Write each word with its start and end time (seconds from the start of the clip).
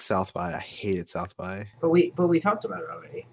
South 0.00 0.32
by. 0.32 0.54
I 0.54 0.58
hated 0.58 1.08
South 1.08 1.36
by. 1.36 1.68
But 1.80 1.90
we 1.90 2.12
but 2.16 2.28
we 2.28 2.40
talked 2.40 2.64
about 2.64 2.82
it 2.82 2.90
already. 2.90 3.26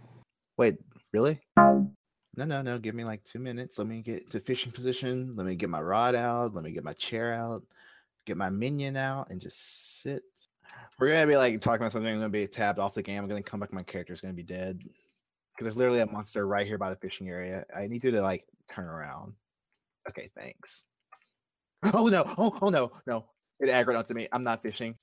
Wait, 0.58 0.78
really? 1.14 1.40
No, 1.58 2.44
no, 2.44 2.62
no. 2.62 2.78
Give 2.80 2.96
me 2.96 3.06
like 3.06 3.24
two 3.24 3.40
minutes. 3.40 3.78
Let 3.78 3.88
me 3.88 4.02
get 4.02 4.29
to 4.31 4.39
fishing 4.39 4.71
position. 4.71 5.36
Let 5.36 5.46
me 5.46 5.55
get 5.55 5.70
my 5.70 5.81
rod 5.81 6.15
out. 6.15 6.54
Let 6.54 6.63
me 6.63 6.71
get 6.71 6.83
my 6.83 6.93
chair 6.93 7.33
out. 7.33 7.63
Get 8.25 8.38
my 8.38 8.49
minion 8.49 8.97
out 8.97 9.29
and 9.29 9.39
just 9.39 10.01
sit. 10.01 10.23
We're 10.99 11.12
gonna 11.12 11.28
be 11.28 11.38
like 11.38 11.59
talking 11.62 11.81
about 11.81 11.91
something. 11.91 12.12
I'm 12.12 12.20
gonna 12.20 12.30
be 12.30 12.48
tabbed 12.48 12.79
off 12.79 12.93
the 12.93 13.04
game. 13.04 13.21
I'm 13.21 13.29
gonna 13.29 13.43
come 13.43 13.59
back. 13.59 13.73
My 13.73 13.84
character's 13.84 14.21
gonna 14.21 14.34
be 14.34 14.43
dead 14.43 14.79
because 14.79 15.63
there's 15.63 15.77
literally 15.77 16.02
a 16.02 16.07
monster 16.07 16.47
right 16.47 16.66
here 16.66 16.77
by 16.77 16.89
the 16.89 16.95
fishing 16.97 17.29
area. 17.29 17.66
I 17.75 17.88
need 17.88 18.04
you 18.04 18.11
to 18.11 18.21
like 18.21 18.45
turn 18.68 18.86
around. 18.86 19.34
Okay, 20.09 20.29
thanks. 20.36 20.84
Oh 21.93 22.07
no! 22.07 22.23
Oh, 22.38 22.57
oh 22.61 22.70
no! 22.70 22.91
No! 23.05 23.25
It 23.59 23.70
aggroed 23.70 23.97
onto 23.97 24.13
me. 24.13 24.27
I'm 24.32 24.43
not 24.43 24.61
fishing. 24.61 24.95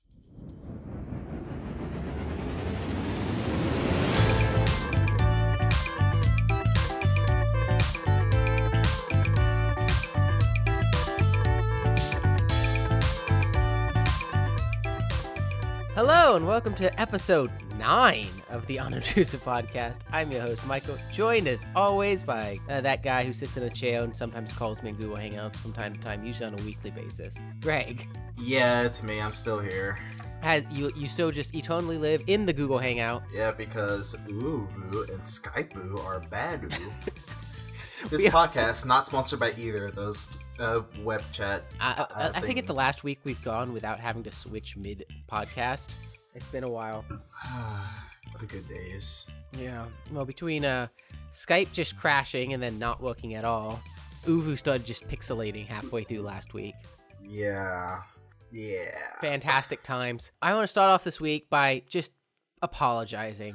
Hello 16.23 16.37
and 16.37 16.47
welcome 16.47 16.73
to 16.75 17.01
episode 17.01 17.51
nine 17.77 18.29
of 18.49 18.65
the 18.67 18.79
Unobtrusive 18.79 19.43
Podcast. 19.43 20.03
I'm 20.09 20.31
your 20.31 20.39
host, 20.39 20.65
Michael, 20.65 20.97
joined 21.11 21.49
as 21.49 21.65
always 21.75 22.23
by 22.23 22.61
uh, 22.69 22.79
that 22.79 23.03
guy 23.03 23.25
who 23.25 23.33
sits 23.33 23.57
in 23.57 23.63
a 23.63 23.69
chair 23.69 24.05
and 24.05 24.15
sometimes 24.15 24.53
calls 24.53 24.81
me 24.81 24.91
in 24.91 24.95
Google 24.95 25.17
Hangouts 25.17 25.57
from 25.57 25.73
time 25.73 25.93
to 25.93 25.99
time, 25.99 26.25
usually 26.25 26.45
on 26.45 26.57
a 26.57 26.63
weekly 26.63 26.91
basis. 26.91 27.37
Greg, 27.59 28.07
Yeah, 28.37 28.83
it's 28.83 29.03
me. 29.03 29.19
I'm 29.19 29.33
still 29.33 29.59
here. 29.59 29.99
has 30.39 30.63
you 30.71 30.93
you 30.95 31.09
still 31.09 31.29
just 31.29 31.53
eternally 31.55 31.97
live 31.97 32.23
in 32.27 32.45
the 32.45 32.53
Google 32.53 32.77
Hangout? 32.77 33.23
Yeah, 33.33 33.51
because 33.51 34.15
Ooh 34.29 34.69
and 35.11 35.23
Skype 35.23 35.75
are 36.05 36.21
bad. 36.21 36.61
this 38.09 38.23
podcast 38.27 38.85
not 38.85 39.05
sponsored 39.05 39.41
by 39.41 39.53
either 39.57 39.87
of 39.87 39.95
those 39.95 40.29
uh, 40.57 40.83
web 41.01 41.21
chat. 41.33 41.65
I, 41.81 42.07
I, 42.15 42.21
uh, 42.21 42.31
I 42.35 42.39
think 42.39 42.59
it's 42.59 42.67
the 42.67 42.73
last 42.73 43.03
week 43.03 43.19
we've 43.25 43.43
gone 43.43 43.73
without 43.73 43.99
having 43.99 44.23
to 44.23 44.31
switch 44.31 44.77
mid 44.77 45.05
podcast. 45.29 45.95
It's 46.35 46.47
been 46.47 46.63
a 46.63 46.69
while. 46.69 47.05
What 48.31 48.39
the 48.39 48.47
good 48.47 48.67
days. 48.67 49.29
Yeah. 49.59 49.85
Well, 50.11 50.25
between 50.25 50.65
uh, 50.65 50.87
Skype 51.31 51.71
just 51.71 51.97
crashing 51.97 52.53
and 52.53 52.63
then 52.63 52.79
not 52.79 52.99
working 52.99 53.35
at 53.35 53.45
all, 53.45 53.79
ooVoo 54.25 54.57
started 54.57 54.85
just 54.85 55.07
pixelating 55.07 55.67
halfway 55.67 56.03
through 56.03 56.21
last 56.21 56.53
week. 56.53 56.73
Yeah. 57.21 58.01
Yeah. 58.51 58.97
Fantastic 59.21 59.83
times. 59.83 60.31
I 60.41 60.53
want 60.55 60.63
to 60.63 60.67
start 60.67 60.89
off 60.89 61.03
this 61.03 61.21
week 61.21 61.49
by 61.49 61.83
just 61.89 62.11
apologizing 62.63 63.53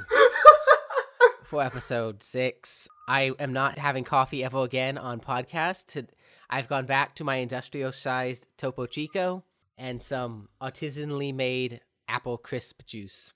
for 1.45 1.63
episode 1.63 2.23
six. 2.23 2.89
I 3.09 3.33
am 3.41 3.53
not 3.53 3.79
having 3.79 4.05
coffee 4.05 4.45
ever 4.45 4.63
again 4.63 4.99
on 4.99 5.19
podcast. 5.19 5.87
To, 5.87 6.07
I've 6.51 6.69
gone 6.69 6.87
back 6.87 7.15
to 7.17 7.25
my 7.25 7.37
industrial 7.37 7.91
sized 7.91 8.49
Topo 8.57 8.87
Chico 8.87 9.43
and 9.77 10.01
some 10.01 10.49
artisanally 10.61 11.35
made 11.35 11.81
apple 12.09 12.39
crisp 12.39 12.85
juice 12.87 13.33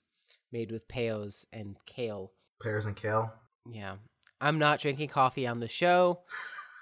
made 0.51 0.71
with 0.71 0.87
pears 0.87 1.45
and 1.53 1.77
kale. 1.85 2.31
Pears 2.61 2.85
and 2.85 2.95
kale. 2.95 3.33
Yeah. 3.69 3.95
I'm 4.41 4.59
not 4.59 4.79
drinking 4.79 5.09
coffee 5.09 5.47
on 5.47 5.59
the 5.59 5.67
show. 5.67 6.19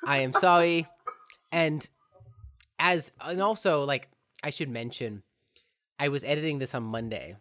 I 0.06 0.20
am 0.20 0.34
sorry. 0.34 0.88
And 1.54 1.86
as 2.80 3.12
and 3.20 3.42
also 3.42 3.84
like 3.84 4.08
I 4.42 4.52
should 4.52 4.70
mention 4.70 5.22
I 6.00 6.08
was 6.08 6.24
editing 6.24 6.60
this 6.60 6.74
on 6.74 6.84
Monday 6.84 7.36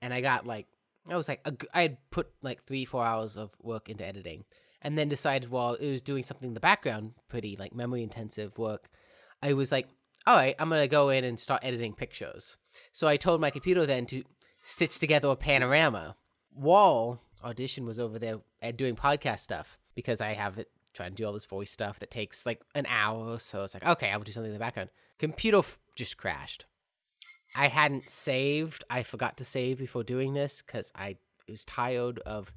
and 0.00 0.14
I 0.14 0.20
got 0.20 0.46
like 0.46 0.66
I 1.10 1.16
was 1.16 1.28
like 1.28 1.40
a 1.44 1.54
I 1.74 1.82
had 1.82 1.98
put 2.10 2.28
like 2.40 2.64
3 2.64 2.84
4 2.84 3.04
hours 3.04 3.36
of 3.36 3.50
work 3.60 3.90
into 3.90 4.06
editing 4.06 4.44
and 4.80 4.96
then 4.96 5.08
decided 5.08 5.50
while 5.50 5.74
it 5.74 5.90
was 5.90 6.00
doing 6.00 6.22
something 6.22 6.48
in 6.48 6.54
the 6.54 6.60
background 6.60 7.12
pretty 7.28 7.56
like 7.56 7.74
memory 7.74 8.02
intensive 8.02 8.56
work 8.58 8.88
I 9.42 9.52
was 9.52 9.70
like 9.70 9.88
all 10.26 10.34
right, 10.34 10.56
I'm 10.58 10.68
going 10.68 10.82
to 10.82 10.88
go 10.88 11.10
in 11.10 11.24
and 11.24 11.38
start 11.38 11.62
editing 11.64 11.94
pictures. 11.94 12.56
So 12.92 13.06
I 13.06 13.16
told 13.16 13.40
my 13.40 13.50
computer 13.50 13.86
then 13.86 14.06
to 14.06 14.24
stitch 14.64 14.98
together 14.98 15.28
a 15.28 15.36
panorama 15.36 16.16
Wall 16.56 17.20
audition 17.44 17.84
was 17.84 18.00
over 18.00 18.18
there 18.18 18.38
uh, 18.62 18.72
doing 18.72 18.96
podcast 18.96 19.40
stuff 19.40 19.78
because 19.94 20.20
I 20.20 20.32
have 20.32 20.58
it 20.58 20.68
trying 20.94 21.10
to 21.10 21.16
do 21.16 21.26
all 21.26 21.32
this 21.32 21.44
voice 21.44 21.70
stuff 21.70 21.98
that 21.98 22.10
takes 22.10 22.46
like 22.46 22.62
an 22.74 22.86
hour. 22.86 23.38
So 23.38 23.62
it's 23.62 23.74
like, 23.74 23.84
okay, 23.84 24.10
I 24.10 24.16
will 24.16 24.24
do 24.24 24.32
something 24.32 24.50
in 24.50 24.54
the 24.54 24.58
background. 24.58 24.88
Computer 25.18 25.58
f- 25.58 25.78
just 25.94 26.16
crashed. 26.16 26.66
I 27.54 27.68
hadn't 27.68 28.08
saved. 28.08 28.84
I 28.90 29.02
forgot 29.02 29.36
to 29.36 29.44
save 29.44 29.78
before 29.78 30.02
doing 30.02 30.34
this 30.34 30.62
because 30.66 30.90
I 30.94 31.18
was 31.48 31.64
tired 31.64 32.18
of 32.20 32.50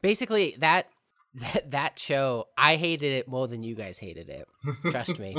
basically 0.00 0.56
that 0.60 0.88
that 1.34 1.70
that 1.72 1.98
show. 1.98 2.46
I 2.56 2.76
hated 2.76 3.12
it 3.12 3.28
more 3.28 3.48
than 3.48 3.62
you 3.62 3.74
guys 3.74 3.98
hated 3.98 4.28
it. 4.28 4.48
Trust 4.90 5.18
me. 5.18 5.36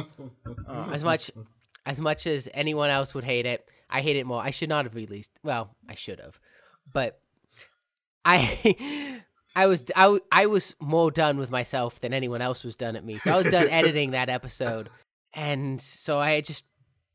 Uh, 0.68 0.90
as 0.94 1.04
much 1.04 1.32
as 1.86 2.00
much 2.00 2.28
as 2.28 2.48
anyone 2.54 2.90
else 2.90 3.14
would 3.14 3.24
hate 3.24 3.46
it, 3.46 3.68
I 3.90 4.02
hate 4.02 4.16
it 4.16 4.26
more. 4.26 4.42
I 4.42 4.52
should 4.52 4.70
not 4.70 4.86
have 4.86 4.96
released. 4.96 5.32
Well, 5.44 5.76
I 5.88 5.96
should 5.96 6.20
have, 6.20 6.40
but 6.94 7.20
I 8.24 9.22
I 9.56 9.66
was 9.68 9.86
I, 9.96 10.20
I 10.32 10.46
was 10.46 10.76
more 10.80 11.12
done 11.12 11.38
with 11.38 11.52
myself 11.52 12.00
than 12.00 12.14
anyone 12.14 12.42
else 12.42 12.64
was 12.64 12.76
done 12.76 12.96
at 12.96 13.04
me. 13.04 13.18
So 13.18 13.34
I 13.34 13.38
was 13.38 13.52
done 13.52 13.68
editing 13.70 14.12
that 14.12 14.30
episode, 14.30 14.90
and 15.34 15.82
so 15.82 16.20
I 16.20 16.32
had 16.32 16.46
just 16.46 16.64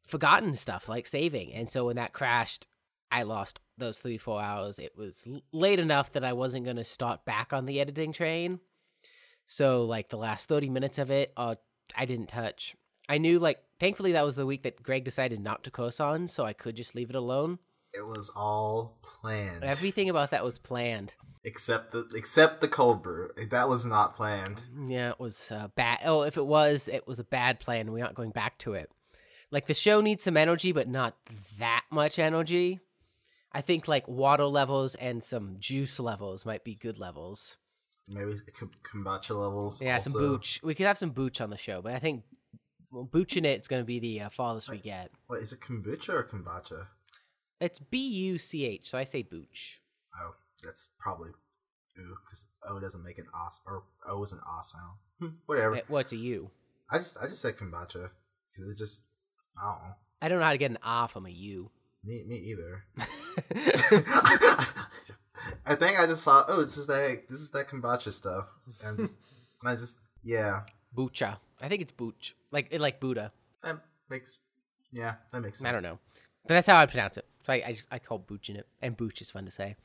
forgotten 0.06 0.54
stuff 0.54 0.88
like 0.88 1.06
saving. 1.06 1.53
And 1.53 1.69
so 1.69 1.87
when 1.87 1.97
that 1.97 2.12
crashed, 2.12 2.66
I 3.10 3.22
lost 3.22 3.60
those 3.78 3.98
three 3.98 4.19
four 4.19 4.41
hours. 4.41 4.78
It 4.78 4.93
was 4.97 5.27
late 5.53 5.81
enough 5.81 6.12
that 6.12 6.25
I 6.25 6.34
wasn't 6.34 6.65
going 6.65 6.77
to 6.77 6.84
start 6.84 7.25
back 7.25 7.53
on 7.53 7.66
the 7.66 7.81
editing 7.81 8.12
train. 8.12 8.60
So 9.47 9.84
like 9.84 10.10
the 10.10 10.19
last 10.19 10.48
thirty 10.48 10.69
minutes 10.69 10.98
of 10.98 11.10
it, 11.10 11.33
uh, 11.37 11.54
I 11.97 12.04
didn't 12.04 12.28
touch. 12.28 12.77
I 13.09 13.19
knew 13.19 13.38
like 13.38 13.59
thankfully 13.78 14.12
that 14.12 14.25
was 14.25 14.37
the 14.37 14.47
week 14.47 14.62
that 14.62 14.82
Greg 14.82 15.04
decided 15.04 15.41
not 15.41 15.64
to 15.64 15.70
on, 16.00 16.26
so 16.26 16.44
I 16.44 16.53
could 16.53 16.76
just 16.76 16.94
leave 16.94 17.10
it 17.10 17.16
alone. 17.16 17.59
It 17.94 18.06
was 18.06 18.31
all 18.37 18.98
planned. 19.03 19.64
Everything 19.64 20.10
about 20.10 20.31
that 20.31 20.44
was 20.44 20.59
planned. 20.59 21.14
except 21.44 21.92
the 21.92 22.06
except 22.15 22.60
the 22.60 22.69
cold 22.69 23.03
brew. 23.03 23.31
That 23.50 23.69
was 23.69 23.86
not 23.86 24.15
planned. 24.15 24.62
Yeah, 24.88 25.10
it 25.10 25.20
was 25.20 25.50
uh, 25.50 25.69
bad. 25.75 26.00
Oh, 26.04 26.22
if 26.22 26.36
it 26.36 26.47
was, 26.47 26.88
it 26.88 27.06
was 27.06 27.19
a 27.19 27.25
bad 27.25 27.60
plan. 27.60 27.92
We're 27.92 28.04
not 28.04 28.15
going 28.15 28.31
back 28.31 28.59
to 28.59 28.75
it. 28.75 28.91
Like 29.50 29.66
the 29.66 29.75
show 29.75 30.00
needs 30.00 30.25
some 30.25 30.36
energy, 30.36 30.72
but 30.72 30.88
not 30.88 31.16
that 31.59 31.84
much 31.91 32.19
energy. 32.19 32.81
I 33.53 33.62
think 33.62 33.88
like 33.88 34.06
water 34.06 34.44
levels 34.44 34.94
and 34.97 35.22
some 35.25 35.56
juice 35.59 35.98
levels 35.98 36.44
might 36.44 36.65
be 36.65 36.75
good 36.75 36.98
levels. 36.98 37.56
Maybe 38.09 38.34
kombucha 38.84 39.31
levels. 39.31 39.81
Yeah, 39.81 39.94
also. 39.94 40.10
some 40.10 40.20
booch. 40.20 40.60
We 40.62 40.75
could 40.75 40.86
have 40.86 40.98
some 40.98 41.10
booch 41.10 41.41
on 41.41 41.50
the 41.50 41.56
show, 41.56 41.81
but 41.81 41.94
I 41.94 41.98
think 41.98 42.25
well, 42.96 43.04
booch 43.04 43.36
in 43.36 43.44
it's 43.44 43.68
going 43.68 43.82
to 43.82 43.86
be 43.86 43.98
the 43.98 44.22
uh, 44.22 44.28
farthest 44.30 44.70
we 44.70 44.78
get. 44.78 45.10
What 45.26 45.40
is 45.42 45.52
it? 45.52 45.60
Kombucha 45.60 46.08
or 46.08 46.24
kombucha? 46.24 46.86
It's 47.60 47.78
B 47.78 47.98
U 47.98 48.38
C 48.38 48.64
H, 48.64 48.88
so 48.88 48.96
I 48.96 49.04
say 49.04 49.22
booch. 49.22 49.82
Oh, 50.18 50.34
that's 50.64 50.92
probably 50.98 51.28
ooh, 51.98 52.16
because 52.24 52.46
O 52.66 52.80
doesn't 52.80 53.04
make 53.04 53.18
an 53.18 53.26
os 53.34 53.60
or 53.66 53.82
O 54.08 54.22
is 54.22 54.32
an 54.32 54.40
ah 54.46 54.62
sound. 54.62 54.96
Hmm, 55.20 55.36
Whatever. 55.44 55.82
What's 55.88 56.12
a 56.12 56.16
U? 56.16 56.50
I 56.90 56.96
just 56.98 57.18
I 57.20 57.26
just 57.26 57.42
said 57.42 57.56
kombucha 57.58 58.10
because 58.54 58.72
it 58.72 58.78
just 58.78 59.02
I 59.62 59.72
don't 59.72 59.82
know. 59.88 59.94
I 60.22 60.28
don't 60.28 60.38
know 60.38 60.44
how 60.46 60.52
to 60.52 60.58
get 60.58 60.70
an 60.70 60.78
ah 60.82 61.06
from 61.06 61.26
a 61.26 61.30
U. 61.30 61.70
Me 62.02 62.24
me 62.26 62.36
either. 62.36 62.84
I 65.66 65.74
think 65.74 66.00
I 66.00 66.06
just 66.06 66.24
saw 66.24 66.44
oh 66.48 66.62
this 66.62 66.78
is 66.78 66.86
that 66.86 67.28
this 67.28 67.40
is 67.40 67.50
that 67.50 67.68
kombucha 67.68 68.12
stuff 68.12 68.48
and 68.82 68.96
just 68.98 69.18
I 69.64 69.74
just 69.74 69.98
yeah 70.22 70.60
Bucha. 70.96 71.36
I 71.60 71.68
think 71.68 71.82
it's 71.82 71.92
booch, 71.92 72.34
like 72.56 72.74
like 72.80 73.00
Buddha. 73.00 73.32
that 73.62 73.78
makes 74.08 74.40
yeah 74.92 75.14
that 75.32 75.40
makes 75.42 75.58
sense. 75.58 75.68
I 75.68 75.72
don't 75.72 75.84
know. 75.84 75.98
But 76.46 76.54
that's 76.54 76.68
how 76.68 76.76
I 76.78 76.86
pronounce 76.86 77.16
it. 77.16 77.26
So 77.42 77.52
I, 77.52 77.62
I, 77.66 77.70
just- 77.72 77.84
I 77.90 77.98
call 77.98 78.18
Booch 78.18 78.48
in 78.50 78.56
it, 78.56 78.66
and 78.80 78.96
Booch 78.96 79.20
is 79.20 79.30
fun 79.30 79.44
to 79.44 79.50
say. 79.50 79.76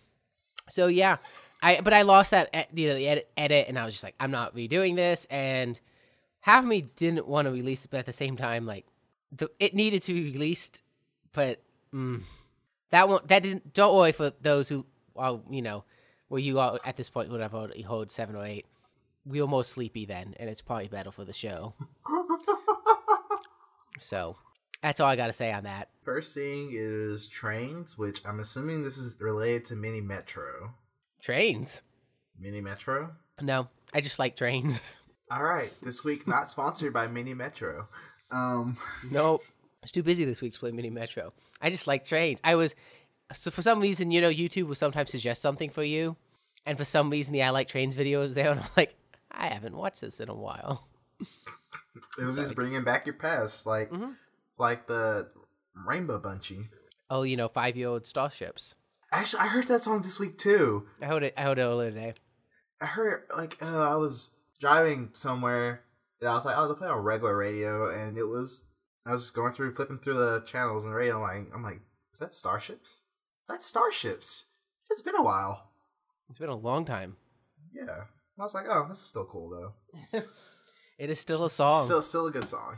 So 0.69 0.87
yeah, 0.87 1.17
I 1.61 1.81
but 1.81 1.93
I 1.93 2.03
lost 2.03 2.31
that 2.31 2.69
you 2.73 2.87
know, 2.89 2.95
the 2.95 3.07
edit, 3.07 3.29
edit, 3.35 3.65
and 3.67 3.77
I 3.77 3.85
was 3.85 3.93
just 3.93 4.03
like, 4.03 4.15
I'm 4.19 4.31
not 4.31 4.55
redoing 4.55 4.95
this, 4.95 5.25
and 5.29 5.79
half 6.41 6.63
of 6.63 6.69
me 6.69 6.81
didn't 6.95 7.27
want 7.27 7.47
to 7.47 7.51
release 7.51 7.85
it, 7.85 7.91
but 7.91 7.99
at 7.99 8.05
the 8.05 8.13
same 8.13 8.37
time, 8.37 8.65
like, 8.65 8.85
the, 9.31 9.49
it 9.59 9.73
needed 9.73 10.03
to 10.03 10.13
be 10.13 10.31
released, 10.31 10.81
but 11.33 11.61
mm, 11.93 12.21
that 12.91 13.09
one 13.09 13.21
that 13.27 13.43
didn't. 13.43 13.73
Don't 13.73 13.95
worry 13.97 14.11
for 14.11 14.31
those 14.41 14.69
who 14.69 14.85
are 15.15 15.39
you 15.49 15.61
know, 15.61 15.83
where 16.29 16.39
you 16.41 16.59
are 16.59 16.79
at 16.85 16.95
this 16.95 17.09
point 17.09 17.29
would 17.31 17.41
have 17.41 17.53
already 17.55 17.81
heard 17.81 18.11
seven 18.11 18.35
or 18.35 18.45
eight. 18.45 18.65
We 19.25 19.41
were 19.41 19.47
more 19.47 19.63
sleepy 19.63 20.05
then, 20.05 20.35
and 20.39 20.49
it's 20.49 20.61
probably 20.61 20.87
better 20.87 21.11
for 21.11 21.25
the 21.25 21.33
show. 21.33 21.73
so 24.01 24.35
that's 24.81 24.99
all 24.99 25.07
I 25.07 25.15
got 25.15 25.27
to 25.27 25.33
say 25.33 25.51
on 25.51 25.63
that. 25.63 25.89
First 26.01 26.33
thing 26.33 26.69
is 26.73 27.27
trains, 27.27 27.97
which 27.97 28.25
I'm 28.25 28.39
assuming 28.39 28.81
this 28.83 28.97
is 28.97 29.17
related 29.19 29.65
to 29.65 29.75
Mini 29.75 30.01
Metro. 30.01 30.73
Trains. 31.21 31.81
Mini 32.39 32.61
Metro. 32.61 33.11
No, 33.39 33.67
I 33.93 34.01
just 34.01 34.19
like 34.19 34.35
trains. 34.35 34.81
All 35.31 35.43
right, 35.43 35.71
this 35.81 36.03
week 36.03 36.27
not 36.27 36.49
sponsored 36.49 36.91
by 36.91 37.07
Mini 37.07 37.33
Metro. 37.33 37.87
Um, 38.31 38.77
nope. 39.11 39.41
I 39.45 39.83
was 39.83 39.91
too 39.91 40.03
busy 40.03 40.25
this 40.25 40.41
week 40.41 40.53
to 40.53 40.59
play 40.59 40.71
Mini 40.71 40.89
Metro. 40.89 41.31
I 41.61 41.69
just 41.69 41.87
like 41.87 42.03
trains. 42.05 42.39
I 42.43 42.55
was 42.55 42.75
So 43.33 43.49
for 43.49 43.61
some 43.61 43.79
reason, 43.79 44.11
you 44.11 44.19
know, 44.19 44.29
YouTube 44.29 44.67
will 44.67 44.75
sometimes 44.75 45.11
suggest 45.11 45.41
something 45.41 45.69
for 45.69 45.83
you, 45.83 46.17
and 46.65 46.77
for 46.77 46.85
some 46.85 47.09
reason, 47.09 47.33
the 47.33 47.43
I 47.43 47.51
like 47.51 47.67
trains 47.67 47.93
video 47.95 48.23
is 48.23 48.33
there, 48.33 48.49
and 48.51 48.59
I'm 48.59 48.69
like, 48.75 48.95
I 49.31 49.47
haven't 49.47 49.77
watched 49.77 50.01
this 50.01 50.19
in 50.19 50.27
a 50.27 50.35
while. 50.35 50.87
It 52.17 52.23
was 52.23 52.35
just 52.35 52.55
bringing 52.55 52.83
back 52.83 53.05
your 53.05 53.15
past, 53.15 53.65
like 53.65 53.89
Mhm. 53.91 54.15
like 54.57 54.87
the 54.87 55.31
Rainbow 55.73 56.19
Bunchie. 56.19 56.69
Oh, 57.09 57.23
you 57.23 57.35
know, 57.37 57.47
five 57.49 57.75
year 57.77 57.89
old 57.89 58.05
starships. 58.05 58.75
Actually, 59.11 59.41
I 59.43 59.47
heard 59.47 59.67
that 59.67 59.81
song 59.81 60.01
this 60.01 60.19
week 60.19 60.37
too. 60.37 60.87
I 61.01 61.05
heard 61.05 61.23
it. 61.23 61.33
I 61.37 61.43
heard 61.43 61.59
it 61.59 61.63
earlier 61.63 61.89
today. 61.91 62.13
I 62.79 62.85
heard 62.85 63.23
it 63.29 63.35
like 63.35 63.61
uh, 63.61 63.89
I 63.89 63.95
was 63.95 64.35
driving 64.59 65.11
somewhere 65.13 65.83
and 66.19 66.29
I 66.29 66.33
was 66.33 66.45
like, 66.45 66.55
oh, 66.57 66.67
they 66.67 66.75
play 66.77 66.87
on 66.87 66.99
regular 66.99 67.35
radio, 67.35 67.89
and 67.89 68.17
it 68.17 68.23
was 68.25 68.69
I 69.05 69.11
was 69.11 69.31
going 69.31 69.51
through 69.53 69.73
flipping 69.73 69.99
through 69.99 70.13
the 70.15 70.41
channels 70.45 70.85
and 70.85 70.93
radio. 70.93 71.19
Like 71.19 71.47
I'm 71.53 71.63
like, 71.63 71.81
is 72.13 72.19
that 72.19 72.33
Starships? 72.33 73.01
That's 73.47 73.65
Starships. 73.65 74.53
It's 74.89 75.01
been 75.01 75.15
a 75.15 75.23
while. 75.23 75.71
It's 76.29 76.39
been 76.39 76.49
a 76.49 76.55
long 76.55 76.85
time. 76.85 77.17
Yeah. 77.73 78.05
I 78.39 78.43
was 78.43 78.53
like, 78.55 78.65
oh, 78.69 78.87
this 78.89 78.99
is 78.99 79.05
still 79.05 79.25
cool 79.25 79.49
though. 79.49 80.21
It 81.01 81.09
is 81.09 81.19
still 81.19 81.43
a 81.45 81.49
song. 81.49 81.83
Still, 81.83 82.03
still 82.03 82.27
a 82.27 82.31
good 82.31 82.47
song. 82.47 82.77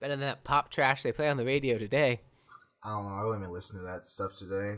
Better 0.00 0.12
than 0.12 0.20
that 0.20 0.44
pop 0.44 0.70
trash 0.70 1.02
they 1.02 1.10
play 1.10 1.28
on 1.28 1.36
the 1.36 1.44
radio 1.44 1.76
today. 1.76 2.20
I 2.84 2.90
don't 2.90 3.04
know. 3.04 3.14
I 3.14 3.24
wouldn't 3.24 3.42
even 3.42 3.52
listen 3.52 3.80
to 3.80 3.84
that 3.84 4.04
stuff 4.06 4.36
today. 4.36 4.76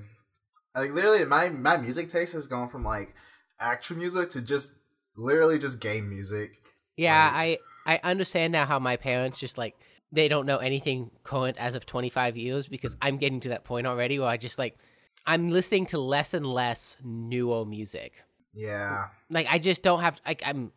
Like 0.74 0.90
literally, 0.90 1.26
my 1.26 1.50
my 1.50 1.76
music 1.76 2.08
taste 2.08 2.32
has 2.32 2.46
gone 2.46 2.68
from 2.68 2.82
like 2.82 3.14
actual 3.60 3.98
music 3.98 4.30
to 4.30 4.40
just 4.40 4.76
literally 5.14 5.58
just 5.58 5.78
game 5.78 6.08
music. 6.08 6.62
Yeah, 6.96 7.30
I 7.34 7.58
I 7.84 8.00
understand 8.02 8.54
now 8.54 8.64
how 8.64 8.78
my 8.78 8.96
parents 8.96 9.38
just 9.38 9.58
like 9.58 9.76
they 10.10 10.28
don't 10.28 10.46
know 10.46 10.56
anything 10.56 11.10
current 11.22 11.58
as 11.58 11.74
of 11.74 11.84
25 11.84 12.38
years 12.38 12.66
because 12.66 12.96
I'm 13.02 13.18
getting 13.18 13.40
to 13.40 13.50
that 13.50 13.64
point 13.64 13.86
already 13.86 14.18
where 14.18 14.28
I 14.28 14.38
just 14.38 14.58
like 14.58 14.78
I'm 15.26 15.50
listening 15.50 15.84
to 15.86 15.98
less 15.98 16.32
and 16.32 16.46
less 16.46 16.96
newer 17.04 17.66
music. 17.66 18.24
Yeah. 18.54 19.08
Like 19.28 19.48
I 19.50 19.58
just 19.58 19.82
don't 19.82 20.00
have 20.00 20.18
like 20.24 20.42
I'm 20.46 20.72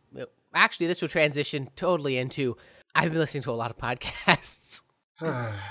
actually 0.54 0.86
this 0.86 1.00
will 1.02 1.08
transition 1.08 1.68
totally 1.76 2.16
into 2.18 2.56
I've 2.94 3.10
been 3.10 3.18
listening 3.20 3.42
to 3.44 3.50
a 3.50 3.52
lot 3.52 3.70
of 3.70 3.78
podcasts. 3.78 4.82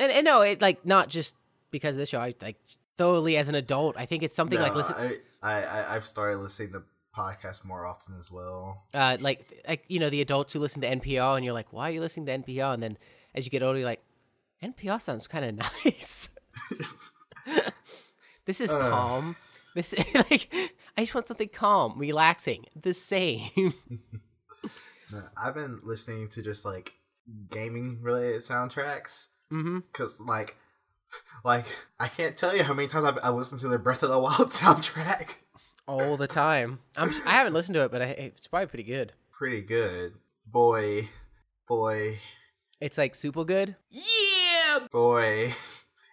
And, 0.00 0.12
and 0.12 0.24
no, 0.24 0.42
it 0.42 0.60
like 0.60 0.86
not 0.86 1.08
just 1.08 1.34
because 1.72 1.96
of 1.96 1.98
this 1.98 2.10
show. 2.10 2.20
I 2.20 2.32
like 2.40 2.56
thoroughly 2.96 3.36
as 3.36 3.48
an 3.48 3.56
adult. 3.56 3.96
I 3.96 4.06
think 4.06 4.22
it's 4.22 4.34
something 4.34 4.60
like 4.60 4.72
listen, 4.76 4.94
I, 5.42 5.64
I 5.64 5.94
I've 5.96 6.06
started 6.06 6.38
listening 6.38 6.70
to 6.74 6.82
podcasts 7.16 7.64
more 7.64 7.84
often 7.84 8.14
as 8.16 8.30
well. 8.30 8.84
uh, 8.94 9.16
like 9.18 9.44
like 9.66 9.82
you 9.88 9.98
know 9.98 10.08
the 10.08 10.20
adults 10.20 10.52
who 10.52 10.60
listen 10.60 10.82
to 10.82 10.88
NPR, 10.88 11.34
and 11.34 11.44
you're 11.44 11.52
like, 11.52 11.72
why 11.72 11.88
are 11.88 11.92
you 11.92 12.00
listening 12.00 12.26
to 12.26 12.38
NPR? 12.38 12.74
And 12.74 12.80
then 12.80 12.96
as 13.34 13.44
you 13.44 13.50
get 13.50 13.64
older, 13.64 13.80
you're 13.80 13.88
like, 13.88 14.02
NPR 14.62 15.02
sounds 15.02 15.26
kind 15.26 15.44
of 15.44 15.56
nice. 15.84 16.28
this 18.46 18.60
is 18.60 18.72
Ugh. 18.72 18.80
calm. 18.80 19.36
This 19.74 19.94
like 20.14 20.48
I 20.98 21.02
just 21.02 21.14
want 21.14 21.28
something 21.28 21.48
calm, 21.48 21.96
relaxing, 21.96 22.66
the 22.74 22.92
same. 22.92 23.72
No, 25.10 25.22
I've 25.42 25.54
been 25.54 25.80
listening 25.84 26.28
to 26.28 26.42
just 26.42 26.66
like 26.66 26.92
gaming 27.48 28.02
related 28.02 28.42
soundtracks 28.42 29.28
mm-hmm. 29.50 29.78
because 29.78 30.20
like 30.20 30.58
like 31.46 31.64
I 31.98 32.08
can't 32.08 32.36
tell 32.36 32.54
you 32.54 32.62
how 32.62 32.74
many 32.74 32.88
times 32.88 33.06
I've 33.06 33.18
I 33.22 33.30
listened 33.30 33.62
to 33.62 33.68
the 33.68 33.78
Breath 33.78 34.02
of 34.02 34.10
the 34.10 34.18
Wild 34.18 34.36
soundtrack. 34.50 35.36
All 35.86 36.18
the 36.18 36.26
time. 36.26 36.80
I'm 36.94 37.08
I 37.24 37.36
haven't 37.36 37.54
listened 37.54 37.72
to 37.76 37.84
it, 37.84 37.90
but 37.90 38.02
I, 38.02 38.04
it's 38.04 38.48
probably 38.48 38.66
pretty 38.66 38.82
good. 38.82 39.14
Pretty 39.30 39.62
good, 39.62 40.12
boy, 40.46 41.08
boy. 41.66 42.18
It's 42.78 42.98
like 42.98 43.14
super 43.14 43.44
good. 43.44 43.76
Yeah. 43.88 44.80
Boy, 44.90 45.54
it 45.54 45.54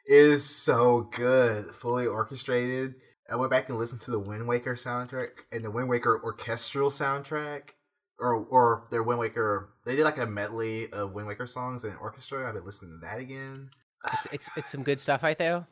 is 0.06 0.46
so 0.46 1.10
good. 1.12 1.76
Fully 1.76 2.08
orchestrated. 2.08 2.96
I 3.32 3.36
went 3.36 3.52
back 3.52 3.70
and 3.70 3.78
listened 3.78 4.02
to 4.02 4.12
the 4.12 4.20
Wind 4.20 4.48
Waker 4.48 4.76
soundtrack 4.76 5.30
and 5.52 5.64
the 5.64 5.72
Wind 5.72 5.90
Waker 5.90 6.22
orchestral 6.24 6.90
soundtrack. 6.90 7.72
Or 8.18 8.34
or 8.34 8.86
their 8.92 9.04
Wind 9.04 9.20
Waker 9.20 9.74
they 9.86 9.98
did 9.98 10.06
like 10.06 10.18
a 10.18 10.26
medley 10.26 10.90
of 10.94 11.12
Wind 11.12 11.28
Waker 11.28 11.46
songs 11.46 11.84
and 11.84 11.98
orchestra. 11.98 12.48
I've 12.48 12.54
been 12.54 12.66
listening 12.66 12.98
to 13.02 13.06
that 13.06 13.20
again. 13.20 13.72
It's, 14.14 14.28
it's 14.32 14.50
it's 14.56 14.72
some 14.72 14.84
good 14.84 15.02
stuff 15.02 15.22
right 15.22 15.38
there. 15.38 15.68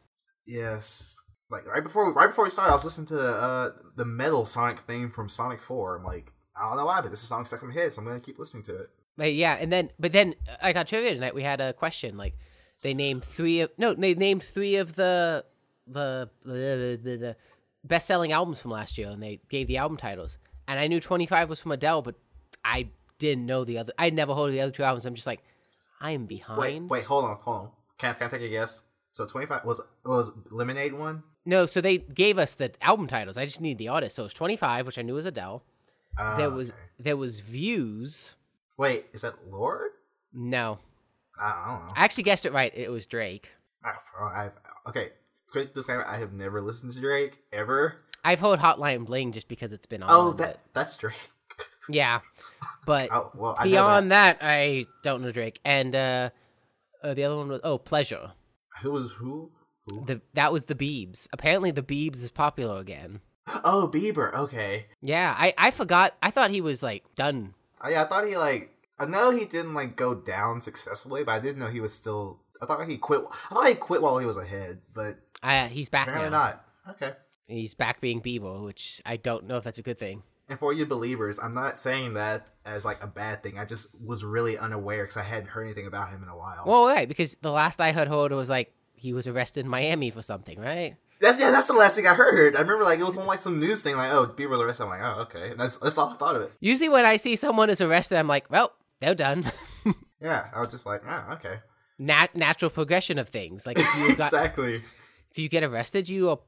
Yes. 0.45 1.17
Like 1.49 1.65
right 1.67 1.83
before 1.83 2.11
right 2.11 2.27
before 2.27 2.43
we 2.43 2.49
started, 2.49 2.71
I 2.71 2.73
was 2.73 2.83
listening 2.83 3.07
to 3.07 3.19
uh 3.19 3.69
the 3.95 4.03
metal 4.03 4.43
Sonic 4.43 4.79
theme 4.79 5.09
from 5.09 5.29
Sonic 5.29 5.61
Four. 5.61 5.95
I'm 5.95 6.03
like, 6.03 6.33
I 6.53 6.67
don't 6.67 6.75
know 6.75 6.85
why, 6.85 6.99
but 6.99 7.11
this 7.11 7.21
is 7.21 7.29
song 7.29 7.45
stuck 7.45 7.61
in 7.61 7.69
my 7.69 7.73
head, 7.73 7.93
so 7.93 8.01
I'm 8.01 8.07
gonna 8.07 8.19
keep 8.19 8.39
listening 8.39 8.63
to 8.63 8.75
it. 8.75 8.89
But 9.15 9.33
yeah, 9.35 9.57
and 9.59 9.71
then 9.71 9.91
but 9.99 10.11
then 10.11 10.35
I 10.61 10.73
got 10.73 10.87
trivia 10.87 11.13
tonight. 11.13 11.35
We 11.35 11.43
had 11.43 11.61
a 11.61 11.71
question 11.71 12.17
like 12.17 12.33
they 12.81 12.93
named 12.93 13.23
three 13.23 13.61
of 13.61 13.71
no 13.77 13.93
they 13.93 14.15
named 14.15 14.43
three 14.43 14.75
of 14.75 14.95
the 14.95 15.45
the 15.87 16.29
the, 16.43 16.99
the, 17.01 17.17
the 17.17 17.35
best 17.83 18.07
selling 18.07 18.31
albums 18.31 18.61
from 18.61 18.71
last 18.71 18.97
year, 18.97 19.09
and 19.09 19.21
they 19.21 19.39
gave 19.49 19.67
the 19.67 19.77
album 19.77 19.97
titles. 19.97 20.37
And 20.67 20.79
I 20.79 20.87
knew 20.87 20.99
Twenty 20.99 21.25
Five 21.25 21.49
was 21.49 21.59
from 21.59 21.71
Adele, 21.71 22.01
but 22.01 22.15
I 22.63 22.89
didn't 23.19 23.45
know 23.45 23.63
the 23.63 23.77
other. 23.77 23.93
I 23.97 24.09
never 24.09 24.33
heard 24.33 24.51
the 24.51 24.61
other 24.61 24.71
two 24.71 24.83
albums. 24.83 25.05
I'm 25.05 25.15
just 25.15 25.27
like, 25.27 25.43
I 25.99 26.11
am 26.11 26.25
behind. 26.25 26.59
Wait, 26.59 26.81
wait, 26.83 27.03
hold 27.03 27.25
on, 27.25 27.37
hold 27.41 27.57
on. 27.57 27.69
Can 27.97 28.11
I, 28.11 28.13
can 28.13 28.27
I 28.27 28.29
take 28.29 28.41
a 28.41 28.49
guess? 28.49 28.83
So 29.13 29.25
25 29.25 29.63
was 29.63 29.81
was 30.03 30.31
Lemonade 30.51 30.93
one? 30.93 31.23
No, 31.45 31.65
so 31.65 31.81
they 31.81 31.97
gave 31.97 32.37
us 32.37 32.55
the 32.55 32.71
album 32.81 33.07
titles. 33.07 33.37
I 33.37 33.45
just 33.45 33.61
need 33.61 33.77
the 33.77 33.89
artist. 33.89 34.15
So 34.15 34.25
it's 34.25 34.33
Twenty 34.33 34.55
Five, 34.55 34.85
which 34.85 34.97
I 34.97 35.01
knew 35.01 35.13
was 35.13 35.25
Adele. 35.25 35.63
Uh, 36.17 36.37
there 36.37 36.49
was 36.49 36.69
okay. 36.69 36.79
there 36.99 37.17
was 37.17 37.41
Views. 37.41 38.35
Wait, 38.77 39.05
is 39.13 39.21
that 39.21 39.35
Lorde? 39.49 39.91
No, 40.33 40.79
I, 41.39 41.45
I 41.45 41.69
don't 41.69 41.85
know. 41.87 41.93
I 41.95 42.03
actually 42.03 42.23
guessed 42.23 42.45
it 42.45 42.53
right. 42.53 42.71
It 42.75 42.89
was 42.89 43.05
Drake. 43.05 43.51
I, 43.83 44.49
okay, 44.87 45.09
quick 45.53 45.73
disclaimer: 45.73 46.03
I 46.05 46.17
have 46.17 46.33
never 46.33 46.61
listened 46.61 46.91
to 46.93 46.99
Drake 46.99 47.39
ever. 47.53 47.95
I've 48.25 48.39
heard 48.39 48.59
Hotline 48.59 49.05
Bling 49.05 49.31
just 49.31 49.47
because 49.47 49.71
it's 49.71 49.85
been 49.85 50.03
on. 50.03 50.09
Oh, 50.11 50.31
but- 50.31 50.37
that 50.39 50.59
that's 50.73 50.97
Drake. 50.97 51.29
yeah, 51.89 52.19
but 52.85 53.09
Oh 53.11 53.31
well, 53.35 53.57
beyond 53.63 54.11
that. 54.11 54.39
I 54.41 54.87
don't 55.03 55.21
know 55.21 55.31
Drake. 55.31 55.59
And 55.63 55.95
uh, 55.95 56.29
uh 57.03 57.13
the 57.13 57.23
other 57.23 57.37
one 57.37 57.47
was 57.47 57.61
oh 57.63 57.77
Pleasure. 57.77 58.31
Who 58.81 58.91
was 58.91 59.11
who? 59.13 59.51
Who? 59.87 60.05
The 60.05 60.21
that 60.33 60.51
was 60.51 60.65
the 60.65 60.75
Beebs. 60.75 61.27
Apparently 61.31 61.71
the 61.71 61.83
Beebs 61.83 62.23
is 62.23 62.31
popular 62.31 62.79
again. 62.79 63.21
Oh, 63.63 63.89
Bieber. 63.93 64.33
Okay. 64.33 64.87
Yeah, 65.01 65.35
I 65.37 65.53
I 65.57 65.71
forgot. 65.71 66.15
I 66.23 66.31
thought 66.31 66.51
he 66.51 66.61
was 66.61 66.81
like 66.81 67.03
done. 67.15 67.53
Oh, 67.81 67.89
yeah, 67.89 68.03
I 68.03 68.05
thought 68.05 68.27
he 68.27 68.37
like. 68.37 68.69
I 68.99 69.05
know 69.05 69.31
he 69.31 69.45
didn't 69.45 69.73
like 69.73 69.95
go 69.95 70.15
down 70.15 70.61
successfully, 70.61 71.23
but 71.23 71.33
I 71.33 71.39
didn't 71.39 71.59
know 71.59 71.67
he 71.67 71.81
was 71.81 71.93
still. 71.93 72.39
I 72.63 72.65
thought 72.65 72.87
he 72.87 72.97
quit. 72.97 73.21
I 73.51 73.53
thought 73.53 73.67
he 73.67 73.75
quit 73.75 74.01
while 74.01 74.17
he 74.17 74.25
was 74.25 74.37
ahead, 74.37 74.81
but 74.93 75.15
Uh, 75.41 75.67
he's 75.67 75.89
back 75.89 76.07
apparently 76.07 76.29
now. 76.31 76.37
not. 76.45 76.65
Okay. 76.91 77.11
He's 77.47 77.73
back 77.73 78.01
being 78.01 78.21
Bieber, 78.21 78.63
which 78.65 79.01
I 79.05 79.17
don't 79.17 79.45
know 79.47 79.57
if 79.57 79.63
that's 79.63 79.79
a 79.79 79.83
good 79.83 79.99
thing. 79.99 80.23
And 80.49 80.59
for 80.59 80.73
you 80.73 80.85
believers, 80.85 81.39
I'm 81.41 81.53
not 81.53 81.77
saying 81.77 82.13
that 82.15 82.49
as 82.65 82.83
like 82.85 83.01
a 83.03 83.07
bad 83.07 83.43
thing. 83.43 83.57
I 83.57 83.65
just 83.65 83.99
was 84.01 84.23
really 84.25 84.57
unaware 84.57 85.03
because 85.03 85.17
I 85.17 85.23
hadn't 85.23 85.47
heard 85.49 85.63
anything 85.63 85.87
about 85.87 86.09
him 86.09 86.21
in 86.21 86.29
a 86.29 86.37
while. 86.37 86.63
Well, 86.67 86.85
right, 86.85 87.07
because 87.07 87.35
the 87.41 87.51
last 87.51 87.79
I 87.79 87.91
heard 87.91 88.09
was 88.31 88.49
like 88.49 88.73
he 88.93 89.13
was 89.13 89.27
arrested 89.27 89.61
in 89.65 89.69
Miami 89.69 90.09
for 90.11 90.21
something, 90.21 90.59
right? 90.59 90.95
That's 91.21 91.41
yeah, 91.41 91.51
that's 91.51 91.67
the 91.67 91.73
last 91.73 91.95
thing 91.95 92.07
I 92.07 92.13
heard. 92.13 92.55
I 92.55 92.61
remember 92.61 92.83
like 92.83 92.99
it 92.99 93.05
was 93.05 93.17
on 93.17 93.25
like 93.25 93.39
some 93.39 93.59
news 93.59 93.83
thing, 93.83 93.95
like 93.95 94.11
oh, 94.11 94.25
Bieber's 94.27 94.59
arrested. 94.59 94.83
I'm 94.83 94.89
like, 94.89 95.01
oh, 95.01 95.21
okay. 95.21 95.51
And 95.51 95.59
that's 95.59 95.77
that's 95.77 95.97
all 95.97 96.09
I 96.09 96.15
thought 96.15 96.35
of 96.35 96.41
it. 96.43 96.51
Usually 96.59 96.89
when 96.89 97.05
I 97.05 97.15
see 97.17 97.35
someone 97.37 97.69
is 97.69 97.79
arrested, 97.79 98.17
I'm 98.17 98.27
like, 98.27 98.49
well, 98.49 98.73
they're 98.99 99.15
done. 99.15 99.49
Yeah, 100.21 100.45
I 100.55 100.61
was 100.61 100.71
just 100.71 100.85
like, 100.85 101.01
oh, 101.05 101.33
okay. 101.33 101.55
Nat- 101.99 102.35
natural 102.35 102.71
progression 102.71 103.19
of 103.19 103.29
things. 103.29 103.65
Like 103.65 103.79
if 103.79 103.97
you 103.97 104.15
got 104.15 104.27
exactly. 104.27 104.81
if 105.31 105.37
you 105.37 105.49
get 105.49 105.63
arrested, 105.63 106.09
you 106.09 106.29
are 106.29 106.39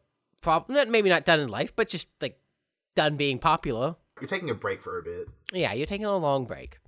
probably 0.42 0.76
not 0.76 0.90
maybe 0.90 1.10
not 1.10 1.26
done 1.26 1.40
in 1.40 1.50
life, 1.50 1.76
but 1.76 1.88
just 1.88 2.08
like 2.22 2.40
done 2.96 3.18
being 3.18 3.40
popular. 3.40 3.96
You're 4.20 4.28
taking 4.28 4.50
a 4.50 4.56
break 4.56 4.82
for 4.82 4.98
a 4.98 5.04
bit. 5.04 5.28
Yeah, 5.52 5.74
you're 5.74 5.86
taking 5.86 6.06
a 6.06 6.16
long 6.16 6.46
break. 6.46 6.80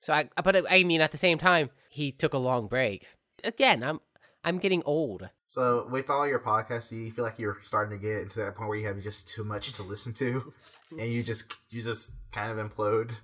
So 0.00 0.12
I, 0.12 0.28
but 0.42 0.70
I 0.70 0.84
mean, 0.84 1.00
at 1.00 1.10
the 1.10 1.18
same 1.18 1.38
time, 1.38 1.70
he 1.90 2.12
took 2.12 2.34
a 2.34 2.38
long 2.38 2.68
break. 2.68 3.06
Again, 3.42 3.82
I'm 3.82 4.00
I'm 4.44 4.58
getting 4.58 4.82
old. 4.84 5.28
So 5.48 5.88
with 5.90 6.10
all 6.10 6.26
your 6.26 6.38
podcasts, 6.38 6.92
you 6.92 7.10
feel 7.10 7.24
like 7.24 7.38
you're 7.38 7.58
starting 7.64 7.98
to 7.98 8.02
get 8.02 8.22
into 8.22 8.38
that 8.40 8.54
point 8.54 8.68
where 8.68 8.78
you 8.78 8.86
have 8.86 9.02
just 9.02 9.28
too 9.28 9.44
much 9.44 9.72
to 9.72 9.82
listen 9.82 10.12
to, 10.14 10.52
and 10.90 11.10
you 11.10 11.22
just 11.22 11.54
you 11.70 11.82
just 11.82 12.12
kind 12.32 12.56
of 12.56 12.70
implode? 12.70 13.14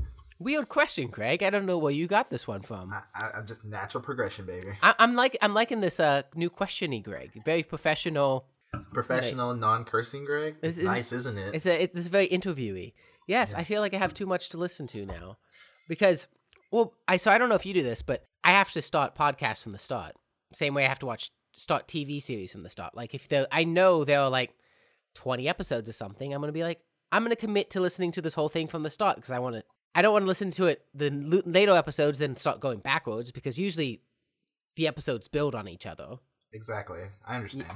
Weird 0.44 0.68
question, 0.68 1.08
Craig. 1.08 1.42
I 1.42 1.48
don't 1.48 1.64
know 1.64 1.78
where 1.78 1.90
you 1.92 2.06
got 2.06 2.28
this 2.28 2.46
one 2.46 2.60
from. 2.60 2.92
I, 2.92 3.00
I, 3.14 3.30
I'm 3.38 3.46
just 3.46 3.64
natural 3.64 4.04
progression, 4.04 4.44
baby. 4.44 4.68
I, 4.82 4.94
I'm 4.98 5.14
like 5.14 5.38
I'm 5.40 5.54
liking 5.54 5.80
this 5.80 5.98
uh 5.98 6.22
new 6.34 6.50
questiony, 6.50 7.02
Greg. 7.02 7.30
Very 7.44 7.62
professional. 7.62 8.46
Professional, 8.92 9.54
non-cursing, 9.54 10.24
Greg. 10.26 10.56
It's, 10.60 10.78
It's- 10.78 10.84
nice, 10.94 11.12
isn't 11.12 11.38
it? 11.38 11.54
It's 11.54 11.64
a 11.64 11.84
it's, 11.84 12.08
very 12.08 12.28
interviewy. 12.28 12.92
Yes, 13.26 13.54
I 13.54 13.64
feel 13.64 13.80
like 13.80 13.94
I 13.94 13.98
have 13.98 14.12
too 14.12 14.26
much 14.26 14.50
to 14.50 14.58
listen 14.58 14.86
to 14.88 15.06
now, 15.06 15.38
because 15.88 16.26
well, 16.70 16.92
I 17.08 17.16
so 17.16 17.30
I 17.30 17.38
don't 17.38 17.48
know 17.48 17.54
if 17.54 17.64
you 17.64 17.72
do 17.72 17.82
this, 17.82 18.02
but 18.02 18.24
I 18.42 18.50
have 18.50 18.70
to 18.72 18.82
start 18.82 19.16
podcasts 19.16 19.62
from 19.62 19.72
the 19.72 19.78
start. 19.78 20.14
Same 20.52 20.74
way 20.74 20.84
I 20.84 20.88
have 20.88 20.98
to 20.98 21.06
watch 21.06 21.30
start 21.56 21.88
TV 21.88 22.22
series 22.22 22.52
from 22.52 22.60
the 22.60 22.68
start. 22.68 22.94
Like 22.94 23.14
if 23.14 23.28
there, 23.28 23.46
I 23.50 23.64
know 23.64 24.04
there 24.04 24.20
are 24.20 24.28
like 24.28 24.52
twenty 25.14 25.48
episodes 25.48 25.88
or 25.88 25.92
something, 25.92 26.34
I'm 26.34 26.42
gonna 26.42 26.52
be 26.52 26.64
like, 26.64 26.80
I'm 27.10 27.22
gonna 27.22 27.36
commit 27.36 27.70
to 27.70 27.80
listening 27.80 28.12
to 28.12 28.20
this 28.20 28.34
whole 28.34 28.50
thing 28.50 28.66
from 28.66 28.82
the 28.82 28.90
start 28.90 29.16
because 29.16 29.30
I 29.30 29.38
want 29.38 29.56
to. 29.56 29.62
I 29.94 30.02
don't 30.02 30.12
want 30.12 30.24
to 30.24 30.28
listen 30.28 30.50
to 30.52 30.66
it 30.66 30.84
the 30.94 31.10
later 31.46 31.72
episodes 31.72 32.18
then 32.18 32.36
start 32.36 32.60
going 32.60 32.80
backwards 32.80 33.30
because 33.30 33.58
usually 33.58 34.00
the 34.76 34.88
episodes 34.88 35.28
build 35.28 35.54
on 35.54 35.68
each 35.68 35.86
other. 35.86 36.16
Exactly. 36.52 37.00
I 37.26 37.36
understand. 37.36 37.70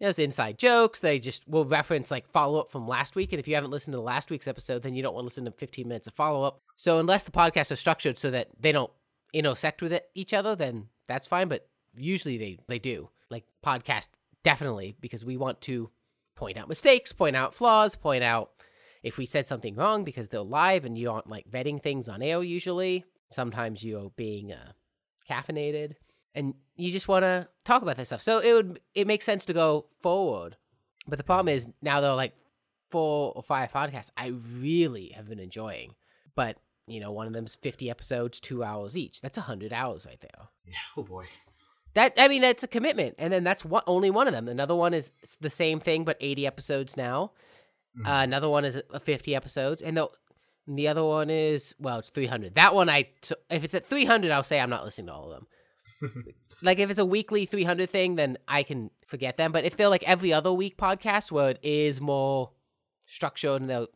There's 0.00 0.18
inside 0.18 0.58
jokes. 0.58 1.00
They 1.00 1.18
just 1.18 1.46
will 1.46 1.66
reference 1.66 2.10
like 2.10 2.26
follow 2.30 2.58
up 2.58 2.70
from 2.70 2.88
last 2.88 3.14
week. 3.14 3.32
And 3.32 3.40
if 3.40 3.46
you 3.46 3.54
haven't 3.54 3.70
listened 3.70 3.92
to 3.92 3.98
the 3.98 4.02
last 4.02 4.30
week's 4.30 4.48
episode, 4.48 4.82
then 4.82 4.94
you 4.94 5.02
don't 5.02 5.14
want 5.14 5.24
to 5.24 5.26
listen 5.26 5.44
to 5.44 5.50
15 5.50 5.86
minutes 5.86 6.06
of 6.06 6.14
follow 6.14 6.42
up. 6.42 6.60
So 6.76 6.98
unless 6.98 7.24
the 7.24 7.30
podcast 7.30 7.70
is 7.70 7.78
structured 7.78 8.16
so 8.16 8.30
that 8.30 8.48
they 8.58 8.72
don't 8.72 8.90
intersect 9.34 9.82
with 9.82 9.92
it, 9.92 10.08
each 10.14 10.32
other, 10.32 10.56
then 10.56 10.88
that's 11.06 11.26
fine. 11.26 11.48
But 11.48 11.68
usually 11.94 12.38
they, 12.38 12.58
they 12.66 12.78
do. 12.78 13.10
Like 13.30 13.44
podcast, 13.64 14.08
definitely, 14.42 14.96
because 15.00 15.24
we 15.24 15.36
want 15.36 15.60
to 15.62 15.90
point 16.34 16.56
out 16.56 16.68
mistakes, 16.68 17.12
point 17.12 17.36
out 17.36 17.54
flaws, 17.54 17.94
point 17.94 18.24
out 18.24 18.50
if 19.02 19.18
we 19.18 19.26
said 19.26 19.46
something 19.46 19.74
wrong 19.74 20.04
because 20.04 20.28
they're 20.28 20.40
live 20.40 20.84
and 20.84 20.96
you 20.96 21.10
aren't 21.10 21.28
like 21.28 21.50
vetting 21.50 21.82
things 21.82 22.08
on 22.08 22.22
air 22.22 22.42
usually. 22.42 23.04
Sometimes 23.30 23.84
you're 23.84 24.10
being 24.16 24.52
uh, 24.52 24.72
caffeinated 25.28 25.94
and 26.34 26.54
you 26.76 26.90
just 26.90 27.08
want 27.08 27.22
to 27.22 27.48
talk 27.64 27.82
about 27.82 27.96
this 27.96 28.08
stuff. 28.08 28.22
So 28.22 28.38
it 28.38 28.52
would 28.52 28.80
it 28.94 29.06
makes 29.06 29.24
sense 29.24 29.44
to 29.46 29.52
go 29.52 29.86
forward. 30.00 30.56
But 31.06 31.18
the 31.18 31.24
problem 31.24 31.48
is 31.48 31.68
now 31.82 32.00
they're 32.00 32.14
like 32.14 32.34
four 32.90 33.32
or 33.34 33.42
five 33.42 33.72
podcasts 33.72 34.10
I 34.16 34.26
really 34.26 35.08
have 35.16 35.28
been 35.28 35.40
enjoying. 35.40 35.94
But 36.34 36.58
you 36.86 37.00
know, 37.00 37.12
one 37.12 37.26
of 37.26 37.32
them's 37.32 37.54
fifty 37.54 37.88
episodes, 37.90 38.40
two 38.40 38.64
hours 38.64 38.98
each. 38.98 39.20
That's 39.20 39.38
hundred 39.38 39.72
hours 39.72 40.06
right 40.06 40.20
there. 40.20 40.48
Yeah. 40.64 40.74
Oh 40.96 41.04
boy. 41.04 41.26
That 41.94 42.14
I 42.18 42.28
mean, 42.28 42.42
that's 42.42 42.62
a 42.62 42.68
commitment. 42.68 43.16
And 43.18 43.32
then 43.32 43.44
that's 43.44 43.64
one, 43.64 43.82
only 43.86 44.10
one 44.10 44.28
of 44.28 44.34
them. 44.34 44.48
Another 44.48 44.76
one 44.76 44.94
is 44.94 45.12
the 45.40 45.50
same 45.50 45.80
thing, 45.80 46.04
but 46.04 46.16
eighty 46.20 46.46
episodes 46.46 46.96
now. 46.96 47.32
Mhm. 47.98 48.06
Uh, 48.06 48.22
another 48.22 48.48
one 48.48 48.64
is 48.64 48.76
uh, 48.76 48.98
fifty 48.98 49.34
episodes, 49.34 49.82
and 49.82 49.96
the 49.96 50.08
and 50.66 50.78
the 50.78 50.88
other 50.88 51.04
one 51.04 51.30
is 51.30 51.74
well, 51.78 51.98
it's 51.98 52.10
three 52.10 52.26
hundred. 52.26 52.54
That 52.54 52.74
one 52.74 52.88
I 52.88 53.08
t- 53.20 53.34
if 53.50 53.64
it's 53.64 53.74
at 53.74 53.86
three 53.86 54.04
hundred, 54.04 54.30
I'll 54.30 54.42
say 54.44 54.60
I'm 54.60 54.70
not 54.70 54.84
listening 54.84 55.08
to 55.08 55.12
all 55.14 55.32
of 55.32 55.40
them. 55.40 55.46
like 56.62 56.78
if 56.78 56.88
it's 56.88 56.98
a 56.98 57.04
weekly 57.04 57.44
300 57.44 57.90
thing 57.90 58.14
then 58.14 58.38
i 58.48 58.62
can 58.62 58.90
forget 59.06 59.36
them 59.36 59.52
but 59.52 59.64
if 59.64 59.76
they're 59.76 59.90
like 59.90 60.02
every 60.04 60.32
other 60.32 60.50
week 60.50 60.78
podcast 60.78 61.30
where 61.30 61.50
it 61.50 61.58
is 61.62 62.00
more 62.00 62.50
structured 63.06 63.60
and 63.60 63.68
they'll 63.68 63.86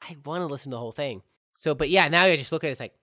i 0.00 0.16
want 0.24 0.40
to 0.40 0.46
listen 0.46 0.70
to 0.70 0.76
the 0.76 0.78
whole 0.80 0.90
thing 0.90 1.20
so 1.54 1.74
but 1.74 1.90
yeah 1.90 2.08
now 2.08 2.24
you 2.24 2.34
just 2.38 2.50
look 2.50 2.64
at 2.64 2.68
it 2.68 2.70
it's 2.70 2.80
like 2.80 2.94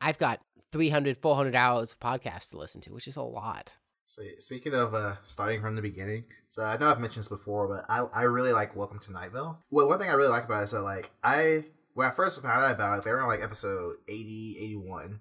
i've 0.00 0.18
got 0.18 0.40
300 0.72 1.16
400 1.16 1.54
hours 1.54 1.92
of 1.92 2.00
podcasts 2.00 2.50
to 2.50 2.58
listen 2.58 2.80
to 2.80 2.92
which 2.92 3.06
is 3.06 3.14
a 3.14 3.22
lot 3.22 3.74
So 4.04 4.22
speaking 4.38 4.74
of 4.74 4.94
uh, 4.94 5.16
starting 5.22 5.60
from 5.60 5.74
the 5.76 5.82
beginning, 5.82 6.24
so 6.48 6.62
I 6.62 6.76
know 6.76 6.88
I've 6.88 7.00
mentioned 7.00 7.22
this 7.22 7.28
before, 7.28 7.68
but 7.68 7.84
I, 7.88 8.00
I 8.14 8.22
really 8.24 8.52
like 8.52 8.76
Welcome 8.76 8.98
to 9.00 9.12
Night 9.12 9.32
Vale. 9.32 9.58
Well, 9.70 9.88
one 9.88 9.98
thing 9.98 10.10
I 10.10 10.14
really 10.14 10.28
like 10.28 10.44
about 10.44 10.60
it 10.60 10.64
is 10.64 10.70
that 10.72 10.82
like 10.82 11.10
I 11.24 11.64
when 11.94 12.06
I 12.08 12.10
first 12.10 12.42
found 12.42 12.64
out 12.64 12.74
about 12.74 12.98
it, 12.98 13.04
they 13.04 13.10
were 13.10 13.20
on 13.20 13.28
like 13.28 13.42
episode 13.42 13.96
80, 14.08 14.56
81. 14.60 15.20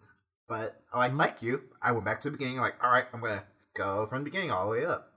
But 0.49 0.81
like 0.93 1.13
like 1.13 1.41
you, 1.41 1.61
I 1.81 1.93
went 1.93 2.05
back 2.05 2.19
to 2.21 2.29
the 2.29 2.37
beginning, 2.37 2.57
like, 2.57 2.83
all 2.83 2.91
right, 2.91 3.05
I'm 3.13 3.21
gonna 3.21 3.43
go 3.75 4.05
from 4.05 4.19
the 4.19 4.25
beginning 4.25 4.51
all 4.51 4.65
the 4.65 4.71
way 4.79 4.85
up. 4.85 5.07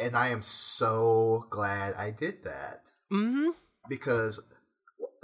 And 0.00 0.16
I 0.16 0.28
am 0.28 0.42
so 0.42 1.46
glad 1.50 1.94
I 1.94 2.10
did 2.10 2.44
that. 2.44 2.82
mm-hmm 3.12 3.50
because 3.88 4.40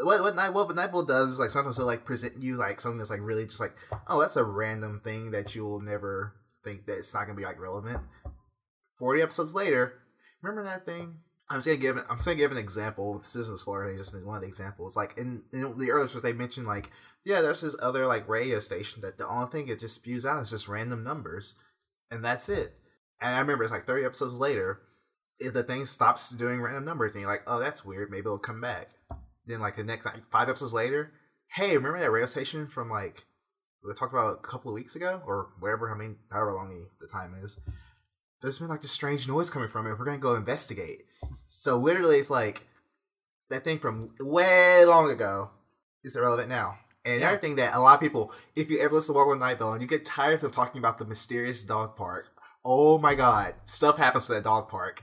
what 0.02 0.21
what 0.21 0.35
night 0.37 0.52
what 0.52 0.75
Night 0.75 0.90
Vale 0.90 1.05
does 1.05 1.31
is 1.31 1.38
like 1.38 1.50
sometimes 1.50 1.76
they'll 1.76 1.87
like 1.87 2.05
present 2.05 2.43
you 2.43 2.57
like 2.57 2.81
something 2.81 2.99
that's 2.99 3.11
like 3.11 3.21
really 3.23 3.45
just 3.45 3.61
like 3.61 3.75
oh 4.09 4.21
that's 4.21 4.37
a 4.37 4.45
random 4.45 5.00
thing 5.00 5.31
that 5.31 5.55
you'll 5.55 5.81
never 5.81 6.35
think 6.68 6.87
that 6.87 6.98
it's 6.98 7.14
not 7.14 7.26
gonna 7.26 7.38
be 7.38 7.44
like 7.44 7.60
relevant. 7.60 8.00
Forty 8.98 9.22
episodes 9.22 9.54
later, 9.54 9.94
remember 10.42 10.64
that 10.64 10.87
thing? 10.87 11.18
I'm 11.50 11.58
just 11.58 11.66
gonna 11.66 11.78
give 11.78 11.96
I'm 11.96 12.16
just 12.16 12.26
gonna 12.26 12.37
give 12.37 12.52
an 12.52 12.58
example. 12.58 13.18
This 13.18 13.34
isn't 13.37 13.54
a 13.54 13.58
spoiler 13.58 13.87
thing, 13.87 13.96
just 13.96 14.14
one 14.25 14.37
of 14.37 14.42
the 14.42 14.48
examples. 14.48 14.96
Like 14.96 15.16
in, 15.16 15.44
in 15.52 15.78
the 15.78 15.90
earlier 15.90 16.08
shows, 16.08 16.22
they 16.22 16.32
mentioned 16.32 16.66
like 16.66 16.90
yeah, 17.25 17.40
there's 17.40 17.62
this 17.62 17.76
other 17.80 18.06
like 18.06 18.28
radio 18.28 18.60
station 18.60 19.00
that 19.02 19.18
the 19.18 19.26
only 19.26 19.48
thing 19.50 19.68
it 19.68 19.80
just 19.80 19.94
spews 19.94 20.26
out 20.26 20.42
is 20.42 20.50
just 20.50 20.68
random 20.68 21.02
numbers, 21.02 21.56
and 22.10 22.25
that's 22.25 22.48
it. 22.48 22.75
And 23.20 23.34
I 23.34 23.40
remember 23.40 23.64
it's 23.64 23.72
like 23.72 23.84
30 23.84 24.04
episodes 24.04 24.34
later, 24.34 24.80
if 25.38 25.52
the 25.52 25.62
thing 25.62 25.87
stops 25.87 26.30
doing 26.30 26.60
random 26.60 26.84
numbers 26.84 27.12
and 27.12 27.22
you're 27.22 27.30
like, 27.30 27.42
oh, 27.46 27.58
that's 27.58 27.84
weird, 27.84 28.10
maybe 28.10 28.20
it'll 28.20 28.38
come 28.38 28.60
back. 28.60 28.90
Then 29.46 29.60
like 29.60 29.76
the 29.76 29.84
next 29.84 30.04
like 30.04 30.30
five 30.30 30.48
episodes 30.48 30.72
later, 30.72 31.12
hey, 31.54 31.76
remember 31.76 31.98
that 31.98 32.10
radio 32.10 32.26
station 32.26 32.68
from 32.68 32.90
like 32.90 33.25
we 33.88 33.95
talked 33.95 34.12
about 34.12 34.38
a 34.38 34.42
couple 34.42 34.71
of 34.71 34.75
weeks 34.75 34.95
ago 34.97 35.23
or 35.26 35.49
wherever? 35.59 35.92
I 35.92 35.97
mean, 35.99 36.16
however 36.30 36.52
long 36.54 36.68
the, 36.71 36.88
the 37.00 37.07
time 37.09 37.35
is. 37.42 37.61
There's 38.40 38.59
been 38.59 38.68
like 38.68 38.83
this 38.83 38.92
strange 38.92 39.26
noise 39.26 39.50
coming 39.50 39.68
from 39.68 39.87
it. 39.87 39.99
We're 39.99 40.04
gonna 40.04 40.18
go 40.18 40.37
investigate. 40.37 41.02
So 41.49 41.76
literally, 41.76 42.18
it's 42.18 42.30
like 42.30 42.66
that 43.50 43.64
thing 43.64 43.78
from 43.78 44.11
way 44.21 44.85
long 44.85 45.11
ago 45.11 45.50
is 46.04 46.14
irrelevant 46.14 46.49
now. 46.49 46.78
And 47.04 47.21
Yeah. 47.21 47.28
another 47.28 47.40
thing 47.40 47.57
that 47.57 47.75
a 47.75 47.80
lot 47.80 47.95
of 47.95 48.00
people, 48.00 48.33
if 48.54 48.71
you 48.71 48.78
ever 48.78 48.95
listen 48.95 49.14
to 49.14 49.16
Welcome 49.16 49.35
to 49.35 49.40
Night 49.40 49.59
Vale 49.59 49.73
and 49.73 49.83
you 49.83 49.88
get 49.88 50.04
tired 50.04 50.35
of 50.35 50.40
them 50.42 50.50
talking 50.50 50.78
about 50.78 50.99
the 50.99 51.04
mysterious 51.07 51.62
dog 51.62 51.97
park, 51.97 52.30
oh 52.64 52.99
my 52.99 53.14
god, 53.14 53.54
stuff 53.64 53.97
happens 53.97 54.28
with 54.28 54.37
that 54.38 54.45
dog 54.45 54.68
park 54.68 55.02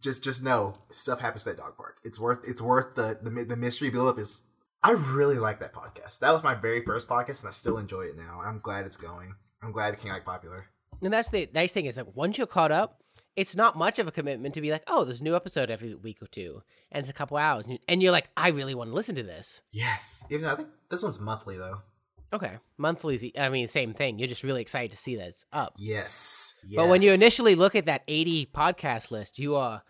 just 0.00 0.24
just 0.24 0.42
know 0.42 0.78
stuff 0.90 1.20
happens 1.20 1.42
to 1.44 1.50
that 1.50 1.58
dog 1.58 1.76
park. 1.76 1.96
It's 2.04 2.18
worth 2.18 2.40
it's 2.48 2.62
worth 2.62 2.94
the 2.94 3.18
the, 3.20 3.44
the 3.44 3.56
mystery 3.56 3.90
buildup 3.90 4.18
is. 4.18 4.42
I 4.84 4.92
really 4.92 5.38
like 5.38 5.60
that 5.60 5.72
podcast. 5.72 6.18
That 6.20 6.32
was 6.32 6.42
my 6.42 6.54
very 6.54 6.84
first 6.84 7.08
podcast, 7.08 7.42
and 7.42 7.48
I 7.48 7.52
still 7.52 7.78
enjoy 7.78 8.02
it 8.02 8.16
now. 8.16 8.40
I'm 8.44 8.58
glad 8.58 8.84
it's 8.86 8.96
going. 8.96 9.34
I'm 9.62 9.70
glad 9.72 9.94
it 9.94 9.96
became 9.98 10.12
like 10.12 10.24
popular. 10.24 10.66
And 11.00 11.12
that's 11.12 11.30
the 11.30 11.48
nice 11.54 11.72
thing 11.72 11.86
is 11.86 11.96
that 11.96 12.16
once 12.16 12.36
you're 12.38 12.46
caught 12.46 12.72
up, 12.72 13.00
it's 13.36 13.54
not 13.56 13.78
much 13.78 13.98
of 13.98 14.06
a 14.08 14.12
commitment 14.12 14.54
to 14.54 14.60
be 14.60 14.70
like, 14.70 14.82
oh, 14.88 15.04
there's 15.04 15.20
a 15.20 15.24
new 15.24 15.36
episode 15.36 15.70
every 15.70 15.94
week 15.94 16.20
or 16.20 16.26
two, 16.26 16.62
and 16.90 17.00
it's 17.00 17.10
a 17.10 17.14
couple 17.14 17.36
hours, 17.36 17.64
and 17.64 17.74
you- 17.74 17.78
and 17.88 18.02
you're 18.02 18.12
like, 18.12 18.28
I 18.36 18.48
really 18.48 18.74
want 18.74 18.90
to 18.90 18.94
listen 18.94 19.14
to 19.14 19.22
this. 19.22 19.62
Yes, 19.70 20.24
even 20.30 20.42
though 20.42 20.52
I 20.52 20.56
think 20.56 20.68
this 20.90 21.02
one's 21.02 21.20
monthly 21.20 21.56
though. 21.56 21.82
Okay, 22.32 22.58
monthly's, 22.78 23.24
I 23.38 23.50
mean, 23.50 23.68
same 23.68 23.92
thing. 23.94 24.18
You're 24.18 24.26
just 24.28 24.42
really 24.42 24.62
excited 24.62 24.90
to 24.90 24.96
see 24.96 25.16
that 25.16 25.28
it's 25.28 25.44
up. 25.52 25.74
Yes, 25.78 26.58
yes. 26.66 26.76
But 26.76 26.88
when 26.88 27.02
you 27.02 27.12
initially 27.12 27.54
look 27.54 27.74
at 27.74 27.86
that 27.86 28.02
80 28.08 28.46
podcast 28.46 29.10
list, 29.10 29.38
you 29.38 29.54
are, 29.54 29.82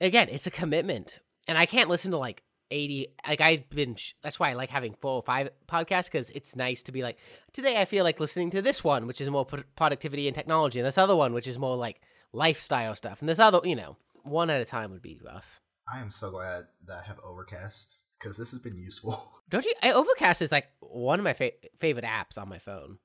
again, 0.00 0.28
it's 0.30 0.46
a 0.46 0.50
commitment, 0.50 1.18
and 1.48 1.58
I 1.58 1.66
can't 1.66 1.88
listen 1.90 2.12
to 2.12 2.16
like 2.18 2.42
80. 2.70 3.08
Like 3.26 3.40
I've 3.40 3.68
been, 3.70 3.94
sh- 3.94 4.12
that's 4.22 4.38
why 4.38 4.50
I 4.50 4.54
like 4.54 4.70
having 4.70 4.94
four 4.94 5.14
or 5.16 5.22
five 5.22 5.50
podcasts 5.68 6.06
because 6.06 6.30
it's 6.30 6.56
nice 6.56 6.82
to 6.84 6.92
be 6.92 7.02
like, 7.02 7.18
today 7.52 7.80
I 7.80 7.84
feel 7.84 8.04
like 8.04 8.20
listening 8.20 8.50
to 8.50 8.62
this 8.62 8.82
one, 8.84 9.06
which 9.06 9.20
is 9.20 9.30
more 9.30 9.44
pro- 9.44 9.62
productivity 9.76 10.26
and 10.28 10.34
technology, 10.34 10.78
and 10.78 10.86
this 10.86 10.98
other 10.98 11.16
one, 11.16 11.32
which 11.32 11.46
is 11.46 11.58
more 11.58 11.76
like 11.76 12.00
lifestyle 12.32 12.94
stuff, 12.94 13.20
and 13.20 13.28
this 13.28 13.38
other, 13.38 13.60
you 13.64 13.76
know, 13.76 13.96
one 14.22 14.50
at 14.50 14.60
a 14.60 14.64
time 14.64 14.90
would 14.90 15.02
be 15.02 15.20
rough. 15.24 15.60
I 15.92 16.00
am 16.00 16.10
so 16.10 16.30
glad 16.30 16.66
that 16.86 17.02
I 17.04 17.06
have 17.06 17.18
Overcast 17.24 18.04
because 18.18 18.36
this 18.36 18.50
has 18.50 18.60
been 18.60 18.76
useful. 18.76 19.32
Don't 19.48 19.64
you? 19.64 19.72
I, 19.82 19.92
Overcast 19.92 20.42
is 20.42 20.52
like 20.52 20.68
one 20.80 21.18
of 21.18 21.24
my 21.24 21.32
fa- 21.32 21.52
favorite 21.78 22.04
apps 22.04 22.36
on 22.38 22.48
my 22.48 22.58
phone. 22.58 22.98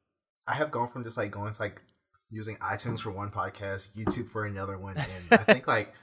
I 0.47 0.55
have 0.55 0.71
gone 0.71 0.87
from 0.87 1.03
just 1.03 1.17
like 1.17 1.31
going 1.31 1.53
to 1.53 1.61
like 1.61 1.81
using 2.29 2.57
iTunes 2.57 2.99
for 3.01 3.11
one 3.11 3.31
podcast, 3.31 3.95
YouTube 3.95 4.29
for 4.29 4.45
another 4.45 4.77
one, 4.77 4.97
and 4.97 5.07
I 5.31 5.37
think 5.37 5.67
like 5.67 5.93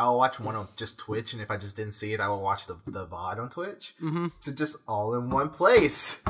I'll 0.00 0.16
watch 0.16 0.40
one 0.40 0.56
on 0.56 0.68
just 0.76 0.98
Twitch, 0.98 1.34
and 1.34 1.42
if 1.42 1.50
I 1.50 1.58
just 1.58 1.76
didn't 1.76 1.92
see 1.92 2.14
it, 2.14 2.20
I 2.20 2.28
will 2.28 2.40
watch 2.40 2.66
the 2.66 2.78
the 2.86 3.06
VOD 3.06 3.38
on 3.38 3.50
Twitch. 3.50 3.94
Mm-hmm. 4.02 4.28
to 4.40 4.54
just 4.54 4.78
all 4.88 5.14
in 5.14 5.28
one 5.28 5.50
place. 5.50 6.22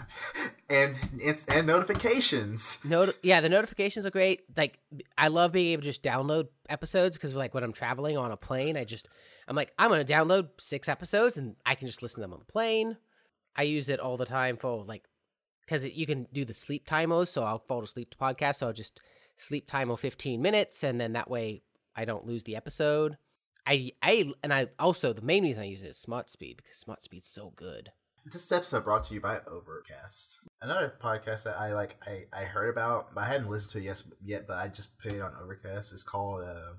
and 0.68 0.96
it's 1.14 1.44
and 1.46 1.68
notifications. 1.68 2.84
No, 2.84 3.12
yeah, 3.22 3.40
the 3.40 3.48
notifications 3.48 4.06
are 4.06 4.10
great. 4.10 4.40
Like, 4.56 4.80
I 5.16 5.28
love 5.28 5.52
being 5.52 5.72
able 5.72 5.82
to 5.82 5.88
just 5.88 6.02
download 6.02 6.48
episodes 6.68 7.16
because, 7.16 7.32
like, 7.32 7.54
when 7.54 7.62
I'm 7.62 7.72
traveling 7.72 8.16
on 8.16 8.32
a 8.32 8.36
plane, 8.36 8.76
I 8.76 8.82
just, 8.82 9.08
I'm 9.46 9.54
like, 9.54 9.72
I'm 9.78 9.90
gonna 9.90 10.04
download 10.04 10.48
six 10.58 10.88
episodes 10.88 11.36
and 11.36 11.54
I 11.64 11.76
can 11.76 11.86
just 11.86 12.02
listen 12.02 12.16
to 12.16 12.20
them 12.22 12.32
on 12.32 12.40
the 12.40 12.52
plane. 12.52 12.96
I 13.54 13.62
use 13.62 13.88
it 13.88 14.00
all 14.00 14.16
the 14.16 14.26
time 14.26 14.56
for 14.56 14.82
like, 14.84 15.04
because 15.64 15.86
you 15.86 16.06
can 16.06 16.26
do 16.32 16.44
the 16.44 16.54
sleep 16.54 16.86
timers, 16.86 17.30
so 17.30 17.44
I'll 17.44 17.62
fall 17.68 17.84
asleep 17.84 18.10
to 18.10 18.16
podcast, 18.16 18.56
so 18.56 18.66
I'll 18.66 18.72
just 18.72 18.98
sleep 19.36 19.68
timer 19.68 19.96
15 19.96 20.42
minutes, 20.42 20.82
and 20.82 21.00
then 21.00 21.12
that 21.12 21.30
way 21.30 21.62
I 21.96 22.04
don't 22.04 22.26
lose 22.26 22.44
the 22.44 22.56
episode. 22.56 23.16
I, 23.66 23.90
I, 24.02 24.32
and 24.44 24.52
I 24.54 24.68
also 24.78 25.12
the 25.12 25.22
main 25.22 25.42
reason 25.42 25.62
I 25.62 25.66
use 25.66 25.82
it 25.82 25.88
is 25.88 25.98
Smart 25.98 26.30
Speed 26.30 26.58
because 26.58 26.76
Smart 26.76 27.02
Speed's 27.02 27.26
so 27.26 27.52
good. 27.56 27.90
This 28.30 28.50
episode 28.52 28.84
brought 28.84 29.04
to 29.04 29.14
you 29.14 29.20
by 29.20 29.40
Overcast. 29.46 30.38
Another 30.60 30.94
podcast 31.00 31.44
that 31.44 31.56
I 31.58 31.72
like 31.72 31.96
I, 32.06 32.24
I 32.32 32.44
heard 32.44 32.68
about, 32.68 33.14
but 33.14 33.22
I 33.22 33.26
hadn't 33.28 33.48
listened 33.50 33.72
to 33.72 33.78
it 33.78 33.88
yes, 33.88 34.10
yet, 34.22 34.46
but 34.46 34.56
I 34.56 34.68
just 34.68 34.98
put 34.98 35.12
it 35.12 35.20
on 35.20 35.32
Overcast. 35.40 35.92
It's 35.92 36.02
called 36.02 36.42
uh, 36.42 36.74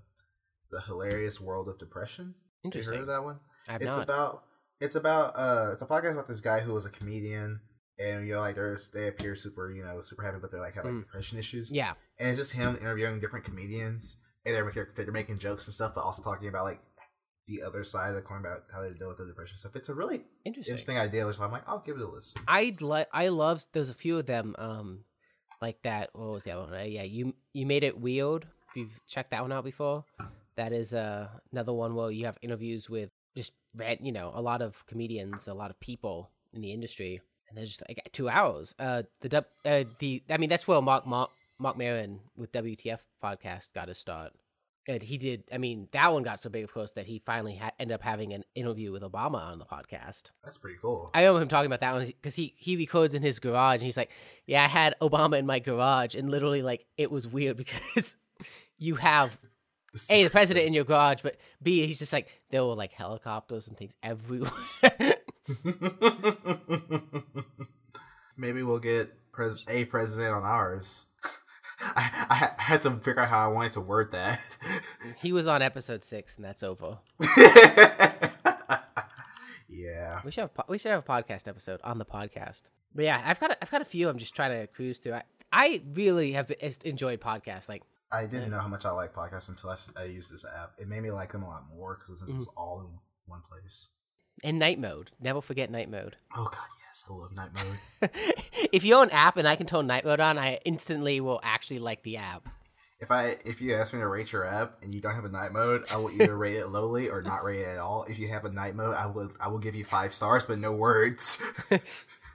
The 0.71 0.81
Hilarious 0.81 1.39
World 1.41 1.67
of 1.69 1.77
Depression. 1.77 2.35
Have 2.63 2.75
you 2.75 2.81
heard 2.81 2.95
Interesting. 2.95 2.99
of 3.01 3.07
that 3.07 3.23
one? 3.23 3.39
I've 3.69 3.81
it's 3.81 3.95
not. 3.97 4.03
about 4.03 4.43
it's 4.79 4.95
about 4.95 5.33
uh 5.35 5.71
it's 5.73 5.81
a 5.81 5.85
podcast 5.85 6.13
about 6.13 6.27
this 6.27 6.41
guy 6.41 6.59
who 6.59 6.73
was 6.73 6.85
a 6.85 6.89
comedian 6.89 7.59
and 7.99 8.27
you 8.27 8.33
know 8.35 8.39
like 8.39 8.55
they're 8.55 8.77
they 8.93 9.07
appear 9.07 9.35
super 9.35 9.71
you 9.71 9.83
know 9.83 9.99
super 10.01 10.23
happy 10.23 10.37
but 10.39 10.51
they're 10.51 10.59
like 10.61 10.75
have 10.75 10.85
like 10.85 10.93
Mm. 10.93 11.01
depression 11.01 11.37
issues 11.39 11.71
yeah, 11.71 11.93
and 12.19 12.29
it's 12.29 12.37
just 12.39 12.53
him 12.53 12.77
interviewing 12.79 13.19
different 13.19 13.43
comedians 13.43 14.17
and 14.47 14.55
they're, 14.55 14.65
making- 14.65 14.85
they're 14.95 15.11
making 15.11 15.37
jokes 15.37 15.67
and 15.67 15.73
stuff 15.75 15.91
but 15.93 16.01
also 16.01 16.23
talking 16.23 16.47
about 16.47 16.63
like 16.63 16.79
the 17.47 17.61
other 17.61 17.83
side 17.83 18.09
of 18.09 18.15
the 18.15 18.21
coin 18.21 18.39
about 18.39 18.61
how 18.73 18.81
they 18.81 18.91
deal 18.93 19.07
with 19.07 19.17
the 19.19 19.25
depression 19.25 19.57
stuff. 19.57 19.75
It's 19.75 19.87
a 19.89 19.93
really 19.93 20.21
interesting. 20.43 20.71
interesting 20.73 20.97
idea 20.97 21.25
which 21.25 21.39
i'm 21.39 21.49
like 21.51 21.63
i'll 21.67 21.79
give 21.79 21.95
it 21.97 22.01
a 22.01 22.07
listen. 22.09 22.41
I 22.47 22.75
like 22.81 23.07
I 23.13 23.27
love 23.29 23.65
there's 23.73 23.89
a 23.89 23.93
few 23.93 24.17
of 24.19 24.25
them 24.25 24.55
um 24.57 25.03
like 25.61 25.81
that 25.83 26.09
what 26.13 26.29
was 26.31 26.43
the 26.43 26.51
other 26.51 26.71
one? 26.71 26.73
Uh, 26.81 26.83
yeah 26.83 27.03
you 27.03 27.33
you 27.53 27.65
made 27.65 27.83
it 27.83 27.99
weird 27.99 28.43
if 28.69 28.75
you've 28.75 28.99
checked 29.07 29.31
that 29.31 29.41
one 29.41 29.51
out 29.51 29.63
before. 29.63 30.03
That 30.57 30.73
is 30.73 30.93
uh, 30.93 31.27
another 31.51 31.71
one 31.71 31.93
where 31.93 32.09
you 32.09 32.25
have 32.25 32.37
interviews 32.41 32.89
with 32.89 33.11
just 33.35 33.53
ran- 33.75 33.99
you 34.03 34.11
know 34.11 34.31
a 34.35 34.41
lot 34.41 34.61
of 34.61 34.83
comedians 34.87 35.47
a 35.47 35.53
lot 35.53 35.69
of 35.69 35.79
people 35.79 36.31
in 36.53 36.61
the 36.61 36.71
industry 36.73 37.21
and 37.47 37.57
they're 37.57 37.65
just 37.65 37.81
like 37.87 38.01
two 38.11 38.27
hours. 38.27 38.75
Uh 38.77 39.03
the 39.21 39.29
dub- 39.29 39.45
uh, 39.63 39.83
the 39.99 40.21
I 40.29 40.37
mean 40.37 40.49
that's 40.49 40.67
where 40.67 40.81
Marc 40.81 41.05
Marc, 41.07 41.29
Marc 41.59 41.77
Maron 41.77 42.19
with 42.35 42.51
WTF 42.51 42.99
podcast 43.23 43.73
got 43.73 43.87
his 43.87 43.97
start 43.97 44.31
And 44.87 45.01
he 45.01 45.17
did. 45.17 45.43
I 45.51 45.57
mean, 45.57 45.87
that 45.91 46.13
one 46.13 46.23
got 46.23 46.39
so 46.39 46.49
big, 46.49 46.63
of 46.63 46.71
course, 46.73 46.91
that 46.93 47.05
he 47.05 47.19
finally 47.25 47.55
ha- 47.55 47.71
ended 47.79 47.95
up 47.95 48.01
having 48.03 48.31
an 48.33 48.43
interview 48.55 48.91
with 48.91 49.01
Obama 49.01 49.41
on 49.51 49.59
the 49.59 49.65
podcast. 49.65 50.31
That's 50.43 50.57
pretty 50.57 50.77
cool. 50.81 51.09
I 51.13 51.21
remember 51.21 51.41
him 51.41 51.47
talking 51.49 51.65
about 51.65 51.81
that 51.81 51.93
one 51.93 52.05
because 52.05 52.35
he 52.35 52.53
he 52.57 52.77
records 52.77 53.13
in 53.13 53.21
his 53.21 53.39
garage, 53.39 53.75
and 53.79 53.83
he's 53.83 53.97
like, 53.97 54.11
"Yeah, 54.45 54.63
I 54.63 54.67
had 54.67 54.95
Obama 55.01 55.37
in 55.39 55.45
my 55.45 55.59
garage, 55.59 56.15
and 56.15 56.29
literally, 56.31 56.61
like, 56.61 56.85
it 56.97 57.11
was 57.11 57.27
weird 57.27 57.57
because 57.63 58.15
you 58.77 58.95
have 58.95 59.37
a 60.09 60.23
the 60.23 60.29
president 60.29 60.67
in 60.67 60.73
your 60.73 60.85
garage, 60.85 61.21
but 61.21 61.37
b 61.61 61.85
he's 61.85 61.99
just 61.99 62.13
like 62.13 62.27
there 62.51 62.63
were 62.63 62.75
like 62.75 62.93
helicopters 62.93 63.67
and 63.67 63.75
things 63.77 63.93
everywhere." 64.03 64.51
Maybe 68.37 68.61
we'll 68.63 68.79
get 68.79 69.31
pres- 69.31 69.65
a 69.67 69.85
president 69.85 70.33
on 70.35 70.43
ours. 70.43 71.07
I, 71.79 72.51
I 72.57 72.61
had 72.61 72.81
to 72.81 72.91
figure 72.91 73.21
out 73.21 73.29
how 73.29 73.45
I 73.45 73.47
wanted 73.47 73.73
to 73.73 73.81
word 73.81 74.11
that. 74.11 74.41
he 75.21 75.31
was 75.31 75.47
on 75.47 75.61
episode 75.61 76.03
six, 76.03 76.35
and 76.35 76.45
that's 76.45 76.63
over. 76.63 76.97
yeah. 79.69 80.21
We 80.23 80.31
should 80.31 80.41
have 80.41 80.51
we 80.67 80.77
should 80.77 80.91
have 80.91 81.03
a 81.07 81.07
podcast 81.07 81.47
episode 81.47 81.79
on 81.83 81.97
the 81.97 82.05
podcast. 82.05 82.63
But 82.95 83.05
yeah, 83.05 83.21
I've 83.23 83.39
got 83.39 83.51
a, 83.51 83.57
I've 83.61 83.71
got 83.71 83.81
a 83.81 83.85
few. 83.85 84.09
I'm 84.09 84.17
just 84.17 84.35
trying 84.35 84.59
to 84.59 84.67
cruise 84.67 84.97
through. 84.97 85.13
I, 85.13 85.23
I 85.51 85.81
really 85.93 86.31
have 86.33 86.51
enjoyed 86.83 87.21
podcasts. 87.21 87.69
Like 87.69 87.83
I 88.11 88.25
didn't 88.25 88.53
uh, 88.53 88.57
know 88.57 88.61
how 88.61 88.67
much 88.67 88.85
I 88.85 88.91
like 88.91 89.13
podcasts 89.13 89.49
until 89.49 89.75
I 89.97 90.05
used 90.05 90.33
this 90.33 90.45
app. 90.45 90.71
It 90.79 90.87
made 90.87 91.03
me 91.03 91.11
like 91.11 91.31
them 91.31 91.43
a 91.43 91.47
lot 91.47 91.63
more 91.75 91.95
because 91.95 92.21
it's 92.21 92.33
it's 92.33 92.47
mm-hmm. 92.47 92.59
all 92.59 92.81
in 92.81 92.87
one 93.27 93.41
place. 93.49 93.89
in 94.43 94.57
night 94.57 94.79
mode. 94.79 95.11
Never 95.19 95.41
forget 95.41 95.69
night 95.69 95.91
mode. 95.91 96.15
Oh 96.35 96.45
god, 96.45 96.67
yes, 96.79 96.86
I 97.09 97.13
love 97.13 97.35
night 97.35 97.49
mode. 97.53 98.09
if 98.71 98.83
you 98.83 98.95
own 98.95 99.05
an 99.05 99.11
app 99.11 99.37
and 99.37 99.47
I 99.47 99.55
can 99.55 99.67
turn 99.67 99.87
night 99.87 100.05
mode 100.05 100.19
on, 100.19 100.37
I 100.37 100.59
instantly 100.65 101.19
will 101.19 101.39
actually 101.43 101.79
like 101.79 102.03
the 102.03 102.17
app. 102.17 102.47
if 102.99 103.11
I 103.11 103.37
if 103.45 103.61
you 103.61 103.73
ask 103.75 103.93
me 103.93 103.99
to 103.99 104.07
rate 104.07 104.31
your 104.31 104.45
app 104.45 104.77
and 104.81 104.93
you 104.93 105.01
don't 105.01 105.15
have 105.15 105.25
a 105.25 105.29
night 105.29 105.51
mode, 105.53 105.83
I 105.89 105.97
will 105.97 106.11
either 106.11 106.35
rate 106.35 106.57
it 106.57 106.67
lowly 106.67 107.09
or 107.09 107.21
not 107.21 107.43
rate 107.43 107.59
it 107.59 107.67
at 107.67 107.77
all. 107.77 108.05
If 108.09 108.19
you 108.19 108.27
have 108.29 108.45
a 108.45 108.51
night 108.51 108.75
mode, 108.75 108.95
I 108.95 109.05
will 109.07 109.31
I 109.39 109.47
will 109.49 109.59
give 109.59 109.75
you 109.75 109.83
five 109.85 110.13
stars 110.13 110.47
but 110.47 110.59
no 110.59 110.73
words. 110.73 111.41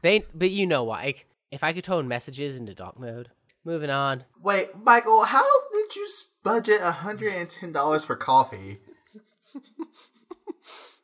They, 0.03 0.25
but 0.35 0.51
you 0.51 0.67
know 0.67 0.83
why? 0.83 1.05
Like, 1.05 1.27
if 1.53 1.63
I 1.63 1.73
could 1.73 1.85
tone 1.85 2.09
messages 2.09 2.59
into 2.59 2.75
dark 2.75 2.99
mode. 2.99 3.31
Moving 3.65 3.91
on. 3.91 4.25
Wait, 4.43 4.71
Michael, 4.77 5.23
how 5.23 5.45
did 5.73 5.95
you 5.95 6.09
budget 6.43 6.81
hundred 6.81 7.35
and 7.35 7.49
ten 7.49 7.71
dollars 7.71 8.05
for 8.05 8.17
coffee? 8.17 8.81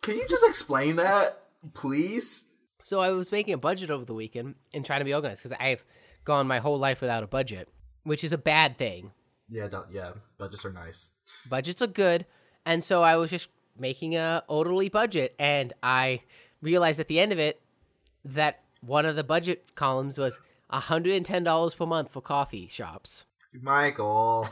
Can 0.02 0.16
you 0.16 0.26
just 0.28 0.44
explain 0.48 0.96
that, 0.96 1.40
please? 1.74 2.50
So 2.88 3.00
I 3.00 3.10
was 3.10 3.30
making 3.30 3.52
a 3.52 3.58
budget 3.58 3.90
over 3.90 4.06
the 4.06 4.14
weekend 4.14 4.54
and 4.72 4.82
trying 4.82 5.00
to 5.00 5.04
be 5.04 5.12
organized 5.12 5.42
because 5.42 5.54
I've 5.60 5.84
gone 6.24 6.46
my 6.46 6.58
whole 6.58 6.78
life 6.78 7.02
without 7.02 7.22
a 7.22 7.26
budget, 7.26 7.68
which 8.04 8.24
is 8.24 8.32
a 8.32 8.38
bad 8.38 8.78
thing. 8.78 9.12
Yeah, 9.46 9.68
don't, 9.68 9.90
yeah, 9.90 10.12
budgets 10.38 10.64
are 10.64 10.72
nice. 10.72 11.10
Budgets 11.50 11.82
are 11.82 11.86
good, 11.86 12.24
and 12.64 12.82
so 12.82 13.02
I 13.02 13.16
was 13.16 13.30
just 13.30 13.50
making 13.78 14.16
a 14.16 14.42
orderly 14.48 14.88
budget, 14.88 15.34
and 15.38 15.74
I 15.82 16.22
realized 16.62 16.98
at 16.98 17.08
the 17.08 17.20
end 17.20 17.30
of 17.30 17.38
it 17.38 17.60
that 18.24 18.60
one 18.80 19.04
of 19.04 19.16
the 19.16 19.24
budget 19.24 19.74
columns 19.74 20.16
was 20.16 20.40
$110 20.72 21.76
per 21.76 21.84
month 21.84 22.10
for 22.10 22.22
coffee 22.22 22.68
shops. 22.68 23.26
Michael, 23.52 24.48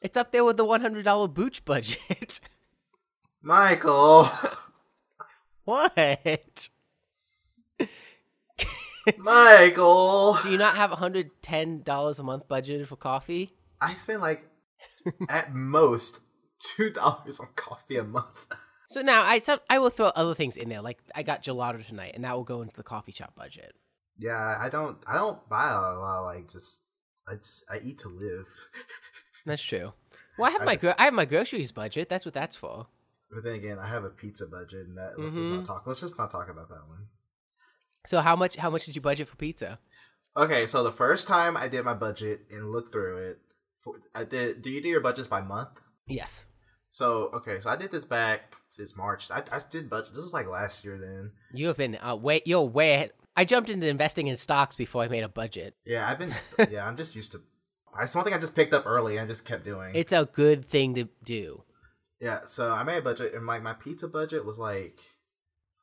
It's 0.00 0.16
up 0.16 0.32
there 0.32 0.42
with 0.42 0.56
the 0.56 0.64
$100 0.64 1.34
booch 1.34 1.66
budget. 1.66 2.40
Michael, 3.42 4.30
what? 5.64 6.68
Michael. 9.18 10.38
Do 10.42 10.50
you 10.50 10.58
not 10.58 10.76
have 10.76 10.90
$110 10.90 12.18
a 12.18 12.22
month 12.22 12.48
budgeted 12.48 12.86
for 12.86 12.96
coffee? 12.96 13.50
I 13.80 13.94
spend 13.94 14.20
like 14.20 14.46
at 15.28 15.54
most 15.54 16.20
two 16.60 16.90
dollars 16.90 17.40
on 17.40 17.48
coffee 17.56 17.96
a 17.96 18.04
month. 18.04 18.46
So 18.88 19.00
now 19.00 19.22
I 19.22 19.38
some, 19.38 19.58
I 19.68 19.78
will 19.78 19.90
throw 19.90 20.08
other 20.08 20.34
things 20.34 20.56
in 20.56 20.68
there. 20.68 20.82
Like 20.82 20.98
I 21.14 21.22
got 21.22 21.42
gelato 21.42 21.84
tonight, 21.84 22.12
and 22.14 22.24
that 22.24 22.36
will 22.36 22.44
go 22.44 22.62
into 22.62 22.76
the 22.76 22.82
coffee 22.82 23.12
shop 23.12 23.34
budget. 23.34 23.74
Yeah, 24.18 24.56
I 24.60 24.68
don't. 24.68 24.98
I 25.08 25.14
don't 25.14 25.48
buy 25.48 25.70
a 25.70 25.80
lot. 25.98 26.18
Of, 26.18 26.24
like 26.26 26.50
just, 26.50 26.82
I 27.26 27.34
just, 27.34 27.64
I 27.70 27.80
eat 27.82 27.98
to 28.00 28.08
live. 28.08 28.46
That's 29.46 29.62
true. 29.62 29.92
Well, 30.38 30.48
I 30.48 30.52
have 30.52 30.62
I 30.62 30.64
my 30.64 30.76
gro- 30.76 30.94
I 30.98 31.04
have 31.06 31.14
my 31.14 31.24
groceries 31.24 31.72
budget. 31.72 32.08
That's 32.08 32.24
what 32.24 32.34
that's 32.34 32.56
for. 32.56 32.86
But 33.32 33.44
then 33.44 33.54
again, 33.54 33.78
I 33.78 33.88
have 33.88 34.04
a 34.04 34.10
pizza 34.10 34.46
budget, 34.46 34.86
and 34.86 34.98
that 34.98 35.18
let's 35.18 35.34
just 35.34 35.50
not 35.50 35.64
talk. 35.64 35.86
Let's 35.86 36.00
just 36.00 36.18
not 36.18 36.30
talk 36.30 36.50
about 36.50 36.68
that 36.68 36.86
one. 36.86 37.06
So 38.06 38.20
how 38.20 38.36
much 38.36 38.56
how 38.56 38.68
much 38.70 38.84
did 38.84 38.94
you 38.96 39.00
budget 39.02 39.28
for 39.28 39.36
pizza? 39.36 39.78
Okay, 40.36 40.66
so 40.66 40.82
the 40.82 40.92
first 40.92 41.28
time 41.28 41.56
I 41.56 41.68
did 41.68 41.84
my 41.84 41.94
budget 41.94 42.42
and 42.50 42.70
looked 42.70 42.90
through 42.92 43.16
it, 43.18 43.38
for, 43.78 43.96
I 44.14 44.24
did. 44.24 44.62
Do 44.62 44.70
you 44.70 44.80
do 44.82 44.88
your 44.88 45.00
budgets 45.00 45.28
by 45.28 45.40
month? 45.40 45.80
Yes. 46.06 46.44
So 46.90 47.30
okay, 47.34 47.60
so 47.60 47.70
I 47.70 47.76
did 47.76 47.90
this 47.90 48.04
back 48.04 48.56
since 48.68 48.96
March. 48.96 49.30
I, 49.30 49.42
I 49.50 49.60
did 49.70 49.88
budget. 49.88 50.10
This 50.14 50.24
is 50.24 50.34
like 50.34 50.46
last 50.46 50.84
year. 50.84 50.98
Then 50.98 51.32
You 51.54 51.68
have 51.68 51.76
been 51.78 51.96
uh, 51.96 52.16
way 52.16 52.42
you're 52.44 52.62
way 52.62 52.94
ahead. 52.94 53.12
I 53.34 53.46
jumped 53.46 53.70
into 53.70 53.88
investing 53.88 54.26
in 54.26 54.36
stocks 54.36 54.76
before 54.76 55.02
I 55.02 55.08
made 55.08 55.24
a 55.24 55.28
budget. 55.28 55.74
yeah, 55.86 56.06
I've 56.06 56.18
been. 56.18 56.34
yeah, 56.70 56.86
I'm 56.86 56.96
just 56.96 57.16
used 57.16 57.32
to. 57.32 57.38
It's 58.00 58.14
one 58.14 58.24
thing 58.24 58.34
I 58.34 58.38
just 58.38 58.54
picked 58.54 58.74
up 58.74 58.84
early 58.86 59.16
and 59.18 59.28
just 59.28 59.46
kept 59.46 59.64
doing. 59.64 59.94
It's 59.94 60.12
a 60.12 60.28
good 60.32 60.64
thing 60.66 60.94
to 60.96 61.08
do. 61.24 61.62
Yeah, 62.22 62.40
so 62.44 62.70
I 62.72 62.84
made 62.84 62.98
a 62.98 63.02
budget, 63.02 63.34
and 63.34 63.46
like 63.46 63.64
my 63.64 63.72
pizza 63.72 64.06
budget 64.06 64.46
was 64.46 64.56
like, 64.56 65.00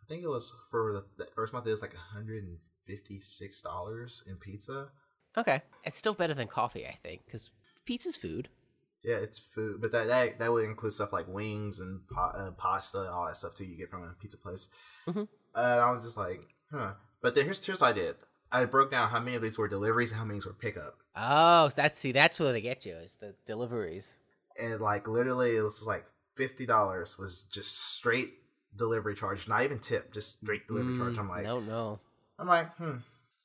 I 0.02 0.06
think 0.08 0.24
it 0.24 0.30
was 0.30 0.54
for 0.72 1.04
the, 1.18 1.26
first 1.36 1.52
month 1.52 1.68
it 1.68 1.72
was 1.72 1.82
like 1.82 1.94
hundred 1.94 2.44
and 2.46 2.58
fifty 2.88 3.20
six 3.20 3.62
dollars 3.62 4.24
in 4.26 4.38
pizza. 4.38 4.88
Okay, 5.38 5.62
it's 5.84 5.98
still 5.98 6.14
better 6.14 6.34
than 6.34 6.48
coffee, 6.48 6.88
I 6.88 6.98
think, 7.04 7.26
because 7.26 7.50
pizza's 7.86 8.16
food. 8.16 8.48
Yeah, 9.04 9.18
it's 9.18 9.38
food, 9.38 9.82
but 9.82 9.92
that 9.92 10.08
that, 10.08 10.40
that 10.40 10.52
would 10.54 10.64
include 10.64 10.94
stuff 10.94 11.12
like 11.12 11.28
wings 11.28 11.80
and 11.82 12.08
pa- 12.08 12.34
uh, 12.38 12.52
pasta 12.52 13.02
and 13.02 13.10
all 13.10 13.26
that 13.28 13.36
stuff 13.36 13.54
too. 13.56 13.66
You 13.66 13.78
get 13.78 13.90
from 13.90 14.04
a 14.04 14.14
pizza 14.20 14.38
place. 14.38 14.70
Mhm. 15.08 15.28
Uh, 15.54 15.60
I 15.60 15.92
was 15.92 16.06
just 16.06 16.16
like, 16.18 16.46
huh. 16.72 16.94
But 17.22 17.36
then 17.36 17.44
here's 17.46 17.66
here's 17.66 17.82
what 17.82 17.90
I 17.90 17.94
did. 17.94 18.16
I 18.52 18.64
broke 18.64 18.92
down 18.92 19.10
how 19.10 19.20
many 19.20 19.36
of 19.36 19.44
these 19.44 19.58
were 19.58 19.68
deliveries 19.68 20.12
and 20.12 20.20
how 20.20 20.26
many 20.26 20.40
were 20.46 20.54
pickup. 20.54 20.96
Oh, 21.18 21.70
that's 21.76 22.00
see, 22.00 22.14
that's 22.14 22.40
where 22.40 22.54
they 22.54 22.62
get 22.62 22.86
you 22.86 22.96
is 22.96 23.16
the 23.20 23.36
deliveries. 23.46 24.16
and 24.58 24.80
like 24.80 25.06
literally 25.08 25.56
it 25.58 25.62
was 25.62 25.76
just 25.80 25.88
like 25.88 26.06
fifty 26.40 26.66
dollars 26.66 27.18
was 27.18 27.44
just 27.52 27.72
straight 27.96 28.30
delivery 28.76 29.14
charge, 29.14 29.48
not 29.48 29.64
even 29.64 29.80
tip, 29.80 30.14
just 30.14 30.40
straight 30.40 30.66
delivery 30.68 30.96
charge. 30.96 31.16
Mm, 31.16 31.20
I'm 31.20 31.30
like, 31.30 31.44
no, 31.44 31.60
no. 31.60 32.00
I'm 32.40 32.48
like, 32.48 32.72
hmm, 32.78 32.98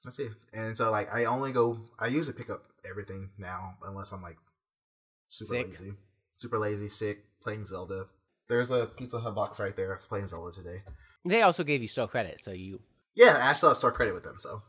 let's 0.05 0.17
see. 0.17 0.29
And 0.53 0.77
so 0.77 0.91
like 0.93 1.13
I 1.13 1.25
only 1.25 1.51
go, 1.51 1.81
I 1.99 2.07
usually 2.07 2.37
pick 2.37 2.51
up 2.51 2.63
everything 2.89 3.31
now 3.37 3.75
unless 3.85 4.13
I'm 4.13 4.23
like 4.23 4.37
super 5.27 5.57
Sick. 5.57 5.67
lazy, 5.81 5.93
super 6.35 6.59
lazy, 6.59 6.89
sick, 6.89 7.25
playing 7.43 7.67
Zelda. 7.67 8.07
There's 8.49 8.71
a 8.71 8.87
Pizza 8.87 9.19
Hut 9.19 9.35
box 9.35 9.59
right 9.59 9.75
there. 9.75 9.91
I 9.93 9.97
was 9.97 10.07
playing 10.07 10.29
Zelda 10.29 10.53
today. 10.53 10.79
They 11.25 11.43
also 11.43 11.65
gave 11.65 11.83
you 11.83 11.89
store 11.89 12.07
credit, 12.07 12.41
so 12.45 12.53
you 12.53 12.81
Yeah, 13.17 13.39
I 13.41 13.55
still 13.55 13.71
have 13.71 13.79
store 13.79 13.91
credit 13.91 14.15
with 14.15 14.23
them, 14.23 14.37
so 14.39 14.63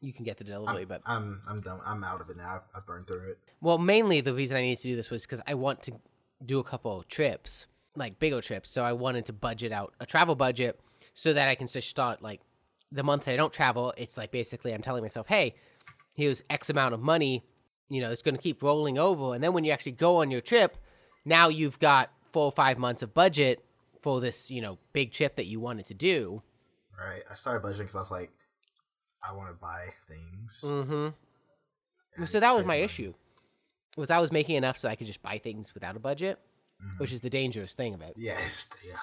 you 0.00 0.12
can 0.14 0.24
get 0.24 0.38
the 0.38 0.44
delivery. 0.44 0.82
I'm, 0.82 0.88
but 0.88 1.02
I'm 1.04 1.40
I'm 1.48 1.60
done. 1.60 1.80
I'm 1.84 2.02
out 2.04 2.20
of 2.20 2.30
it 2.30 2.36
now. 2.36 2.54
I've, 2.54 2.66
I've 2.74 2.86
burned 2.86 3.06
through 3.06 3.30
it. 3.32 3.38
well, 3.60 3.76
mainly 3.78 4.20
the 4.22 4.32
reason 4.32 4.56
I 4.56 4.62
needed 4.62 4.78
to 4.82 4.88
do 4.88 4.96
this 4.96 5.10
was 5.10 5.22
because 5.22 5.42
I 5.46 5.54
want 5.54 5.82
to 5.84 5.92
do 6.44 6.58
a 6.58 6.64
couple 6.64 7.02
trips, 7.04 7.66
like 7.94 8.18
bigger 8.18 8.40
trips. 8.40 8.70
So 8.70 8.84
I 8.84 8.92
wanted 8.92 9.26
to 9.26 9.32
budget 9.32 9.72
out 9.72 9.94
a 10.00 10.06
travel 10.06 10.34
budget 10.34 10.78
so 11.14 11.32
that 11.32 11.48
I 11.48 11.54
can 11.54 11.66
just 11.66 11.88
start 11.88 12.22
like 12.22 12.40
the 12.92 13.02
month 13.02 13.28
I 13.28 13.36
don't 13.36 13.52
travel. 13.52 13.92
It's 13.96 14.16
like 14.16 14.30
basically 14.30 14.72
I'm 14.72 14.82
telling 14.82 15.02
myself, 15.02 15.26
hey, 15.28 15.54
here's 16.14 16.42
X 16.50 16.70
amount 16.70 16.94
of 16.94 17.00
money. 17.00 17.44
You 17.88 18.00
know, 18.00 18.10
it's 18.10 18.22
going 18.22 18.36
to 18.36 18.42
keep 18.42 18.62
rolling 18.62 18.98
over, 18.98 19.32
and 19.34 19.44
then 19.44 19.52
when 19.52 19.62
you 19.62 19.70
actually 19.70 19.92
go 19.92 20.16
on 20.16 20.28
your 20.28 20.40
trip, 20.40 20.76
now 21.24 21.48
you've 21.48 21.78
got 21.78 22.10
four 22.32 22.46
or 22.46 22.52
five 22.52 22.78
months 22.78 23.02
of 23.02 23.14
budget 23.14 23.64
for 24.02 24.20
this, 24.20 24.50
you 24.50 24.60
know, 24.60 24.78
big 24.92 25.12
trip 25.12 25.36
that 25.36 25.46
you 25.46 25.60
wanted 25.60 25.86
to 25.86 25.94
do. 25.94 26.42
Right. 26.98 27.22
I 27.30 27.34
started 27.34 27.64
budgeting 27.64 27.78
because 27.78 27.96
I 27.96 28.00
was 28.00 28.10
like, 28.10 28.30
I 29.22 29.34
want 29.34 29.50
to 29.50 29.54
buy 29.54 29.86
things. 30.08 30.64
Mm-hmm. 30.66 32.24
So 32.24 32.40
that 32.40 32.56
was 32.56 32.64
my 32.64 32.74
money. 32.74 32.82
issue. 32.82 33.14
Was 33.96 34.10
I 34.10 34.18
was 34.20 34.30
making 34.30 34.56
enough 34.56 34.76
so 34.76 34.88
I 34.88 34.94
could 34.94 35.06
just 35.06 35.22
buy 35.22 35.38
things 35.38 35.72
without 35.74 35.96
a 35.96 36.00
budget, 36.00 36.38
Mhm. 36.84 36.98
which 37.00 37.12
is 37.12 37.20
the 37.20 37.30
dangerous 37.30 37.74
thing 37.74 37.94
of 37.94 38.02
it. 38.02 38.14
Yes. 38.16 38.68
Yeah. 38.84 38.98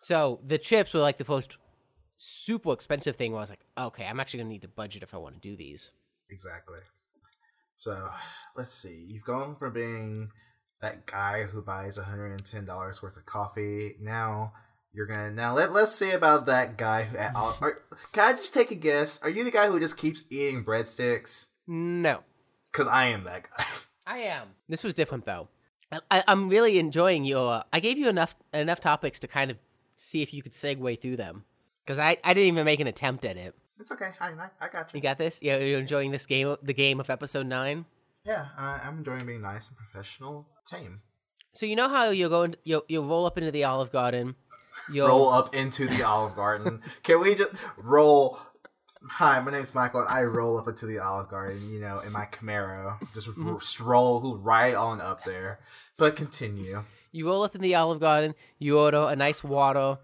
So 0.00 0.40
the 0.46 0.58
chips 0.58 0.94
were 0.94 1.00
like 1.00 1.18
the 1.18 1.24
most 1.28 1.56
super 2.16 2.72
expensive 2.72 3.16
thing. 3.16 3.32
Where 3.32 3.40
I 3.40 3.42
was 3.42 3.50
like, 3.50 3.64
okay, 3.76 4.06
I'm 4.06 4.20
actually 4.20 4.38
gonna 4.38 4.50
need 4.50 4.62
to 4.62 4.68
budget 4.68 5.02
if 5.02 5.12
I 5.12 5.16
want 5.18 5.34
to 5.34 5.40
do 5.40 5.56
these. 5.56 5.90
Exactly. 6.30 6.80
So 7.76 8.08
let's 8.56 8.74
see. 8.74 8.94
You've 9.08 9.24
gone 9.24 9.56
from 9.56 9.72
being 9.72 10.30
that 10.80 11.06
guy 11.06 11.42
who 11.44 11.60
buys 11.62 11.98
$110 11.98 13.02
worth 13.02 13.16
of 13.16 13.26
coffee. 13.26 13.96
Now 14.00 14.52
you're 14.92 15.06
gonna 15.06 15.30
now 15.32 15.54
let 15.54 15.72
let's 15.72 15.92
see 15.94 16.12
about 16.12 16.46
that 16.46 16.76
guy 16.76 17.02
who 17.04 17.16
at 17.18 17.34
all 17.34 17.56
are, 17.60 17.82
can 18.12 18.34
I 18.34 18.36
just 18.36 18.54
take 18.54 18.70
a 18.70 18.74
guess? 18.76 19.20
Are 19.22 19.28
you 19.30 19.42
the 19.44 19.50
guy 19.50 19.66
who 19.68 19.78
just 19.80 19.96
keeps 19.96 20.22
eating 20.30 20.64
breadsticks? 20.64 21.48
No, 21.66 22.22
Because 22.72 22.86
I 22.86 23.06
am 23.06 23.24
that 23.24 23.48
guy. 23.56 23.64
I 24.08 24.18
am. 24.20 24.48
This 24.68 24.82
was 24.82 24.94
different 24.94 25.26
though. 25.26 25.48
I, 25.92 25.98
I, 26.10 26.24
I'm 26.28 26.48
really 26.48 26.78
enjoying 26.78 27.24
your. 27.24 27.62
I 27.72 27.80
gave 27.80 27.98
you 27.98 28.08
enough 28.08 28.34
enough 28.54 28.80
topics 28.80 29.18
to 29.20 29.28
kind 29.28 29.50
of 29.50 29.58
see 29.96 30.22
if 30.22 30.32
you 30.32 30.42
could 30.42 30.52
segue 30.52 31.00
through 31.02 31.16
them 31.16 31.44
because 31.84 31.98
I, 31.98 32.16
I 32.24 32.32
didn't 32.34 32.48
even 32.48 32.64
make 32.64 32.80
an 32.80 32.86
attempt 32.86 33.24
at 33.24 33.36
it. 33.36 33.54
it's 33.78 33.92
okay. 33.92 34.10
I, 34.20 34.28
I, 34.30 34.48
I 34.60 34.68
got 34.68 34.92
You 34.94 34.98
you. 34.98 35.02
got 35.02 35.18
this? 35.18 35.40
Yeah, 35.42 35.58
you're 35.58 35.78
enjoying 35.80 36.10
this 36.10 36.24
game, 36.26 36.56
the 36.62 36.74
game 36.74 37.00
of 37.00 37.10
episode 37.10 37.46
nine. 37.46 37.84
Yeah, 38.24 38.46
I, 38.56 38.80
I'm 38.84 38.98
enjoying 38.98 39.26
being 39.26 39.42
nice 39.42 39.68
and 39.68 39.76
professional, 39.76 40.46
tame. 40.66 41.00
So 41.52 41.66
you 41.66 41.76
know 41.76 41.88
how 41.88 42.10
you'll 42.10 42.30
go 42.30 42.42
in, 42.44 42.56
you'll 42.64 42.84
you'll 42.88 43.06
roll 43.06 43.26
up 43.26 43.36
into 43.38 43.50
the 43.50 43.64
Olive 43.64 43.90
Garden. 43.92 44.36
You'll 44.90 45.08
Roll 45.08 45.28
up 45.28 45.54
into 45.54 45.86
the 45.86 46.02
Olive 46.02 46.34
Garden. 46.34 46.80
Can 47.02 47.20
we 47.20 47.34
just 47.34 47.52
roll? 47.76 48.38
Hi, 49.06 49.40
my 49.40 49.52
name's 49.52 49.74
Michael, 49.74 50.00
and 50.00 50.08
I 50.08 50.22
roll 50.24 50.58
up 50.58 50.66
into 50.68 50.86
the 50.86 50.98
Olive 50.98 51.28
Garden. 51.28 51.70
You 51.70 51.78
know, 51.80 52.00
in 52.00 52.12
my 52.12 52.26
Camaro, 52.26 52.98
just 53.14 53.28
Mm-hmm. 53.28 53.58
stroll 53.60 54.36
right 54.38 54.74
on 54.74 55.00
up 55.00 55.24
there. 55.24 55.60
But 55.96 56.16
continue. 56.16 56.84
you 57.12 57.26
roll 57.26 57.42
up 57.44 57.54
in 57.54 57.60
the 57.60 57.74
Olive 57.74 58.00
Garden. 58.00 58.34
You 58.58 58.78
order 58.78 59.06
a 59.08 59.14
nice 59.16 59.44
water. 59.44 59.98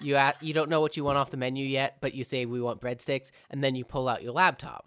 You 0.00 0.18
you 0.40 0.52
don't 0.54 0.68
know 0.70 0.80
what 0.80 0.96
you 0.96 1.04
want 1.04 1.18
off 1.18 1.30
the 1.30 1.36
menu 1.36 1.64
yet, 1.64 1.98
but 2.00 2.14
you 2.14 2.24
say 2.24 2.44
we 2.46 2.60
want 2.60 2.80
breadsticks, 2.80 3.30
and 3.50 3.62
then 3.62 3.74
you 3.74 3.84
pull 3.84 4.08
out 4.08 4.22
your 4.22 4.32
laptop 4.32 4.86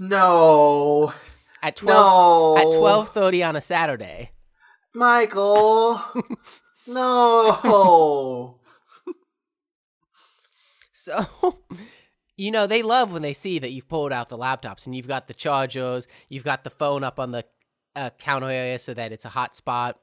No, 0.00 1.12
at 1.62 1.76
twelve 1.76 2.56
no, 2.56 2.56
at 2.56 2.78
twelve 2.78 3.10
thirty 3.10 3.42
on 3.42 3.54
a 3.56 3.60
Saturday. 3.60 4.32
Michael. 4.94 6.00
no. 6.86 8.56
So, 10.92 11.59
you 12.40 12.50
know, 12.50 12.66
they 12.66 12.82
love 12.82 13.12
when 13.12 13.20
they 13.20 13.34
see 13.34 13.58
that 13.58 13.70
you've 13.70 13.88
pulled 13.88 14.12
out 14.12 14.30
the 14.30 14.38
laptops 14.38 14.86
and 14.86 14.94
you've 14.94 15.06
got 15.06 15.28
the 15.28 15.34
chargers, 15.34 16.08
you've 16.30 16.42
got 16.42 16.64
the 16.64 16.70
phone 16.70 17.04
up 17.04 17.20
on 17.20 17.32
the 17.32 17.44
uh, 17.94 18.08
counter 18.18 18.48
area 18.48 18.78
so 18.78 18.94
that 18.94 19.12
it's 19.12 19.26
a 19.26 19.28
hot 19.28 19.54
spot. 19.54 20.00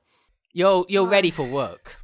You're 0.53 0.85
you're 0.87 1.07
ready 1.07 1.31
for 1.31 1.47
work. 1.47 1.97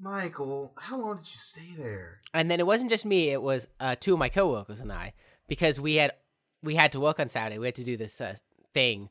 Michael, 0.00 0.74
how 0.76 0.98
long 0.98 1.16
did 1.16 1.26
you 1.26 1.38
stay 1.38 1.74
there? 1.76 2.20
And 2.34 2.50
then 2.50 2.58
it 2.58 2.66
wasn't 2.66 2.90
just 2.90 3.06
me; 3.06 3.30
it 3.30 3.40
was 3.40 3.68
uh, 3.78 3.94
two 3.98 4.14
of 4.14 4.18
my 4.18 4.28
coworkers 4.28 4.80
and 4.80 4.92
I 4.92 5.14
because 5.46 5.78
we 5.78 5.94
had 5.94 6.12
we 6.60 6.74
had 6.74 6.90
to 6.92 7.00
work 7.00 7.20
on 7.20 7.28
Saturday. 7.28 7.58
We 7.58 7.66
had 7.66 7.76
to 7.76 7.84
do 7.84 7.96
this 7.96 8.20
uh, 8.20 8.34
thing 8.74 9.10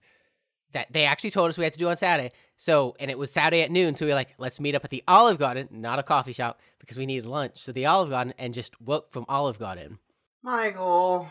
that 0.74 0.92
they 0.92 1.06
actually 1.06 1.32
told 1.32 1.48
us 1.48 1.58
we 1.58 1.64
had 1.64 1.74
to 1.74 1.80
do 1.80 1.88
on 1.88 1.96
Saturday. 1.96 2.34
So, 2.58 2.94
and 3.00 3.10
it 3.10 3.18
was 3.18 3.32
Saturday 3.32 3.62
at 3.62 3.72
noon. 3.72 3.96
So 3.96 4.06
we 4.06 4.12
were 4.12 4.16
like, 4.16 4.36
let's 4.38 4.60
meet 4.60 4.76
up 4.76 4.84
at 4.84 4.90
the 4.90 5.04
Olive 5.08 5.40
Garden, 5.40 5.70
not 5.72 5.98
a 5.98 6.04
coffee 6.04 6.34
shop, 6.34 6.60
because 6.80 6.98
we 6.98 7.06
needed 7.06 7.26
lunch. 7.26 7.64
So 7.64 7.72
the 7.72 7.86
Olive 7.86 8.10
Garden 8.10 8.34
and 8.38 8.54
just 8.54 8.80
work 8.82 9.14
from 9.14 9.26
Olive 9.30 9.60
Garden. 9.60 10.00
Michael, 10.48 11.28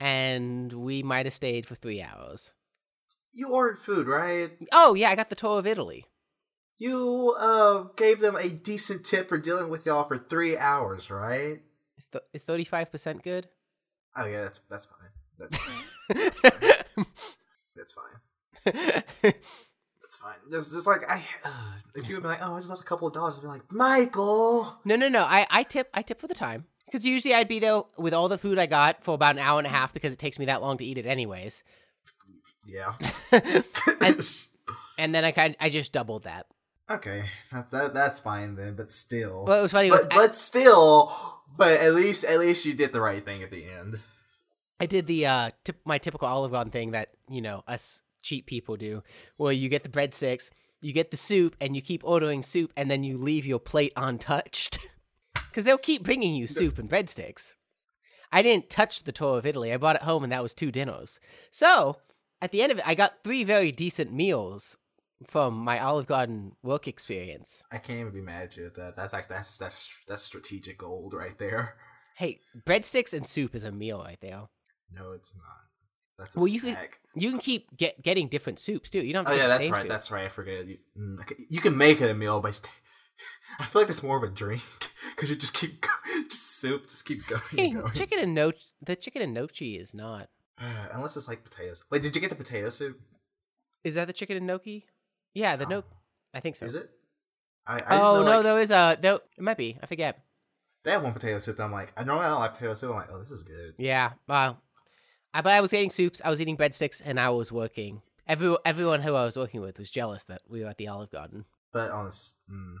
and 0.00 0.72
we 0.72 1.04
might 1.04 1.24
have 1.24 1.32
stayed 1.32 1.66
for 1.66 1.76
three 1.76 2.02
hours. 2.02 2.52
you 3.32 3.48
ordered 3.48 3.78
food, 3.78 4.08
right? 4.08 4.50
Oh 4.72 4.94
yeah, 4.94 5.10
I 5.10 5.14
got 5.14 5.28
the 5.28 5.36
tour 5.36 5.60
of 5.60 5.68
Italy. 5.68 6.06
You 6.76 7.32
uh 7.38 7.84
gave 7.94 8.18
them 8.18 8.34
a 8.34 8.48
decent 8.48 9.04
tip 9.06 9.28
for 9.28 9.38
dealing 9.38 9.70
with 9.70 9.86
y'all 9.86 10.02
for 10.02 10.18
three 10.18 10.56
hours, 10.56 11.12
right? 11.12 11.60
Is 11.96 12.06
th- 12.06 12.24
is 12.32 12.42
thirty 12.42 12.64
five 12.64 12.90
percent 12.90 13.22
good? 13.22 13.46
Oh 14.16 14.26
yeah, 14.26 14.42
that's 14.42 14.58
that's 14.68 14.86
fine. 14.86 15.10
That's 15.38 15.56
fine. 15.56 15.84
That's 16.16 16.40
fine. 16.40 16.64
That's 17.76 17.92
fine. 17.92 19.34
Fine. 20.24 20.36
There's 20.48 20.72
just 20.72 20.86
like 20.86 21.02
I, 21.06 21.22
uh, 21.44 21.74
if 21.94 22.08
you 22.08 22.14
would 22.14 22.22
be 22.22 22.28
like, 22.28 22.38
oh, 22.40 22.54
I 22.54 22.58
just 22.58 22.70
left 22.70 22.80
a 22.80 22.84
couple 22.84 23.06
of 23.06 23.12
dollars, 23.12 23.36
I'd 23.36 23.42
be 23.42 23.48
like, 23.48 23.70
Michael. 23.70 24.78
no, 24.84 24.96
no, 24.96 25.08
no. 25.10 25.22
I 25.24 25.46
I 25.50 25.62
tip 25.64 25.90
I 25.92 26.00
tip 26.00 26.18
for 26.18 26.26
the 26.28 26.34
time 26.34 26.64
because 26.94 27.04
usually 27.04 27.34
I'd 27.34 27.48
be 27.48 27.58
there 27.58 27.82
with 27.98 28.14
all 28.14 28.28
the 28.28 28.38
food 28.38 28.56
I 28.56 28.66
got 28.66 29.02
for 29.02 29.16
about 29.16 29.34
an 29.34 29.40
hour 29.40 29.58
and 29.58 29.66
a 29.66 29.70
half 29.70 29.92
because 29.92 30.12
it 30.12 30.18
takes 30.20 30.38
me 30.38 30.44
that 30.44 30.62
long 30.62 30.78
to 30.78 30.84
eat 30.84 30.96
it 30.96 31.06
anyways. 31.06 31.64
Yeah. 32.64 32.92
and, 34.00 34.36
and 34.98 35.12
then 35.12 35.24
I 35.24 35.32
kind 35.32 35.56
I 35.58 35.70
just 35.70 35.92
doubled 35.92 36.22
that. 36.22 36.46
okay, 36.88 37.24
that, 37.50 37.68
that 37.72 37.94
that's 37.94 38.20
fine 38.20 38.54
then. 38.54 38.76
But 38.76 38.92
still, 38.92 39.44
Well, 39.44 39.58
it 39.58 39.62
was 39.62 39.72
funny. 39.72 39.90
Was 39.90 40.02
but 40.02 40.10
but 40.10 40.36
still, 40.36 41.12
but 41.56 41.80
at 41.80 41.94
least 41.94 42.24
at 42.26 42.38
least 42.38 42.64
you 42.64 42.74
did 42.74 42.92
the 42.92 43.00
right 43.00 43.24
thing 43.24 43.42
at 43.42 43.50
the 43.50 43.64
end. 43.64 43.98
I 44.78 44.86
did 44.86 45.08
the 45.08 45.26
uh 45.26 45.50
tip, 45.64 45.80
my 45.84 45.98
typical 45.98 46.28
Olive 46.28 46.52
Garden 46.52 46.70
thing 46.70 46.92
that 46.92 47.08
you 47.28 47.40
know 47.40 47.64
us 47.66 48.02
cheap 48.22 48.46
people 48.46 48.76
do, 48.76 49.02
where 49.36 49.52
you 49.52 49.68
get 49.68 49.82
the 49.82 49.88
breadsticks, 49.88 50.48
you 50.80 50.92
get 50.92 51.10
the 51.10 51.16
soup, 51.16 51.56
and 51.60 51.74
you 51.74 51.82
keep 51.82 52.04
ordering 52.04 52.44
soup, 52.44 52.72
and 52.76 52.88
then 52.88 53.02
you 53.02 53.18
leave 53.18 53.46
your 53.46 53.58
plate 53.58 53.92
untouched, 53.96 54.78
because 55.54 55.62
they'll 55.64 55.78
keep 55.78 56.02
bringing 56.02 56.34
you 56.34 56.48
soup 56.48 56.78
and 56.80 56.90
breadsticks. 56.90 57.54
I 58.32 58.42
didn't 58.42 58.70
touch 58.70 59.04
the 59.04 59.12
tour 59.12 59.38
of 59.38 59.46
Italy. 59.46 59.72
I 59.72 59.76
brought 59.76 59.94
it 59.94 60.02
home, 60.02 60.24
and 60.24 60.32
that 60.32 60.42
was 60.42 60.52
two 60.52 60.72
dinners. 60.72 61.20
So 61.52 61.98
at 62.42 62.50
the 62.50 62.60
end 62.60 62.72
of 62.72 62.78
it, 62.78 62.88
I 62.88 62.96
got 62.96 63.22
three 63.22 63.44
very 63.44 63.70
decent 63.70 64.12
meals 64.12 64.76
from 65.28 65.54
my 65.54 65.78
Olive 65.78 66.06
Garden 66.08 66.56
work 66.64 66.88
experience. 66.88 67.62
I 67.70 67.78
can't 67.78 68.00
even 68.00 68.12
be 68.12 68.20
mad 68.20 68.42
at 68.42 68.56
you 68.56 68.66
at 68.66 68.74
that. 68.74 68.96
That's 68.96 69.12
like 69.12 69.28
that's 69.28 69.56
that's 69.56 70.02
that's 70.08 70.24
strategic 70.24 70.78
gold 70.78 71.14
right 71.14 71.38
there. 71.38 71.76
Hey, 72.16 72.40
breadsticks 72.66 73.12
and 73.12 73.24
soup 73.24 73.54
is 73.54 73.62
a 73.62 73.70
meal 73.70 73.98
right 74.00 74.18
there. 74.20 74.42
No, 74.92 75.12
it's 75.12 75.36
not. 75.36 75.44
That's 76.18 76.34
a 76.34 76.40
Well, 76.40 76.48
you 76.48 76.60
can- 76.60 76.76
You 77.14 77.30
can 77.30 77.38
keep 77.38 77.76
get, 77.76 78.02
getting 78.02 78.26
different 78.26 78.58
soups 78.58 78.90
too. 78.90 79.04
You 79.06 79.12
don't. 79.12 79.24
Have 79.26 79.34
Oh 79.34 79.36
yeah, 79.36 79.46
that's 79.46 79.68
right. 79.70 79.82
soup. 79.82 79.88
That's 79.88 80.10
right. 80.10 80.24
I 80.24 80.28
forget. 80.28 80.66
You, 80.66 80.78
mm, 80.98 81.18
you 81.48 81.60
can 81.60 81.76
make 81.76 82.00
it 82.00 82.10
a 82.10 82.14
meal, 82.14 82.40
but 82.40 82.60
I 83.60 83.64
feel 83.66 83.82
like 83.82 83.88
it's 83.88 84.02
more 84.02 84.16
of 84.16 84.24
a 84.24 84.28
drink 84.34 84.62
because 85.10 85.30
you 85.30 85.36
just 85.36 85.54
keep 85.54 85.84
just 86.28 86.58
soup, 86.58 86.88
just 86.88 87.04
keep 87.06 87.26
going. 87.26 87.42
Hey, 87.50 87.70
and 87.70 87.80
going. 87.80 87.92
chicken 87.92 88.18
and 88.20 88.34
no 88.34 88.52
the 88.82 88.96
chicken 88.96 89.22
and 89.22 89.34
gnocchi 89.34 89.76
is 89.78 89.94
not. 89.94 90.28
Unless 90.92 91.16
it's 91.16 91.28
like 91.28 91.42
potatoes. 91.44 91.84
Wait, 91.90 92.02
did 92.02 92.14
you 92.14 92.20
get 92.20 92.30
the 92.30 92.36
potato 92.36 92.68
soup? 92.68 93.00
Is 93.82 93.96
that 93.96 94.06
the 94.06 94.12
chicken 94.12 94.36
and 94.36 94.46
gnocchi? 94.46 94.86
Yeah, 95.34 95.56
the 95.56 95.66
Oh. 95.66 95.68
no. 95.68 95.84
I 96.32 96.40
think 96.40 96.56
so. 96.56 96.66
Is 96.66 96.74
it? 96.74 96.90
I, 97.66 97.80
I 97.80 97.98
oh 98.00 98.14
know, 98.16 98.24
no, 98.24 98.30
like, 98.36 98.42
there 98.42 98.58
is 98.60 98.70
a 98.70 98.98
there. 99.00 99.14
It 99.14 99.42
might 99.42 99.56
be. 99.56 99.76
I 99.82 99.86
forget. 99.86 100.22
they 100.84 100.90
have 100.90 101.02
one 101.02 101.12
potato 101.12 101.38
soup. 101.38 101.56
That 101.56 101.64
I'm 101.64 101.72
like, 101.72 101.92
I 101.96 102.04
normally 102.04 102.26
don't 102.26 102.40
like 102.40 102.54
potato 102.54 102.74
soup. 102.74 102.90
I'm 102.90 102.96
like, 102.96 103.08
oh, 103.10 103.18
this 103.18 103.30
is 103.30 103.42
good. 103.42 103.74
Yeah. 103.78 104.12
Wow. 104.28 104.58
I, 105.32 105.40
but 105.40 105.52
I 105.52 105.60
was 105.60 105.70
getting 105.70 105.90
soups. 105.90 106.20
I 106.24 106.30
was 106.30 106.40
eating 106.40 106.56
breadsticks, 106.56 107.02
and 107.04 107.18
I 107.18 107.30
was 107.30 107.50
working. 107.50 108.02
Every, 108.26 108.54
everyone 108.64 109.02
who 109.02 109.14
I 109.14 109.24
was 109.24 109.36
working 109.36 109.60
with 109.60 109.78
was 109.78 109.90
jealous 109.90 110.24
that 110.24 110.42
we 110.48 110.62
were 110.62 110.68
at 110.68 110.78
the 110.78 110.88
Olive 110.88 111.10
Garden. 111.10 111.44
But 111.72 111.90
on 111.90 112.04
this, 112.06 112.34
mm, 112.50 112.76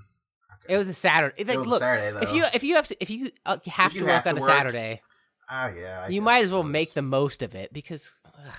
okay. 0.64 0.74
It 0.74 0.76
was 0.78 0.88
a 0.88 0.94
Saturday. 0.94 1.34
It 1.38 1.46
Like, 1.48 1.58
was 1.58 1.68
a 1.68 1.78
Saturday 1.78 2.12
though. 2.12 2.20
if 2.20 2.32
you 2.32 2.44
if 2.54 2.62
you 2.64 2.74
have 2.76 2.88
to 2.88 2.96
if 3.00 3.10
you 3.10 3.30
uh, 3.46 3.58
have 3.66 3.94
you 3.94 4.00
to 4.00 4.06
have 4.06 4.24
work 4.24 4.26
on 4.26 4.34
to 4.34 4.40
a 4.40 4.42
work, 4.42 4.48
Saturday, 4.48 5.02
ah 5.48 5.70
yeah, 5.76 6.04
I 6.06 6.08
you 6.10 6.22
might 6.22 6.44
as 6.44 6.52
well 6.52 6.62
make 6.62 6.94
the 6.94 7.02
most 7.02 7.42
of 7.42 7.54
it 7.54 7.72
because 7.72 8.14
ugh, 8.26 8.54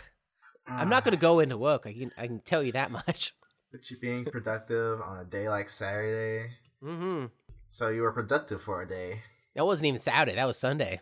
I'm 0.67 0.89
not 0.89 1.03
going 1.03 1.13
to 1.13 1.19
go 1.19 1.39
into 1.39 1.57
work. 1.57 1.85
I 1.87 1.93
can 1.93 2.11
I 2.17 2.27
can 2.27 2.39
tell 2.39 2.63
you 2.63 2.71
that 2.73 2.91
much. 3.07 3.33
But 3.71 3.89
you 3.91 3.97
being 3.97 4.25
productive 4.25 5.01
on 5.01 5.19
a 5.19 5.25
day 5.25 5.49
like 5.49 5.69
Saturday. 5.69 6.51
hmm 6.81 7.25
So 7.69 7.89
you 7.89 8.01
were 8.03 8.11
productive 8.11 8.61
for 8.61 8.81
a 8.81 8.87
day. 8.87 9.19
That 9.55 9.65
wasn't 9.65 9.87
even 9.87 9.99
Saturday. 9.99 10.35
That 10.35 10.45
was 10.47 10.57
Sunday. 10.57 11.01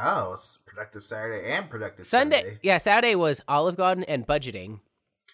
Oh, 0.00 0.32
it's 0.32 0.58
productive 0.58 1.02
Saturday 1.02 1.50
and 1.50 1.68
productive 1.68 2.06
Sunday, 2.06 2.40
Sunday. 2.42 2.58
yeah, 2.62 2.78
Saturday 2.78 3.16
was 3.16 3.40
Olive 3.48 3.76
Garden 3.76 4.04
and 4.04 4.24
budgeting. 4.26 4.80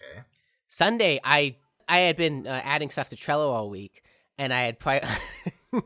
Okay. 0.01 0.21
Sunday, 0.67 1.19
I 1.23 1.57
I 1.87 1.99
had 1.99 2.17
been 2.17 2.47
uh, 2.47 2.61
adding 2.63 2.89
stuff 2.89 3.09
to 3.09 3.15
Trello 3.15 3.49
all 3.49 3.69
week, 3.69 4.01
and 4.37 4.53
I 4.53 4.63
had 4.65 4.79
pri- 4.79 5.07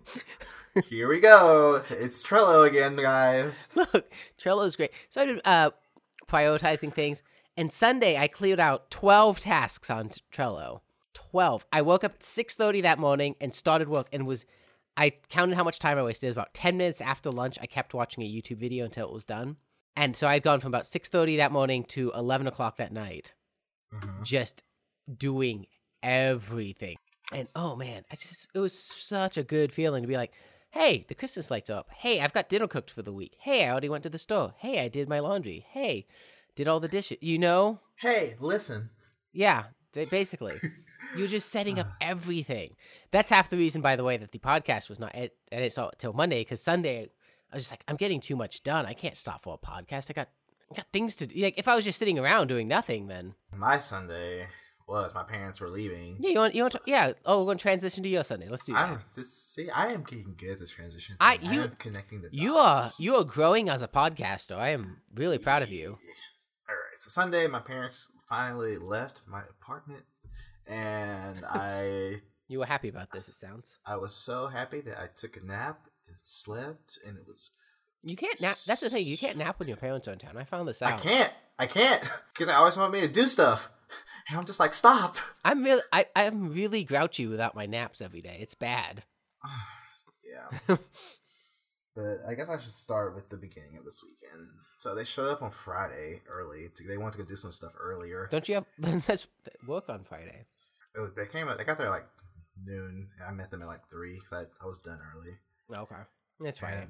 Here 0.87 1.07
we 1.09 1.19
go. 1.19 1.81
It's 1.89 2.23
Trello 2.23 2.67
again, 2.67 2.95
guys. 2.95 3.69
look 3.75 4.09
Trello's 4.39 4.75
great. 4.75 4.91
So 5.09 5.21
I 5.21 5.25
did 5.25 5.41
uh, 5.45 5.71
prioritizing 6.27 6.93
things, 6.93 7.23
and 7.57 7.73
Sunday 7.73 8.17
I 8.17 8.27
cleared 8.27 8.59
out 8.59 8.89
twelve 8.91 9.39
tasks 9.39 9.89
on 9.89 10.09
Trello. 10.31 10.81
Twelve. 11.13 11.65
I 11.73 11.81
woke 11.81 12.03
up 12.03 12.13
at 12.15 12.23
six 12.23 12.55
thirty 12.55 12.81
that 12.81 12.99
morning 12.99 13.35
and 13.41 13.53
started 13.53 13.89
work, 13.89 14.07
and 14.13 14.27
was 14.27 14.45
I 14.95 15.13
counted 15.29 15.55
how 15.55 15.63
much 15.63 15.79
time 15.79 15.97
I 15.97 16.03
wasted. 16.03 16.27
It 16.27 16.31
was 16.31 16.37
about 16.37 16.53
ten 16.53 16.77
minutes 16.77 17.01
after 17.01 17.31
lunch. 17.31 17.57
I 17.61 17.65
kept 17.65 17.93
watching 17.93 18.23
a 18.23 18.27
YouTube 18.27 18.57
video 18.57 18.85
until 18.85 19.07
it 19.07 19.13
was 19.13 19.25
done, 19.25 19.57
and 19.95 20.15
so 20.15 20.27
I'd 20.27 20.43
gone 20.43 20.59
from 20.59 20.69
about 20.69 20.85
six 20.85 21.09
thirty 21.09 21.37
that 21.37 21.51
morning 21.51 21.83
to 21.85 22.11
eleven 22.15 22.47
o'clock 22.47 22.77
that 22.77 22.93
night. 22.93 23.33
Mhm. 23.91 24.23
just 24.23 24.63
doing 25.17 25.65
everything. 26.03 26.97
And 27.31 27.47
oh 27.55 27.75
man, 27.75 28.03
I 28.11 28.15
just 28.15 28.47
it 28.53 28.59
was 28.59 28.77
such 28.77 29.37
a 29.37 29.43
good 29.43 29.71
feeling 29.73 30.01
to 30.03 30.07
be 30.07 30.17
like, 30.17 30.31
hey, 30.71 31.05
the 31.07 31.15
Christmas 31.15 31.51
lights 31.51 31.69
up. 31.69 31.89
Hey, 31.91 32.21
I've 32.21 32.33
got 32.33 32.49
dinner 32.49 32.67
cooked 32.67 32.91
for 32.91 33.01
the 33.01 33.13
week. 33.13 33.35
Hey, 33.39 33.65
I 33.65 33.71
already 33.71 33.89
went 33.89 34.03
to 34.03 34.09
the 34.09 34.17
store. 34.17 34.53
Hey, 34.57 34.79
I 34.83 34.87
did 34.87 35.09
my 35.09 35.19
laundry. 35.19 35.65
Hey, 35.71 36.07
did 36.55 36.67
all 36.67 36.79
the 36.79 36.87
dishes. 36.87 37.17
You 37.21 37.37
know? 37.37 37.79
Hey, 37.97 38.35
listen. 38.39 38.89
Yeah, 39.31 39.65
they, 39.93 40.05
basically. 40.05 40.55
You're 41.15 41.27
just 41.27 41.49
setting 41.49 41.79
up 41.79 41.87
everything. 42.01 42.75
That's 43.11 43.29
half 43.31 43.49
the 43.49 43.57
reason, 43.57 43.81
by 43.81 43.95
the 43.95 44.03
way, 44.03 44.17
that 44.17 44.31
the 44.31 44.39
podcast 44.39 44.89
was 44.89 44.99
not 44.99 45.11
ed- 45.13 45.31
it's 45.51 45.75
till- 45.75 45.91
till 45.97 46.13
Monday 46.13 46.41
because 46.41 46.61
Sunday 46.61 47.09
I 47.51 47.55
was 47.55 47.63
just 47.63 47.71
like, 47.71 47.83
I'm 47.87 47.95
getting 47.95 48.19
too 48.19 48.35
much 48.35 48.63
done. 48.63 48.85
I 48.85 48.93
can't 48.93 49.17
stop 49.17 49.43
for 49.43 49.55
a 49.61 49.65
podcast. 49.65 50.07
I 50.09 50.13
got 50.13 50.29
I 50.71 50.75
got 50.75 50.85
things 50.93 51.15
to 51.15 51.27
do. 51.27 51.41
Like 51.41 51.57
if 51.57 51.67
I 51.67 51.75
was 51.75 51.83
just 51.85 51.97
sitting 51.97 52.19
around 52.19 52.47
doing 52.47 52.67
nothing, 52.67 53.07
then 53.07 53.33
My 53.55 53.79
Sunday 53.79 54.45
was 54.89 55.13
my 55.13 55.23
parents 55.23 55.61
were 55.61 55.69
leaving. 55.69 56.17
Yeah, 56.19 56.29
you 56.31 56.39
want 56.39 56.55
you 56.55 56.63
want 56.63 56.73
to, 56.73 56.81
yeah. 56.85 57.13
Oh, 57.25 57.39
we're 57.39 57.45
going 57.45 57.57
to 57.57 57.61
transition 57.61 58.03
to 58.03 58.09
your 58.09 58.23
Sunday. 58.23 58.49
Let's 58.49 58.63
do 58.65 58.73
that. 58.73 58.89
I'm 58.89 58.99
just 59.13 59.53
see. 59.53 59.69
I 59.69 59.93
am 59.93 60.03
getting 60.03 60.35
good 60.37 60.51
at 60.51 60.59
this 60.59 60.71
transition. 60.71 61.15
I- 61.19 61.37
thing. 61.37 61.53
you- 61.53 61.61
am 61.61 61.75
connecting 61.77 62.21
the 62.21 62.29
You 62.31 62.57
are 62.57 62.81
you 62.97 63.15
are 63.15 63.23
growing 63.23 63.69
as 63.69 63.81
a 63.81 63.87
podcaster. 63.87 64.57
I 64.57 64.69
am 64.69 65.01
really 65.13 65.37
proud 65.37 65.61
of 65.61 65.69
you. 65.69 65.91
All 65.91 66.75
right. 66.75 66.97
So 66.97 67.09
Sunday, 67.09 67.47
my 67.47 67.59
parents 67.59 68.11
finally 68.27 68.77
left 68.77 69.21
my 69.27 69.41
apartment, 69.49 70.03
and 70.67 71.45
I 71.49 72.17
You 72.47 72.59
were 72.59 72.65
happy 72.65 72.89
about 72.89 73.11
this. 73.11 73.29
It 73.29 73.35
sounds. 73.35 73.77
I 73.85 73.97
was 73.97 74.15
so 74.15 74.47
happy 74.47 74.81
that 74.81 74.99
I 74.99 75.07
took 75.15 75.37
a 75.37 75.45
nap 75.45 75.81
and 76.07 76.17
slept, 76.23 76.97
and 77.05 77.15
it 77.17 77.27
was 77.27 77.51
You 78.03 78.15
can't 78.15 78.41
nap. 78.41 78.57
That's 78.65 78.81
the 78.81 78.89
thing. 78.89 79.05
You 79.05 79.17
can't 79.17 79.37
nap 79.37 79.59
when 79.59 79.67
your 79.67 79.77
parents 79.77 80.07
are 80.07 80.13
in 80.13 80.19
town. 80.19 80.35
I 80.37 80.45
found 80.45 80.67
this 80.67 80.81
out. 80.81 80.93
I 80.93 80.97
can't. 80.97 81.33
I 81.59 81.67
can't 81.67 82.01
because 82.33 82.47
I 82.49 82.55
always 82.55 82.77
want 82.77 82.93
me 82.93 83.01
to 83.01 83.07
do 83.07 83.25
stuff. 83.27 83.69
And 84.29 84.37
I'm 84.37 84.45
just 84.45 84.59
like, 84.59 84.75
stop. 84.75 85.15
I'm 85.43 85.63
really, 85.63 85.81
I, 85.91 86.05
I'm 86.15 86.53
really 86.53 86.83
grouchy 86.83 87.25
without 87.25 87.55
my 87.55 87.65
naps 87.65 87.99
every 88.01 88.21
day. 88.21 88.37
It's 88.39 88.53
bad. 88.53 89.01
yeah. 90.23 90.77
but 91.95 92.17
I 92.27 92.35
guess 92.35 92.49
I 92.49 92.59
should 92.59 92.71
start 92.71 93.15
with 93.15 93.29
the 93.29 93.37
beginning 93.37 93.77
of 93.77 93.85
this 93.85 94.03
weekend. 94.03 94.47
So 94.77 94.93
they 94.93 95.03
showed 95.03 95.29
up 95.29 95.41
on 95.41 95.49
Friday 95.49 96.21
early. 96.29 96.69
To, 96.75 96.83
they 96.87 96.97
wanted 96.97 97.13
to 97.13 97.23
go 97.23 97.29
do 97.29 97.35
some 97.35 97.51
stuff 97.51 97.73
earlier. 97.79 98.27
Don't 98.31 98.47
you 98.47 98.55
have 98.55 98.65
let's 99.07 99.25
work 99.67 99.89
on 99.89 100.03
Friday? 100.03 100.45
Uh, 100.95 101.07
They 101.15 101.25
came. 101.25 101.47
They 101.57 101.63
got 101.63 101.79
there 101.79 101.89
like 101.89 102.05
noon. 102.63 103.09
I 103.27 103.31
met 103.31 103.49
them 103.49 103.63
at 103.63 103.67
like 103.67 103.89
three 103.89 104.13
because 104.13 104.33
I, 104.33 104.63
I 104.63 104.67
was 104.67 104.79
done 104.79 104.99
early. 105.15 105.31
Okay, 105.73 105.95
that's 106.39 106.59
fine. 106.59 106.89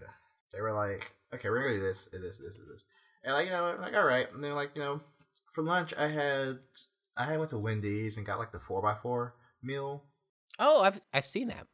They 0.53 0.62
were 0.62 0.73
like, 0.73 1.12
"Okay, 1.34 1.49
we're 1.49 1.62
gonna 1.63 1.75
do 1.75 1.82
this, 1.82 2.10
this, 2.12 2.21
this, 2.21 2.39
this, 2.39 2.58
this." 2.58 2.86
And 3.23 3.34
like, 3.34 3.47
you 3.47 3.51
know, 3.51 3.65
I'm 3.65 3.82
like, 3.82 3.95
all 3.95 4.05
right. 4.05 4.32
And 4.34 4.43
they're 4.43 4.53
like, 4.53 4.71
you 4.75 4.82
know, 4.82 5.01
for 5.51 5.63
lunch, 5.63 5.93
I 5.97 6.08
had 6.08 6.60
I 7.17 7.25
had 7.25 7.38
went 7.38 7.49
to 7.49 7.58
Wendy's 7.58 8.17
and 8.17 8.25
got 8.25 8.39
like 8.39 8.51
the 8.51 8.60
four 8.60 8.88
x 8.88 8.99
four 9.01 9.36
meal. 9.62 10.05
Oh, 10.58 10.82
I've 10.82 11.01
I've 11.13 11.25
seen 11.25 11.47
that. 11.49 11.67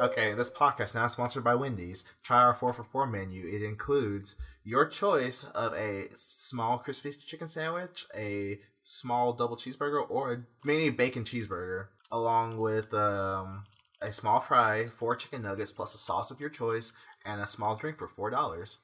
Okay, 0.00 0.32
this 0.32 0.52
podcast 0.52 0.94
now 0.94 1.08
sponsored 1.08 1.42
by 1.42 1.56
Wendy's. 1.56 2.04
Try 2.22 2.38
our 2.38 2.54
four 2.54 2.72
for 2.72 2.84
four 2.84 3.06
menu. 3.06 3.44
It 3.46 3.64
includes 3.64 4.36
your 4.62 4.86
choice 4.86 5.42
of 5.54 5.72
a 5.72 6.08
small 6.14 6.78
crispy 6.78 7.10
chicken 7.10 7.48
sandwich, 7.48 8.06
a 8.16 8.60
small 8.84 9.32
double 9.32 9.56
cheeseburger, 9.56 10.08
or 10.08 10.32
a 10.32 10.42
mini 10.64 10.90
bacon 10.90 11.24
cheeseburger, 11.24 11.86
along 12.12 12.58
with 12.58 12.94
um, 12.94 13.64
a 14.00 14.12
small 14.12 14.38
fry, 14.38 14.86
four 14.86 15.16
chicken 15.16 15.42
nuggets, 15.42 15.72
plus 15.72 15.94
a 15.94 15.98
sauce 15.98 16.30
of 16.30 16.38
your 16.38 16.50
choice, 16.50 16.92
and 17.24 17.40
a 17.40 17.46
small 17.46 17.74
drink 17.74 17.98
for 17.98 18.06
four 18.06 18.30
dollars. 18.30 18.78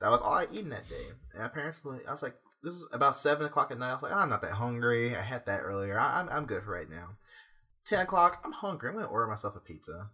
That 0.00 0.10
was 0.10 0.22
all 0.22 0.32
I 0.32 0.46
eaten 0.52 0.70
that 0.70 0.88
day. 0.88 1.06
And 1.34 1.44
apparently, 1.44 1.98
I 2.06 2.12
was 2.12 2.22
like, 2.22 2.34
"This 2.62 2.74
is 2.74 2.86
about 2.92 3.16
seven 3.16 3.46
o'clock 3.46 3.70
at 3.70 3.78
night." 3.78 3.90
I 3.90 3.94
was 3.94 4.02
like, 4.02 4.14
ah, 4.14 4.22
"I'm 4.22 4.30
not 4.30 4.42
that 4.42 4.52
hungry. 4.52 5.16
I 5.16 5.22
had 5.22 5.46
that 5.46 5.62
earlier. 5.62 5.98
I, 5.98 6.20
I'm 6.20 6.28
I'm 6.28 6.46
good 6.46 6.62
for 6.62 6.72
right 6.72 6.90
now." 6.90 7.16
10 7.88 8.00
o'clock, 8.00 8.42
I'm 8.44 8.52
hungry. 8.52 8.90
I'm 8.90 8.98
to 8.98 9.06
order 9.06 9.26
myself 9.26 9.56
a 9.56 9.60
pizza. 9.60 10.10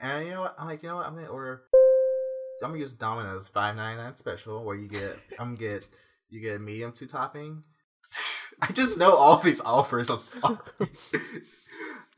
And 0.00 0.26
you 0.26 0.32
know 0.32 0.40
what? 0.42 0.56
I'm 0.58 0.66
like, 0.66 0.82
you 0.82 0.88
know 0.88 0.96
what? 0.96 1.06
I'm 1.06 1.16
to 1.16 1.26
order. 1.26 1.62
I'm 2.62 2.72
to 2.72 2.78
use 2.78 2.92
Domino's 2.92 3.48
5.99 3.48 4.18
special 4.18 4.64
where 4.64 4.76
you 4.76 4.88
get, 4.88 5.16
I'm 5.38 5.54
get, 5.54 5.86
you 6.30 6.40
get 6.40 6.56
a 6.56 6.58
medium 6.58 6.92
two 6.92 7.06
topping. 7.06 7.62
I 8.60 8.72
just 8.72 8.96
know 8.96 9.14
all 9.14 9.36
these 9.36 9.60
offers. 9.60 10.10
I'm 10.10 10.20
sorry. 10.20 10.58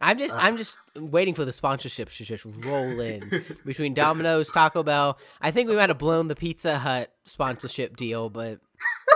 I'm 0.05 0.19
just 0.19 0.35
Uh, 0.35 0.38
I'm 0.38 0.57
just 0.59 0.77
waiting 0.95 1.35
for 1.35 1.45
the 1.47 1.51
sponsorships 1.51 2.19
to 2.19 2.25
just 2.25 2.45
roll 2.64 3.01
in 3.01 3.23
between 3.64 3.95
Domino's, 3.95 4.51
Taco 4.51 4.83
Bell. 4.83 5.19
I 5.40 5.51
think 5.51 5.71
we 5.71 5.77
might 5.77 5.88
have 5.88 5.99
blown 5.99 6.29
the 6.29 6.37
Pizza 6.37 6.79
Hut 6.79 7.11
sponsorship 7.25 7.97
deal, 7.97 8.29
but 8.29 8.61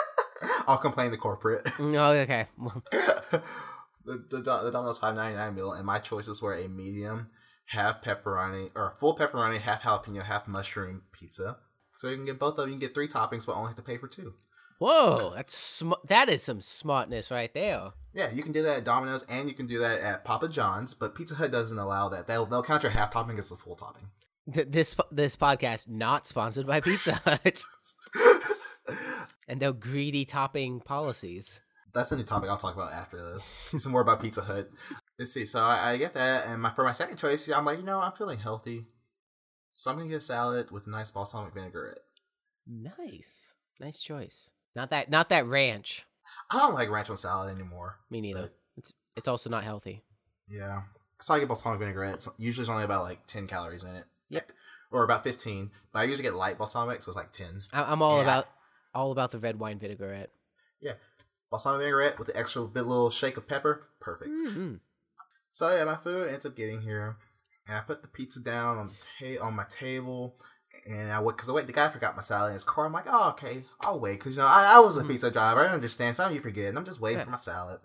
I'll 0.67 0.79
complain 0.79 1.11
to 1.11 1.19
corporate. 1.19 1.69
no, 1.79 2.05
okay. 2.25 2.47
the, 2.61 3.43
the, 4.07 4.41
the 4.41 4.71
Domino's 4.71 4.99
5.99 4.99 5.55
meal, 5.55 5.73
and 5.73 5.85
my 5.85 5.99
choices 5.99 6.41
were 6.41 6.55
a 6.55 6.69
medium, 6.69 7.29
half 7.67 8.03
pepperoni, 8.03 8.71
or 8.75 8.95
full 8.99 9.15
pepperoni, 9.15 9.59
half 9.59 9.83
jalapeno, 9.83 10.23
half 10.23 10.49
mushroom 10.49 11.03
pizza. 11.13 11.59
So 11.97 12.09
you 12.09 12.17
can 12.17 12.25
get 12.25 12.39
both 12.39 12.53
of 12.53 12.57
them. 12.57 12.69
You 12.69 12.75
can 12.75 12.81
get 12.81 12.95
three 12.95 13.09
toppings, 13.09 13.45
but 13.45 13.57
only 13.57 13.69
have 13.69 13.77
to 13.77 13.83
pay 13.83 13.99
for 13.99 14.09
two. 14.09 14.35
Whoa, 14.79 15.33
that's 15.35 15.57
sm- 15.57 15.93
that 16.07 16.29
is 16.29 16.43
some 16.43 16.61
smartness 16.61 17.31
right 17.31 17.53
there. 17.53 17.91
Yeah, 18.15 18.31
you 18.31 18.43
can 18.43 18.53
do 18.53 18.63
that 18.63 18.79
at 18.79 18.85
Domino's 18.85 19.25
and 19.25 19.49
you 19.49 19.55
can 19.55 19.67
do 19.67 19.79
that 19.81 20.01
at 20.01 20.25
Papa 20.25 20.49
John's, 20.49 20.95
but 20.95 21.15
Pizza 21.15 21.35
Hut 21.35 21.51
doesn't 21.51 21.79
allow 21.79 22.09
that. 22.09 22.27
They'll 22.27 22.47
they'll 22.47 22.63
count 22.63 22.85
your 22.85 22.93
half 22.93 23.11
topping 23.11 23.39
as 23.39 23.49
the 23.49 23.57
full 23.57 23.75
topping. 23.75 24.11
Th- 24.53 24.69
this 24.69 24.95
this 25.11 25.37
podcast 25.37 25.89
not 25.89 26.29
sponsored 26.29 26.67
by 26.67 26.81
Pizza 26.81 27.15
Hut 27.25 27.63
and 29.49 29.61
their 29.61 29.73
greedy 29.73 30.25
topping 30.25 30.81
policies. 30.81 31.61
That's 31.93 32.13
a 32.13 32.17
new 32.17 32.23
topic 32.23 32.49
I'll 32.49 32.57
talk 32.57 32.75
about 32.75 32.93
after 32.93 33.17
this. 33.33 33.57
Some 33.79 33.93
more 33.93 34.03
about 34.03 34.23
Pizza 34.23 34.43
Hut. 34.43 34.71
Let's 35.19 35.33
see. 35.33 35.45
So 35.45 35.61
I, 35.61 35.91
I 35.93 35.97
get 35.97 36.15
that, 36.15 36.47
and 36.47 36.63
my 36.63 36.71
for 36.71 36.85
my 36.85 36.93
second 36.93 37.17
choice, 37.17 37.49
I'm 37.49 37.65
like, 37.65 37.79
you 37.79 37.85
know, 37.85 38.01
I'm 38.01 38.13
feeling 38.13 38.39
healthy, 38.39 38.87
so 39.75 39.91
I'm 39.91 39.97
gonna 39.97 40.09
get 40.09 40.19
a 40.19 40.21
salad 40.21 40.71
with 40.71 40.87
a 40.87 40.91
nice 40.91 41.11
balsamic 41.11 41.53
vinaigrette. 41.53 41.99
Nice, 42.67 43.55
nice 43.81 43.99
choice. 43.99 44.53
Not 44.77 44.91
that 44.91 45.11
not 45.11 45.29
that 45.31 45.47
ranch. 45.47 46.05
I 46.51 46.59
don't 46.59 46.75
like 46.75 46.91
ranch 46.91 47.11
on 47.11 47.17
salad 47.17 47.55
anymore. 47.55 47.99
Me 48.11 48.21
neither. 48.21 48.51
It's 48.77 48.93
it's 49.17 49.29
also 49.29 49.51
not 49.51 49.65
healthy. 49.65 50.03
Yeah, 50.49 50.83
so 51.21 51.35
I 51.35 51.39
get 51.41 51.49
balsamic 51.49 51.81
vinaigrette. 51.81 52.15
It's 52.15 52.29
usually 52.39 52.63
it's 52.63 52.71
only 52.71 52.85
about 52.85 53.03
like 53.05 53.27
ten 53.27 53.47
calories 53.47 53.85
in 53.85 53.95
it. 53.95 54.05
Yep. 54.31 54.53
Or 54.91 55.05
about 55.05 55.25
fifteen, 55.25 55.71
but 55.93 56.01
I 56.01 56.05
usually 56.05 56.23
get 56.23 56.35
light 56.35 56.57
balsamic, 56.59 57.03
so 57.03 57.11
it's 57.11 57.17
like 57.17 57.33
ten. 57.33 57.63
I- 57.73 57.91
I'm 57.93 58.01
all 58.03 58.17
Yeah. 58.19 58.23
about 58.23 58.49
all 58.95 59.13
about 59.13 59.31
the 59.33 59.39
red 59.39 59.59
wine 59.59 59.79
vinaigrette. 59.79 60.31
Yeah, 60.81 60.95
balsamic 61.51 61.81
vinaigrette 61.81 62.19
with 62.19 62.29
the 62.29 62.37
extra 62.39 62.63
bit 62.67 62.83
little 62.83 63.11
shake 63.11 63.37
of 63.37 63.47
pepper, 63.49 63.89
perfect. 64.01 64.31
Mm-mm. 64.31 64.81
So 65.51 65.75
yeah, 65.75 65.85
my 65.85 65.97
food 65.97 66.29
ends 66.31 66.47
up 66.47 66.55
getting 66.57 66.83
here, 66.83 67.17
and 67.67 67.77
I 67.77 67.81
put 67.81 68.01
the 68.03 68.09
pizza 68.09 68.41
down 68.41 68.79
on 68.79 68.89
the 69.19 69.37
ta- 69.37 69.45
on 69.45 69.55
my 69.57 69.65
table, 69.69 70.39
and 70.87 71.11
I 71.13 71.21
wait 71.21 71.37
because 71.37 71.49
I 71.49 71.53
wait. 71.53 71.67
The 71.67 71.73
guy 71.73 71.89
forgot 71.89 72.17
my 72.17 72.23
salad 72.23 72.49
in 72.51 72.55
his 72.55 72.65
car. 72.65 72.87
I'm 72.87 72.93
like, 72.93 73.07
oh 73.09 73.31
okay, 73.31 73.65
I'll 73.81 74.01
wait 74.01 74.19
because 74.19 74.37
you 74.37 74.43
know 74.43 74.49
I, 74.49 74.77
I 74.77 74.81
was 74.81 74.97
a 74.97 75.03
Mhm. 75.03 75.09
pizza 75.09 75.31
driver. 75.31 75.61
I 75.61 75.69
understand. 75.73 76.17
Sometimes 76.17 76.37
you 76.37 76.41
forget, 76.43 76.67
and 76.69 76.79
I'm 76.79 76.85
just 76.85 77.01
waiting 77.01 77.19
Yeah. 77.19 77.25
for 77.25 77.31
my 77.31 77.37
salad. 77.37 77.81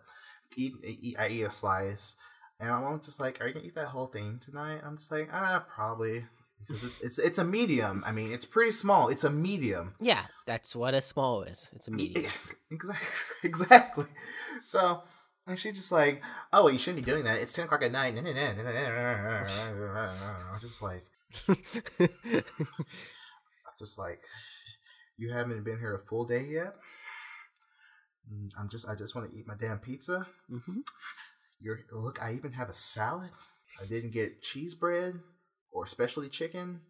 Eat, 0.56 0.74
eat, 0.84 1.16
I 1.20 1.28
eat 1.30 1.44
a 1.44 1.52
slice, 1.52 2.16
and 2.60 2.70
my 2.70 2.80
mom's 2.80 3.06
just 3.08 3.20
like, 3.20 3.42
"Are 3.42 3.48
you 3.48 3.54
gonna 3.54 3.66
eat 3.66 3.76
that 3.76 3.88
whole 3.88 4.08
thing 4.08 4.40
tonight?" 4.40 4.82
I'm 4.86 4.98
just 4.98 5.12
like, 5.12 5.30
"Ah, 5.34 5.66
probably." 5.74 6.26
Because 6.68 6.84
it's, 6.86 7.00
it's 7.02 7.20
it's 7.20 7.38
a 7.40 7.44
medium. 7.44 8.04
I 8.06 8.12
mean, 8.14 8.32
it's 8.32 8.46
pretty 8.46 8.72
small. 8.72 9.10
It's 9.10 9.24
a 9.26 9.30
medium. 9.32 9.96
Yeah, 10.00 10.24
that's 10.46 10.76
what 10.76 10.94
a 10.94 11.02
small 11.02 11.44
is. 11.44 11.70
It's 11.76 11.88
a 11.88 11.92
medium. 11.92 12.32
exactly. 12.72 13.08
exactly. 13.44 14.06
So, 14.64 15.04
and 15.46 15.60
she's 15.60 15.74
just 15.74 15.92
like, 15.92 16.24
"Oh, 16.54 16.64
well, 16.66 16.72
you 16.74 16.80
shouldn't 16.80 17.04
be 17.06 17.12
doing 17.12 17.26
that. 17.26 17.42
It's 17.42 17.52
ten 17.52 17.66
o'clock 17.66 17.84
at 17.84 17.92
night." 17.92 18.16
I'm 18.18 18.24
just 20.62 20.82
like, 20.82 21.06
I'm 21.50 21.56
just 23.80 23.98
like, 23.98 24.22
you 25.18 25.32
haven't 25.32 25.64
been 25.64 25.80
here 25.80 25.96
a 25.96 26.00
full 26.00 26.26
day 26.26 26.46
yet. 26.46 26.76
Mm, 28.32 28.50
I'm 28.60 28.70
just, 28.70 28.88
I 28.88 28.96
just 28.96 29.16
want 29.16 29.30
to 29.30 29.38
eat 29.38 29.48
my 29.48 29.56
damn 29.56 29.80
pizza. 29.80 30.28
hmm 30.50 30.80
You're 31.62 31.82
look. 31.92 32.22
I 32.24 32.34
even 32.34 32.54
have 32.54 32.70
a 32.70 32.74
salad. 32.74 33.32
I 33.82 33.86
didn't 33.86 34.12
get 34.14 34.42
cheese 34.42 34.76
bread 34.76 35.20
or 35.72 35.88
specialty 35.88 36.30
chicken. 36.30 36.82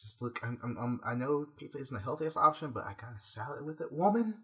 Just 0.00 0.22
look. 0.22 0.40
I'm, 0.44 0.58
I'm, 0.64 0.76
I'm, 0.78 1.00
I 1.06 1.14
know 1.14 1.46
pizza 1.58 1.78
isn't 1.78 1.96
the 1.96 2.04
healthiest 2.04 2.36
option, 2.36 2.72
but 2.72 2.84
I 2.84 2.94
got 3.00 3.16
a 3.16 3.20
salad 3.20 3.64
with 3.66 3.80
it, 3.80 3.92
woman. 3.92 4.36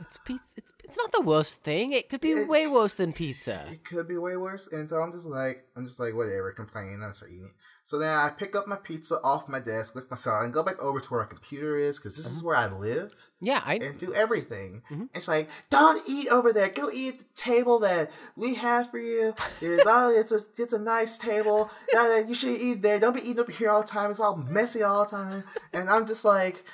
It's 0.00 0.16
pizza. 0.18 0.54
It's 0.56 0.72
it's 0.84 0.96
not 0.96 1.12
the 1.12 1.20
worst 1.20 1.60
thing. 1.62 1.92
It 1.92 2.08
could 2.08 2.20
be 2.20 2.30
It- 2.32 2.48
way 2.48 2.66
worse 2.66 2.94
than 2.94 3.12
pizza. 3.12 3.64
It 3.70 3.84
could 3.84 4.08
be 4.08 4.16
way 4.16 4.36
worse. 4.36 4.66
And 4.72 4.88
so 4.88 4.96
I'm 5.02 5.12
just 5.12 5.26
like, 5.26 5.64
I'm 5.76 5.86
just 5.86 6.00
like, 6.00 6.14
whatever, 6.14 6.52
complaining. 6.52 7.02
I 7.02 7.10
start 7.12 7.30
eating 7.32 7.44
it. 7.46 7.52
So 7.84 7.98
then 7.98 8.12
I 8.16 8.30
pick 8.30 8.54
up 8.54 8.68
my 8.68 8.76
pizza 8.76 9.16
off 9.24 9.48
my 9.48 9.58
desk 9.58 9.96
lift 9.96 10.10
my 10.10 10.16
salad 10.16 10.44
and 10.44 10.54
go 10.54 10.62
back 10.62 10.80
over 10.80 11.00
to 11.00 11.08
where 11.10 11.20
my 11.22 11.26
computer 11.26 11.76
is 11.76 11.98
because 11.98 12.16
this 12.16 12.26
is 12.30 12.40
where 12.42 12.54
I 12.56 12.68
live 12.68 13.14
Yeah, 13.40 13.62
I. 13.64 13.74
and 13.74 13.98
do 13.98 14.14
everything. 14.14 14.82
Mhm. 14.90 15.08
And 15.12 15.22
she's 15.22 15.26
like, 15.28 15.50
don't 15.70 16.00
eat 16.08 16.28
over 16.28 16.52
there. 16.52 16.68
Go 16.68 16.88
eat 16.92 17.18
the 17.18 17.24
table 17.34 17.80
that 17.80 18.10
we 18.36 18.54
have 18.54 18.90
for 18.92 18.98
you. 18.98 19.34
It's, 19.60 19.82
oh, 19.86 20.10
it's 20.16 20.30
a 20.32 20.38
it's 20.62 20.72
a 20.72 20.78
nice 20.78 21.18
table. 21.18 21.68
You 21.92 22.34
should 22.34 22.58
eat 22.58 22.80
there. 22.82 23.00
Don't 23.00 23.14
be 23.16 23.22
eating 23.22 23.40
up 23.40 23.50
here 23.50 23.70
all 23.70 23.82
the 23.82 23.88
time. 23.88 24.10
It's 24.12 24.20
all 24.20 24.36
messy 24.36 24.82
all 24.84 25.04
the 25.04 25.10
time. 25.10 25.44
And 25.72 25.90
I'm 25.90 26.06
just 26.06 26.24
like. 26.24 26.64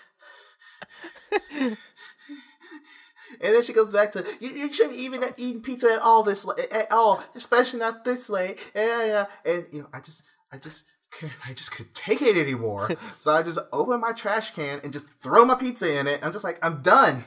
And 3.40 3.54
then 3.54 3.62
she 3.62 3.72
goes 3.72 3.92
back 3.92 4.12
to 4.12 4.24
you. 4.40 4.50
You 4.50 4.72
shouldn't 4.72 4.96
even 4.98 5.22
have 5.22 5.34
eaten 5.36 5.62
pizza 5.62 5.92
at 5.92 6.00
all 6.00 6.22
this 6.22 6.44
la- 6.44 6.54
at 6.72 6.90
all, 6.92 7.22
especially 7.34 7.80
not 7.80 8.04
this 8.04 8.28
late. 8.30 8.58
Yeah, 8.74 9.04
yeah. 9.04 9.26
And 9.44 9.66
you 9.72 9.80
know, 9.82 9.88
I 9.92 10.00
just, 10.00 10.22
I 10.52 10.58
just, 10.58 10.86
couldn't- 11.10 11.36
I 11.46 11.52
just 11.52 11.72
couldn't 11.72 11.94
take 11.94 12.22
it 12.22 12.36
anymore. 12.36 12.90
so 13.16 13.32
I 13.32 13.42
just 13.42 13.58
open 13.72 14.00
my 14.00 14.12
trash 14.12 14.52
can 14.52 14.80
and 14.82 14.92
just 14.92 15.08
throw 15.22 15.44
my 15.44 15.54
pizza 15.54 15.98
in 15.98 16.06
it. 16.06 16.24
I'm 16.24 16.32
just 16.32 16.44
like, 16.44 16.58
I'm 16.62 16.82
done. 16.82 17.24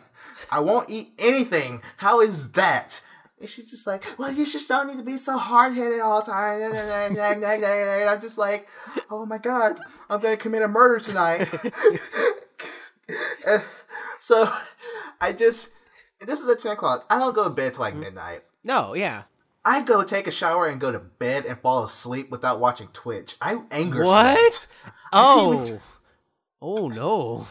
I 0.51 0.59
won't 0.61 0.89
eat 0.89 1.09
anything. 1.19 1.81
How 1.97 2.21
is 2.21 2.53
that? 2.53 3.01
And 3.39 3.49
she's 3.49 3.71
just 3.71 3.87
like, 3.87 4.03
well, 4.17 4.31
you 4.31 4.45
just 4.45 4.67
don't 4.67 4.87
need 4.87 4.97
to 4.97 5.03
be 5.03 5.15
so 5.15 5.37
hard 5.37 5.73
headed 5.73 6.01
all 6.01 6.21
the 6.21 6.29
time. 6.31 6.61
And 6.61 7.17
I'm 8.09 8.19
just 8.21 8.37
like, 8.37 8.67
oh 9.09 9.25
my 9.25 9.37
god, 9.37 9.79
I'm 10.09 10.19
gonna 10.19 10.35
commit 10.35 10.61
a 10.61 10.67
murder 10.67 10.99
tonight. 10.99 11.47
Uh, 13.47 13.59
so 14.19 14.49
I 15.21 15.31
just 15.31 15.69
this 16.25 16.39
is 16.41 16.49
at 16.49 16.59
10 16.59 16.73
o'clock. 16.73 17.05
I 17.09 17.19
don't 17.19 17.35
go 17.35 17.45
to 17.45 17.49
bed 17.49 17.73
till 17.73 17.81
like 17.81 17.95
midnight. 17.95 18.41
No, 18.63 18.93
yeah. 18.93 19.23
I 19.65 19.81
go 19.81 20.03
take 20.03 20.27
a 20.27 20.31
shower 20.31 20.67
and 20.67 20.79
go 20.79 20.91
to 20.91 20.99
bed 20.99 21.45
and 21.45 21.59
fall 21.59 21.83
asleep 21.83 22.29
without 22.31 22.59
watching 22.59 22.87
Twitch. 22.93 23.35
I 23.41 23.59
anger 23.71 24.03
What? 24.03 24.53
sweat. 24.53 24.67
Can't 25.13 25.63
even- 25.67 25.81
Oh. 26.61 26.77
Oh 26.79 26.87
no. 26.89 27.47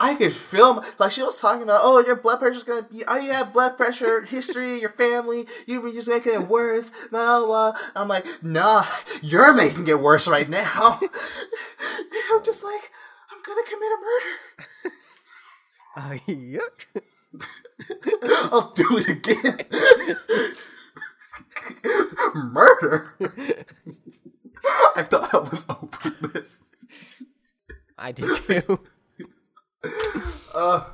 I 0.00 0.14
could 0.16 0.32
feel 0.32 0.84
like 0.98 1.12
she 1.12 1.22
was 1.22 1.40
talking 1.40 1.62
about. 1.62 1.80
Oh, 1.82 2.04
your 2.04 2.16
blood 2.16 2.38
pressure's 2.40 2.62
gonna 2.64 2.82
be. 2.82 3.04
Oh, 3.06 3.16
you 3.16 3.32
have 3.32 3.52
blood 3.52 3.76
pressure 3.76 4.22
history. 4.22 4.80
Your 4.80 4.90
family. 4.90 5.46
You 5.66 5.80
were 5.80 5.92
just 5.92 6.08
making 6.08 6.32
it 6.34 6.48
worse. 6.48 6.90
Blah 7.10 7.44
blah. 7.44 7.72
I'm 7.94 8.08
like, 8.08 8.26
nah, 8.42 8.84
you're 9.22 9.52
making 9.52 9.86
it 9.88 10.00
worse 10.00 10.26
right 10.28 10.48
now. 10.48 10.98
I'm 12.32 12.42
just 12.44 12.64
like, 12.64 12.90
I'm 13.30 13.38
gonna 13.46 13.62
commit 13.64 13.92
a 13.92 13.98
murder. 14.04 14.96
Uh, 15.96 16.18
yuck. 16.28 17.02
I'll 18.52 18.72
do 18.74 18.84
it 18.98 19.08
again. 19.08 19.66
Murder. 22.34 23.14
I 24.96 25.02
thought 25.02 25.34
I 25.34 25.38
was 25.38 25.66
over 25.68 26.10
this. 26.28 26.72
I 27.98 28.12
did 28.12 28.28
too. 28.36 28.80
Uh, 30.54 30.84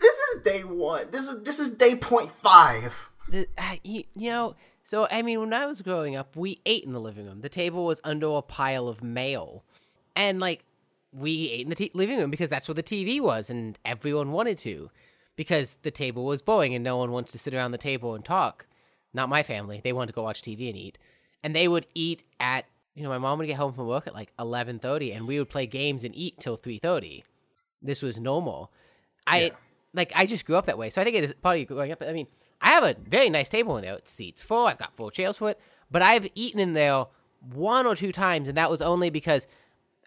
this 0.00 0.16
is 0.16 0.42
day 0.42 0.64
one. 0.64 1.06
This 1.12 1.28
is 1.28 1.42
this 1.44 1.60
is 1.60 1.74
day 1.76 1.94
point 1.94 2.30
five. 2.32 3.10
The- 3.28 3.46
uh, 3.56 3.76
you, 3.84 4.02
you 4.16 4.30
know, 4.30 4.56
so 4.82 5.06
I 5.08 5.22
mean, 5.22 5.38
when 5.38 5.52
I 5.52 5.66
was 5.66 5.82
growing 5.82 6.16
up, 6.16 6.34
we 6.34 6.60
ate 6.66 6.82
in 6.84 6.92
the 6.94 7.00
living 7.00 7.26
room. 7.26 7.42
The 7.42 7.48
table 7.48 7.84
was 7.84 8.00
under 8.02 8.26
a 8.28 8.42
pile 8.42 8.88
of 8.88 9.04
mail, 9.04 9.62
and 10.16 10.40
like 10.40 10.64
we 11.12 11.50
ate 11.50 11.60
in 11.60 11.68
the 11.68 11.76
t- 11.76 11.90
living 11.94 12.18
room 12.18 12.30
because 12.30 12.48
that's 12.48 12.66
where 12.66 12.74
the 12.74 12.82
TV 12.82 13.20
was, 13.20 13.50
and 13.50 13.78
everyone 13.84 14.32
wanted 14.32 14.58
to, 14.60 14.90
because 15.36 15.76
the 15.82 15.90
table 15.90 16.24
was 16.24 16.42
bowing 16.42 16.74
and 16.74 16.84
no 16.84 16.96
one 16.96 17.10
wants 17.12 17.32
to 17.32 17.38
sit 17.38 17.54
around 17.54 17.72
the 17.72 17.78
table 17.78 18.14
and 18.14 18.24
talk. 18.24 18.66
Not 19.12 19.28
my 19.28 19.42
family; 19.42 19.80
they 19.82 19.92
wanted 19.92 20.08
to 20.08 20.12
go 20.12 20.22
watch 20.22 20.42
TV 20.42 20.68
and 20.68 20.76
eat, 20.76 20.98
and 21.42 21.54
they 21.54 21.68
would 21.68 21.86
eat 21.94 22.24
at. 22.40 22.66
You 22.94 23.02
know, 23.02 23.08
my 23.08 23.18
mom 23.18 23.38
would 23.38 23.46
get 23.48 23.56
home 23.56 23.72
from 23.72 23.86
work 23.88 24.06
at 24.06 24.14
like 24.14 24.32
eleven 24.38 24.78
thirty, 24.78 25.12
and 25.12 25.26
we 25.26 25.38
would 25.38 25.48
play 25.48 25.66
games 25.66 26.04
and 26.04 26.14
eat 26.16 26.38
till 26.38 26.56
three 26.56 26.78
thirty. 26.78 27.24
This 27.82 28.02
was 28.02 28.20
normal. 28.20 28.72
I 29.26 29.38
Yeah. 29.44 29.50
like 29.92 30.12
I 30.16 30.26
just 30.26 30.44
grew 30.44 30.56
up 30.56 30.66
that 30.66 30.78
way, 30.78 30.90
so 30.90 31.00
I 31.00 31.04
think 31.04 31.16
it 31.16 31.24
is 31.24 31.34
part 31.34 31.58
of 31.60 31.66
growing 31.66 31.92
up. 31.92 32.02
I 32.02 32.12
mean, 32.12 32.26
I 32.60 32.70
have 32.70 32.84
a 32.84 32.94
very 33.08 33.30
nice 33.30 33.48
table 33.48 33.76
in 33.76 33.84
there. 33.84 33.94
It 33.94 34.08
seats 34.08 34.42
full. 34.42 34.66
I've 34.66 34.78
got 34.78 34.94
four 34.96 35.10
chairs 35.10 35.38
for 35.38 35.50
it, 35.50 35.60
but 35.90 36.02
I've 36.02 36.28
eaten 36.34 36.60
in 36.60 36.72
there 36.72 37.06
one 37.52 37.86
or 37.86 37.94
two 37.94 38.10
times, 38.12 38.48
and 38.48 38.56
that 38.56 38.70
was 38.70 38.80
only 38.82 39.10
because 39.10 39.46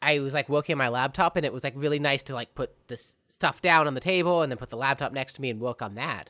I 0.01 0.19
was 0.19 0.33
like 0.33 0.49
working 0.49 0.73
on 0.73 0.77
my 0.77 0.89
laptop, 0.89 1.36
and 1.36 1.45
it 1.45 1.53
was 1.53 1.63
like 1.63 1.73
really 1.75 1.99
nice 1.99 2.23
to 2.23 2.33
like 2.33 2.55
put 2.55 2.71
this 2.88 3.17
stuff 3.27 3.62
down 3.62 3.88
on 3.88 3.93
the 3.93 3.99
table 3.99 4.41
and 4.41 4.51
then 4.51 4.57
put 4.57 4.69
the 4.69 4.77
laptop 4.77 5.12
next 5.12 5.33
to 5.33 5.41
me 5.41 5.49
and 5.49 5.60
work 5.60 5.81
on 5.81 5.95
that. 5.95 6.29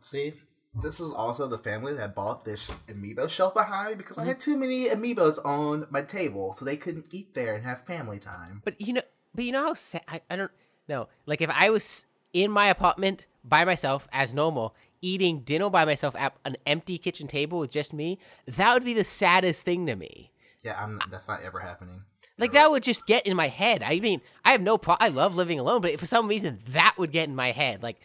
See, 0.00 0.34
this 0.82 1.00
is 1.00 1.12
also 1.12 1.48
the 1.48 1.58
family 1.58 1.94
that 1.94 2.14
bought 2.14 2.44
this 2.44 2.70
amiibo 2.88 3.28
shelf 3.28 3.54
behind 3.54 3.90
me 3.90 3.94
because 3.96 4.18
I 4.18 4.22
mm-hmm. 4.22 4.28
had 4.28 4.40
too 4.40 4.56
many 4.56 4.88
amiibos 4.88 5.38
on 5.44 5.86
my 5.90 6.02
table, 6.02 6.52
so 6.52 6.64
they 6.64 6.76
couldn't 6.76 7.08
eat 7.12 7.34
there 7.34 7.54
and 7.54 7.64
have 7.64 7.86
family 7.86 8.18
time. 8.18 8.62
But 8.64 8.80
you 8.80 8.92
know, 8.92 9.02
but 9.34 9.44
you 9.44 9.52
know 9.52 9.64
how 9.64 9.74
sad. 9.74 10.02
I, 10.08 10.20
I 10.30 10.36
don't 10.36 10.50
know. 10.88 11.08
Like 11.24 11.40
if 11.40 11.50
I 11.50 11.70
was 11.70 12.04
in 12.32 12.50
my 12.50 12.66
apartment 12.66 13.26
by 13.44 13.64
myself 13.64 14.06
as 14.12 14.34
normal, 14.34 14.74
eating 15.00 15.40
dinner 15.40 15.70
by 15.70 15.84
myself 15.84 16.14
at 16.16 16.36
an 16.44 16.56
empty 16.66 16.98
kitchen 16.98 17.26
table 17.26 17.60
with 17.60 17.70
just 17.70 17.92
me, 17.92 18.18
that 18.46 18.74
would 18.74 18.84
be 18.84 18.94
the 18.94 19.04
saddest 19.04 19.64
thing 19.64 19.86
to 19.86 19.96
me. 19.96 20.32
Yeah, 20.62 20.76
I'm. 20.78 21.00
That's 21.10 21.28
not 21.28 21.42
ever 21.42 21.60
happening. 21.60 22.02
Like 22.38 22.52
that 22.52 22.70
would 22.70 22.82
just 22.82 23.06
get 23.06 23.26
in 23.26 23.36
my 23.36 23.48
head. 23.48 23.82
I 23.82 23.98
mean, 24.00 24.20
I 24.44 24.52
have 24.52 24.60
no 24.60 24.76
pro. 24.78 24.96
I 25.00 25.08
love 25.08 25.36
living 25.36 25.58
alone, 25.58 25.80
but 25.80 25.92
if 25.92 26.00
for 26.00 26.06
some 26.06 26.28
reason 26.28 26.58
that 26.68 26.94
would 26.98 27.10
get 27.12 27.28
in 27.28 27.34
my 27.34 27.52
head, 27.52 27.82
like, 27.82 27.98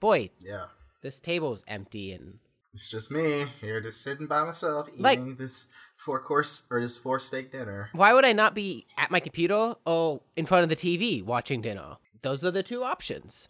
boy, 0.00 0.30
Yeah, 0.40 0.66
this 1.02 1.20
table's 1.20 1.62
empty, 1.68 2.12
and 2.12 2.38
it's 2.74 2.90
just 2.90 3.10
me 3.12 3.46
here, 3.60 3.80
just 3.80 4.02
sitting 4.02 4.26
by 4.26 4.42
myself, 4.44 4.88
eating 4.88 5.02
Like- 5.02 5.38
this 5.38 5.66
four 5.94 6.20
course 6.20 6.66
or 6.70 6.80
this 6.80 6.98
four 6.98 7.18
steak 7.20 7.52
dinner. 7.52 7.90
why 7.92 8.12
would 8.12 8.24
I 8.24 8.32
not 8.32 8.54
be 8.54 8.86
at 8.98 9.10
my 9.12 9.20
computer 9.20 9.76
or 9.86 10.20
in 10.34 10.46
front 10.46 10.64
of 10.64 10.68
the 10.68 10.76
TV 10.76 11.22
watching 11.22 11.60
dinner? 11.62 11.96
Those 12.22 12.42
are 12.42 12.50
the 12.50 12.62
two 12.64 12.82
options. 12.82 13.48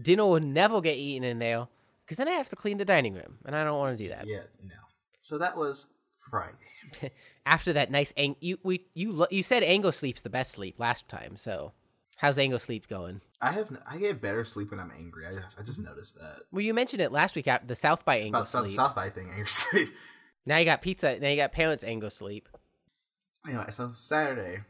Dinner 0.00 0.26
will 0.26 0.40
never 0.40 0.80
get 0.82 0.96
eaten 0.98 1.24
in 1.24 1.38
there 1.38 1.68
because 2.00 2.18
then 2.18 2.28
I 2.28 2.32
have 2.32 2.48
to 2.50 2.56
clean 2.56 2.76
the 2.78 2.84
dining 2.84 3.14
room, 3.14 3.38
and 3.46 3.56
I 3.56 3.64
don't 3.64 3.78
want 3.78 3.96
to 3.96 4.02
do 4.04 4.10
that. 4.10 4.26
Yeah, 4.26 4.44
no. 4.62 4.74
So 5.18 5.38
that 5.38 5.56
was 5.56 5.86
Friday. 6.32 7.12
After 7.46 7.74
that 7.74 7.90
nice, 7.90 8.12
ang- 8.16 8.36
you 8.40 8.58
we 8.62 8.86
you 8.94 9.26
you 9.30 9.42
said 9.42 9.62
Ango 9.62 9.90
sleep's 9.90 10.22
the 10.22 10.30
best 10.30 10.52
sleep 10.52 10.80
last 10.80 11.06
time, 11.08 11.36
so 11.36 11.72
how's 12.16 12.38
Ango 12.38 12.56
sleep 12.56 12.88
going? 12.88 13.20
I 13.42 13.52
have. 13.52 13.70
I 13.86 13.98
get 13.98 14.22
better 14.22 14.42
sleep 14.42 14.70
when 14.70 14.80
I'm 14.80 14.90
angry. 14.96 15.26
I, 15.26 15.32
I 15.60 15.62
just 15.62 15.78
noticed 15.78 16.18
that. 16.18 16.36
Well, 16.50 16.62
you 16.62 16.72
mentioned 16.72 17.02
it 17.02 17.12
last 17.12 17.36
week 17.36 17.48
at 17.48 17.68
the 17.68 17.76
South 17.76 18.06
by 18.06 18.16
Ango 18.16 18.38
About, 18.38 18.50
about 18.50 18.62
the 18.62 18.68
sleep. 18.70 18.76
South 18.76 18.94
by 18.96 19.10
thing, 19.10 19.28
angry 19.32 19.46
sleep. 19.46 19.88
Now 20.46 20.56
you 20.56 20.64
got 20.64 20.80
pizza. 20.80 21.18
Now 21.20 21.28
you 21.28 21.36
got 21.36 21.52
parents 21.52 21.84
Ango 21.84 22.08
sleep. 22.08 22.48
Anyway, 23.46 23.66
so 23.68 23.90
Saturday, 23.92 24.60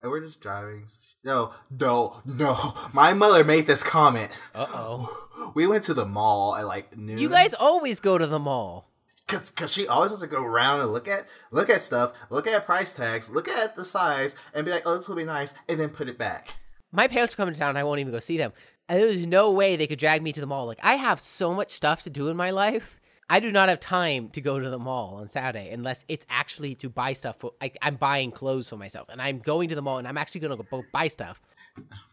and 0.00 0.10
we're 0.10 0.20
just 0.24 0.40
driving. 0.40 0.86
No, 1.22 1.52
no, 1.70 2.22
no. 2.24 2.56
My 2.94 3.12
mother 3.12 3.44
made 3.44 3.66
this 3.66 3.82
comment. 3.82 4.32
Uh 4.54 4.66
oh. 4.72 5.18
We 5.54 5.66
went 5.66 5.82
to 5.84 5.94
the 5.94 6.06
mall 6.06 6.54
at 6.54 6.66
like 6.66 6.96
noon. 6.96 7.18
You 7.18 7.28
guys 7.28 7.52
always 7.52 8.00
go 8.00 8.16
to 8.16 8.26
the 8.26 8.38
mall. 8.38 8.91
Cause, 9.26 9.50
cause 9.50 9.72
she 9.72 9.86
always 9.86 10.10
wants 10.10 10.22
to 10.22 10.28
go 10.28 10.44
around 10.44 10.80
and 10.80 10.92
look 10.92 11.08
at 11.08 11.24
look 11.50 11.70
at 11.70 11.80
stuff, 11.80 12.12
look 12.30 12.46
at 12.46 12.66
price 12.66 12.94
tags, 12.94 13.30
look 13.30 13.48
at 13.48 13.76
the 13.76 13.84
size, 13.84 14.36
and 14.54 14.64
be 14.64 14.70
like, 14.70 14.82
oh, 14.86 14.96
this 14.96 15.08
will 15.08 15.16
be 15.16 15.24
nice, 15.24 15.54
and 15.68 15.80
then 15.80 15.90
put 15.90 16.08
it 16.08 16.18
back. 16.18 16.54
My 16.92 17.08
parents 17.08 17.34
are 17.34 17.38
coming 17.38 17.54
to 17.54 17.60
town. 17.60 17.70
And 17.70 17.78
I 17.78 17.84
won't 17.84 18.00
even 18.00 18.12
go 18.12 18.20
see 18.20 18.36
them. 18.36 18.52
And 18.88 19.00
there's 19.00 19.24
no 19.26 19.50
way 19.52 19.76
they 19.76 19.86
could 19.86 19.98
drag 19.98 20.22
me 20.22 20.32
to 20.32 20.40
the 20.40 20.46
mall. 20.46 20.66
Like 20.66 20.80
I 20.82 20.96
have 20.96 21.20
so 21.20 21.54
much 21.54 21.70
stuff 21.70 22.02
to 22.02 22.10
do 22.10 22.28
in 22.28 22.36
my 22.36 22.50
life. 22.50 22.98
I 23.30 23.40
do 23.40 23.50
not 23.50 23.70
have 23.70 23.80
time 23.80 24.28
to 24.30 24.42
go 24.42 24.58
to 24.58 24.68
the 24.68 24.78
mall 24.78 25.14
on 25.14 25.26
Saturday 25.28 25.70
unless 25.70 26.04
it's 26.08 26.26
actually 26.28 26.74
to 26.76 26.90
buy 26.90 27.14
stuff. 27.14 27.36
For, 27.38 27.52
like 27.62 27.78
I'm 27.80 27.96
buying 27.96 28.30
clothes 28.30 28.68
for 28.68 28.76
myself, 28.76 29.08
and 29.08 29.22
I'm 29.22 29.38
going 29.38 29.70
to 29.70 29.74
the 29.74 29.80
mall, 29.80 29.96
and 29.96 30.06
I'm 30.06 30.18
actually 30.18 30.42
going 30.42 30.56
to 30.56 30.62
go 30.62 30.84
buy 30.92 31.08
stuff. 31.08 31.40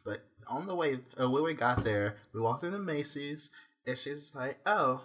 But 0.06 0.20
on 0.48 0.66
the 0.66 0.76
way, 0.76 1.00
uh, 1.22 1.30
when 1.30 1.44
we 1.44 1.54
got 1.54 1.84
there, 1.84 2.16
we 2.32 2.40
walked 2.40 2.64
into 2.64 2.80
Macy's, 2.80 3.52
and 3.86 3.98
she's 3.98 4.34
like, 4.34 4.60
"Oh, 4.66 5.02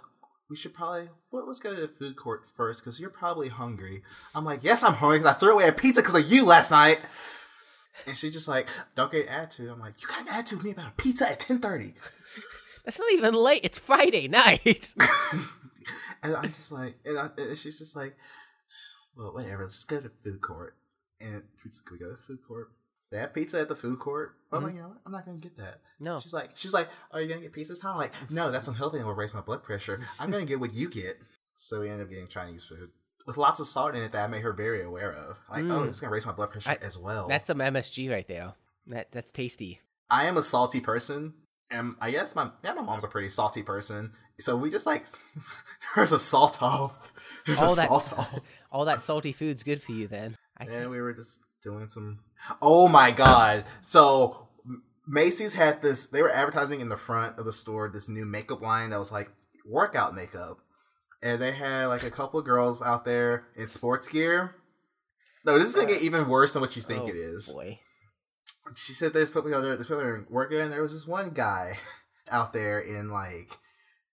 we 0.48 0.57
should 0.57 0.74
probably 0.74 1.09
well, 1.30 1.46
let's 1.46 1.61
go 1.61 1.74
to 1.74 1.80
the 1.80 1.88
food 1.88 2.16
court 2.16 2.50
first, 2.54 2.83
because 2.83 3.00
you're 3.00 3.11
probably 3.11 3.48
hungry." 3.48 4.02
I'm 4.35 4.44
like, 4.44 4.62
"Yes, 4.62 4.83
I'm 4.83 4.94
hungry 4.94 5.18
because 5.18 5.35
I 5.35 5.38
threw 5.38 5.52
away 5.52 5.68
a 5.68 5.72
pizza 5.72 6.02
because 6.02 6.14
of 6.14 6.30
you 6.30 6.44
last 6.44 6.70
night." 6.70 7.00
And 8.07 8.18
she's 8.18 8.33
just 8.33 8.48
like, 8.48 8.68
"Don't 8.94 9.12
get 9.12 9.26
an 9.26 9.33
attitude." 9.33 9.70
I'm 9.70 9.80
like, 9.80 10.00
"You 10.02 10.09
got 10.09 10.22
an 10.22 10.28
attitude 10.28 10.59
with 10.59 10.64
me 10.66 10.72
about 10.72 10.88
a 10.88 11.02
pizza 11.02 11.30
at 11.30 11.40
10:30." 11.40 11.94
That's 12.85 12.98
not 12.98 13.12
even 13.12 13.35
late. 13.35 13.62
It's 13.64 13.78
Friday 13.78 14.28
night. 14.28 14.94
and 16.22 16.37
I'm 16.37 16.52
just 16.52 16.70
like, 16.70 16.96
and, 17.04 17.18
I, 17.18 17.30
and 17.38 17.57
she's 17.57 17.78
just 17.78 17.96
like, 17.96 18.14
"Well, 19.16 19.33
whatever. 19.33 19.62
Let's 19.62 19.76
just 19.76 19.88
go 19.88 19.96
to 19.96 20.09
the 20.09 20.14
food 20.22 20.40
court." 20.40 20.76
And 21.20 21.44
we 21.64 21.98
go 21.98 22.07
to 22.07 22.12
the 22.12 22.18
food 22.18 22.40
court. 22.46 22.68
They 23.14 23.20
have 23.20 23.33
pizza 23.33 23.61
at 23.61 23.68
the 23.68 23.77
food 23.77 24.00
court. 24.00 24.35
But 24.50 24.57
I'm 24.57 24.62
like, 24.64 24.74
you 24.74 24.81
know 24.81 24.88
what? 24.88 24.96
I'm 25.07 25.12
not 25.12 25.24
gonna 25.24 25.38
get 25.38 25.57
that. 25.59 25.77
No. 26.00 26.18
She's 26.18 26.33
like, 26.33 26.50
she's 26.55 26.74
like, 26.74 26.88
are 27.12 27.20
you 27.20 27.29
gonna 27.29 27.42
get 27.42 27.53
pizza? 27.53 27.74
I'm 27.87 27.96
like, 27.96 28.12
no, 28.29 28.50
that's 28.50 28.66
unhealthy 28.66 28.98
and 28.98 29.07
will 29.07 29.14
raise 29.14 29.33
my 29.33 29.40
blood 29.40 29.62
pressure. 29.62 30.00
I'm 30.18 30.33
gonna 30.33 30.44
get 30.44 30.59
what 30.59 30.74
you 30.74 30.90
get. 30.90 31.18
So 31.55 31.83
we 31.83 31.90
end 31.90 32.03
up 32.03 32.09
getting 32.11 32.27
Chinese 32.27 32.64
food 32.64 32.90
with 33.24 33.37
lots 33.37 33.61
of 33.61 33.68
salt 33.68 33.94
in 33.94 34.03
it 34.03 34.11
that 34.11 34.24
I 34.24 34.27
made 34.27 34.42
her 34.42 34.53
very 34.53 34.83
aware 34.83 35.12
of. 35.12 35.38
Like, 35.48 35.61
oh, 35.66 35.83
Mm. 35.85 35.88
it's 35.90 36.00
gonna 36.00 36.12
raise 36.12 36.27
my 36.27 36.33
blood 36.33 36.50
pressure 36.50 36.70
I- 36.70 36.79
as 36.85 36.98
well. 36.98 37.29
That's 37.29 37.46
some 37.46 37.59
MSG 37.61 38.11
right 38.11 38.27
there. 38.27 38.55
That 38.88 39.12
that's 39.12 39.31
tasty. 39.31 39.79
I 40.11 40.24
am 40.27 40.37
a 40.37 40.42
salty 40.42 40.81
person, 40.81 41.35
and 41.70 41.94
I 42.00 42.11
guess 42.11 42.35
my 42.35 42.50
yeah, 42.64 42.72
my 42.74 42.83
mom's 42.83 43.05
a 43.05 43.09
pretty 43.09 43.29
salty 43.29 43.62
person. 43.62 44.11
So 44.40 44.57
we 44.57 44.70
just 44.72 44.87
like 44.87 45.07
there's 45.94 46.11
a 46.11 46.18
salt 46.18 46.61
off. 46.62 47.12
There's 47.46 47.62
All 47.62 47.74
a 47.74 47.77
that 47.77 47.87
salt 47.88 48.18
off. 48.18 48.38
all 48.72 48.85
that 48.87 49.03
salty 49.03 49.31
food's 49.31 49.62
good 49.62 49.81
for 49.85 49.92
you. 49.92 50.09
Then 50.09 50.35
I 50.59 50.64
And 50.64 50.90
we 50.90 51.00
were 51.00 51.12
just 51.12 51.44
doing 51.64 51.88
some. 51.88 52.20
Oh 52.62 52.87
my 52.87 53.11
god! 53.11 53.64
So 53.83 54.48
Macy's 55.07 55.55
had 55.55 55.83
this. 55.83 56.07
They 56.07 56.22
were 56.22 56.31
advertising 56.31 56.81
in 56.81 56.88
the 56.88 56.96
front 56.96 57.38
of 57.38 57.44
the 57.44 57.53
store 57.53 57.88
this 57.88 58.09
new 58.09 58.24
makeup 58.24 58.61
line 58.62 58.90
that 58.90 58.98
was 58.98 59.11
like 59.11 59.31
workout 59.66 60.14
makeup, 60.14 60.59
and 61.22 61.40
they 61.40 61.53
had 61.53 61.87
like 61.87 62.03
a 62.03 62.11
couple 62.11 62.38
of 62.38 62.46
girls 62.46 62.83
out 62.83 63.05
there 63.05 63.46
in 63.57 63.68
sports 63.68 64.09
gear. 64.09 64.57
No, 65.44 65.59
this 65.59 65.68
is 65.68 65.74
gonna 65.74 65.88
get 65.88 66.00
uh, 66.00 66.05
even 66.05 66.29
worse 66.29 66.53
than 66.53 66.62
what 66.62 66.77
you 66.77 66.83
think 66.83 67.05
Oh, 67.05 67.09
it 67.09 67.16
is. 67.16 67.53
Boy. 67.53 67.81
She 68.77 68.92
said 68.94 69.12
there's 69.12 69.31
people 69.31 69.50
there, 69.50 69.61
there's 69.77 69.88
people 69.88 69.98
there 69.98 70.24
working, 70.31 70.61
and 70.61 70.72
there 70.72 70.83
was 70.83 70.92
this 70.92 71.07
one 71.07 71.31
guy 71.31 71.79
out 72.31 72.53
there 72.53 72.81
in 72.81 73.11
like 73.11 73.59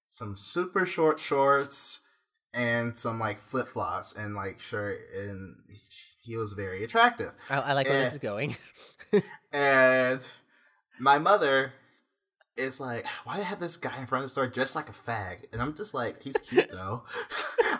some 0.07 0.35
super 0.37 0.85
short 0.85 1.19
shorts 1.19 2.05
and 2.53 2.97
some 2.97 3.17
like 3.17 3.39
flip 3.39 3.69
flops 3.69 4.13
and 4.13 4.35
like 4.35 4.59
shirt, 4.59 4.99
and 5.15 5.55
he 6.21 6.38
was 6.38 6.53
very 6.53 6.84
attractive. 6.84 7.31
I, 7.49 7.57
I 7.60 7.73
like 7.73 7.88
where 7.88 7.97
Eh. 8.01 8.03
this 8.05 8.13
is 8.13 8.19
going. 8.19 8.55
And 9.51 10.21
my 10.99 11.17
mother 11.19 11.73
is 12.55 12.79
like, 12.79 13.05
why 13.25 13.34
do 13.34 13.39
they 13.39 13.45
have 13.45 13.60
this 13.60 13.75
guy 13.75 13.99
in 13.99 14.05
front 14.05 14.24
of 14.24 14.26
the 14.26 14.30
store 14.30 14.47
dressed 14.47 14.76
like 14.76 14.88
a 14.88 14.93
fag? 14.93 15.45
And 15.51 15.61
I'm 15.61 15.76
just 15.76 15.93
like, 15.93 16.22
he's 16.24 16.38
cute 16.38 16.69
though. 16.72 17.03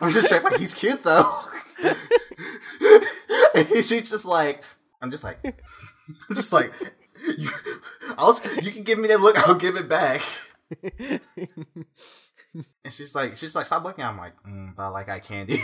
I'm 0.02 0.10
just 0.10 0.26
straight 0.28 0.44
like, 0.44 0.58
he's 0.60 0.74
cute 0.74 1.02
though. 1.04 1.24
and 3.56 3.68
she's 3.68 4.10
just 4.10 4.26
like, 4.26 4.64
I'm 5.02 5.10
just 5.12 5.24
like, 5.24 5.40
I'm 5.46 6.36
just 6.36 6.52
like, 6.52 6.72
you, 7.38 7.50
I'll, 8.18 8.38
you 8.62 8.72
can 8.72 8.84
give 8.84 9.00
me 9.00 9.08
that 9.08 9.22
look, 9.22 9.38
I'll 9.48 9.56
give 9.56 9.78
it 9.78 9.88
back. 9.88 10.22
And 12.84 12.92
she's 12.94 13.16
like, 13.16 13.38
she's 13.38 13.56
like, 13.56 13.66
stop 13.66 13.84
looking. 13.86 14.04
I'm 14.04 14.18
like, 14.18 14.34
mm, 14.44 14.76
but 14.76 14.84
I 14.84 14.88
like 14.90 15.08
eye 15.10 15.20
candy. 15.20 15.60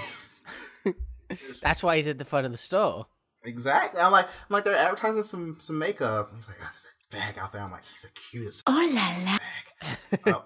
That's 1.62 1.84
why 1.84 1.98
he's 1.98 2.08
at 2.08 2.18
the 2.18 2.26
front 2.26 2.46
of 2.46 2.52
the 2.52 2.58
store. 2.58 3.08
exactly. 3.44 4.02
I'm 4.02 4.12
like, 4.12 4.26
I'm 4.26 4.32
like, 4.50 4.64
they're 4.64 4.76
advertising 4.76 5.24
some 5.24 5.58
some 5.60 5.78
makeup. 5.80 6.32
He's 6.36 6.48
like, 6.48 6.58
oh, 6.62 6.70
there's 6.72 6.86
that 7.12 7.38
fag 7.38 7.42
out 7.42 7.54
there. 7.54 7.62
I'm 7.62 7.72
like, 7.72 7.86
he's 7.86 8.02
the 8.04 8.10
cutest. 8.10 8.64
Oh 8.68 8.92
la 8.94 9.32
la. 10.34 10.38
oh, 10.38 10.46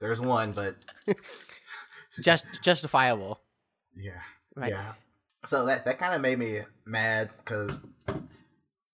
there's 0.00 0.20
one, 0.20 0.52
but 0.52 0.76
Just 2.20 2.46
justifiable. 2.62 3.40
yeah, 3.94 4.12
Right. 4.56 4.70
yeah. 4.70 4.94
So 5.44 5.66
that 5.66 5.84
that 5.84 5.98
kind 5.98 6.14
of 6.14 6.20
made 6.20 6.38
me 6.38 6.60
mad 6.84 7.30
because 7.38 7.78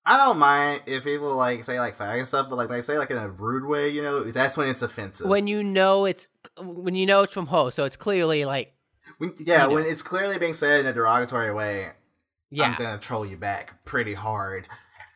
I 0.05 0.19
don't 0.19 0.39
mind 0.39 0.83
if 0.87 1.05
people 1.05 1.35
like 1.35 1.65
say 1.65 1.81
like 1.81 1.97
fag 1.97 2.19
and 2.19 2.29
stuff, 2.29 2.51
but 2.51 2.57
like 2.57 2.69
they 2.69 2.83
say 2.83 2.99
like 2.99 3.11
in 3.11 3.17
a 3.17 3.29
rude 3.31 3.65
way, 3.65 3.89
you 3.89 4.03
know, 4.03 4.25
that's 4.25 4.59
when 4.59 4.69
it's 4.69 4.83
offensive. 4.83 5.27
When 5.27 5.47
you 5.47 5.65
know 5.65 6.05
it's 6.05 6.29
when 6.59 6.95
you 6.95 7.07
know 7.07 7.23
it's 7.23 7.33
from 7.33 7.47
Ho, 7.47 7.71
so 7.71 7.85
it's 7.85 7.97
clearly 7.97 8.45
like 8.45 8.74
When- 9.19 9.35
yeah, 9.39 9.65
you 9.65 9.69
know. 9.69 9.75
when 9.75 9.85
it's 9.85 10.03
clearly 10.03 10.39
being 10.39 10.55
said 10.55 10.81
in 10.81 10.87
a 10.87 10.93
derogatory 10.93 11.53
way, 11.53 11.91
yeah. 12.51 12.65
I'm 12.65 12.75
gonna 12.77 12.99
troll 12.99 13.27
you 13.27 13.37
back 13.37 13.85
pretty 13.85 14.15
hard. 14.15 14.67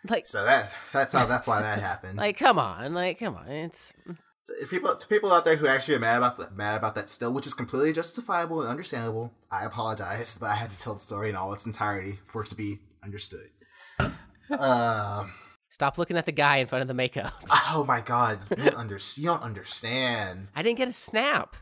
like 0.08 0.26
So 0.26 0.44
that 0.44 0.70
that's 0.92 1.12
how 1.12 1.26
that's 1.26 1.46
why 1.46 1.62
that 1.62 1.80
happened. 1.80 2.16
like 2.18 2.36
come 2.36 2.58
on, 2.58 2.94
like 2.94 3.18
come 3.18 3.36
on, 3.36 3.48
it's 3.48 3.92
if 4.60 4.70
people 4.70 4.94
to 4.94 5.06
people 5.06 5.32
out 5.32 5.44
there 5.44 5.56
who 5.56 5.66
actually 5.66 5.94
are 5.94 6.00
mad 6.00 6.18
about 6.18 6.38
that, 6.38 6.56
mad 6.56 6.76
about 6.76 6.94
that 6.94 7.08
still, 7.08 7.32
which 7.32 7.46
is 7.46 7.54
completely 7.54 7.92
justifiable 7.92 8.60
and 8.60 8.70
understandable, 8.70 9.32
I 9.50 9.64
apologize, 9.64 10.36
but 10.38 10.46
I 10.46 10.54
had 10.54 10.70
to 10.70 10.80
tell 10.80 10.94
the 10.94 11.00
story 11.00 11.30
in 11.30 11.36
all 11.36 11.52
its 11.52 11.66
entirety 11.66 12.18
for 12.26 12.42
it 12.42 12.48
to 12.48 12.56
be 12.56 12.78
understood. 13.02 13.50
Uh, 14.50 15.26
stop 15.68 15.98
looking 15.98 16.16
at 16.16 16.24
the 16.24 16.32
guy 16.32 16.56
in 16.56 16.66
front 16.66 16.80
of 16.80 16.88
the 16.88 16.94
makeup. 16.94 17.34
oh 17.50 17.84
my 17.86 18.00
god, 18.00 18.38
you 18.56 18.70
under, 18.74 18.98
you 19.16 19.24
don't 19.24 19.42
understand. 19.42 20.48
I 20.56 20.62
didn't 20.62 20.78
get 20.78 20.88
a 20.88 20.92
snap. 20.92 21.54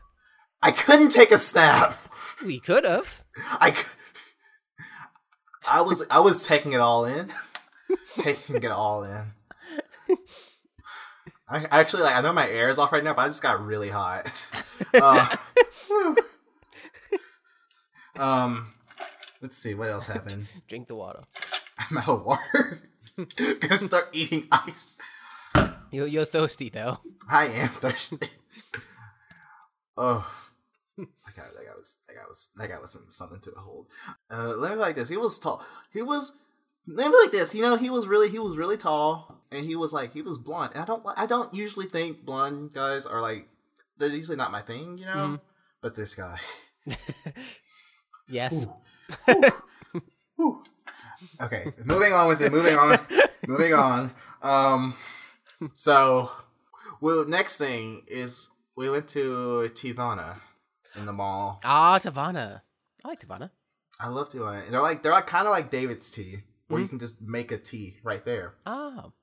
I 0.61 0.71
couldn't 0.71 1.09
take 1.09 1.31
a 1.31 1.37
snap. 1.37 1.97
We 2.45 2.59
could 2.59 2.83
have. 2.83 3.23
I, 3.51 3.75
I 5.69 5.81
was 5.81 6.05
I 6.09 6.19
was 6.19 6.45
taking 6.45 6.73
it 6.73 6.79
all 6.79 7.05
in, 7.05 7.29
taking 8.17 8.55
it 8.55 8.65
all 8.65 9.03
in. 9.03 9.25
I 11.49 11.65
I 11.65 11.79
actually 11.79 12.03
like 12.03 12.15
I 12.15 12.21
know 12.21 12.33
my 12.33 12.47
air 12.47 12.69
is 12.69 12.79
off 12.79 12.91
right 12.91 13.03
now, 13.03 13.13
but 13.13 13.23
I 13.23 13.27
just 13.27 13.43
got 13.43 13.63
really 13.65 13.89
hot. 13.89 14.31
Uh, 14.93 15.35
um, 18.17 18.73
let's 19.41 19.57
see 19.57 19.73
what 19.73 19.89
else 19.89 20.07
happened. 20.07 20.47
Drink 20.67 20.87
the 20.87 20.95
water. 20.95 21.23
I'm 21.77 21.97
out 21.97 22.09
of 22.09 22.25
water. 22.25 22.81
Gonna 23.59 23.77
start 23.77 24.09
eating 24.13 24.47
ice. 24.51 24.97
You're, 25.91 26.07
you're 26.07 26.25
thirsty 26.25 26.69
though. 26.69 26.99
I 27.29 27.45
am 27.45 27.69
thirsty. 27.69 28.27
oh, 29.97 30.29
guy, 31.37 31.43
that 31.55 31.65
guy 31.65 31.73
was, 31.77 31.99
that 32.07 32.15
guy 32.15 32.23
was, 32.27 32.49
that 32.57 32.69
guy 32.69 32.79
was 32.79 32.91
some, 32.91 33.05
something 33.11 33.39
to 33.39 33.51
behold. 33.51 33.87
Uh, 34.29 34.53
let 34.57 34.71
me 34.71 34.77
like 34.77 34.95
this. 34.95 35.07
He 35.09 35.15
was 35.17 35.39
tall. 35.39 35.63
He 35.93 36.01
was. 36.01 36.33
Let 36.89 37.09
me 37.11 37.17
like 37.21 37.31
this. 37.31 37.53
You 37.55 37.61
know, 37.61 37.75
he 37.77 37.89
was 37.89 38.07
really, 38.07 38.29
he 38.29 38.39
was 38.39 38.57
really 38.57 38.77
tall, 38.77 39.41
and 39.51 39.65
he 39.65 39.75
was 39.75 39.91
like, 39.93 40.13
he 40.13 40.21
was 40.21 40.37
blonde. 40.37 40.71
And 40.73 40.81
I 40.83 40.85
don't, 40.85 41.03
I 41.17 41.25
don't 41.25 41.53
usually 41.53 41.85
think 41.85 42.25
blonde 42.25 42.73
guys 42.73 43.05
are 43.05 43.21
like, 43.21 43.47
they're 43.97 44.09
usually 44.09 44.37
not 44.37 44.51
my 44.51 44.61
thing. 44.61 44.97
You 44.97 45.05
know, 45.05 45.11
Mhm. 45.13 45.39
but 45.81 45.95
this 45.95 46.15
guy. 46.15 46.39
Yes. 48.29 48.67
Whew. 50.35 50.63
Okay, 51.41 51.71
moving 51.85 52.13
on 52.13 52.27
with 52.27 52.41
it. 52.41 52.51
Moving 52.51 52.75
on. 52.77 52.99
moving 53.47 53.73
on. 53.73 54.13
Um, 54.41 54.95
so, 55.73 56.29
well, 57.01 57.25
next 57.25 57.57
thing 57.57 58.03
is 58.07 58.49
we 58.75 58.89
went 58.89 59.07
to 59.09 59.69
Teavana 59.73 60.41
in 60.97 61.05
the 61.05 61.13
mall. 61.13 61.59
Ah, 61.63 61.99
Teavana. 61.99 62.61
I 63.03 63.07
like 63.07 63.19
Teavana. 63.21 63.51
I 63.99 64.09
love 64.09 64.29
Teavana. 64.29 64.65
They're 64.67 64.81
like 64.81 65.03
they're 65.03 65.11
like 65.11 65.27
kind 65.27 65.47
of 65.47 65.51
like 65.51 65.69
David's 65.71 66.11
tea, 66.11 66.39
where 66.67 66.81
you 66.81 66.87
can 66.87 66.99
just 66.99 67.21
make 67.21 67.51
a 67.51 67.57
tea 67.57 67.97
right 68.03 68.23
there. 68.25 68.55
Oh, 68.65 69.13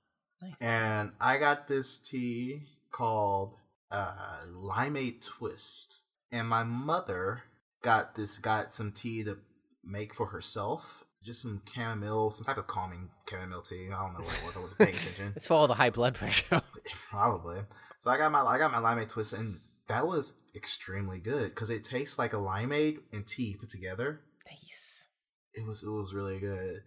And 0.61 1.13
I 1.21 1.39
got 1.39 1.69
this 1.69 1.99
tea 1.99 2.63
called 2.91 3.55
uh, 3.91 4.39
Limeade 4.53 5.25
Twist, 5.25 6.01
and 6.33 6.49
my 6.49 6.65
mother 6.65 7.43
got 7.83 8.15
this 8.15 8.39
got 8.39 8.73
some 8.73 8.91
tea 8.93 9.23
to 9.25 9.39
make 9.85 10.15
for 10.15 10.27
herself. 10.27 11.05
Just 11.23 11.41
some 11.41 11.63
chamomile, 11.73 12.31
some 12.33 12.45
type 12.45 12.59
of 12.59 12.67
calming 12.67 13.09
chamomile 13.31 13.63
tea. 13.63 13.87
I 13.87 14.03
don't 14.03 14.13
know 14.13 14.25
what 14.25 14.39
it 14.39 14.45
was. 14.45 14.57
I 14.59 14.61
wasn't 14.61 14.81
paying 14.81 14.95
attention. 14.95 15.33
it's 15.37 15.47
for 15.47 15.55
all 15.55 15.67
the 15.67 15.75
high 15.75 15.89
blood 15.91 16.15
pressure. 16.15 16.61
Probably. 17.11 17.61
So 18.01 18.11
I 18.11 18.19
got 18.19 18.31
my 18.31 18.41
I 18.43 18.59
got 18.59 18.71
my 18.73 18.79
limeade 18.79 19.09
twist, 19.09 19.33
and 19.33 19.61
that 19.89 20.07
was 20.07 20.35
extremely 20.55 21.19
good 21.21 21.49
because 21.51 21.71
it 21.71 21.85
tastes 21.85 22.19
like 22.19 22.33
a 22.33 22.37
limeade 22.37 22.99
and 23.13 23.27
tea 23.27 23.57
put 23.59 23.69
together. 23.69 24.21
nice. 24.47 25.09
It 25.55 25.67
was 25.67 25.83
it 25.83 25.91
was 25.91 26.15
really 26.15 26.41
good. 26.41 26.83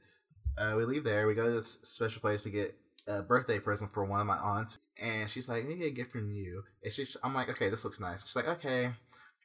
Uh, 0.57 0.73
we 0.77 0.85
leave 0.85 1.03
there. 1.03 1.27
We 1.27 1.35
go 1.35 1.45
to 1.45 1.51
this 1.51 1.79
special 1.83 2.21
place 2.21 2.43
to 2.43 2.49
get 2.49 2.75
a 3.07 3.21
birthday 3.21 3.59
present 3.59 3.93
for 3.93 4.03
one 4.03 4.19
of 4.19 4.27
my 4.27 4.37
aunts, 4.37 4.79
and 5.01 5.29
she's 5.29 5.47
like, 5.47 5.63
"I 5.63 5.67
need 5.67 5.83
a 5.83 5.91
gift 5.91 6.11
from 6.11 6.31
you." 6.31 6.63
And 6.83 6.91
she's, 6.91 7.15
I'm 7.23 7.33
like, 7.33 7.49
"Okay, 7.49 7.69
this 7.69 7.83
looks 7.85 7.99
nice." 7.99 8.25
She's 8.25 8.35
like, 8.35 8.47
"Okay, 8.47 8.91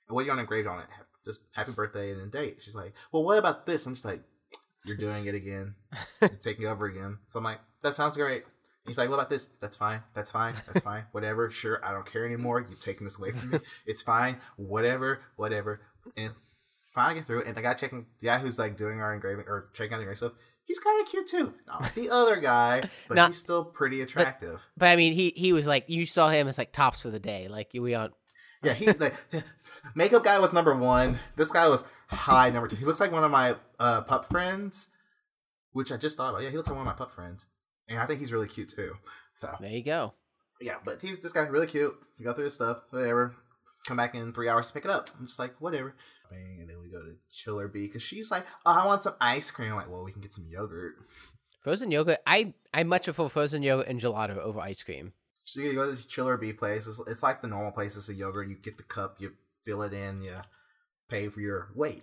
what 0.08 0.22
do 0.22 0.26
you 0.26 0.30
want 0.30 0.40
engraved 0.40 0.68
on 0.68 0.80
it? 0.80 0.86
Just 1.24 1.42
happy 1.54 1.72
birthday 1.72 2.12
and 2.12 2.22
a 2.22 2.26
date." 2.26 2.56
She's 2.60 2.74
like, 2.74 2.94
"Well, 3.12 3.24
what 3.24 3.38
about 3.38 3.66
this?" 3.66 3.86
I'm 3.86 3.94
just 3.94 4.04
like, 4.04 4.22
"You're 4.84 4.96
doing 4.96 5.26
it 5.26 5.34
again. 5.34 5.74
You're 6.20 6.30
taking 6.30 6.66
over 6.66 6.86
again." 6.86 7.18
So 7.28 7.38
I'm 7.38 7.44
like, 7.44 7.60
"That 7.82 7.94
sounds 7.94 8.16
great." 8.16 8.44
He's 8.86 8.98
like, 8.98 9.08
"What 9.08 9.14
about 9.16 9.30
this? 9.30 9.46
That's 9.60 9.76
fine. 9.76 10.02
That's 10.14 10.30
fine. 10.30 10.54
That's 10.66 10.80
fine. 10.84 11.04
Whatever. 11.12 11.50
Sure. 11.50 11.80
I 11.84 11.92
don't 11.92 12.06
care 12.06 12.26
anymore. 12.26 12.66
You've 12.68 12.80
taken 12.80 13.04
this 13.04 13.18
away 13.18 13.30
from 13.32 13.50
me. 13.50 13.58
It's 13.86 14.02
fine. 14.02 14.38
Whatever. 14.56 15.20
Whatever." 15.36 15.80
And 16.16 16.32
finally 16.88 17.14
get 17.20 17.26
through 17.26 17.40
it, 17.40 17.46
and 17.46 17.54
the 17.56 17.62
guy 17.62 17.74
checking, 17.74 18.06
the 18.20 18.26
guy 18.26 18.38
who's 18.38 18.58
like 18.58 18.76
doing 18.76 19.00
our 19.00 19.14
engraving 19.14 19.44
or 19.46 19.70
checking 19.72 19.94
out 19.94 19.98
the 19.98 20.02
engraving 20.02 20.16
stuff, 20.16 20.32
he's 20.64 20.78
kind 20.80 21.00
of 21.00 21.08
cute 21.08 21.26
too. 21.28 21.54
Not 21.66 21.80
like 21.82 21.94
the 21.94 22.10
other 22.10 22.36
guy, 22.36 22.82
but 23.08 23.14
Not- 23.14 23.28
he's 23.28 23.38
still 23.38 23.64
pretty 23.64 24.00
attractive. 24.02 24.62
But 24.76 24.88
I 24.88 24.96
mean, 24.96 25.12
he 25.12 25.32
he 25.36 25.52
was 25.52 25.66
like 25.66 25.84
you 25.88 26.04
saw 26.04 26.28
him 26.28 26.48
as 26.48 26.58
like 26.58 26.72
tops 26.72 27.00
for 27.02 27.10
the 27.10 27.20
day. 27.20 27.46
Like 27.48 27.70
we 27.72 27.94
on. 27.94 28.10
yeah, 28.64 28.74
he 28.74 28.90
like 28.92 29.14
makeup 29.94 30.24
guy 30.24 30.38
was 30.38 30.52
number 30.52 30.74
one. 30.74 31.18
This 31.36 31.50
guy 31.52 31.68
was 31.68 31.84
high 32.08 32.50
number 32.50 32.66
two. 32.68 32.76
He 32.76 32.84
looks 32.84 33.00
like 33.00 33.12
one 33.12 33.24
of 33.24 33.30
my 33.30 33.54
uh, 33.78 34.02
pup 34.02 34.26
friends, 34.26 34.90
which 35.72 35.92
I 35.92 35.96
just 35.96 36.16
thought 36.16 36.30
about. 36.30 36.42
Yeah, 36.42 36.50
he 36.50 36.56
looks 36.56 36.68
like 36.68 36.76
one 36.76 36.86
of 36.86 36.92
my 36.92 36.98
pup 36.98 37.12
friends, 37.12 37.46
and 37.92 38.00
I 38.00 38.06
think 38.06 38.18
he's 38.20 38.32
really 38.32 38.48
cute 38.48 38.68
too. 38.68 38.94
So 39.34 39.48
There 39.60 39.70
you 39.70 39.84
go. 39.84 40.14
yeah, 40.60 40.76
but 40.84 41.00
he's 41.00 41.20
this 41.20 41.32
guy's 41.32 41.48
really 41.50 41.66
cute. 41.66 41.94
We 42.18 42.24
go 42.24 42.32
through 42.32 42.44
his 42.46 42.54
stuff, 42.54 42.82
whatever. 42.90 43.34
Come 43.86 43.96
back 43.96 44.14
in 44.14 44.32
three 44.32 44.48
hours 44.48 44.68
to 44.68 44.72
pick 44.74 44.84
it 44.84 44.90
up. 44.90 45.10
I'm 45.18 45.26
just 45.26 45.38
like, 45.38 45.60
whatever. 45.60 45.94
And 46.30 46.68
then 46.68 46.80
we 46.80 46.88
go 46.88 47.00
to 47.02 47.14
Chiller 47.30 47.68
B 47.68 47.86
because 47.86 48.02
she's 48.02 48.30
like, 48.30 48.46
oh, 48.64 48.72
I 48.82 48.86
want 48.86 49.02
some 49.02 49.14
ice 49.20 49.50
cream. 49.50 49.70
I'm 49.70 49.76
like, 49.76 49.90
well, 49.90 50.02
we 50.04 50.12
can 50.12 50.22
get 50.22 50.32
some 50.32 50.46
yogurt. 50.48 50.92
Frozen 51.62 51.90
yogurt. 51.90 52.18
I 52.26 52.54
I 52.72 52.84
much 52.84 53.04
prefer 53.04 53.28
frozen 53.28 53.62
yogurt 53.62 53.88
and 53.88 54.00
gelato 54.00 54.38
over 54.38 54.60
ice 54.60 54.82
cream. 54.82 55.12
So 55.44 55.60
you 55.60 55.74
go 55.74 55.84
to 55.84 55.90
this 55.90 56.06
Chiller 56.06 56.36
B 56.36 56.52
place. 56.52 56.86
It's, 56.86 57.00
it's 57.06 57.22
like 57.22 57.42
the 57.42 57.48
normal 57.48 57.72
place. 57.72 57.96
It's 57.96 58.08
a 58.08 58.14
yogurt. 58.14 58.48
You 58.48 58.56
get 58.56 58.76
the 58.78 58.82
cup, 58.84 59.16
you 59.18 59.34
fill 59.64 59.82
it 59.82 59.92
in, 59.92 60.22
you 60.22 60.36
pay 61.08 61.28
for 61.28 61.40
your 61.40 61.68
weight. 61.74 62.02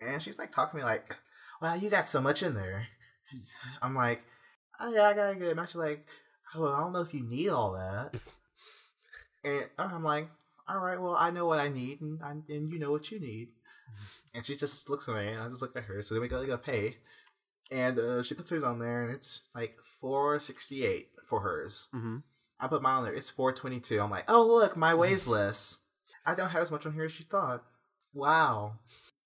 And 0.00 0.22
she's 0.22 0.38
like 0.38 0.52
talking 0.52 0.78
to 0.80 0.84
me 0.84 0.90
like, 0.90 1.16
"Wow, 1.60 1.74
you 1.74 1.90
got 1.90 2.06
so 2.08 2.20
much 2.20 2.42
in 2.42 2.54
there." 2.54 2.86
I'm 3.82 3.94
like, 3.94 4.22
"Oh 4.80 4.92
yeah, 4.92 5.08
I 5.08 5.14
gotta 5.14 5.34
get 5.34 5.48
it." 5.48 5.58
And 5.58 5.68
she's 5.68 5.76
like, 5.76 6.06
"Oh, 6.54 6.66
I 6.66 6.80
don't 6.80 6.92
know 6.92 7.02
if 7.02 7.14
you 7.14 7.22
need 7.22 7.48
all 7.48 7.72
that." 7.72 8.18
And 9.42 9.64
I'm 9.78 10.04
like, 10.04 10.28
"All 10.68 10.80
right, 10.80 11.00
well, 11.00 11.16
I 11.16 11.30
know 11.30 11.46
what 11.46 11.58
I 11.58 11.68
need, 11.68 12.02
and 12.02 12.22
I, 12.22 12.32
and 12.32 12.70
you 12.70 12.78
know 12.78 12.90
what 12.90 13.10
you 13.10 13.18
need." 13.18 13.48
And 14.34 14.46
she 14.46 14.54
just 14.54 14.88
looks 14.88 15.08
at 15.08 15.16
me, 15.16 15.28
and 15.28 15.42
I 15.42 15.48
just 15.48 15.60
look 15.60 15.74
at 15.74 15.84
her. 15.84 16.02
So 16.02 16.14
then 16.14 16.22
we 16.22 16.28
go 16.28 16.40
to 16.40 16.46
go 16.46 16.56
pay, 16.56 16.98
and 17.70 17.98
uh, 17.98 18.22
she 18.22 18.34
puts 18.34 18.50
hers 18.50 18.62
on 18.62 18.78
there, 18.78 19.02
and 19.02 19.10
it's 19.10 19.48
like 19.54 19.78
four 19.82 20.38
sixty 20.38 20.84
eight 20.84 21.08
for 21.24 21.40
hers. 21.40 21.88
Mm-hmm. 21.94 22.18
I 22.60 22.68
put 22.68 22.82
mine 22.82 22.98
on 22.98 23.04
there. 23.04 23.14
It's 23.14 23.30
422. 23.30 24.00
I'm 24.00 24.10
like, 24.10 24.24
oh, 24.28 24.46
look, 24.46 24.76
my 24.76 24.94
weighs 24.94 25.26
less. 25.26 25.86
I 26.26 26.34
don't 26.34 26.50
have 26.50 26.62
as 26.62 26.70
much 26.70 26.84
on 26.84 26.92
here 26.92 27.04
as 27.04 27.18
you 27.18 27.24
thought. 27.24 27.64
Wow. 28.12 28.74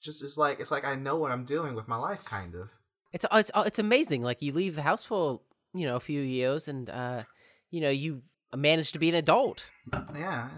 Just 0.00 0.22
it's 0.22 0.38
like 0.38 0.60
it's 0.60 0.70
like 0.70 0.84
I 0.84 0.94
know 0.94 1.16
what 1.16 1.32
I'm 1.32 1.44
doing 1.44 1.74
with 1.74 1.88
my 1.88 1.96
life, 1.96 2.24
kind 2.24 2.54
of. 2.54 2.70
It's 3.14 3.24
it's 3.32 3.50
it's 3.54 3.78
amazing. 3.78 4.22
Like 4.22 4.42
you 4.42 4.52
leave 4.52 4.74
the 4.74 4.82
house 4.82 5.04
for 5.04 5.40
you 5.72 5.86
know 5.86 5.94
a 5.94 6.00
few 6.00 6.20
years, 6.20 6.66
and 6.66 6.90
uh, 6.90 7.22
you 7.70 7.80
know 7.80 7.88
you 7.88 8.22
manage 8.54 8.90
to 8.92 8.98
be 8.98 9.08
an 9.08 9.14
adult. 9.14 9.70
Yeah, 10.14 10.48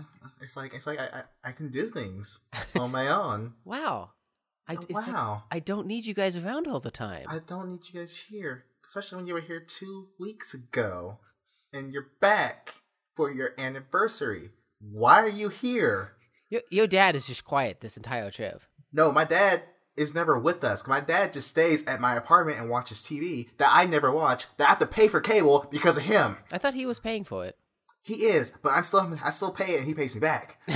it's 0.40 0.56
like 0.56 0.74
it's 0.74 0.86
like 0.86 0.98
I 0.98 1.04
I, 1.04 1.50
I 1.50 1.52
can 1.52 1.70
do 1.70 1.86
things 1.88 2.40
on 2.78 2.90
my 2.90 3.08
own. 3.08 3.52
Wow. 3.64 4.12
I, 4.68 4.74
Oh, 4.74 4.80
it's 4.80 4.90
like, 4.90 5.06
wow. 5.06 5.44
I 5.48 5.60
don't 5.60 5.86
need 5.86 6.06
you 6.06 6.14
guys 6.14 6.36
around 6.36 6.66
all 6.66 6.80
the 6.80 6.90
time. 6.90 7.26
I 7.28 7.38
don't 7.38 7.68
need 7.68 7.82
you 7.88 8.00
guys 8.00 8.16
here, 8.16 8.64
especially 8.84 9.16
when 9.16 9.26
you 9.28 9.34
were 9.34 9.40
here 9.40 9.60
two 9.60 10.08
weeks 10.18 10.54
ago, 10.54 11.18
and 11.72 11.92
you're 11.92 12.10
back 12.20 12.74
for 13.14 13.30
your 13.30 13.50
anniversary. 13.58 14.50
Why 14.80 15.20
are 15.20 15.28
you 15.28 15.50
here? 15.50 16.14
Your, 16.50 16.62
your 16.70 16.86
dad 16.88 17.14
is 17.14 17.28
just 17.28 17.44
quiet 17.44 17.80
this 17.80 17.96
entire 17.96 18.30
trip. 18.32 18.60
No, 18.92 19.12
my 19.12 19.24
dad 19.24 19.62
is 19.96 20.14
never 20.14 20.38
with 20.38 20.62
us. 20.64 20.86
My 20.86 21.00
dad 21.00 21.32
just 21.32 21.48
stays 21.48 21.84
at 21.86 22.00
my 22.00 22.16
apartment 22.16 22.58
and 22.58 22.68
watches 22.70 22.98
TV 22.98 23.48
that 23.58 23.70
I 23.72 23.86
never 23.86 24.12
watch. 24.12 24.46
That 24.56 24.64
I 24.66 24.68
have 24.70 24.78
to 24.80 24.86
pay 24.86 25.08
for 25.08 25.20
cable 25.20 25.66
because 25.70 25.96
of 25.96 26.04
him. 26.04 26.36
I 26.52 26.58
thought 26.58 26.74
he 26.74 26.86
was 26.86 26.98
paying 26.98 27.24
for 27.24 27.44
it. 27.46 27.56
He 28.02 28.26
is, 28.26 28.52
but 28.62 28.70
I'm 28.70 28.84
still 28.84 29.18
I 29.24 29.30
still 29.30 29.50
pay 29.50 29.74
it 29.74 29.78
and 29.80 29.86
he 29.88 29.94
pays 29.94 30.14
me 30.14 30.20
back. 30.20 30.60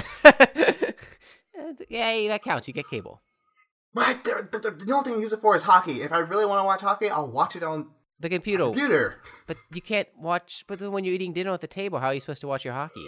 yeah, 1.89 2.29
that 2.29 2.43
counts. 2.43 2.67
You 2.67 2.75
get 2.75 2.89
cable. 2.91 3.21
But 3.95 4.25
the, 4.25 4.49
the, 4.53 4.71
the 4.71 4.93
only 4.93 5.05
thing 5.11 5.15
I 5.19 5.21
use 5.21 5.33
it 5.33 5.41
for 5.41 5.55
is 5.57 5.63
hockey. 5.65 6.03
If 6.03 6.13
I 6.13 6.19
really 6.21 6.47
want 6.47 6.61
to 6.61 6.65
watch 6.65 6.81
hockey, 6.81 7.09
I'll 7.09 7.29
watch 7.31 7.57
it 7.57 7.63
on 7.63 7.91
The 8.21 8.29
computer. 8.29 8.65
computer. 8.65 9.21
But 9.47 9.57
you 9.73 9.81
can't 9.83 10.09
watch. 10.17 10.65
But 10.69 10.79
then 10.79 10.93
when 10.93 11.05
you're 11.05 11.15
eating 11.15 11.33
dinner 11.33 11.51
at 11.53 11.61
the 11.61 11.67
table, 11.67 11.99
how 11.99 12.07
are 12.09 12.15
you 12.15 12.21
supposed 12.21 12.41
to 12.43 12.47
watch 12.49 12.65
your 12.65 12.75
hockey? 12.75 13.07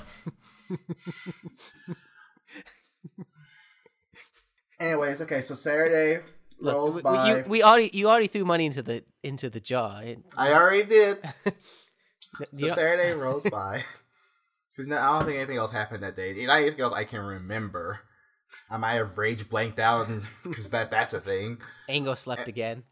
Anyways, 4.79 5.23
okay, 5.23 5.41
so 5.41 5.55
Saturday 5.55 6.23
Look, 6.59 6.75
rolls 6.75 6.97
we, 6.97 7.03
by. 7.03 7.29
you, 7.39 7.45
we 7.47 7.63
already 7.63 7.91
you 7.93 8.09
already 8.09 8.27
threw 8.27 8.45
money 8.45 8.67
into 8.67 8.83
the 8.83 9.05
into 9.23 9.49
the 9.51 9.61
jar. 9.61 10.03
I 10.37 10.53
already 10.53 10.85
did. 10.85 11.19
So 12.53 12.69
Saturday 12.69 13.13
rolls 13.15 13.49
by. 13.49 13.83
Because 14.71 14.87
no, 14.89 14.99
I 14.99 15.19
don't 15.19 15.25
think 15.27 15.39
anything 15.39 15.57
else 15.57 15.71
happened 15.71 16.03
that 16.03 16.17
day. 16.17 16.35
Not 16.45 16.59
anything 16.61 16.81
else 16.83 16.93
I 16.93 17.05
can 17.05 17.21
remember. 17.21 18.01
I 18.71 18.77
might 18.77 18.95
have 18.95 19.17
rage 19.17 19.49
blanked 19.49 19.79
out 19.79 20.07
because 20.45 20.69
that 20.77 20.91
that's 20.91 21.15
a 21.15 21.21
thing, 21.21 21.59
Ango 21.89 22.13
Eh. 22.13 22.15
slept 22.15 22.47
again. 22.47 22.83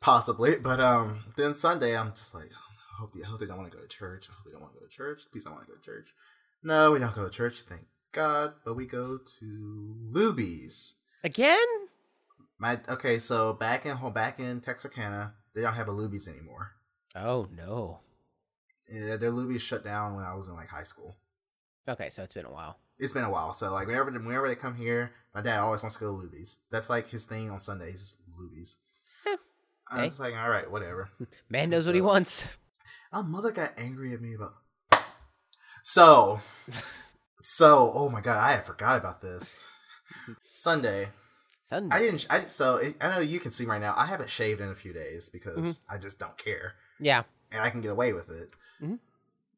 possibly. 0.00 0.56
But 0.62 0.80
um, 0.80 1.24
then 1.36 1.52
Sunday 1.54 1.96
I'm 1.96 2.10
just 2.12 2.34
like, 2.34 2.46
I 2.46 3.00
hope, 3.00 3.14
I 3.22 3.26
hope 3.26 3.40
they 3.40 3.46
don't 3.46 3.58
want 3.58 3.70
to 3.70 3.76
go 3.76 3.82
to 3.82 3.88
church. 3.88 4.28
I 4.30 4.34
hope 4.34 4.44
they 4.46 4.52
don't 4.52 4.62
want 4.62 4.72
to 4.74 4.80
go 4.80 4.86
to 4.86 4.90
church. 4.92 5.22
Please 5.30 5.44
don't 5.44 5.54
want 5.54 5.66
to 5.66 5.72
go 5.72 5.76
to 5.78 5.84
church. 5.84 6.14
No, 6.62 6.92
we 6.92 6.98
don't 6.98 7.14
go 7.14 7.24
to 7.24 7.30
church. 7.30 7.62
Thank 7.62 7.82
God. 8.12 8.54
But 8.64 8.74
we 8.74 8.86
go 8.86 9.18
to 9.38 9.96
Luby's. 10.12 10.96
Again? 11.24 11.66
My 12.58 12.78
okay, 12.88 13.18
so 13.18 13.52
back 13.52 13.86
in 13.86 13.96
home, 13.96 14.12
back 14.12 14.38
in 14.38 14.60
Texarkana, 14.60 15.34
they 15.54 15.62
don't 15.62 15.74
have 15.74 15.88
a 15.88 15.92
Luby's 15.92 16.28
anymore. 16.28 16.72
Oh 17.16 17.48
no. 17.56 18.00
Yeah, 18.92 19.16
their 19.16 19.30
Luby's 19.32 19.62
shut 19.62 19.84
down 19.84 20.16
when 20.16 20.24
I 20.24 20.34
was 20.34 20.48
in 20.48 20.54
like 20.54 20.68
high 20.68 20.82
school. 20.84 21.16
Okay, 21.88 22.10
so 22.10 22.22
it's 22.22 22.34
been 22.34 22.44
a 22.46 22.50
while. 22.52 22.76
it's 22.98 23.12
been 23.12 23.24
a 23.24 23.30
while. 23.30 23.52
So 23.52 23.72
like 23.72 23.86
whenever 23.86 24.10
whenever 24.10 24.48
they 24.48 24.54
come 24.56 24.74
here, 24.74 25.12
my 25.34 25.40
dad 25.40 25.58
always 25.60 25.82
wants 25.82 25.96
to 25.96 26.00
go 26.04 26.06
to 26.16 26.26
Luby's. 26.26 26.58
That's 26.70 26.90
like 26.90 27.06
his 27.08 27.24
thing 27.24 27.50
on 27.50 27.60
Sundays, 27.60 28.00
just 28.00 28.18
Luby's. 28.38 28.76
Huh. 29.24 29.36
I'm 29.90 29.98
Okay. 30.00 30.06
just 30.08 30.20
like, 30.20 30.34
all 30.36 30.50
right, 30.50 30.70
whatever. 30.70 31.10
Man 31.48 31.70
knows 31.70 31.86
what 31.86 31.94
he 31.94 32.00
wants. 32.00 32.46
My 33.12 33.22
mother 33.22 33.52
got 33.52 33.72
angry 33.78 34.12
at 34.14 34.20
me 34.20 34.34
about. 34.34 34.54
So, 35.82 36.40
so 37.42 37.92
oh 37.94 38.08
my 38.08 38.20
god, 38.20 38.38
I 38.38 38.52
had 38.52 38.64
forgot 38.64 38.98
about 38.98 39.20
this. 39.22 39.56
Sunday, 40.52 41.08
Sunday. 41.64 41.94
I 41.94 42.00
didn't. 42.00 42.26
I 42.30 42.40
so 42.46 42.76
it, 42.76 42.96
I 43.00 43.10
know 43.14 43.20
you 43.20 43.40
can 43.40 43.50
see 43.50 43.64
right 43.66 43.80
now. 43.80 43.94
I 43.96 44.06
haven't 44.06 44.30
shaved 44.30 44.60
in 44.60 44.68
a 44.68 44.74
few 44.74 44.92
days 44.92 45.28
because 45.28 45.56
Mm-hmm. 45.80 45.94
I 45.94 45.98
just 45.98 46.18
don't 46.18 46.36
care, 46.36 46.74
yeah, 46.98 47.22
and 47.52 47.62
I 47.62 47.70
can 47.70 47.80
get 47.80 47.90
away 47.90 48.12
with 48.12 48.30
it. 48.30 48.50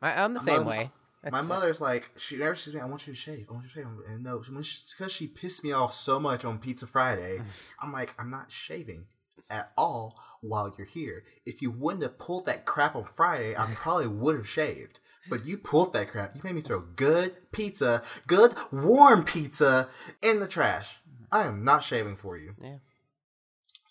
I, 0.00 0.10
I'm 0.22 0.34
the 0.34 0.40
My 0.40 0.44
same 0.44 0.64
way. 0.64 0.90
My 1.24 1.30
That's- 1.30 1.48
mother's 1.48 1.80
like, 1.80 2.10
she 2.16 2.36
never 2.36 2.54
says, 2.56 2.74
"Man, 2.74 2.82
I 2.82 2.86
want 2.86 3.06
you 3.06 3.12
to 3.12 3.18
shave. 3.18 3.46
I 3.48 3.52
want 3.52 3.64
you 3.64 3.70
to 3.70 3.74
shave." 3.76 3.86
And 4.08 4.24
no, 4.24 4.42
when 4.50 4.62
she, 4.64 4.76
because 4.96 5.12
she 5.12 5.28
pissed 5.28 5.62
me 5.64 5.70
off 5.72 5.92
so 5.92 6.18
much 6.18 6.44
on 6.44 6.58
Pizza 6.58 6.86
Friday, 6.86 7.40
I'm 7.80 7.92
like, 7.92 8.12
I'm 8.18 8.28
not 8.30 8.50
shaving 8.50 9.06
at 9.48 9.70
all 9.78 10.18
while 10.40 10.74
you're 10.76 10.86
here. 10.86 11.22
If 11.46 11.62
you 11.62 11.70
wouldn't 11.70 12.02
have 12.02 12.18
pulled 12.18 12.46
that 12.46 12.64
crap 12.64 12.96
on 12.96 13.04
Friday, 13.04 13.56
I 13.56 13.66
probably 13.74 14.08
would 14.08 14.34
have 14.36 14.48
shaved. 14.48 14.98
But 15.28 15.46
you 15.46 15.56
pulled 15.56 15.92
that 15.92 16.08
crap. 16.08 16.34
You 16.34 16.40
made 16.44 16.54
me 16.54 16.60
throw 16.60 16.80
good 16.80 17.52
pizza, 17.52 18.02
good 18.26 18.54
warm 18.72 19.24
pizza 19.24 19.88
in 20.20 20.40
the 20.40 20.48
trash. 20.48 20.98
I 21.30 21.46
am 21.46 21.64
not 21.64 21.82
shaving 21.82 22.16
for 22.16 22.36
you. 22.36 22.54
Yeah. 22.60 22.78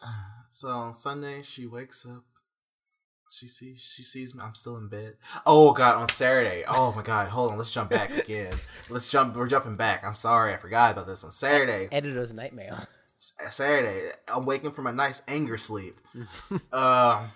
So 0.54 0.68
on 0.68 0.94
Sunday, 0.94 1.44
she 1.44 1.66
wakes 1.66 2.06
up. 2.06 2.26
She 3.32 3.48
sees 3.48 3.80
she 3.80 4.04
sees 4.04 4.36
me. 4.36 4.44
I'm 4.44 4.54
still 4.54 4.76
in 4.76 4.90
bed. 4.90 5.14
Oh 5.46 5.72
God! 5.72 5.96
On 5.96 6.10
Saturday. 6.10 6.66
Oh 6.68 6.92
my 6.94 7.02
God! 7.02 7.30
Hold 7.30 7.52
on. 7.54 7.58
Let's 7.58 7.72
jump 7.72 7.90
back 7.90 8.10
again. 8.18 8.54
Let's 8.90 9.08
jump. 9.08 9.38
We're 9.38 9.48
jumping 9.48 9.78
back. 9.78 10.04
I'm 10.04 10.16
sorry. 10.16 10.54
I 10.54 10.58
forgot 10.58 10.92
about 10.92 11.08
this 11.08 11.24
one. 11.24 11.32
Saturday. 11.32 11.88
Editor's 11.90 12.34
nightmare. 12.34 12.86
Saturday. 13.16 14.10
I'm 14.28 14.46
waking 14.46 14.72
from 14.72 14.88
a 14.88 14.92
nice 14.92 15.22
anger 15.30 15.58
sleep. 15.58 16.02
um, 16.74 17.30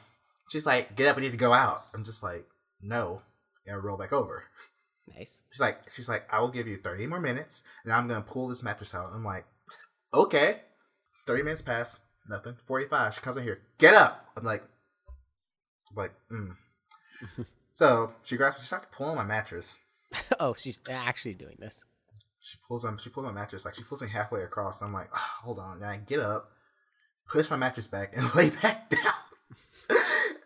she's 0.50 0.66
like, 0.66 0.98
"Get 0.98 1.08
up. 1.08 1.16
We 1.16 1.22
need 1.22 1.32
to 1.32 1.38
go 1.38 1.54
out." 1.54 1.86
I'm 1.94 2.04
just 2.04 2.22
like, 2.22 2.46
"No," 2.82 3.22
and 3.68 3.84
roll 3.84 3.98
back 3.98 4.14
over. 4.14 4.44
Nice. 5.14 5.44
She's 5.52 5.62
like, 5.62 5.80
she's 5.94 6.10
like, 6.10 6.32
I 6.34 6.40
will 6.40 6.50
give 6.50 6.68
you 6.68 6.78
30 6.78 7.08
more 7.08 7.20
minutes, 7.20 7.64
and 7.84 7.94
I'm 7.94 8.08
gonna 8.08 8.22
pull 8.22 8.48
this 8.48 8.64
mattress 8.64 8.96
out. 8.96 9.12
I'm 9.14 9.24
like, 9.24 9.46
okay. 10.14 10.62
30 11.28 11.44
minutes 11.44 11.62
pass, 11.62 12.02
nothing. 12.28 12.56
45. 12.64 13.16
She 13.16 13.22
comes 13.22 13.38
in 13.38 13.44
here, 13.44 13.60
get 13.78 13.94
up. 13.94 14.30
I'm 14.38 14.44
like, 14.44 14.64
I'm 15.90 15.96
like, 15.96 16.14
mm. 16.32 16.56
so 17.72 18.14
she 18.24 18.38
grabs, 18.38 18.60
she 18.60 18.66
starts 18.66 18.88
pulling 18.92 19.16
my 19.16 19.24
mattress. 19.24 19.80
oh, 20.40 20.54
she's 20.54 20.80
actually 20.90 21.34
doing 21.34 21.58
this. 21.60 21.86
She 22.42 22.58
pulls 22.68 22.84
my, 22.84 22.96
she 23.02 23.10
pulls 23.10 23.26
my 23.26 23.32
mattress 23.32 23.66
like 23.66 23.74
she 23.74 23.84
pulls 23.84 24.04
me 24.04 24.08
halfway 24.10 24.44
across. 24.44 24.82
I'm 24.82 24.94
like, 24.94 25.10
"Ah, 25.16 25.40
hold 25.44 25.58
on. 25.58 25.78
And 25.78 25.86
I 25.86 25.98
get 25.98 26.20
up, 26.20 26.52
push 27.28 27.50
my 27.50 27.56
mattress 27.56 27.88
back, 27.88 28.16
and 28.16 28.34
lay 28.36 28.52
back 28.52 28.90
down. 28.90 29.02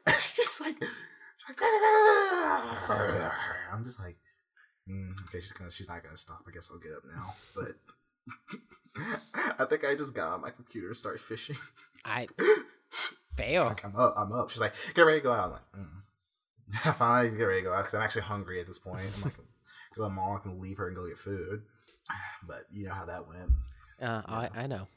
And 0.05 0.15
she's 0.15 0.61
like, 0.61 0.77
she's 0.79 1.49
like, 1.49 1.58
I'm 3.71 3.83
just 3.83 3.99
like, 3.99 4.17
mm, 4.89 5.11
okay, 5.27 5.41
she's 5.41 5.51
gonna, 5.51 5.71
she's 5.71 5.89
not 5.89 6.03
gonna 6.03 6.17
stop. 6.17 6.43
I 6.47 6.51
guess 6.51 6.69
I'll 6.71 6.79
get 6.79 6.93
up 6.93 7.03
now. 7.11 7.35
But 7.55 7.75
I 9.59 9.65
think 9.65 9.85
I 9.85 9.95
just 9.95 10.13
got 10.13 10.33
on 10.33 10.41
my 10.41 10.49
computer 10.49 10.87
and 10.87 10.97
started 10.97 11.21
fishing. 11.21 11.55
I 12.05 12.27
fail. 13.37 13.65
Like, 13.65 13.85
I'm 13.85 13.95
up, 13.95 14.13
I'm 14.17 14.31
up. 14.31 14.49
She's 14.49 14.61
like, 14.61 14.73
get 14.93 15.03
ready 15.03 15.19
to 15.19 15.23
go 15.23 15.33
out. 15.33 15.45
I'm 15.45 15.51
like, 15.51 15.71
mm. 15.77 16.85
I 16.85 16.91
finally 16.91 17.37
get 17.37 17.43
ready 17.43 17.61
to 17.61 17.67
go 17.67 17.73
out 17.73 17.79
because 17.79 17.93
I'm 17.93 18.01
actually 18.01 18.23
hungry 18.23 18.59
at 18.59 18.67
this 18.67 18.79
point. 18.79 19.05
I'm 19.17 19.23
like, 19.23 19.37
go 19.37 19.43
to 19.95 20.01
the 20.01 20.09
mall, 20.09 20.37
I 20.37 20.39
can 20.39 20.59
leave 20.59 20.77
her 20.77 20.87
and 20.87 20.95
go 20.95 21.07
get 21.07 21.17
food. 21.17 21.63
But 22.47 22.65
you 22.71 22.87
know 22.87 22.93
how 22.93 23.05
that 23.05 23.27
went. 23.27 23.51
Uh, 24.01 24.21
I, 24.25 24.49
I 24.55 24.67
know. 24.67 24.87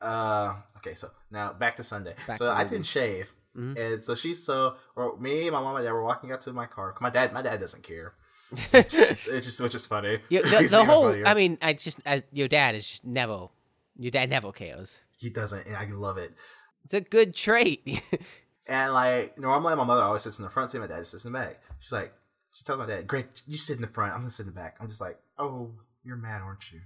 Uh, 0.00 0.54
okay, 0.78 0.94
so 0.94 1.08
now 1.30 1.52
back 1.52 1.76
to 1.76 1.84
Sunday. 1.84 2.14
Back 2.26 2.38
so 2.38 2.46
to 2.46 2.50
I 2.50 2.64
didn't 2.64 2.86
shave, 2.86 3.30
Mhm. 3.56 3.76
and 3.78 4.04
so 4.04 4.14
she's 4.14 4.42
so 4.42 4.76
or 4.96 5.16
me, 5.18 5.50
my 5.50 5.60
mom, 5.60 5.76
and 5.76 5.84
dad 5.84 5.92
were 5.92 6.02
walking 6.04 6.32
out 6.32 6.40
to 6.42 6.52
my 6.52 6.66
car. 6.66 6.94
My 7.00 7.10
dad, 7.10 7.32
my 7.32 7.42
dad 7.42 7.60
doesn't 7.60 7.82
care. 7.82 8.14
It's, 8.72 9.26
it's 9.28 9.46
just 9.46 9.60
which 9.60 9.74
is 9.74 9.86
funny. 9.86 10.20
You- 10.28 10.42
the, 10.48 10.66
the 10.70 10.84
whole. 10.84 11.10
funnier. 11.10 11.26
I 11.26 11.34
mean, 11.34 11.58
I 11.60 11.72
just 11.74 12.00
as 12.06 12.22
your 12.32 12.48
dad 12.48 12.74
is 12.74 12.88
just 12.88 13.04
never. 13.04 13.48
Your 13.98 14.10
dad 14.10 14.30
Neville 14.30 14.52
cares. 14.52 15.00
he 15.18 15.28
doesn't, 15.28 15.66
and 15.66 15.76
I 15.76 15.84
love 15.90 16.16
it. 16.16 16.32
It's 16.84 16.94
a 16.94 17.00
good 17.00 17.34
trait. 17.34 18.02
And 18.66 18.92
like 18.94 19.36
normally, 19.38 19.74
my 19.74 19.82
mother 19.84 20.02
always 20.02 20.22
sits 20.22 20.38
in 20.38 20.44
the 20.44 20.50
front 20.50 20.70
seat. 20.70 20.78
My 20.78 20.86
dad 20.86 20.98
just 20.98 21.10
sits 21.10 21.24
in 21.24 21.32
the 21.32 21.38
back. 21.40 21.60
She's 21.80 21.90
like, 21.90 22.14
she 22.54 22.62
tells 22.62 22.78
my 22.78 22.86
dad, 22.86 23.08
"Greg, 23.08 23.26
you 23.48 23.56
sit 23.56 23.74
in 23.74 23.82
the 23.82 23.88
front. 23.88 24.12
I'm 24.12 24.20
gonna 24.20 24.30
sit 24.30 24.46
in 24.46 24.54
the 24.54 24.58
back." 24.60 24.76
I'm 24.80 24.86
just 24.86 25.00
like, 25.00 25.18
"Oh, 25.36 25.72
you're 26.04 26.16
mad, 26.16 26.42
aren't 26.42 26.70
you?" 26.70 26.80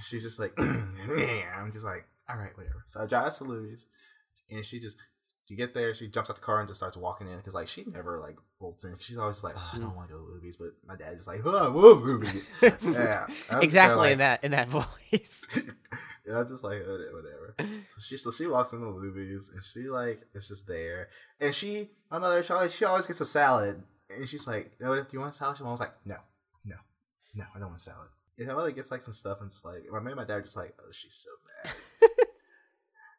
She's 0.00 0.22
just 0.22 0.40
like, 0.40 0.54
I'm 0.58 1.70
just 1.70 1.84
like, 1.84 2.06
all 2.28 2.36
right, 2.36 2.56
whatever. 2.56 2.82
So 2.86 3.00
I 3.00 3.06
drive 3.06 3.26
us 3.26 3.38
to 3.38 3.44
Luby's, 3.44 3.86
and 4.52 4.64
she 4.64 4.78
just, 4.80 4.96
she 5.48 5.56
get 5.56 5.74
there, 5.74 5.92
she 5.94 6.08
jumps 6.08 6.30
out 6.30 6.36
the 6.36 6.42
car 6.42 6.60
and 6.60 6.68
just 6.68 6.78
starts 6.80 6.96
walking 6.96 7.26
in 7.28 7.36
because 7.36 7.54
like 7.54 7.68
she 7.68 7.84
never 7.84 8.20
like 8.20 8.36
bolts 8.60 8.84
in. 8.84 8.94
She's 9.00 9.18
always 9.18 9.42
like, 9.42 9.54
oh, 9.56 9.70
I 9.74 9.78
don't 9.78 9.94
want 9.96 10.08
to 10.08 10.14
go 10.14 10.20
to 10.20 10.24
Luby's, 10.32 10.56
but 10.56 10.68
my 10.86 10.96
dad's 10.96 11.16
just 11.16 11.28
like, 11.28 11.40
oh, 11.44 11.56
I 11.56 11.66
love 11.66 12.02
Luby's. 12.02 12.48
yeah, 12.84 13.26
I'm 13.50 13.62
exactly 13.62 13.96
like- 13.96 14.12
in 14.12 14.18
that 14.18 14.44
in 14.44 14.50
that 14.52 14.68
voice. 15.12 15.46
yeah, 16.26 16.38
I'm 16.38 16.48
just 16.48 16.62
like 16.64 16.80
"Uh, 16.80 16.96
whatever. 17.12 17.54
So 17.58 18.00
she 18.00 18.16
so 18.16 18.30
she 18.30 18.46
walks 18.46 18.72
into 18.72 18.86
movies 18.86 19.50
and 19.52 19.62
she 19.64 19.88
like 19.90 20.20
is 20.34 20.48
just 20.48 20.66
there, 20.68 21.08
and 21.40 21.54
she 21.54 21.90
my 22.10 22.18
mother 22.18 22.42
she 22.42 22.52
always 22.52 22.74
she 22.74 22.84
always 22.84 23.06
gets 23.06 23.20
a 23.20 23.24
salad, 23.26 23.82
and 24.16 24.28
she's 24.28 24.46
like, 24.46 24.72
"No, 24.80 24.94
do 24.94 25.06
you 25.10 25.18
want 25.20 25.34
a 25.34 25.36
salad?" 25.36 25.56
She 25.56 25.64
was 25.64 25.80
like, 25.80 25.92
"No, 26.06 26.16
no, 26.64 26.76
no, 27.34 27.44
I 27.54 27.58
don't 27.58 27.68
want 27.68 27.80
a 27.80 27.82
salad." 27.82 28.08
And 28.38 28.46
my 28.48 28.54
mother 28.54 28.70
gets 28.70 28.90
like 28.90 29.02
some 29.02 29.12
stuff, 29.14 29.40
and 29.40 29.50
just 29.50 29.64
like 29.64 29.82
my 29.90 29.98
mom 29.98 30.06
and 30.08 30.16
my 30.16 30.24
dad 30.24 30.34
are 30.34 30.42
just 30.42 30.56
like, 30.56 30.72
"Oh, 30.80 30.90
she's 30.92 31.14
so 31.14 31.30
mad." 31.64 31.74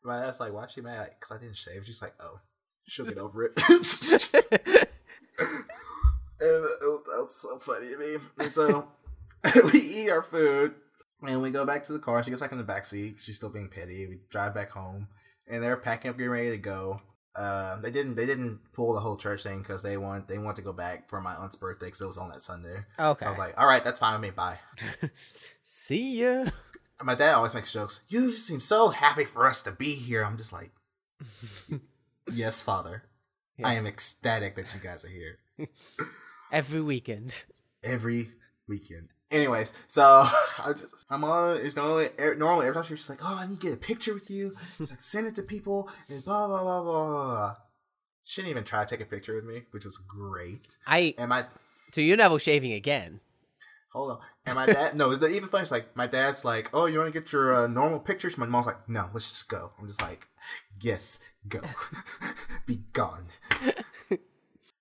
My 0.03 0.21
dad's 0.21 0.39
like, 0.39 0.53
"Why 0.53 0.65
is 0.65 0.71
she 0.71 0.81
mad?" 0.81 1.11
Because 1.19 1.35
I 1.35 1.39
didn't 1.39 1.57
shave. 1.57 1.85
She's 1.85 2.01
like, 2.01 2.13
"Oh, 2.19 2.39
she'll 2.85 3.05
get 3.05 3.17
over 3.17 3.43
it." 3.43 3.53
and 6.43 6.65
it 6.65 6.81
was, 6.81 7.03
that 7.05 7.17
was 7.17 7.35
so 7.35 7.59
funny 7.59 7.89
to 7.89 7.97
me. 7.97 8.17
And 8.39 8.53
so 8.53 8.87
we 9.73 9.79
eat 9.79 10.09
our 10.09 10.23
food 10.23 10.75
and 11.27 11.41
we 11.41 11.51
go 11.51 11.65
back 11.65 11.83
to 11.85 11.93
the 11.93 11.99
car. 11.99 12.23
She 12.23 12.29
gets 12.29 12.41
back 12.41 12.51
in 12.51 12.57
the 12.57 12.63
back 12.63 12.85
seat. 12.85 13.21
She's 13.21 13.37
still 13.37 13.49
being 13.49 13.69
petty. 13.69 14.07
We 14.07 14.19
drive 14.29 14.53
back 14.53 14.71
home 14.71 15.07
and 15.47 15.63
they're 15.63 15.77
packing 15.77 16.09
up, 16.09 16.17
getting 16.17 16.31
ready 16.31 16.49
to 16.51 16.57
go. 16.57 17.01
Uh, 17.35 17.77
they 17.77 17.89
didn't 17.89 18.13
they 18.13 18.27
didn't 18.27 18.59
pull 18.73 18.93
the 18.93 18.99
whole 18.99 19.17
church 19.17 19.41
thing 19.41 19.57
because 19.59 19.81
they 19.81 19.97
want 19.97 20.27
they 20.27 20.37
want 20.37 20.55
to 20.55 20.61
go 20.61 20.71
back 20.71 21.09
for 21.09 21.19
my 21.19 21.33
aunt's 21.33 21.55
birthday 21.55 21.87
because 21.87 22.01
it 22.01 22.05
was 22.05 22.19
on 22.19 22.29
that 22.29 22.41
Sunday. 22.41 22.77
okay. 22.99 23.23
So 23.23 23.27
I 23.27 23.29
was 23.29 23.39
like, 23.39 23.59
all 23.59 23.65
right, 23.65 23.83
that's 23.83 23.99
fine 23.99 24.13
with 24.13 24.21
me. 24.21 24.29
Bye. 24.29 24.59
See 25.63 26.21
ya. 26.21 26.45
My 27.01 27.15
dad 27.15 27.33
always 27.33 27.53
makes 27.53 27.73
jokes. 27.73 28.03
You 28.09 28.31
just 28.31 28.45
seem 28.47 28.59
so 28.59 28.89
happy 28.89 29.25
for 29.25 29.45
us 29.45 29.61
to 29.63 29.71
be 29.71 29.93
here. 29.95 30.23
I'm 30.23 30.37
just 30.37 30.53
like, 30.53 30.71
yes, 32.31 32.61
father. 32.61 33.03
Yeah. 33.57 33.67
I 33.69 33.73
am 33.73 33.85
ecstatic 33.87 34.55
that 34.55 34.73
you 34.73 34.79
guys 34.79 35.03
are 35.05 35.09
here. 35.09 35.39
Every 36.51 36.81
weekend. 36.81 37.43
every 37.83 38.29
weekend. 38.67 39.09
Anyways, 39.31 39.73
so 39.87 40.03
I 40.63 40.71
just 40.73 40.85
I'm 41.09 41.23
on. 41.23 41.57
It's 41.57 41.75
normally 41.75 42.09
normally 42.37 42.67
every 42.67 42.75
time 42.75 42.83
she's 42.83 42.99
just 42.99 43.09
like, 43.09 43.19
oh, 43.23 43.39
I 43.41 43.47
need 43.47 43.59
to 43.59 43.65
get 43.67 43.73
a 43.73 43.77
picture 43.77 44.13
with 44.13 44.29
you. 44.29 44.55
It's 44.79 44.91
like 44.91 45.01
send 45.01 45.25
it 45.25 45.35
to 45.35 45.41
people 45.41 45.89
and 46.09 46.23
blah 46.23 46.47
blah 46.47 46.61
blah 46.61 46.81
blah. 46.83 47.05
blah. 47.05 47.25
blah. 47.25 47.55
She 48.23 48.41
didn't 48.41 48.51
even 48.51 48.63
try 48.63 48.85
to 48.85 48.89
take 48.89 49.03
a 49.05 49.09
picture 49.09 49.33
with 49.35 49.45
me, 49.45 49.63
which 49.71 49.83
was 49.85 49.97
great. 49.97 50.77
I 50.85 51.15
And 51.17 51.29
my 51.29 51.45
so 51.91 52.01
you're 52.01 52.17
never 52.17 52.37
shaving 52.37 52.73
again. 52.73 53.19
hold 53.91 54.11
on, 54.11 54.19
and 54.45 54.55
my 54.55 54.65
dad 54.65 54.95
no, 54.95 55.15
the 55.15 55.27
even 55.29 55.49
funny 55.49 55.63
is 55.63 55.71
like 55.71 55.95
my 55.95 56.07
dad's 56.07 56.43
like, 56.43 56.69
oh, 56.73 56.85
you 56.85 56.99
want 56.99 57.13
to 57.13 57.19
get 57.19 57.31
your 57.31 57.55
uh, 57.55 57.67
normal 57.67 57.99
pictures? 57.99 58.37
My 58.37 58.45
mom's 58.45 58.65
like, 58.65 58.87
no, 58.89 59.09
let's 59.13 59.29
just 59.29 59.49
go. 59.49 59.71
I'm 59.79 59.87
just 59.87 60.01
like, 60.01 60.27
yes, 60.81 61.19
go, 61.47 61.61
be 62.65 62.79
gone. 62.93 63.27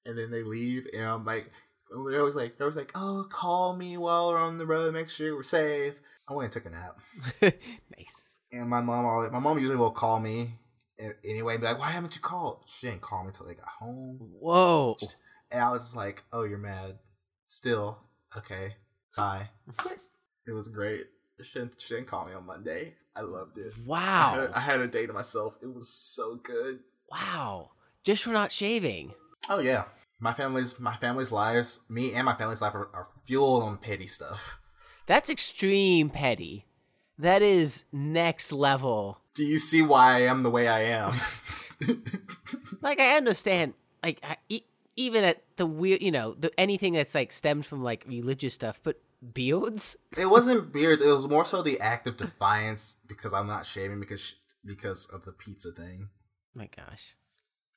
and 0.07 0.19
then 0.19 0.31
they 0.31 0.43
leave, 0.43 0.87
and 0.93 1.05
I'm 1.05 1.25
like, 1.25 1.51
They're 1.91 2.21
always 2.21 2.35
like, 2.35 2.59
they're 2.59 2.67
always 2.67 2.77
like, 2.77 2.93
oh, 2.95 3.27
call 3.31 3.77
me 3.77 3.97
while 3.97 4.29
we're 4.29 4.39
on 4.39 4.59
the 4.59 4.67
road. 4.67 4.95
Make 4.95 5.09
sure 5.09 5.35
we're 5.37 5.43
safe. 5.43 6.01
I 6.29 6.35
went 6.35 6.55
and 6.55 6.65
took 6.65 6.73
a 6.73 6.75
nap, 6.75 6.99
nice. 7.99 8.39
and 8.53 8.71
my 8.71 8.81
mom 8.81 9.05
always, 9.05 9.31
my 9.31 9.41
mom 9.41 9.59
usually 9.59 9.77
will 9.77 9.91
call 9.91 10.21
me 10.21 10.59
anyway, 11.25 11.55
and 11.55 11.61
be 11.61 11.67
like, 11.67 11.79
why 11.81 11.91
haven't 11.91 12.15
you 12.15 12.23
called? 12.23 12.65
She 12.67 12.87
didn't 12.87 13.03
call 13.03 13.23
me 13.23 13.29
until 13.29 13.47
they 13.47 13.55
got 13.55 13.69
home, 13.69 14.19
Whoa. 14.41 14.97
and 15.51 15.63
I 15.63 15.71
was 15.71 15.83
just 15.83 15.97
like, 15.97 16.23
oh, 16.33 16.45
you're 16.45 16.59
mad. 16.59 16.99
Still, 17.49 17.99
okay, 18.37 18.77
bye. 19.17 19.49
it 20.47 20.53
was 20.53 20.69
great. 20.69 21.07
She 21.43 21.59
didn't, 21.59 21.81
she 21.81 21.95
didn't 21.95 22.07
call 22.07 22.27
me 22.27 22.35
on 22.35 22.47
Monday. 22.47 22.95
I 23.17 23.23
loved 23.23 23.59
it. 23.59 23.73
I 23.75 23.77
had, 23.79 23.87
Wow. 23.87 24.49
a, 24.53 24.57
I 24.57 24.61
had 24.61 24.81
a 24.81 24.87
day 24.87 25.07
to 25.07 25.13
myself. 25.13 25.59
It 25.63 25.75
was 25.75 25.89
so 25.89 26.37
good. 26.37 26.81
Wow. 27.11 27.71
Just 28.05 28.23
for 28.25 28.31
not 28.31 28.53
shaving. 28.53 29.13
Oh 29.49 29.59
yeah, 29.59 29.85
my 30.21 30.33
family's 30.33 30.79
my 30.79 30.97
family's 30.97 31.33
lives, 31.33 31.81
me 31.89 32.15
and 32.15 32.25
my 32.25 32.35
family's 32.35 32.63
life 32.63 32.75
are, 32.75 32.89
are 32.95 33.07
fueled 33.25 33.65
on 33.65 33.77
petty 33.79 34.07
stuff. 34.07 34.61
That's 35.07 35.29
extreme 35.29 36.11
petty. 36.11 36.67
That 37.19 37.43
is 37.43 37.85
next 37.93 38.53
level. 38.53 39.19
Do 39.35 39.45
you 39.45 39.59
see 39.59 39.83
why 39.83 40.15
I 40.15 40.21
am 40.21 40.43
the 40.43 40.51
way 40.51 40.69
I 40.69 40.81
am? 40.83 41.15
Like 42.81 42.99
I 43.01 43.17
understand 43.17 43.75
like 44.03 44.21
I, 44.23 44.37
even 44.97 45.25
at 45.25 45.43
the 45.57 45.67
weird, 45.67 46.03
you 46.03 46.11
know, 46.11 46.35
the 46.39 46.51
anything 46.59 46.93
that's 46.95 47.15
like 47.15 47.33
stemmed 47.33 47.67
from 47.67 47.83
like 47.83 48.05
religious 48.07 48.55
stuff, 48.55 48.81
but 48.83 49.01
beards? 49.33 49.97
it 50.17 50.27
wasn't 50.27 50.73
beards. 50.73 51.03
It 51.03 51.13
was 51.15 51.29
more 51.29 51.45
so 51.45 51.63
the 51.63 51.81
act 51.81 52.07
of 52.07 52.17
defiance 52.17 53.01
because 53.07 53.33
I'm 53.33 53.47
not 53.47 53.67
shaving 53.67 54.01
because 54.01 54.35
because 54.65 55.07
of 55.07 55.25
the 55.25 55.33
pizza 55.33 55.71
thing. 55.73 56.09
my 56.55 56.69
gosh. 56.77 57.17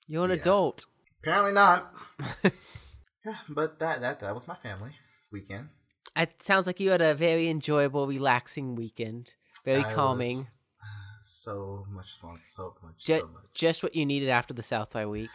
You're 0.08 0.26
an 0.26 0.30
Yeah. 0.32 0.36
adult. 0.38 0.86
Apparently 1.22 1.54
not. 1.54 1.92
yeah, 3.26 3.38
but 3.50 3.80
that 3.80 4.02
that 4.02 4.20
that 4.20 4.34
was 4.34 4.48
my 4.48 4.56
family 4.56 4.92
weekend. 5.32 5.70
It 6.16 6.42
sounds 6.44 6.68
like 6.68 6.80
you 6.80 6.92
had 6.92 7.02
a 7.02 7.14
very 7.16 7.50
enjoyable, 7.50 8.08
relaxing 8.08 8.76
weekend. 8.76 9.34
Very 9.66 9.84
I 9.84 9.94
calming. 9.94 10.38
was- 10.38 10.48
So 11.24 11.86
much 11.90 12.12
fun. 12.22 12.40
So 12.44 12.76
much. 12.84 13.00
Ju- 13.04 13.20
so 13.20 13.28
much. 13.28 13.44
Just 13.54 13.82
what 13.84 13.96
you 13.96 14.06
needed 14.06 14.30
after 14.30 14.54
the 14.54 14.62
South 14.64 14.92
by 14.94 15.06
week. 15.08 15.32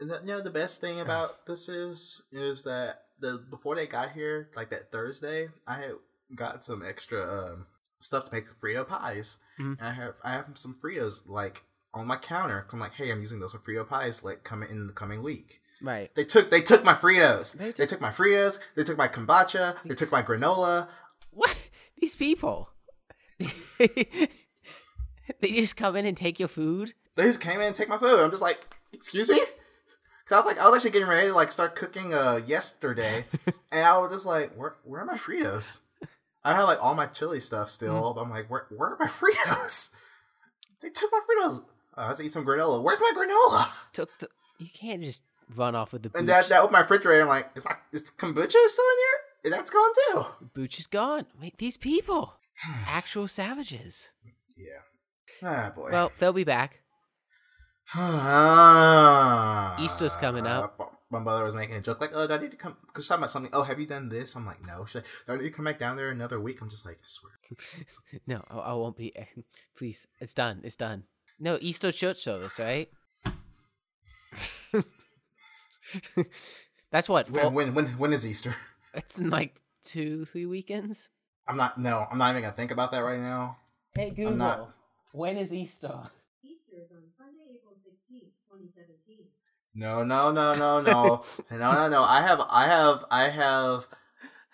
And 0.00 0.10
the, 0.10 0.20
you 0.20 0.26
know 0.26 0.40
the 0.42 0.50
best 0.50 0.80
thing 0.80 1.00
about 1.00 1.46
this 1.46 1.68
is 1.68 2.22
is 2.32 2.64
that 2.64 3.02
the 3.18 3.42
before 3.50 3.74
they 3.76 3.86
got 3.86 4.12
here, 4.12 4.50
like 4.54 4.70
that 4.70 4.92
Thursday, 4.92 5.48
I 5.66 5.76
had 5.78 5.92
got 6.34 6.64
some 6.64 6.82
extra 6.86 7.22
um, 7.52 7.66
stuff 7.98 8.26
to 8.26 8.32
make 8.34 8.46
Frito 8.60 8.86
pies, 8.86 9.38
Mhm. 9.58 9.78
and 9.78 9.88
I 9.88 9.92
have 9.92 10.14
I 10.22 10.32
have 10.32 10.50
some 10.54 10.74
Fritos 10.74 11.26
like 11.26 11.62
on 11.94 12.06
my 12.06 12.16
counter. 12.16 12.60
Cause 12.62 12.74
I'm 12.74 12.80
like, 12.80 12.92
hey, 12.94 13.10
I'm 13.10 13.20
using 13.20 13.40
those 13.40 13.52
for 13.52 13.58
Frito 13.58 13.88
pies 13.88 14.22
like 14.22 14.44
coming 14.44 14.68
in 14.70 14.86
the 14.86 14.92
coming 14.92 15.22
week. 15.22 15.62
Right. 15.80 16.14
They 16.14 16.24
took 16.24 16.50
they 16.50 16.60
took 16.60 16.84
my 16.84 16.92
Fritos. 16.94 17.56
They 17.56 17.66
They 17.66 17.72
took- 17.72 17.88
took, 17.88 18.00
my 18.02 18.10
Fritos. 18.10 18.58
They 18.74 18.84
took 18.84 18.98
my 18.98 19.08
kombucha. 19.08 19.76
They 19.84 19.94
took 19.94 20.12
my 20.12 20.22
granola. 20.22 20.88
What? 21.30 21.56
These 21.98 22.16
people. 22.16 22.68
they 23.38 24.28
just 25.50 25.76
come 25.76 25.96
in 25.96 26.04
and 26.06 26.16
take 26.16 26.38
your 26.38 26.48
food? 26.48 26.92
They 27.14 27.24
just 27.24 27.40
came 27.40 27.60
in 27.60 27.68
and 27.68 27.76
take 27.76 27.88
my 27.88 27.98
food. 27.98 28.18
I'm 28.20 28.30
just 28.30 28.42
like, 28.42 28.58
excuse 28.92 29.28
me. 29.30 29.40
Cause 30.26 30.36
I 30.36 30.40
was 30.40 30.46
like, 30.46 30.58
I 30.58 30.68
was 30.68 30.76
actually 30.76 30.90
getting 30.90 31.08
ready 31.08 31.28
to 31.28 31.34
like 31.34 31.52
start 31.52 31.76
cooking 31.76 32.12
uh 32.12 32.40
yesterday, 32.46 33.24
and 33.72 33.84
I 33.84 33.98
was 33.98 34.12
just 34.12 34.26
like, 34.26 34.52
where 34.54 34.74
where 34.84 35.02
are 35.02 35.06
my 35.06 35.14
Fritos? 35.14 35.80
I 36.44 36.54
had 36.54 36.64
like 36.64 36.82
all 36.82 36.94
my 36.94 37.06
chili 37.06 37.40
stuff 37.40 37.70
still, 37.70 38.12
but 38.12 38.20
I'm 38.22 38.30
like, 38.30 38.50
where 38.50 38.66
where 38.76 38.90
are 38.90 38.96
my 38.98 39.06
Fritos? 39.06 39.94
They 40.80 40.90
took 40.90 41.10
my 41.12 41.20
Fritos. 41.20 41.64
I 41.94 42.08
have 42.08 42.16
to 42.18 42.24
eat 42.24 42.32
some 42.32 42.44
granola. 42.44 42.82
Where's 42.82 43.00
my 43.00 43.12
granola? 43.16 43.68
Took 43.92 44.10
the 44.18 44.28
you 44.58 44.68
can't 44.72 45.02
just 45.02 45.22
run 45.54 45.74
off 45.74 45.92
with 45.92 46.02
the 46.02 46.10
booch. 46.10 46.18
And 46.18 46.28
that 46.28 46.48
that 46.48 46.58
opened 46.60 46.72
my 46.72 46.80
refrigerator. 46.80 47.22
I'm 47.22 47.28
like, 47.28 47.50
is 47.54 47.64
my 47.64 47.76
is 47.92 48.10
kombucha 48.10 48.50
still 48.50 48.84
in 48.84 48.98
here? 48.98 49.20
And 49.44 49.52
that's 49.52 49.70
gone 49.70 49.90
too. 50.10 50.26
booch 50.54 50.78
is 50.80 50.86
gone. 50.88 51.26
Wait, 51.40 51.56
these 51.58 51.76
people. 51.76 52.34
Actual 52.86 53.28
savages. 53.28 54.10
Yeah. 54.56 54.80
Ah 55.42 55.72
boy. 55.74 55.90
Well, 55.92 56.12
they'll 56.18 56.32
be 56.32 56.44
back. 56.44 56.80
Easter's 59.80 60.16
coming 60.16 60.46
up. 60.46 60.74
Uh, 60.80 60.84
my 61.10 61.20
mother 61.20 61.44
was 61.44 61.54
making 61.54 61.76
a 61.76 61.80
joke 61.80 62.00
like, 62.00 62.10
"Oh, 62.14 62.26
do 62.26 62.34
I 62.34 62.38
need 62.38 62.50
to 62.50 62.56
come?" 62.56 62.76
Because 62.86 63.04
she's 63.04 63.08
talking 63.08 63.20
about 63.20 63.30
something. 63.30 63.52
Oh, 63.54 63.62
have 63.62 63.78
you 63.78 63.86
done 63.86 64.08
this? 64.08 64.34
I'm 64.34 64.44
like, 64.44 64.66
"No." 64.66 64.84
She's 64.86 64.96
like, 64.96 65.04
"Do 65.26 65.32
I 65.32 65.36
need 65.36 65.42
to 65.44 65.50
come 65.50 65.64
back 65.66 65.78
down 65.78 65.96
there 65.96 66.10
another 66.10 66.40
week?" 66.40 66.60
I'm 66.60 66.68
just 66.68 66.84
like, 66.84 66.96
"I 66.96 67.06
swear." 67.06 67.32
No, 68.26 68.42
I, 68.50 68.56
I 68.56 68.72
won't 68.72 68.96
be. 68.96 69.12
Please, 69.78 70.08
it's 70.20 70.34
done. 70.34 70.62
It's 70.64 70.74
done. 70.76 71.04
No, 71.38 71.58
Easter 71.60 71.92
church 71.92 72.22
service, 72.24 72.58
right? 72.58 72.90
That's 76.90 77.08
what. 77.08 77.30
When, 77.30 77.54
when 77.54 77.74
when 77.74 77.86
when 77.98 78.12
is 78.12 78.26
Easter? 78.26 78.56
it's 78.94 79.16
in 79.16 79.30
like 79.30 79.60
two, 79.84 80.24
three 80.24 80.46
weekends. 80.46 81.10
I'm 81.46 81.56
not. 81.56 81.78
No, 81.78 82.06
I'm 82.10 82.18
not 82.18 82.30
even 82.30 82.42
gonna 82.42 82.54
think 82.54 82.72
about 82.72 82.90
that 82.92 83.04
right 83.04 83.20
now. 83.20 83.58
Hey 83.94 84.10
Google, 84.10 84.32
I'm 84.32 84.38
not- 84.38 84.72
when 85.12 85.36
is 85.38 85.52
Easter? 85.52 86.10
Easter 86.42 86.76
is 86.84 86.90
on 86.90 87.04
Sunday, 87.15 87.15
April 87.15 87.15
16th, 87.15 87.15
2017. 88.58 89.26
No, 89.74 90.02
no, 90.04 90.32
no, 90.32 90.54
no, 90.54 90.80
no, 90.80 91.24
no, 91.50 91.72
no, 91.72 91.88
no. 91.88 92.02
I 92.02 92.22
have, 92.22 92.40
I 92.48 92.66
have, 92.66 93.04
I 93.10 93.28
have. 93.28 93.86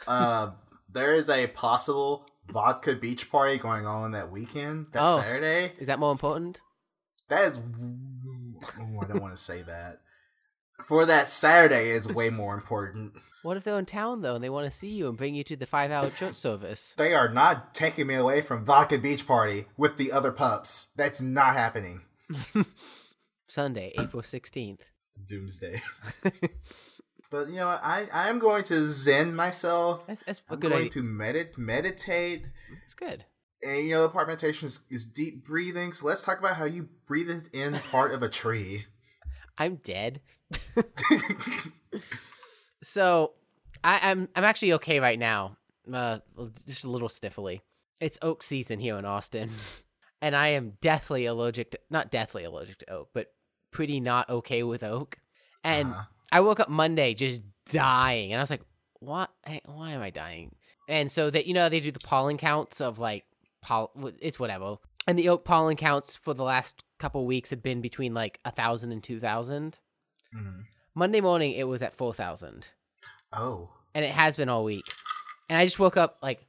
Uh, 0.07 0.51
there 0.93 1.13
is 1.13 1.29
a 1.29 1.47
possible 1.49 2.27
vodka 2.49 2.95
beach 2.95 3.31
party 3.31 3.57
going 3.59 3.87
on 3.87 4.13
that 4.13 4.31
weekend. 4.33 4.87
That 4.93 5.03
Oh. 5.07 5.19
Saturday. 5.19 5.73
Is 5.79 5.87
that 5.87 5.99
more 6.01 6.13
important? 6.13 6.61
That 7.29 7.53
is. 7.53 7.59
Oh, 7.59 9.01
I 9.03 9.07
don't 9.07 9.21
want 9.23 9.33
to 9.33 9.43
say 9.43 9.63
that. 9.63 10.01
For 10.85 11.07
that 11.07 11.29
Saturday 11.29 11.91
is 11.91 12.09
way 12.09 12.31
more 12.31 12.55
important. 12.55 13.13
What 13.45 13.57
if 13.57 13.63
they're 13.65 13.79
in 13.79 13.87
town 13.87 14.23
though 14.23 14.35
and 14.35 14.43
they 14.43 14.51
want 14.51 14.71
to 14.71 14.77
see 14.77 14.89
you 14.89 15.09
and 15.09 15.17
bring 15.17 15.35
you 15.37 15.45
to 15.45 15.57
the 15.57 15.67
five-hour 15.67 16.11
church 16.11 16.35
service? 16.35 16.95
They 16.97 17.15
are 17.15 17.29
not 17.29 17.75
taking 17.75 18.09
me 18.09 18.15
away 18.15 18.41
from 18.41 18.65
Vodka 18.65 18.99
Beach 18.99 19.27
Party 19.27 19.67
with 19.77 19.97
the 19.97 20.11
other 20.11 20.33
pups. 20.33 20.89
That's 20.97 21.21
not 21.21 21.55
happening. 21.55 22.03
Sunday, 23.53 23.93
April 23.99 24.23
sixteenth. 24.23 24.83
Doomsday. 25.27 25.81
but 27.31 27.49
you 27.49 27.57
know. 27.57 27.69
I 27.69 28.07
I 28.13 28.29
am 28.29 28.39
going 28.39 28.65
to 28.65 28.87
zen 28.87 29.35
myself. 29.35 30.07
That's, 30.07 30.23
that's 30.23 30.41
a 30.49 30.55
I'm 30.55 30.61
good 30.61 30.71
going 30.71 30.87
idea. 30.87 30.91
to 30.91 31.03
medit 31.03 31.59
meditate. 31.59 32.49
It's 32.85 32.95
good. 32.95 33.25
And 33.63 33.87
you 33.87 33.91
know, 33.91 34.09
part 34.09 34.27
meditation 34.27 34.67
is, 34.67 34.81
is 34.91 35.05
deep 35.05 35.45
breathing. 35.45 35.93
So 35.93 36.07
let's 36.07 36.25
talk 36.25 36.39
about 36.39 36.57
how 36.57 36.65
you 36.65 36.89
breathe 37.07 37.31
in 37.53 37.75
part 37.91 38.15
of 38.15 38.23
a 38.23 38.29
tree. 38.29 38.87
I'm 39.59 39.77
dead. 39.77 40.21
So, 42.83 43.35
I, 43.85 44.01
I'm 44.03 44.29
I'm 44.35 44.45
actually 44.45 44.75
okay 44.75 44.99
right 44.99 45.19
now. 45.19 45.57
Uh, 45.91 46.19
just 46.67 46.85
a 46.85 46.91
little 46.91 47.09
stiffly. 47.09 47.63
It's 48.01 48.19
oak 48.21 48.43
season 48.43 48.81
here 48.81 48.99
in 48.99 49.05
Austin, 49.05 49.51
and 50.21 50.35
I 50.35 50.49
am 50.49 50.73
deathly 50.81 51.27
allergic 51.27 51.71
to 51.71 51.81
not 51.91 52.11
deathly 52.11 52.43
allergic 52.45 52.79
to 52.79 52.91
oak, 52.91 53.11
but 53.15 53.29
pretty 53.73 53.99
not 54.01 54.29
okay 54.31 54.63
with 54.63 54.83
oak. 54.85 55.19
And 55.65 55.89
Uh-huh. 55.89 56.05
I 56.31 56.41
woke 56.41 56.61
up 56.61 56.69
Monday 56.69 57.15
just 57.15 57.43
dying, 57.71 58.33
and 58.33 58.39
I 58.41 58.43
was 58.43 58.51
like, 58.51 58.63
"What? 59.01 59.31
Why 59.65 59.91
am 59.93 60.01
I 60.03 60.11
dying?" 60.11 60.55
And 60.89 61.11
so 61.11 61.31
that 61.31 61.47
you 61.47 61.55
know 61.55 61.69
they 61.69 61.81
do 61.81 61.91
the 61.91 61.99
pollen 62.01 62.39
counts 62.39 62.81
of 62.81 62.99
like 62.99 63.25
poll. 63.63 63.91
It's 64.21 64.39
whatever. 64.39 64.77
And 65.07 65.19
the 65.19 65.29
oak 65.31 65.45
pollen 65.45 65.77
counts 65.77 66.15
for 66.15 66.33
the 66.35 66.45
last 66.45 66.83
couple 66.99 67.27
weeks 67.27 67.51
had 67.51 67.63
been 67.63 67.81
between 67.81 68.15
like 68.15 68.39
a 68.45 68.51
thousand 68.53 68.93
and 68.93 69.03
two 69.03 69.19
thousand. 69.21 69.79
Mhm. 70.35 70.65
Monday 70.95 71.21
morning 71.21 71.53
it 71.53 71.65
was 71.65 71.83
at 71.83 71.93
four 71.95 72.15
thousand, 72.15 72.69
Oh. 73.33 73.71
and 73.95 74.05
it 74.05 74.13
has 74.13 74.37
been 74.37 74.49
all 74.49 74.65
week. 74.65 74.85
And 75.49 75.59
I 75.59 75.65
just 75.65 75.79
woke 75.79 75.97
up 75.97 76.19
like 76.23 76.47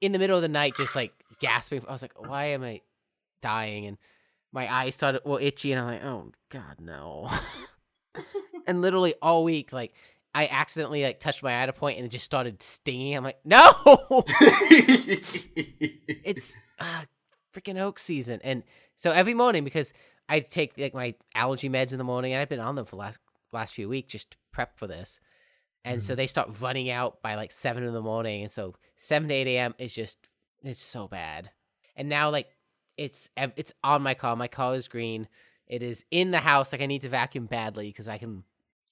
in 0.00 0.12
the 0.12 0.18
middle 0.18 0.36
of 0.36 0.42
the 0.42 0.48
night, 0.48 0.74
just 0.76 0.94
like 0.96 1.12
gasping. 1.40 1.84
I 1.88 1.92
was 1.92 2.02
like, 2.02 2.18
"Why 2.20 2.46
am 2.46 2.62
I 2.62 2.80
dying?" 3.40 3.86
And 3.86 3.98
my 4.52 4.72
eyes 4.72 4.94
started 4.94 5.22
well 5.24 5.38
itchy, 5.40 5.72
and 5.72 5.80
I'm 5.80 5.86
like, 5.86 6.04
"Oh 6.04 6.32
God, 6.50 6.76
no!" 6.80 7.28
and 8.66 8.82
literally 8.82 9.14
all 9.22 9.44
week, 9.44 9.72
like 9.72 9.94
I 10.34 10.48
accidentally 10.48 11.02
like 11.02 11.20
touched 11.20 11.42
my 11.42 11.50
eye 11.50 11.62
at 11.62 11.68
a 11.68 11.72
point, 11.72 11.98
and 11.98 12.06
it 12.06 12.10
just 12.10 12.24
started 12.24 12.62
stinging. 12.62 13.16
I'm 13.16 13.24
like, 13.24 13.38
"No!" 13.44 13.72
it's 16.24 16.60
uh, 16.78 17.02
freaking 17.54 17.80
oak 17.80 17.98
season, 17.98 18.40
and 18.42 18.62
so 18.96 19.10
every 19.12 19.34
morning 19.34 19.64
because 19.64 19.92
I 20.28 20.40
take 20.40 20.76
like 20.76 20.94
my 20.94 21.14
allergy 21.34 21.68
meds 21.68 21.92
in 21.92 21.98
the 21.98 22.04
morning, 22.04 22.32
and 22.32 22.40
I've 22.40 22.48
been 22.48 22.60
on 22.60 22.74
them 22.74 22.84
for 22.84 22.96
the 22.96 23.00
last 23.00 23.20
last 23.52 23.74
few 23.74 23.88
weeks 23.88 24.12
just 24.12 24.32
to 24.32 24.36
prep 24.52 24.78
for 24.78 24.86
this, 24.86 25.20
and 25.84 26.02
so 26.02 26.14
they 26.14 26.26
start 26.26 26.60
running 26.60 26.90
out 26.90 27.22
by 27.22 27.36
like 27.36 27.52
seven 27.52 27.84
in 27.84 27.92
the 27.92 28.02
morning, 28.02 28.42
and 28.42 28.52
so 28.52 28.74
seven 28.96 29.28
to 29.28 29.34
eight 29.34 29.46
a.m. 29.46 29.74
is 29.78 29.94
just 29.94 30.18
it's 30.62 30.82
so 30.82 31.08
bad, 31.08 31.50
and 31.94 32.08
now 32.08 32.30
like 32.30 32.48
it's 32.96 33.30
it's 33.36 33.72
on 33.82 34.02
my 34.02 34.14
call. 34.14 34.36
My 34.36 34.48
call 34.48 34.72
is 34.72 34.88
green. 34.88 35.28
It 35.66 35.82
is 35.82 36.04
in 36.10 36.30
the 36.30 36.38
house. 36.38 36.72
Like 36.72 36.82
I 36.82 36.86
need 36.86 37.02
to 37.02 37.08
vacuum 37.08 37.46
badly 37.46 37.88
because 37.88 38.08
I 38.08 38.18
can 38.18 38.44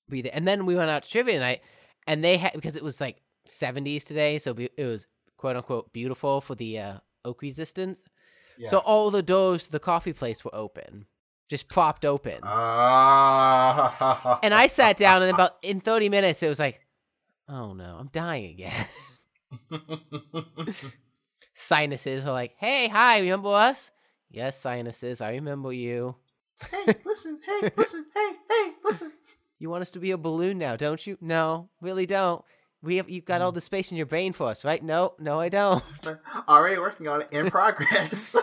breathe 0.09 0.26
it. 0.26 0.32
And 0.34 0.46
then 0.46 0.66
we 0.66 0.74
went 0.74 0.90
out 0.90 1.02
to 1.05 1.11
trivia 1.11 1.38
night, 1.38 1.62
and 2.07 2.22
they 2.22 2.36
had 2.36 2.52
because 2.52 2.76
it 2.76 2.84
was 2.84 3.00
like 3.00 3.22
70s 3.48 4.05
today, 4.05 4.38
so 4.38 4.55
be- 4.55 4.70
it 4.76 4.84
was 4.84 5.07
quote 5.36 5.57
unquote 5.57 5.92
beautiful 5.92 6.40
for 6.40 6.55
the 6.55 6.78
uh, 6.78 6.98
oak 7.24 7.42
resistance. 7.42 8.02
So 8.66 8.78
all 8.78 9.11
the 9.11 9.22
doors 9.22 9.64
to 9.64 9.72
the 9.72 9.80
coffee 9.80 10.12
place 10.12 10.44
were 10.44 10.55
open, 10.55 11.07
just 11.48 11.66
propped 11.66 12.05
open. 12.05 12.38
Ah. 12.44 14.38
and 14.44 14.55
I 14.55 14.68
sat 14.68 14.96
down, 14.96 15.22
and 15.22 15.34
about 15.34 15.57
in 15.62 15.80
30 15.80 16.09
minutes, 16.09 16.40
it 16.42 16.48
was 16.48 16.61
like, 16.61 16.80
Oh 17.48 17.72
no, 17.72 17.96
I'm 17.98 18.09
dying 18.12 18.50
again. 18.50 18.86
sinuses 21.55 22.26
are 22.26 22.32
like, 22.32 22.55
hey, 22.59 22.88
hi, 22.88 23.20
remember 23.20 23.50
us? 23.50 23.90
Yes, 24.35 24.59
sinuses, 24.59 25.20
I 25.20 25.35
remember 25.35 25.72
you. 25.72 26.16
hey, 26.68 26.95
listen, 27.05 27.41
hey, 27.47 27.70
listen, 27.76 28.05
hey, 28.12 28.30
hey, 28.51 28.72
listen. 28.82 29.12
You 29.61 29.70
want 29.70 29.82
us 29.82 29.93
to 29.93 30.01
be 30.01 30.11
a 30.11 30.18
balloon 30.18 30.59
now, 30.59 30.74
don't 30.74 31.07
you? 31.07 31.16
No, 31.20 31.68
really 31.80 32.05
don't. 32.05 32.45
We 32.82 32.97
have 32.97 33.09
you've 33.09 33.24
got 33.24 33.43
all 33.43 33.53
mm. 33.53 33.55
the 33.55 33.61
space 33.61 33.93
in 33.93 33.97
your 33.97 34.07
brain 34.07 34.32
for 34.32 34.49
us, 34.49 34.64
right? 34.64 34.82
No, 34.82 35.14
no, 35.20 35.39
I 35.39 35.51
don't. 35.51 35.85
Already 36.49 36.80
working 36.80 37.07
on 37.07 37.22
it 37.22 37.28
in 37.30 37.49
progress. 37.51 38.35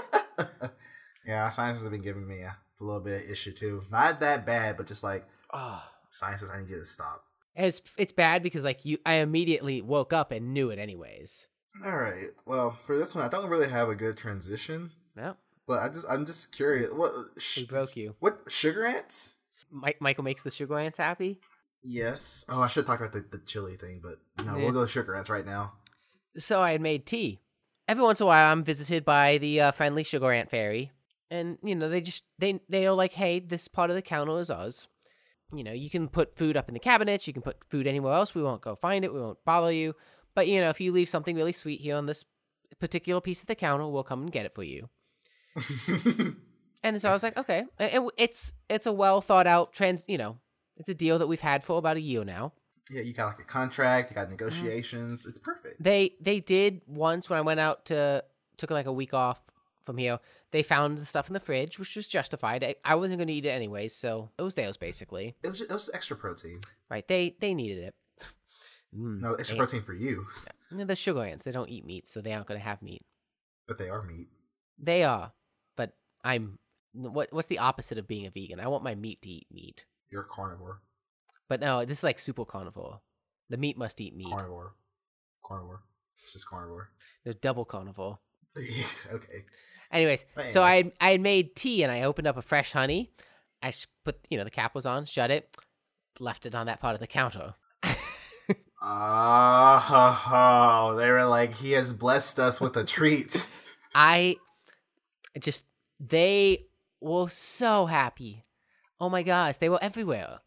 yeah, 1.28 1.50
science 1.50 1.80
has 1.82 1.89
been 1.89 2.02
giving 2.02 2.26
me 2.26 2.39
a 2.39 2.56
little 2.80 3.02
bit 3.02 3.26
of 3.26 3.30
issue 3.30 3.52
too. 3.52 3.84
Not 3.92 4.22
that 4.22 4.46
bad, 4.46 4.78
but 4.78 4.88
just 4.88 5.04
like 5.04 5.28
ah. 5.54 5.86
Oh. 5.86 5.98
sciences, 6.08 6.50
I 6.50 6.62
need 6.62 6.70
you 6.70 6.80
to 6.80 6.86
stop. 6.86 7.26
And 7.54 7.66
it's 7.66 7.82
it's 7.98 8.14
bad 8.14 8.44
because 8.44 8.64
like 8.64 8.86
you 8.86 8.98
I 9.06 9.16
immediately 9.16 9.82
woke 9.82 10.14
up 10.14 10.32
and 10.32 10.54
knew 10.54 10.70
it 10.70 10.80
anyways. 10.80 11.50
All 11.86 11.98
right. 11.98 12.30
Well, 12.46 12.78
for 12.86 12.98
this 12.98 13.14
one, 13.14 13.26
I 13.26 13.28
don't 13.28 13.50
really 13.50 13.70
have 13.70 13.89
a 13.89 13.96
good 13.96 14.18
transition, 14.18 14.92
No, 15.18 15.36
but 15.72 15.80
I 15.80 15.88
just 15.89 16.05
I'm 16.09 16.26
just 16.26 16.51
curious. 16.51 16.91
What 16.91 17.11
we 17.36 17.41
sh- 17.41 17.63
broke 17.63 17.95
you. 17.95 18.15
What 18.19 18.41
sugar 18.47 18.86
ants? 18.86 19.36
Mike, 19.72 20.01
Michael 20.01 20.26
makes 20.26 20.43
the 20.43 20.51
sugar 20.51 20.78
ants 20.78 20.97
happy. 20.97 21.39
Yes. 21.82 22.43
Oh, 22.49 22.61
I 22.61 22.67
should 22.67 22.86
talk 22.86 22.99
about 22.99 23.13
the, 23.13 23.22
the 23.32 23.39
chili 23.45 23.78
thing, 23.78 24.01
but 24.03 24.19
no, 24.45 24.57
Yeah. 24.57 24.63
we'll 24.65 24.74
go 24.74 24.86
sugar 24.86 25.15
ants 25.15 25.30
right 25.30 25.45
now. 25.45 25.74
So 26.38 26.61
I 26.61 26.74
had 26.74 26.82
made 26.82 27.05
tea. 27.05 27.39
Every 27.88 28.03
once 28.03 28.19
in 28.19 28.26
a 28.26 28.28
while, 28.28 28.51
I'm 28.51 28.63
visited 28.63 29.05
by 29.05 29.38
the 29.38 29.61
uh, 29.61 29.72
friendly 29.72 30.03
sugar 30.03 30.32
ant 30.32 30.49
fairy, 30.51 30.91
and 31.30 31.57
you 31.63 31.74
know 31.76 31.88
they 31.89 32.01
just 32.01 32.24
they 32.38 32.59
they 32.69 32.86
are 32.86 32.93
like, 32.93 33.13
hey, 33.13 33.39
this 33.39 33.67
part 33.67 33.89
of 33.89 33.95
the 33.95 34.01
counter 34.01 34.39
is 34.39 34.49
ours. 34.51 34.88
You 35.53 35.63
know, 35.63 35.72
you 35.74 35.89
can 35.89 36.07
put 36.07 36.38
food 36.38 36.55
up 36.57 36.67
in 36.69 36.74
the 36.74 36.80
cabinets. 36.80 37.28
You 37.28 37.34
can 37.34 37.41
put 37.41 37.57
food 37.69 37.88
anywhere 37.88 38.13
else. 38.13 38.36
We 38.36 38.43
won't 38.43 38.61
go 38.61 38.76
find 38.76 39.03
it. 39.05 39.13
We 39.13 39.22
won't 39.22 39.43
bother 39.45 39.72
you. 39.72 39.95
But 40.36 40.47
you 40.47 40.59
know, 40.61 40.69
if 40.69 40.80
you 40.82 40.91
leave 40.91 41.09
something 41.09 41.36
really 41.36 41.51
sweet 41.53 41.82
here 41.82 41.95
on 41.95 42.05
this 42.05 42.24
particular 42.80 43.19
piece 43.22 43.41
of 43.41 43.47
the 43.47 43.55
counter, 43.55 43.88
we'll 43.88 44.03
come 44.03 44.22
and 44.24 44.32
get 44.32 44.45
it 44.45 44.55
for 44.55 44.63
you. 44.63 44.89
And 46.84 46.99
so 46.99 47.10
I 47.12 47.14
was 47.14 47.22
like, 47.22 47.38
okay, 47.38 47.64
and 47.78 48.10
it's 48.18 48.54
it's 48.68 48.88
a 48.88 48.91
well 48.91 49.22
thought 49.22 49.45
out 49.45 49.72
trans. 49.72 50.04
You 50.08 50.18
know, 50.18 50.38
it's 50.78 50.89
a 50.89 50.95
deal 50.95 51.20
that 51.20 51.28
we've 51.28 51.39
had 51.39 51.64
for 51.64 51.78
about 51.78 51.95
a 51.95 52.02
year 52.02 52.26
now. 52.26 52.54
yeah, 52.89 53.02
you 53.02 53.14
got 53.14 53.28
like 53.28 53.39
a 53.39 53.43
contract, 53.43 54.10
you 54.10 54.16
got 54.16 54.32
negotiations. 54.32 55.28
It's 55.28 55.38
perfect. 55.38 55.76
They 55.82 56.16
they 56.20 56.39
did 56.39 56.82
once 56.88 57.30
when 57.30 57.38
I 57.38 57.43
went 57.43 57.60
out 57.60 57.86
to 57.86 58.24
took 58.58 58.72
like 58.72 58.88
a 58.88 58.91
week 58.91 59.14
off 59.14 59.39
from 59.86 59.97
here. 59.97 60.18
They 60.49 60.64
found 60.64 60.97
the 60.97 61.06
stuff 61.06 61.28
in 61.28 61.34
the 61.36 61.39
fridge, 61.39 61.78
which 61.78 61.95
was 61.95 62.08
justified. 62.08 62.64
I, 62.64 62.74
I 62.84 62.95
wasn't 62.95 63.20
going 63.20 63.28
to 63.28 63.34
eat 63.34 63.45
it 63.45 63.49
anyways, 63.52 63.93
so 63.95 64.32
it 64.39 64.41
was 64.41 64.56
theirs 64.56 64.76
basically. 64.76 65.36
It 65.43 65.49
was 65.49 65.60
just, 65.60 65.70
it 65.70 65.74
was 65.74 65.89
extra 65.93 66.18
protein. 66.18 66.62
Right? 66.89 67.08
They 67.08 67.36
they 67.39 67.54
needed 67.54 67.78
it. 67.78 67.95
Mm, 68.97 69.22
No, 69.22 69.36
extra 69.36 69.56
protein 69.56 69.84
for 69.84 69.93
you, 69.93 70.26
The 70.72 70.95
sugar 70.97 71.22
ants, 71.24 71.43
they 71.45 71.52
don't 71.54 71.70
eat 71.70 71.86
meat, 71.86 72.08
so 72.08 72.20
they 72.22 72.34
aren't 72.34 72.47
going 72.47 72.60
to 72.60 72.66
have 72.66 72.82
meat. 72.82 73.04
but 73.68 73.78
they 73.78 73.88
are 73.88 74.02
meat. 74.02 74.28
They 74.78 75.04
are, 75.04 75.32
I'm 76.24 76.59
what 76.93 77.32
what's 77.32 77.47
the 77.47 77.59
opposite 77.59 77.97
of 77.97 78.07
being 78.07 78.26
a 78.26 78.32
vegan? 78.32 78.59
I 78.59 78.67
want 78.67 78.84
my 78.84 78.95
meat 78.95 79.22
to 79.24 79.30
eat 79.30 79.47
meat, 79.51 79.86
You're 80.09 80.24
a 80.24 80.26
carnivore. 80.26 80.82
but 81.47 81.59
no, 81.59 81.86
this 81.86 81.99
is 81.99 82.03
like 82.03 82.19
super 82.19 82.45
carnivore. 82.45 83.01
The 83.49 83.57
meat 83.57 83.78
must 83.78 83.99
eat 83.99 84.15
meat. 84.15 84.30
Carnivore. 84.30 84.76
Carnivore. 85.45 85.82
This 86.24 86.36
is 86.36 86.45
carnivore. 86.45 86.89
They're 87.24 87.34
double 87.34 87.65
carnivore. 87.65 88.19
okay. 88.57 89.45
Anyways, 89.91 90.26
so 90.49 90.63
I. 90.63 90.91
I 91.01 91.11
had 91.11 91.22
made 91.22 91.55
tea 91.55 91.84
and 91.84 91.91
I 91.91 92.03
opened 92.03 92.28
up 92.28 92.38
a 92.38 92.41
fresh 92.41 92.72
honey. 92.72 93.11
I 93.61 93.74
put 94.05 94.17
you 94.30 94.38
know 94.38 94.43
the 94.43 94.51
cap 94.51 94.74
was 94.74 94.86
on, 94.86 95.05
shut 95.05 95.32
it, 95.32 95.49
left 96.19 96.45
it 96.45 96.55
on 96.55 96.67
that 96.67 96.80
part 96.80 96.93
of 96.93 97.01
the 97.01 97.07
counter. 97.07 97.53
Oh, 98.84 100.95
they 100.97 101.09
were 101.09 101.28
like, 101.28 101.55
he 101.55 101.74
has 101.74 101.93
blessed 101.93 102.39
us 102.39 102.59
with 102.59 102.76
a 102.76 102.84
treat. 102.84 103.47
I 103.95 104.38
just 105.39 105.65
they 106.10 106.66
were 106.99 107.30
so 107.30 107.86
happy. 107.86 108.43
Oh 108.99 109.10
my 109.10 109.24
gosh, 109.24 109.58
they 109.58 109.70
were 109.70 109.82
everywhere. 109.82 110.39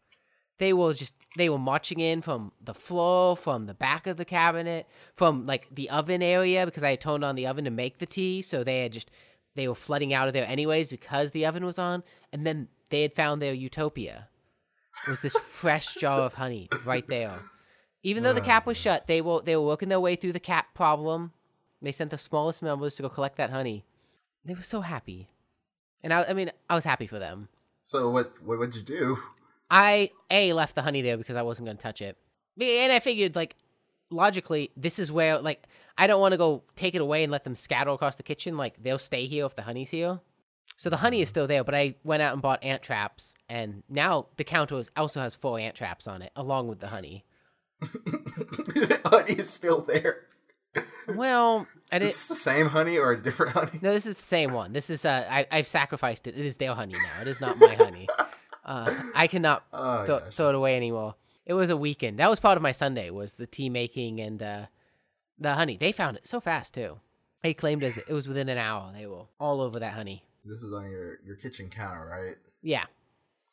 They 0.57 0.73
were 0.73 0.93
just 0.93 1.13
they 1.35 1.49
were 1.49 1.57
marching 1.57 1.99
in 1.99 2.21
from 2.21 2.51
the 2.61 2.73
floor, 2.73 3.35
from 3.35 3.65
the 3.65 3.73
back 3.73 4.07
of 4.07 4.17
the 4.17 4.25
cabinet, 4.25 4.87
from 5.15 5.45
like 5.45 5.67
the 5.71 5.89
oven 5.89 6.21
area 6.21 6.65
because 6.65 6.83
I 6.83 6.91
had 6.91 7.01
turned 7.01 7.25
on 7.25 7.35
the 7.35 7.47
oven 7.47 7.65
to 7.65 7.71
make 7.71 7.97
the 7.97 8.05
tea, 8.05 8.41
so 8.41 8.63
they 8.63 8.81
had 8.83 8.93
just 8.93 9.11
they 9.55 9.67
were 9.67 9.75
flooding 9.75 10.13
out 10.13 10.27
of 10.27 10.33
there 10.33 10.47
anyways 10.47 10.89
because 10.89 11.31
the 11.31 11.45
oven 11.45 11.65
was 11.65 11.79
on, 11.79 12.03
and 12.31 12.45
then 12.45 12.67
they 12.89 13.01
had 13.01 13.13
found 13.13 13.41
their 13.41 13.53
utopia. 13.53 14.29
It 15.05 15.09
was 15.09 15.19
this 15.19 15.35
fresh 15.35 15.95
jar 15.95 16.21
of 16.21 16.35
honey 16.35 16.69
right 16.85 17.07
there. 17.07 17.39
Even 18.03 18.23
though 18.23 18.33
the 18.33 18.41
cap 18.41 18.65
was 18.65 18.77
shut, 18.77 19.07
they 19.07 19.19
were 19.19 19.41
they 19.41 19.55
were 19.55 19.65
working 19.65 19.89
their 19.89 19.99
way 19.99 20.15
through 20.15 20.33
the 20.33 20.39
cap 20.39 20.73
problem. 20.73 21.33
They 21.81 21.91
sent 21.91 22.11
the 22.11 22.17
smallest 22.17 22.63
members 22.63 22.95
to 22.95 23.03
go 23.03 23.09
collect 23.09 23.37
that 23.37 23.49
honey. 23.49 23.83
They 24.45 24.53
were 24.53 24.61
so 24.61 24.81
happy, 24.81 25.27
and 26.05 26.13
I, 26.13 26.23
I 26.29 26.33
mean, 26.33 26.51
I 26.69 26.75
was 26.75 26.85
happy 26.85 27.07
for 27.07 27.19
them. 27.19 27.49
So 27.81 28.09
what? 28.09 28.41
What 28.41 28.59
would 28.59 28.75
you 28.75 28.83
do? 28.83 29.17
I 29.69 30.11
a 30.31 30.53
left 30.53 30.75
the 30.75 30.83
honey 30.83 31.01
there 31.01 31.17
because 31.17 31.35
I 31.35 31.41
wasn't 31.41 31.65
going 31.65 31.77
to 31.77 31.83
touch 31.83 32.01
it, 32.01 32.17
and 32.61 32.93
I 32.93 32.99
figured 32.99 33.35
like 33.35 33.55
logically 34.11 34.71
this 34.77 34.99
is 34.99 35.11
where 35.11 35.39
like 35.39 35.67
I 35.97 36.05
don't 36.07 36.21
want 36.21 36.33
to 36.33 36.37
go 36.37 36.63
take 36.75 36.93
it 36.93 37.01
away 37.01 37.23
and 37.23 37.31
let 37.31 37.43
them 37.43 37.55
scatter 37.55 37.89
across 37.89 38.15
the 38.15 38.23
kitchen. 38.23 38.55
Like 38.55 38.81
they'll 38.81 38.99
stay 38.99 39.25
here 39.25 39.45
if 39.45 39.55
the 39.55 39.63
honey's 39.63 39.89
here. 39.89 40.21
So 40.77 40.89
the 40.89 40.97
honey 40.97 41.21
is 41.21 41.29
still 41.29 41.47
there, 41.47 41.63
but 41.63 41.73
I 41.73 41.95
went 42.03 42.21
out 42.21 42.33
and 42.33 42.41
bought 42.41 42.63
ant 42.63 42.81
traps, 42.83 43.33
and 43.49 43.81
now 43.89 44.27
the 44.37 44.43
counter 44.43 44.77
is, 44.77 44.91
also 44.95 45.21
has 45.21 45.33
four 45.33 45.57
ant 45.57 45.75
traps 45.75 46.05
on 46.05 46.21
it 46.21 46.31
along 46.35 46.67
with 46.67 46.79
the 46.79 46.87
honey. 46.87 47.25
The 48.75 48.99
honey 49.05 49.33
is 49.33 49.49
still 49.49 49.81
there. 49.81 50.23
Well, 51.07 51.67
Didn't. 51.91 52.03
Is 52.03 52.11
this 52.11 52.27
the 52.27 52.35
same 52.35 52.67
honey 52.67 52.97
or 52.97 53.11
a 53.11 53.21
different 53.21 53.51
honey? 53.53 53.79
No, 53.81 53.93
this 53.93 54.05
is 54.05 54.15
the 54.15 54.21
same 54.21 54.53
one. 54.53 54.73
This 54.73 54.89
is 54.89 55.05
uh, 55.05 55.25
I, 55.29 55.45
I've 55.51 55.67
sacrificed 55.67 56.27
it. 56.27 56.35
It 56.37 56.45
is 56.45 56.55
their 56.55 56.73
honey 56.73 56.93
now. 56.93 57.21
It 57.21 57.27
is 57.27 57.39
not 57.41 57.57
my 57.57 57.73
honey. 57.75 58.07
Uh, 58.67 58.91
I 59.13 59.27
cannot 59.27 59.63
Oh, 59.71 60.05
throw, 60.05 60.19
gosh, 60.21 60.33
throw 60.33 60.49
it 60.49 60.55
away 60.55 60.75
anymore. 60.75 61.13
It 61.45 61.53
was 61.53 61.69
a 61.69 61.77
weekend. 61.77 62.17
That 62.17 62.31
was 62.31 62.39
part 62.39 62.57
of 62.57 62.63
my 62.63 62.71
Sunday. 62.71 63.11
Was 63.11 63.33
the 63.33 63.45
tea 63.45 63.69
making 63.69 64.19
and 64.19 64.41
uh, 64.41 64.65
the 65.37 65.53
honey. 65.53 65.77
They 65.77 65.91
found 65.91 66.17
it 66.17 66.25
so 66.25 66.39
fast 66.39 66.73
too. 66.73 66.97
They 67.43 67.53
claimed 67.53 67.83
as 67.83 67.95
it 67.95 68.09
was 68.09 68.27
within 68.27 68.49
an 68.49 68.57
hour. 68.57 68.91
They 68.91 69.05
were 69.05 69.25
all 69.39 69.61
over 69.61 69.77
that 69.81 69.93
honey. 69.93 70.23
This 70.43 70.63
is 70.63 70.73
on 70.73 70.89
your 70.89 71.19
your 71.23 71.35
kitchen 71.35 71.69
counter, 71.69 72.07
right? 72.07 72.37
Yeah. 72.63 72.85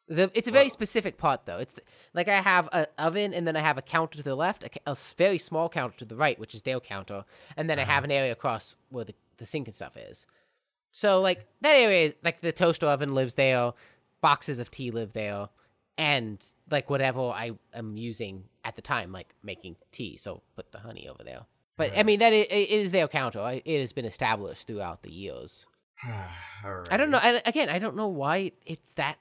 The, 0.09 0.31
it's 0.35 0.49
a 0.49 0.53
very 0.53 0.67
Wow. 0.67 0.71
specific 0.71 1.17
pot 1.17 1.47
though. 1.47 1.59
It's 1.59 1.79
like 2.13 2.29
I 2.29 2.41
have 2.41 2.69
an 2.73 2.87
oven 2.99 3.33
and 3.33 3.47
then 3.47 3.57
I 3.57 3.61
have 3.61 3.79
a 3.79 3.83
counter 3.83 4.19
to 4.19 4.23
the 4.23 4.35
left, 4.35 4.65
a, 4.65 4.91
a 4.91 4.97
very 5.17 5.39
small 5.39 5.69
counter 5.69 5.97
to 5.99 6.05
the 6.05 6.17
right, 6.17 6.39
which 6.39 6.55
is 6.55 6.63
their 6.63 6.81
counter, 6.81 7.25
and 7.57 7.71
then 7.71 7.79
I 7.79 7.83
uh-huh. 7.83 7.93
have 7.93 8.05
an 8.05 8.11
area 8.11 8.33
across 8.33 8.75
where 8.91 9.05
the, 9.05 9.15
the 9.39 9.47
sink 9.47 9.69
and 9.69 9.75
stuff 9.75 9.97
is. 9.97 10.27
So 10.91 11.21
like 11.21 11.47
that 11.63 11.75
area, 11.75 12.07
is, 12.07 12.15
like 12.23 12.41
the 12.41 12.53
toaster 12.53 12.87
oven 12.87 13.15
lives 13.15 13.35
there, 13.35 13.73
boxes 14.21 14.59
of 14.59 14.71
tea 14.71 14.91
live 14.91 15.13
there, 15.13 15.49
and 15.97 16.45
like 16.71 16.91
whatever 16.91 17.21
I 17.23 17.53
am 17.73 17.97
using 17.97 18.45
at 18.65 18.77
the 18.77 18.83
time, 18.83 19.13
like 19.13 19.35
making 19.43 19.77
tea. 19.93 20.17
So 20.17 20.43
put 20.57 20.73
the 20.73 20.79
honey 20.79 21.09
over 21.09 21.23
there. 21.23 21.47
But 21.77 21.97
I 21.97 22.03
mean 22.03 22.19
that 22.19 22.33
it, 22.33 22.53
it 22.53 22.71
is 22.71 22.93
their 22.93 23.09
counter. 23.09 23.61
It 23.65 23.81
has 23.81 23.93
been 23.93 24.05
established 24.05 24.67
throughout 24.67 25.03
the 25.03 25.11
years. 25.11 25.67
I 26.05 26.97
don't 26.97 27.11
know. 27.11 27.21
I, 27.23 27.41
again, 27.47 27.69
I 27.69 27.79
don't 27.79 27.97
know 27.97 28.09
why 28.09 28.53
it's 28.67 28.93
that 28.95 29.19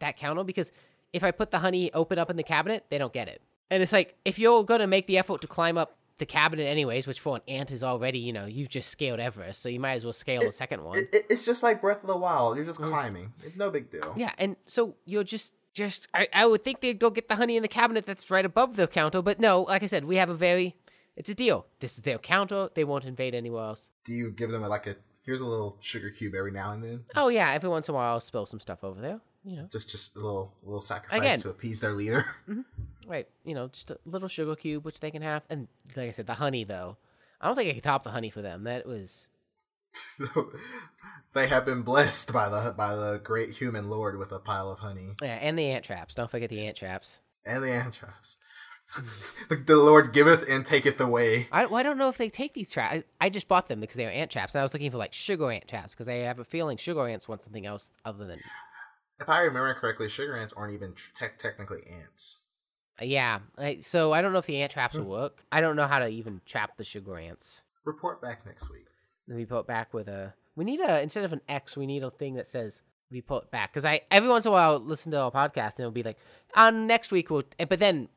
that 0.00 0.16
counter 0.16 0.44
because 0.44 0.72
if 1.12 1.22
I 1.24 1.30
put 1.30 1.50
the 1.50 1.58
honey 1.58 1.92
open 1.92 2.18
up 2.18 2.30
in 2.30 2.36
the 2.36 2.42
cabinet, 2.42 2.86
they 2.90 2.98
don't 2.98 3.12
get 3.12 3.28
it. 3.28 3.40
And 3.70 3.82
it's 3.82 3.92
like 3.92 4.16
if 4.24 4.38
you're 4.38 4.64
gonna 4.64 4.86
make 4.86 5.06
the 5.06 5.18
effort 5.18 5.40
to 5.42 5.46
climb 5.46 5.78
up 5.78 5.96
the 6.18 6.26
cabinet 6.26 6.64
anyways, 6.64 7.06
which 7.06 7.18
for 7.20 7.36
an 7.36 7.42
ant 7.48 7.70
is 7.70 7.82
already, 7.82 8.18
you 8.18 8.32
know, 8.32 8.44
you've 8.44 8.68
just 8.68 8.90
scaled 8.90 9.20
Everest, 9.20 9.62
so 9.62 9.68
you 9.70 9.80
might 9.80 9.92
as 9.94 10.04
well 10.04 10.12
scale 10.12 10.40
the 10.42 10.52
second 10.52 10.84
one. 10.84 10.98
It, 10.98 11.08
it- 11.14 11.26
it's 11.30 11.46
just 11.46 11.62
like 11.62 11.80
Breath 11.80 12.02
of 12.02 12.08
the 12.08 12.16
Wild. 12.16 12.56
You're 12.56 12.66
just 12.66 12.80
climbing. 12.80 13.32
It's 13.42 13.56
no 13.56 13.70
big 13.70 13.90
deal. 13.90 14.02
Mm. 14.02 14.18
yeah, 14.18 14.32
and 14.38 14.56
so 14.66 14.96
you're 15.06 15.24
just 15.24 15.54
just 15.72 16.08
I, 16.12 16.28
I 16.34 16.46
would 16.46 16.62
think 16.64 16.80
they'd 16.80 16.98
go 16.98 17.10
get 17.10 17.28
the 17.28 17.36
honey 17.36 17.56
in 17.56 17.62
the 17.62 17.68
cabinet 17.68 18.04
that's 18.04 18.30
right 18.30 18.44
above 18.44 18.76
the 18.76 18.86
counter, 18.88 19.22
but 19.22 19.38
no, 19.40 19.62
like 19.62 19.82
I 19.82 19.86
said, 19.86 20.04
we 20.04 20.16
have 20.16 20.28
a 20.28 20.34
very 20.34 20.74
it's 21.16 21.28
a 21.30 21.34
deal. 21.34 21.66
This 21.80 21.96
is 21.96 22.02
their 22.02 22.18
counter. 22.18 22.68
They 22.74 22.84
won't 22.84 23.04
invade 23.04 23.34
anywhere 23.34 23.64
else. 23.64 23.88
Do 24.04 24.12
you 24.12 24.30
give 24.30 24.50
them 24.50 24.62
like 24.62 24.86
a 24.88 24.96
here's 25.22 25.40
a 25.40 25.46
little 25.46 25.76
sugar 25.80 26.10
cube 26.10 26.34
every 26.34 26.50
now 26.50 26.72
and 26.72 26.82
then? 26.82 27.04
Oh 27.14 27.28
yeah, 27.28 27.52
every 27.52 27.68
once 27.70 27.88
in 27.88 27.94
a 27.94 27.96
while 27.96 28.12
I'll 28.14 28.20
spill 28.20 28.46
some 28.46 28.60
stuff 28.60 28.82
over 28.84 29.00
there. 29.00 29.20
You 29.44 29.56
know. 29.56 29.68
Just 29.72 29.90
just 29.90 30.16
a 30.16 30.18
little 30.18 30.54
a 30.62 30.66
little 30.66 30.80
sacrifice 30.80 31.18
Again. 31.20 31.40
to 31.40 31.50
appease 31.50 31.80
their 31.80 31.92
leader. 31.92 32.24
Mm-hmm. 32.48 33.10
Right, 33.10 33.28
you 33.44 33.54
know, 33.54 33.68
just 33.68 33.90
a 33.90 33.98
little 34.04 34.28
sugar 34.28 34.54
cube 34.54 34.84
which 34.84 35.00
they 35.00 35.10
can 35.10 35.22
have, 35.22 35.42
and 35.50 35.66
like 35.96 36.08
I 36.08 36.10
said, 36.12 36.26
the 36.26 36.34
honey 36.34 36.62
though. 36.64 36.96
I 37.40 37.46
don't 37.46 37.56
think 37.56 37.70
I 37.70 37.72
could 37.72 37.82
top 37.82 38.04
the 38.04 38.10
honey 38.10 38.30
for 38.30 38.40
them. 38.42 38.64
That 38.64 38.86
was 38.86 39.26
they 41.34 41.48
have 41.48 41.64
been 41.64 41.82
blessed 41.82 42.32
by 42.32 42.48
the 42.48 42.72
by 42.76 42.94
the 42.94 43.20
great 43.22 43.50
human 43.50 43.88
lord 43.90 44.16
with 44.16 44.30
a 44.30 44.38
pile 44.38 44.70
of 44.70 44.78
honey 44.78 45.14
yeah, 45.20 45.38
and 45.40 45.58
the 45.58 45.70
ant 45.70 45.84
traps. 45.84 46.14
Don't 46.14 46.30
forget 46.30 46.50
the 46.50 46.64
ant 46.66 46.76
traps. 46.76 47.18
and 47.44 47.64
the 47.64 47.70
ant 47.70 47.94
traps. 47.94 48.36
Mm. 48.36 48.50
the, 49.48 49.56
the 49.56 49.76
Lord 49.76 50.12
giveth 50.12 50.44
and 50.48 50.64
taketh 50.64 51.00
away. 51.00 51.48
I, 51.52 51.66
well, 51.66 51.76
I 51.76 51.82
don't 51.82 51.98
know 51.98 52.08
if 52.08 52.18
they 52.18 52.28
take 52.28 52.54
these 52.54 52.70
traps. 52.70 53.04
I, 53.20 53.26
I 53.26 53.30
just 53.30 53.48
bought 53.48 53.68
them 53.68 53.80
because 53.80 53.96
they 53.96 54.04
were 54.04 54.10
ant 54.10 54.30
traps, 54.30 54.54
and 54.54 54.60
I 54.60 54.62
was 54.62 54.72
looking 54.72 54.90
for 54.90 54.98
like 54.98 55.12
sugar 55.12 55.50
ant 55.50 55.68
traps 55.68 55.92
because 55.92 56.08
I 56.08 56.14
have 56.14 56.38
a 56.38 56.44
feeling 56.44 56.76
sugar 56.76 57.06
ants 57.06 57.28
want 57.28 57.42
something 57.42 57.66
else 57.66 57.90
other 58.04 58.26
than. 58.26 58.40
If 59.20 59.28
I 59.28 59.40
remember 59.40 59.72
correctly, 59.74 60.08
sugar 60.08 60.36
ants 60.36 60.52
aren't 60.54 60.72
even 60.74 60.94
tech 61.14 61.38
technically 61.38 61.82
ants. 61.86 62.38
Yeah. 63.00 63.40
I, 63.58 63.78
so 63.82 64.12
I 64.12 64.22
don't 64.22 64.32
know 64.32 64.38
if 64.38 64.46
the 64.46 64.60
ant 64.62 64.72
traps 64.72 64.96
will 64.96 65.04
work. 65.04 65.42
I 65.52 65.60
don't 65.60 65.76
know 65.76 65.86
how 65.86 65.98
to 65.98 66.08
even 66.08 66.40
trap 66.46 66.76
the 66.76 66.84
sugar 66.84 67.16
ants. 67.18 67.62
Report 67.84 68.20
back 68.22 68.44
next 68.46 68.70
week. 68.70 68.86
Then 69.26 69.36
we 69.36 69.44
put 69.46 69.66
back 69.66 69.92
with 69.94 70.08
a. 70.08 70.34
We 70.56 70.64
need 70.64 70.80
a 70.80 71.02
instead 71.02 71.24
of 71.24 71.32
an 71.32 71.40
X, 71.48 71.76
we 71.76 71.86
need 71.86 72.02
a 72.02 72.10
thing 72.10 72.34
that 72.34 72.46
says 72.46 72.82
we 73.10 73.20
put 73.20 73.50
back. 73.50 73.72
Because 73.72 73.84
I 73.84 74.02
every 74.10 74.28
once 74.28 74.44
in 74.44 74.50
a 74.50 74.52
while 74.52 74.72
I'll 74.72 74.78
listen 74.80 75.10
to 75.12 75.20
our 75.20 75.30
podcast 75.30 75.72
and 75.76 75.80
it'll 75.80 75.90
be 75.92 76.02
like 76.02 76.18
on 76.54 76.86
next 76.86 77.10
week 77.10 77.30
we'll. 77.30 77.44
eh, 77.58 77.64
But 77.64 77.78
then 77.78 78.08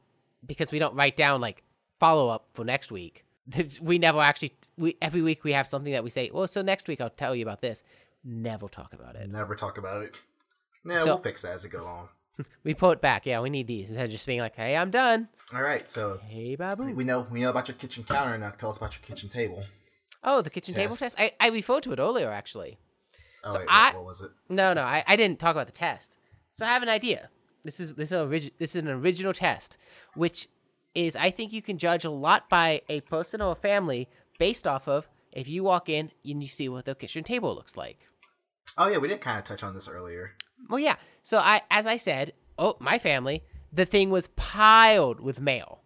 because 0.46 0.72
we 0.72 0.80
don't 0.80 0.96
write 0.96 1.16
down 1.16 1.40
like 1.42 1.64
follow 2.00 2.30
up 2.30 2.48
for 2.54 2.66
next 2.66 2.92
week, 2.92 3.24
we 3.82 3.98
never 4.00 4.20
actually. 4.20 4.54
We 4.78 4.98
every 5.02 5.22
week 5.22 5.44
we 5.44 5.54
have 5.54 5.68
something 5.68 5.94
that 5.94 6.04
we 6.04 6.10
say. 6.10 6.30
Well, 6.34 6.48
so 6.48 6.62
next 6.62 6.88
week 6.88 7.00
I'll 7.00 7.10
tell 7.10 7.36
you 7.36 7.44
about 7.44 7.62
this. 7.62 7.84
Never 8.26 8.68
talk 8.68 8.94
about 8.94 9.16
it. 9.16 9.30
Never 9.30 9.54
talk 9.56 9.78
about 9.78 10.02
it. 10.04 10.20
Yeah, 10.86 11.00
So- 11.02 11.06
we'll 11.08 11.18
fix 11.18 11.42
that 11.44 11.54
as 11.54 11.66
it 11.66 11.70
go 11.72 11.86
on. 11.86 12.08
We 12.64 12.74
put 12.74 13.00
back. 13.00 13.26
Yeah, 13.28 13.42
we 13.42 13.50
need 13.52 13.68
these 13.68 13.90
instead 13.90 14.06
of 14.06 14.12
just 14.12 14.26
being 14.26 14.40
like, 14.40 14.56
"Hey, 14.56 14.76
I'm 14.76 14.90
done." 14.90 15.28
All 15.54 15.62
right, 15.62 15.88
so 15.90 16.20
Hey, 16.28 16.56
babu. 16.56 16.92
we 16.96 17.04
know 17.04 17.28
we 17.30 17.42
know 17.42 17.52
about 17.52 17.68
your 17.68 17.76
kitchen 17.78 18.04
counter 18.04 18.36
now. 18.40 18.50
Tell 18.50 18.70
us 18.70 18.78
about 18.78 18.96
your 18.96 19.04
kitchen 19.04 19.30
table. 19.30 19.64
Oh, 20.24 20.42
the 20.42 20.50
kitchen 20.50 20.74
table 20.74 20.96
Test. 20.96 21.16
test. 21.18 21.20
I 21.20 21.32
I 21.40 21.50
referred 21.50 21.84
to 21.84 21.92
it 21.94 22.00
earlier 22.00 22.32
actually. 22.32 22.80
Oh 23.44 23.54
So 23.54 23.60
wait, 23.60 23.68
I- 23.70 23.94
what, 23.94 24.06
was 24.06 24.22
it? 24.22 24.32
No, 24.50 24.74
no, 24.74 24.82
I, 24.82 25.04
I 25.06 25.16
didn't 25.16 25.38
talk 25.40 25.52
about 25.56 25.68
the 25.68 25.74
test. 25.74 26.18
So 26.54 26.66
I 26.66 26.70
have 26.70 26.82
an 26.82 26.90
idea. 26.90 27.30
This 27.64 27.80
is 27.80 27.94
this 27.94 28.12
is, 28.12 28.18
origi- 28.18 28.52
this 28.58 28.76
is 28.76 28.82
an 28.82 28.90
original 28.90 29.34
test, 29.34 29.78
which 30.16 30.48
is 30.96 31.16
I 31.16 31.30
think 31.30 31.54
you 31.54 31.62
can 31.62 31.78
judge 31.78 32.04
a 32.04 32.10
lot 32.10 32.50
by 32.50 32.82
a 32.90 33.02
person 33.02 33.42
or 33.42 33.52
a 33.52 33.56
family 33.56 34.10
based 34.40 34.66
off 34.66 34.88
of 34.88 35.08
if 35.32 35.48
you 35.48 35.64
walk 35.64 35.88
in 35.88 36.10
and 36.26 36.42
you 36.42 36.50
see 36.50 36.68
what 36.68 36.86
their 36.86 36.96
kitchen 36.96 37.24
table 37.24 37.54
looks 37.54 37.78
like. 37.78 38.00
Oh 38.78 38.88
yeah, 38.88 38.98
we 38.98 39.08
did 39.08 39.22
kind 39.22 39.38
of 39.38 39.44
touch 39.44 39.64
on 39.64 39.74
this 39.74 39.88
earlier. 39.88 40.34
Well, 40.70 40.80
yeah. 40.80 40.96
So 41.22 41.38
I, 41.38 41.62
as 41.70 41.86
I 41.86 41.98
said, 41.98 42.34
oh, 42.58 42.76
my 42.80 42.98
family, 43.00 43.44
the 43.72 43.86
thing 43.86 44.10
was 44.10 44.28
piled 44.28 45.20
with 45.20 45.40
mail. 45.40 45.82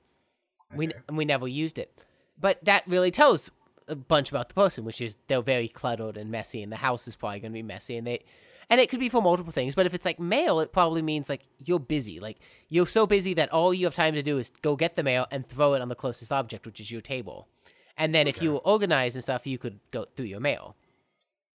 We 0.75 0.87
Okay. 0.87 0.99
we 1.11 1.23
never 1.25 1.47
used 1.47 1.79
it, 1.79 1.97
but 2.39 2.63
that 2.65 2.83
really 2.87 3.11
tells 3.11 3.49
a 3.87 3.95
bunch 3.95 4.29
about 4.29 4.49
the 4.49 4.53
person, 4.53 4.83
which 4.83 4.99
is 4.99 5.17
they're 5.27 5.41
very 5.41 5.69
cluttered 5.69 6.17
and 6.17 6.29
messy, 6.29 6.61
and 6.61 6.71
the 6.71 6.75
house 6.77 7.07
is 7.07 7.15
probably 7.15 7.39
going 7.39 7.53
to 7.53 7.57
be 7.57 7.63
messy, 7.63 7.95
and 7.95 8.05
they, 8.05 8.25
and 8.69 8.81
it 8.81 8.89
could 8.89 8.99
be 8.99 9.07
for 9.07 9.21
multiple 9.21 9.53
things. 9.53 9.75
But 9.75 9.85
if 9.85 9.93
it's 9.93 10.03
like 10.03 10.19
mail, 10.19 10.59
it 10.59 10.73
probably 10.73 11.01
means 11.01 11.29
like 11.29 11.43
you're 11.63 11.79
busy, 11.79 12.19
like 12.19 12.39
you're 12.67 12.85
so 12.85 13.07
busy 13.07 13.33
that 13.35 13.53
all 13.53 13.73
you 13.73 13.85
have 13.85 13.95
time 13.95 14.13
to 14.15 14.21
do 14.23 14.37
is 14.37 14.49
go 14.61 14.75
get 14.75 14.95
the 14.97 15.03
mail 15.03 15.25
and 15.31 15.47
throw 15.47 15.73
it 15.73 15.81
on 15.81 15.87
the 15.87 15.95
closest 15.95 16.33
object, 16.33 16.65
which 16.65 16.81
is 16.81 16.91
your 16.91 16.99
table. 17.01 17.47
And 17.95 18.13
then 18.13 18.27
if 18.27 18.41
you 18.41 18.57
organize 18.57 19.15
and 19.15 19.23
stuff, 19.23 19.47
you 19.47 19.57
could 19.57 19.79
go 19.91 20.05
through 20.15 20.25
your 20.25 20.41
mail. 20.41 20.75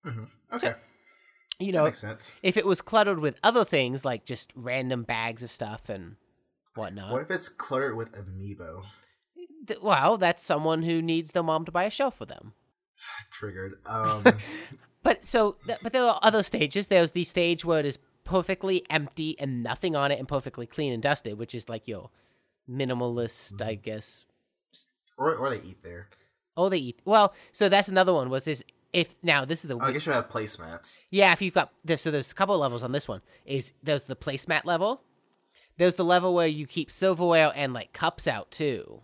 Mm-hmm. 0.07 0.25
Okay, 0.55 0.73
You 1.63 1.73
know, 1.73 1.87
if 2.43 2.57
it 2.57 2.67
was 2.67 2.81
cluttered 2.83 3.19
with 3.21 3.39
other 3.43 3.65
things 3.65 4.05
like 4.05 4.25
just 4.25 4.53
random 4.57 5.03
bags 5.05 5.43
of 5.43 5.51
stuff 5.51 5.89
and 5.89 6.17
whatnot, 6.75 7.13
What 7.13 7.23
if 7.23 7.31
it's 7.31 7.49
cluttered 7.49 7.97
with 7.97 8.13
amiibo? 8.13 8.85
th- 9.67 9.81
well, 9.81 10.19
that's 10.19 10.43
someone 10.45 10.83
who 10.83 11.01
needs 11.01 11.33
their 11.33 11.43
mom 11.43 11.65
to 11.67 11.73
buy 11.73 11.85
a 11.85 11.91
shelf 11.91 12.17
for 12.17 12.27
them. 12.27 12.53
Triggered. 13.31 13.75
Um, 13.87 14.25
But 15.05 15.25
so, 15.27 15.57
but 15.83 15.93
there 15.93 16.05
are 16.05 16.21
other 16.23 16.45
stages. 16.45 16.87
There's 16.87 17.11
the 17.11 17.25
stage 17.25 17.65
where 17.65 17.81
it 17.81 17.87
is 17.87 17.99
perfectly 18.23 18.85
empty 18.89 19.35
and 19.41 19.61
nothing 19.61 19.97
on 19.97 20.13
it 20.13 20.19
and 20.21 20.29
perfectly 20.29 20.65
clean 20.65 20.93
and 20.93 21.03
dusted, 21.03 21.37
which 21.39 21.57
is 21.57 21.69
like 21.69 21.89
your 21.89 22.11
minimalist, 22.71 23.61
I 23.61 23.75
guess. 23.75 24.25
or 25.19 25.35
or 25.35 25.51
they 25.51 25.57
eat 25.69 25.83
there. 25.83 26.09
Oh, 26.57 26.69
they 26.69 26.79
eat. 26.79 27.01
Well, 27.05 27.35
so 27.51 27.69
that's 27.69 27.89
another 27.89 28.13
one. 28.15 28.31
Was 28.31 28.45
this 28.45 28.63
if 28.93 29.17
now 29.23 29.45
this 29.45 29.65
is 29.65 29.69
the 29.69 29.77
Oh, 29.77 29.81
I 29.81 29.93
guess 29.93 30.07
you 30.07 30.13
have 30.13 30.29
placemats. 30.29 31.03
Yeah, 31.11 31.33
if 31.33 31.41
you've 31.43 31.55
got 31.55 31.73
this, 31.85 32.03
so 32.03 32.11
there's 32.11 32.31
a 32.31 32.35
couple 32.35 32.55
of 32.55 32.61
levels 32.61 32.83
on 32.83 32.93
this 32.93 33.09
one. 33.09 33.23
Is 33.47 33.73
there's 33.83 34.05
the 34.05 34.17
placemat 34.17 34.65
level. 34.65 35.03
There's 35.79 35.95
the 35.95 36.05
level 36.05 36.35
where 36.35 36.47
you 36.47 36.67
keep 36.67 36.91
silverware 36.91 37.53
and 37.55 37.73
like 37.73 37.93
cups 37.93 38.27
out 38.29 38.51
too. 38.51 39.01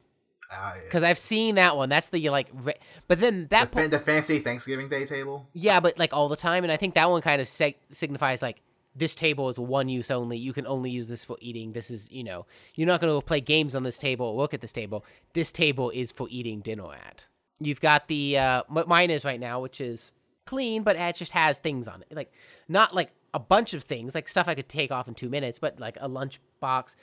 Ah, 0.51 0.75
yeah. 0.77 0.83
Because 0.85 1.03
I've 1.03 1.19
seen 1.19 1.57
that 1.57 1.77
one. 1.77 1.89
That's 1.89 2.09
the 2.09 2.29
like, 2.31 2.49
re- 2.55 2.75
but 3.07 3.21
then 3.21 3.43
the, 3.43 3.49
that 3.49 3.69
fa- 3.69 3.77
point, 3.77 3.91
the 3.91 3.99
fancy 3.99 4.39
Thanksgiving 4.39 4.89
Day 4.89 5.05
table. 5.05 5.49
yeah, 5.53 5.81
but 5.81 5.99
like 5.99 6.13
all 6.15 6.29
the 6.29 6.37
time, 6.37 6.65
and 6.65 6.73
I 6.73 6.77
think 6.77 6.95
that 6.95 7.11
one 7.11 7.21
kind 7.23 7.41
of 7.41 7.49
sig- 7.49 7.77
signifies 7.91 8.41
like 8.43 8.63
this 8.97 9.15
table 9.15 9.49
is 9.49 9.59
one 9.59 9.89
use 9.89 10.11
only. 10.11 10.39
You 10.39 10.53
can 10.53 10.67
only 10.67 10.91
use 10.91 11.09
this 11.09 11.25
for 11.25 11.37
eating. 11.41 11.73
This 11.73 11.91
is 11.91 12.11
you 12.11 12.25
know 12.25 12.47
you're 12.75 12.87
not 12.87 13.01
going 13.01 13.19
to 13.19 13.25
play 13.25 13.41
games 13.41 13.75
on 13.75 13.83
this 13.83 13.99
table 13.99 14.27
or 14.27 14.37
work 14.37 14.55
at 14.55 14.61
this 14.61 14.73
table. 14.73 15.05
This 15.35 15.53
table 15.53 15.91
is 15.91 16.13
for 16.13 16.27
eating 16.31 16.61
dinner 16.61 16.93
at. 16.93 17.27
You've 17.61 17.81
got 17.81 18.09
the 18.09 18.39
uh, 18.39 18.63
what 18.69 18.89
mine 18.89 19.11
is 19.11 19.25
right 19.25 19.41
now, 19.41 19.61
which 19.61 19.81
is 19.81 20.13
clean, 20.47 20.83
but 20.83 20.97
it 20.97 21.17
just 21.17 21.33
has 21.33 21.59
things 21.59 21.89
on 21.89 22.03
it, 22.03 22.17
like 22.17 22.33
not 22.69 22.95
like 22.95 23.11
a 23.35 23.39
bunch 23.39 23.75
of 23.75 23.85
things, 23.85 24.15
like 24.15 24.29
stuff 24.29 24.49
I 24.49 24.55
could 24.55 24.69
take 24.69 24.91
off 24.91 25.09
in 25.09 25.15
two 25.15 25.29
minutes, 25.29 25.59
but 25.59 25.79
like 25.79 25.99
a 26.01 26.09
lunch 26.09 26.41
box, 26.61 26.97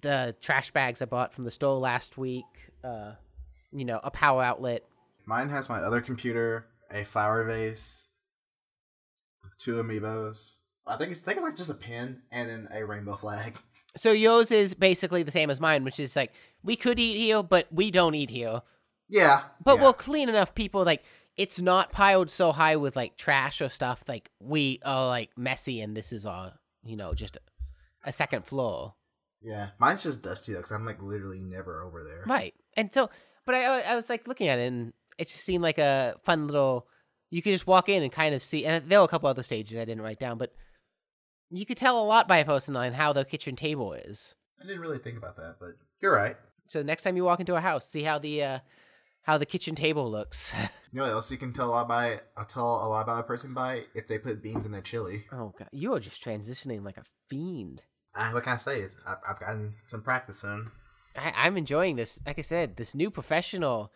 the 0.00 0.34
trash 0.40 0.70
bags 0.70 1.02
I 1.02 1.04
bought 1.04 1.32
from 1.32 1.44
the 1.44 1.50
store 1.50 1.78
last 1.78 2.16
week, 2.16 2.44
uh, 2.82 3.12
you 3.72 3.84
know, 3.84 4.00
a 4.02 4.10
power 4.10 4.42
outlet. 4.42 4.82
Mine 5.26 5.48
has 5.50 5.68
my 5.68 5.78
other 5.78 6.00
computer, 6.00 6.66
a 6.90 7.04
flower 7.04 7.44
vase, 7.44 8.08
two 9.58 9.82
amiibos. 9.82 10.58
I 10.86 10.96
think 10.96 11.12
it's, 11.12 11.22
I 11.22 11.24
think 11.24 11.36
it's 11.38 11.44
like 11.44 11.56
just 11.56 11.70
a 11.70 11.74
pin 11.74 12.22
and 12.30 12.48
then 12.48 12.68
a 12.72 12.84
rainbow 12.84 13.16
flag. 13.16 13.56
So 13.96 14.12
yours 14.12 14.50
is 14.50 14.74
basically 14.74 15.22
the 15.22 15.30
same 15.30 15.50
as 15.50 15.60
mine, 15.60 15.84
which 15.84 16.00
is 16.00 16.16
like 16.16 16.32
we 16.62 16.76
could 16.76 16.98
eat 16.98 17.16
here, 17.16 17.42
but 17.42 17.72
we 17.72 17.90
don't 17.90 18.14
eat 18.14 18.30
here. 18.30 18.62
Yeah, 19.14 19.42
But 19.64 19.76
yeah. 19.76 19.82
we'll 19.82 19.92
clean 19.92 20.28
enough 20.28 20.54
people. 20.54 20.84
Like 20.84 21.04
it's 21.36 21.60
not 21.60 21.92
piled 21.92 22.30
so 22.30 22.52
high 22.52 22.76
with 22.76 22.96
like 22.96 23.16
trash 23.16 23.60
or 23.60 23.68
stuff. 23.68 24.02
Like 24.08 24.30
we 24.40 24.80
are 24.84 25.06
like 25.06 25.30
messy, 25.36 25.80
and 25.80 25.96
this 25.96 26.12
is 26.12 26.26
all 26.26 26.52
you 26.84 26.96
know 26.96 27.14
just 27.14 27.36
a, 27.36 27.40
a 28.08 28.12
second 28.12 28.44
floor, 28.44 28.94
yeah. 29.40 29.68
Mine's 29.78 30.02
just 30.02 30.22
dusty 30.22 30.52
though, 30.52 30.58
because 30.58 30.72
I'm 30.72 30.86
like 30.86 31.02
literally 31.02 31.40
never 31.40 31.82
over 31.82 32.02
there. 32.02 32.24
right? 32.26 32.54
And 32.76 32.92
so, 32.92 33.10
but 33.46 33.54
I 33.54 33.82
I 33.82 33.94
was 33.94 34.08
like 34.08 34.26
looking 34.26 34.48
at 34.48 34.58
it, 34.58 34.66
and 34.66 34.92
it 35.18 35.28
just 35.28 35.44
seemed 35.44 35.62
like 35.62 35.78
a 35.78 36.16
fun 36.24 36.46
little. 36.46 36.88
You 37.30 37.42
could 37.42 37.52
just 37.52 37.66
walk 37.66 37.88
in 37.88 38.02
and 38.02 38.10
kind 38.12 38.34
of 38.34 38.42
see, 38.42 38.64
and 38.64 38.88
there 38.88 38.98
were 39.00 39.04
a 39.04 39.08
couple 39.08 39.28
other 39.28 39.42
stages 39.42 39.76
I 39.76 39.84
didn't 39.84 40.02
write 40.02 40.20
down, 40.20 40.38
but 40.38 40.52
you 41.50 41.66
could 41.66 41.76
tell 41.76 42.02
a 42.02 42.06
lot 42.06 42.26
by 42.26 42.38
a 42.38 42.44
person 42.44 42.74
on 42.76 42.92
how 42.92 43.12
their 43.12 43.24
kitchen 43.24 43.54
table 43.56 43.92
is. 43.92 44.34
I 44.60 44.66
didn't 44.66 44.80
really 44.80 44.98
think 44.98 45.18
about 45.18 45.36
that, 45.36 45.56
but 45.60 45.70
you're 46.00 46.14
right. 46.14 46.36
So 46.66 46.82
next 46.82 47.02
time 47.02 47.16
you 47.16 47.24
walk 47.24 47.40
into 47.40 47.54
a 47.54 47.60
house, 47.60 47.88
see 47.88 48.02
how 48.02 48.18
the 48.18 48.42
uh, 48.42 48.58
how 49.24 49.36
the 49.38 49.46
kitchen 49.46 49.74
table 49.74 50.10
looks. 50.10 50.54
You 50.94 51.00
know 51.00 51.06
what 51.06 51.12
else 51.14 51.32
you 51.32 51.38
can 51.38 51.52
tell 51.52 51.70
a 51.70 51.72
lot 51.72 51.88
by? 51.88 52.20
I'll 52.36 52.44
tell 52.44 52.64
a 52.66 52.86
lot 52.88 53.02
about 53.02 53.18
a 53.18 53.24
person 53.24 53.52
by 53.52 53.82
if 53.96 54.06
they 54.06 54.16
put 54.16 54.40
beans 54.40 54.64
in 54.64 54.70
their 54.70 54.80
chili. 54.80 55.24
oh 55.32 55.52
god, 55.58 55.66
you 55.72 55.92
are 55.92 55.98
just 55.98 56.22
transitioning 56.24 56.84
like 56.84 56.96
a 56.98 57.02
fiend. 57.28 57.82
Uh, 58.14 58.30
what 58.30 58.44
can 58.44 58.52
I 58.52 58.56
say? 58.58 58.84
I've, 58.84 59.16
I've 59.28 59.40
gotten 59.40 59.74
some 59.88 60.02
practice 60.02 60.44
in. 60.44 60.68
I, 61.18 61.32
I'm 61.36 61.56
enjoying 61.56 61.96
this. 61.96 62.20
Like 62.24 62.38
I 62.38 62.42
said, 62.42 62.76
this 62.76 62.94
new 62.94 63.10
professional. 63.10 63.90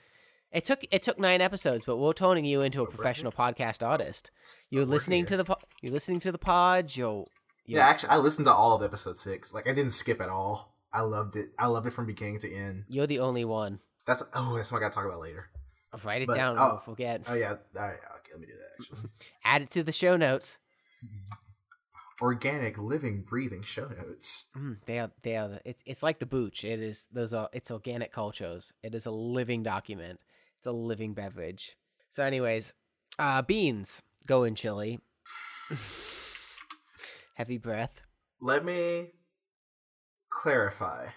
It 0.50 0.64
took 0.64 0.80
it 0.90 1.02
took 1.04 1.20
nine 1.20 1.40
episodes, 1.40 1.84
but 1.84 1.98
we're 1.98 2.14
turning 2.14 2.44
you 2.44 2.62
into 2.62 2.82
a 2.82 2.86
professional 2.90 3.30
podcast 3.30 3.86
artist. 3.86 4.32
You're 4.68 4.84
listening 4.84 5.24
to 5.26 5.36
the 5.36 5.44
po- 5.44 5.60
you're 5.80 5.92
listening 5.92 6.18
to 6.18 6.32
the 6.32 6.38
pod. 6.38 6.96
You're, 6.96 7.26
you're 7.64 7.78
Yeah, 7.78 7.86
actually, 7.86 8.08
I 8.10 8.16
listened 8.16 8.46
to 8.46 8.52
all 8.52 8.74
of 8.74 8.82
episode 8.82 9.18
six. 9.18 9.54
Like, 9.54 9.68
I 9.68 9.72
didn't 9.72 9.92
skip 9.92 10.20
at 10.20 10.30
all. 10.30 10.74
I 10.92 11.02
loved 11.02 11.36
it. 11.36 11.50
I 11.60 11.68
loved 11.68 11.86
it 11.86 11.92
from 11.92 12.06
beginning 12.06 12.40
to 12.40 12.52
end. 12.52 12.86
you're 12.88 13.06
the 13.06 13.20
only 13.20 13.44
one. 13.44 13.78
That's 14.08 14.22
oh, 14.34 14.56
that's 14.56 14.72
what 14.72 14.78
I 14.78 14.80
gotta 14.80 14.94
talk 14.94 15.04
about 15.04 15.20
later. 15.20 15.50
I'll 15.92 16.00
write 16.02 16.22
it 16.22 16.28
But 16.28 16.36
down. 16.36 16.56
I'll- 16.58 16.68
Don't 16.70 16.84
forget. 16.84 17.22
Oh 17.28 17.34
yeah, 17.34 17.50
all 17.76 17.82
right, 17.82 17.92
okay, 17.92 18.32
let 18.32 18.40
me 18.40 18.46
do 18.46 18.54
that. 18.54 18.70
Actually, 18.80 19.10
Add 19.44 19.62
it 19.62 19.70
to 19.72 19.82
the 19.82 19.92
show 19.92 20.16
notes. 20.16 20.58
organic, 22.22 22.78
living, 22.78 23.20
breathing 23.22 23.62
show 23.62 23.86
notes. 23.86 24.46
Mm, 24.56 24.78
they 24.86 24.98
are 24.98 25.10
they 25.22 25.36
are. 25.36 25.48
The, 25.48 25.60
it's 25.66 25.82
it's 25.84 26.02
like 26.02 26.20
the 26.20 26.26
booch. 26.26 26.64
It 26.64 26.80
is 26.80 27.06
those 27.12 27.34
are 27.34 27.50
it's 27.52 27.70
organic 27.70 28.10
cultures. 28.10 28.72
It 28.82 28.94
is 28.94 29.04
a 29.04 29.10
living 29.10 29.62
document. 29.62 30.22
It's 30.56 30.66
a 30.66 30.72
living 30.72 31.12
beverage. 31.12 31.76
So, 32.08 32.24
anyways, 32.24 32.72
uh, 33.18 33.42
beans 33.42 34.00
go 34.26 34.44
in 34.44 34.54
chili. 34.54 35.00
Heavy 37.34 37.58
breath. 37.58 38.00
Let 38.40 38.64
me 38.64 39.10
clarify: 40.30 41.08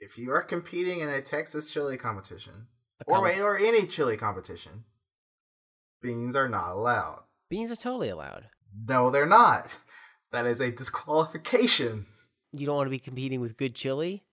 if 0.00 0.16
you 0.16 0.32
are 0.32 0.42
competing 0.42 1.00
in 1.00 1.08
a 1.08 1.20
Texas 1.20 1.70
chili 1.70 1.96
competition, 1.96 2.66
or 3.06 3.22
wait, 3.22 3.40
or 3.40 3.56
any 3.56 3.86
chili 3.86 4.16
competition, 4.16 4.84
beans 6.02 6.34
are 6.34 6.48
not 6.48 6.72
allowed. 6.72 7.24
beans 7.48 7.70
are 7.70 7.76
totally 7.76 8.08
allowed. 8.08 8.46
No, 8.88 9.10
they're 9.10 9.26
not. 9.26 9.76
That 10.32 10.46
is 10.46 10.60
a 10.60 10.70
disqualification. 10.70 12.06
You 12.52 12.66
don't 12.66 12.76
want 12.76 12.86
to 12.86 12.90
be 12.90 12.98
competing 12.98 13.40
with 13.40 13.56
good 13.56 13.74
chili. 13.74 14.24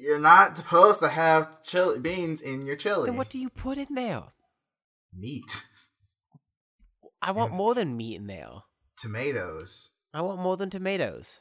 You're 0.00 0.18
not 0.18 0.56
supposed 0.56 1.00
to 1.00 1.08
have 1.08 1.62
chili 1.62 2.00
beans 2.00 2.40
in 2.40 2.66
your 2.66 2.76
chili. 2.76 3.08
Then 3.08 3.16
what 3.16 3.30
do 3.30 3.38
you 3.38 3.48
put 3.50 3.78
in 3.78 3.94
there? 3.94 4.24
Meat, 5.16 5.64
I 7.22 7.30
want 7.30 7.52
it. 7.52 7.56
more 7.56 7.74
than 7.74 7.96
meat 7.96 8.16
in 8.16 8.26
there. 8.26 8.50
tomatoes, 8.96 9.90
I 10.12 10.22
want 10.22 10.40
more 10.40 10.56
than 10.56 10.70
tomatoes. 10.70 11.38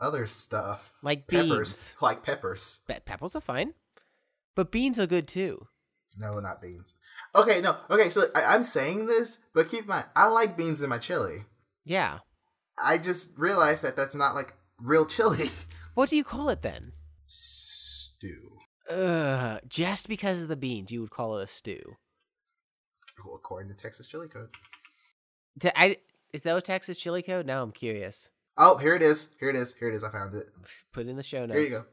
Other 0.00 0.26
stuff 0.26 0.94
Like 1.02 1.26
peppers, 1.26 1.48
beans. 1.72 1.94
like 2.00 2.22
peppers. 2.22 2.82
Pe- 2.88 3.00
peppers 3.00 3.34
are 3.36 3.40
fine, 3.40 3.74
but 4.54 4.70
beans 4.70 4.98
are 4.98 5.06
good 5.06 5.26
too. 5.28 5.66
No, 6.18 6.38
not 6.40 6.60
beans. 6.62 6.94
Okay, 7.34 7.60
no. 7.60 7.76
Okay, 7.90 8.08
so 8.10 8.24
I, 8.34 8.42
I'm 8.54 8.62
saying 8.62 9.06
this, 9.06 9.38
but 9.54 9.68
keep 9.68 9.82
in 9.82 9.86
mind, 9.88 10.06
I 10.14 10.26
like 10.28 10.56
beans 10.56 10.82
in 10.82 10.88
my 10.90 10.98
chili. 10.98 11.44
Yeah. 11.84 12.18
I 12.78 12.98
just 12.98 13.38
realized 13.38 13.84
that 13.84 13.96
that's 13.96 14.14
not 14.14 14.34
like 14.34 14.54
real 14.78 15.06
chili. 15.06 15.50
What 15.94 16.10
do 16.10 16.16
you 16.16 16.24
call 16.24 16.50
it 16.50 16.60
then? 16.60 16.92
Stew. 17.24 18.58
Ugh, 18.90 19.60
just 19.66 20.08
because 20.08 20.42
of 20.42 20.48
the 20.48 20.56
beans, 20.56 20.92
you 20.92 21.00
would 21.00 21.08
call 21.10 21.38
it 21.38 21.44
a 21.44 21.46
stew. 21.46 21.96
According 23.34 23.70
to 23.72 23.74
Texas 23.76 24.06
Chili 24.06 24.28
Code. 24.28 24.50
Te- 25.58 25.70
I, 25.74 25.96
is 26.34 26.42
that 26.42 26.54
a 26.56 26.60
Texas 26.60 26.98
chili 26.98 27.22
code? 27.22 27.46
Now 27.46 27.62
I'm 27.62 27.72
curious. 27.72 28.30
Oh, 28.58 28.76
here 28.78 28.94
it 28.94 29.02
is. 29.02 29.34
Here 29.38 29.50
it 29.50 29.56
is. 29.56 29.74
Here 29.74 29.88
it 29.88 29.94
is. 29.94 30.02
I 30.04 30.10
found 30.10 30.34
it. 30.34 30.50
Put 30.92 31.06
it 31.06 31.10
in 31.10 31.16
the 31.16 31.22
show 31.22 31.44
notes. 31.44 31.58
Here 31.58 31.62
you 31.62 31.70
go. 31.70 31.84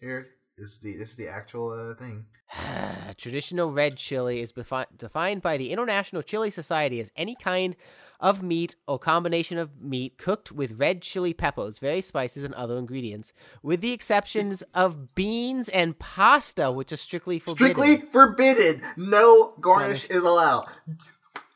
Here 0.00 0.28
is 0.58 0.78
the 0.80 0.96
this 0.96 1.10
is 1.10 1.16
the 1.16 1.28
actual 1.28 1.70
uh, 1.70 1.94
thing. 1.94 2.26
Traditional 3.16 3.72
red 3.72 3.96
chili 3.96 4.40
is 4.40 4.52
befi- 4.52 4.86
defined 4.96 5.42
by 5.42 5.56
the 5.56 5.70
International 5.70 6.22
Chili 6.22 6.50
Society 6.50 7.00
as 7.00 7.10
any 7.16 7.34
kind 7.34 7.76
of 8.20 8.42
meat 8.42 8.76
or 8.86 8.98
combination 8.98 9.58
of 9.58 9.80
meat 9.80 10.18
cooked 10.18 10.52
with 10.52 10.78
red 10.78 11.02
chili 11.02 11.34
peppers, 11.34 11.78
various 11.78 12.06
spices, 12.06 12.44
and 12.44 12.54
other 12.54 12.78
ingredients, 12.78 13.32
with 13.62 13.80
the 13.80 13.92
exceptions 13.92 14.62
of 14.74 15.14
beans 15.14 15.68
and 15.68 15.98
pasta, 15.98 16.70
which 16.70 16.92
are 16.92 16.96
strictly 16.96 17.38
forbidden. 17.38 17.74
Strictly 17.74 18.08
forbidden. 18.10 18.82
No 18.96 19.54
garnish 19.60 20.04
is 20.06 20.22
allowed. 20.22 20.66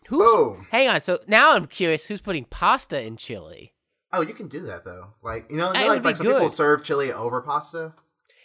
Who's, 0.08 0.18
Boom. 0.18 0.66
Hang 0.70 0.88
on. 0.88 1.00
So 1.00 1.20
now 1.26 1.54
I'm 1.54 1.66
curious 1.66 2.06
who's 2.06 2.20
putting 2.20 2.44
pasta 2.44 3.02
in 3.02 3.16
chili? 3.16 3.74
Oh, 4.12 4.22
you 4.22 4.32
can 4.34 4.48
do 4.48 4.60
that 4.60 4.84
though. 4.84 5.14
Like 5.22 5.50
you 5.50 5.56
know, 5.56 5.72
you 5.72 5.80
know, 5.80 5.86
like, 5.88 6.04
like 6.04 6.16
some 6.16 6.26
people 6.26 6.48
serve 6.48 6.82
chili 6.82 7.12
over 7.12 7.40
pasta. 7.40 7.92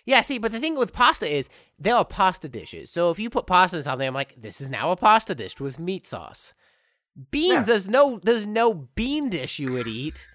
Yeah, 0.06 0.20
see, 0.22 0.38
but 0.38 0.52
the 0.52 0.60
thing 0.60 0.76
with 0.76 0.92
pasta 0.92 1.32
is 1.34 1.48
there 1.80 1.96
are 1.96 2.04
pasta 2.04 2.50
dishes. 2.50 2.92
So 2.92 3.10
if 3.10 3.20
you 3.20 3.30
put 3.30 3.48
pasta 3.48 3.78
in 3.78 3.84
something, 3.84 4.06
I'm 4.06 4.14
like, 4.14 4.36
this 4.42 4.60
is 4.60 4.68
now 4.70 4.92
a 4.92 4.98
pasta 4.98 5.34
dish 5.34 5.60
with 5.62 5.80
meat 5.80 6.06
sauce. 6.06 6.54
Beans, 7.32 7.54
Yeah. 7.54 7.64
there's 7.64 7.88
no 7.88 8.20
there's 8.24 8.46
no 8.46 8.74
bean 8.74 9.30
dish 9.30 9.60
you 9.60 9.72
would 9.72 9.88
eat. 9.88 10.28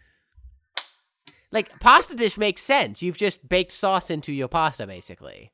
Like 1.53 1.79
pasta 1.81 2.15
dish 2.15 2.39
makes 2.39 2.63
sense. 2.63 3.03
You've 3.03 3.19
just 3.19 3.47
baked 3.47 3.73
sauce 3.73 4.11
into 4.11 4.33
your 4.33 4.49
pasta, 4.49 4.87
basically. 4.87 5.53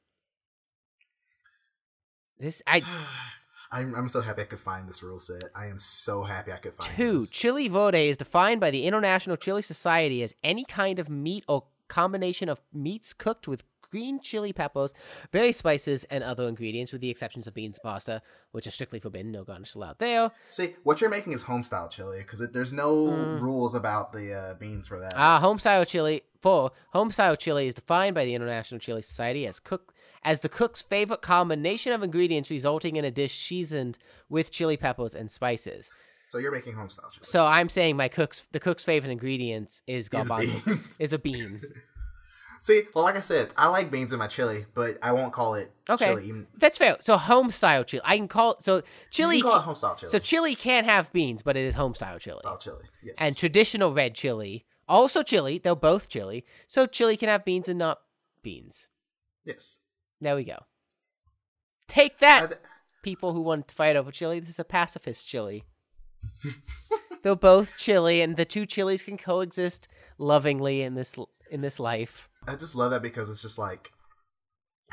This 2.38 2.62
I 2.66 2.80
I'm 3.74 3.94
I'm 3.94 4.08
so 4.08 4.20
happy 4.20 4.42
I 4.42 4.44
could 4.46 4.60
find 4.60 4.88
this 4.88 5.02
rule 5.02 5.18
set. 5.18 5.44
I 5.54 5.66
am 5.66 5.78
so 5.78 6.22
happy 6.22 6.52
I 6.52 6.56
could 6.58 6.74
find 6.74 6.90
two 6.96 7.20
this. 7.20 7.30
chili 7.30 7.68
verde 7.68 8.08
is 8.08 8.16
defined 8.16 8.60
by 8.60 8.70
the 8.70 8.86
International 8.86 9.36
Chili 9.36 9.62
Society 9.62 10.22
as 10.22 10.34
any 10.42 10.64
kind 10.64 10.98
of 10.98 11.08
meat 11.08 11.44
or 11.48 11.64
combination 11.88 12.48
of 12.48 12.60
meats 12.72 13.12
cooked 13.12 13.46
with 13.48 13.64
green 13.90 14.18
chili 14.20 14.52
peppers, 14.52 14.92
various 15.30 15.56
spices, 15.58 16.02
and 16.10 16.24
other 16.24 16.48
ingredients, 16.48 16.90
with 16.92 17.00
the 17.00 17.10
exceptions 17.10 17.46
of 17.46 17.54
beans 17.54 17.78
pasta, 17.80 18.20
which 18.50 18.66
are 18.66 18.72
strictly 18.72 18.98
forbidden. 18.98 19.30
No 19.30 19.44
garnish 19.44 19.76
allowed 19.76 19.98
there. 20.00 20.32
See, 20.48 20.74
what 20.82 21.00
you're 21.00 21.10
making 21.10 21.32
is 21.32 21.44
home 21.44 21.62
style 21.62 21.88
chili 21.88 22.18
because 22.18 22.40
there's 22.50 22.72
no 22.72 23.06
Mm. 23.06 23.40
rules 23.40 23.72
about 23.74 24.12
the 24.12 24.32
uh, 24.34 24.54
beans 24.54 24.88
for 24.88 24.98
that. 24.98 25.12
Ah, 25.16 25.38
home 25.40 25.58
style 25.60 25.84
chili. 25.84 26.22
Four 26.42 26.72
home 26.92 27.10
style 27.12 27.36
chili 27.36 27.68
is 27.68 27.74
defined 27.74 28.14
by 28.14 28.24
the 28.24 28.34
International 28.34 28.78
Chili 28.80 29.00
Society 29.00 29.46
as 29.46 29.58
cook 29.60 29.93
as 30.24 30.40
the 30.40 30.48
cook's 30.48 30.82
favorite 30.82 31.22
combination 31.22 31.92
of 31.92 32.02
ingredients, 32.02 32.50
resulting 32.50 32.96
in 32.96 33.04
a 33.04 33.10
dish 33.10 33.34
seasoned 33.38 33.98
with 34.28 34.50
chili 34.50 34.76
peppers 34.76 35.14
and 35.14 35.30
spices. 35.30 35.90
so 36.28 36.38
you're 36.38 36.52
making 36.52 36.72
home 36.74 36.88
style 36.88 37.10
chili. 37.10 37.24
So 37.24 37.46
I'm 37.46 37.68
saying 37.68 37.96
my 37.96 38.08
cook's 38.08 38.44
the 38.52 38.60
cook's 38.60 38.84
favorite 38.84 39.10
ingredients 39.12 39.82
is 39.86 40.08
beans. 40.08 40.98
is 40.98 41.12
a 41.12 41.18
bean. 41.18 41.60
See, 42.60 42.84
well, 42.94 43.04
like 43.04 43.16
I 43.16 43.20
said, 43.20 43.50
I 43.58 43.66
like 43.68 43.90
beans 43.90 44.14
in 44.14 44.18
my 44.18 44.26
chili, 44.26 44.64
but 44.72 44.96
I 45.02 45.12
won't 45.12 45.34
call 45.34 45.54
it 45.54 45.70
Okay. 45.90 46.06
chili. 46.06 46.24
Even, 46.28 46.46
That's 46.56 46.78
fair. 46.78 46.96
So 47.00 47.18
home 47.18 47.50
style 47.50 47.84
chili. 47.84 48.00
I 48.06 48.16
can 48.16 48.26
call 48.26 48.52
it, 48.54 48.62
so 48.62 48.80
chili. 49.10 49.36
you 49.36 49.42
can 49.42 49.50
call 49.50 49.60
it 49.60 49.64
home 49.64 49.74
style 49.74 49.94
chili. 49.96 50.10
so 50.10 50.18
chili 50.18 50.54
can't 50.54 50.86
have 50.86 51.12
beans, 51.12 51.42
but 51.42 51.58
it 51.58 51.60
is 51.66 51.74
home 51.74 51.94
style 51.94 52.18
chili. 52.18 52.38
style 52.40 52.56
chili. 52.56 52.84
Yes. 53.02 53.16
And 53.18 53.36
traditional 53.36 53.92
red 53.92 54.14
chili, 54.14 54.64
also 54.88 55.22
chili. 55.22 55.58
They're 55.62 55.74
both 55.76 56.08
chili. 56.08 56.46
So 56.66 56.86
chili 56.86 57.18
can 57.18 57.28
have 57.28 57.44
beans 57.44 57.68
and 57.68 57.78
not 57.78 57.98
beans. 58.42 58.88
yes. 59.44 59.80
There 60.24 60.34
we 60.34 60.44
go. 60.44 60.64
Take 61.86 62.18
that, 62.20 62.48
th- 62.48 62.60
people 63.02 63.34
who 63.34 63.42
want 63.42 63.68
to 63.68 63.74
fight 63.74 63.94
over 63.94 64.10
chili. 64.10 64.40
This 64.40 64.48
is 64.48 64.58
a 64.58 64.64
pacifist 64.64 65.28
chili. 65.28 65.64
They're 67.22 67.36
both 67.36 67.76
chili, 67.76 68.22
and 68.22 68.36
the 68.36 68.46
two 68.46 68.64
chilies 68.64 69.02
can 69.02 69.18
coexist 69.18 69.86
lovingly 70.16 70.80
in 70.80 70.94
this 70.94 71.14
in 71.50 71.60
this 71.60 71.78
life. 71.78 72.30
I 72.48 72.56
just 72.56 72.74
love 72.74 72.90
that 72.92 73.02
because 73.02 73.28
it's 73.28 73.42
just 73.42 73.58
like, 73.58 73.92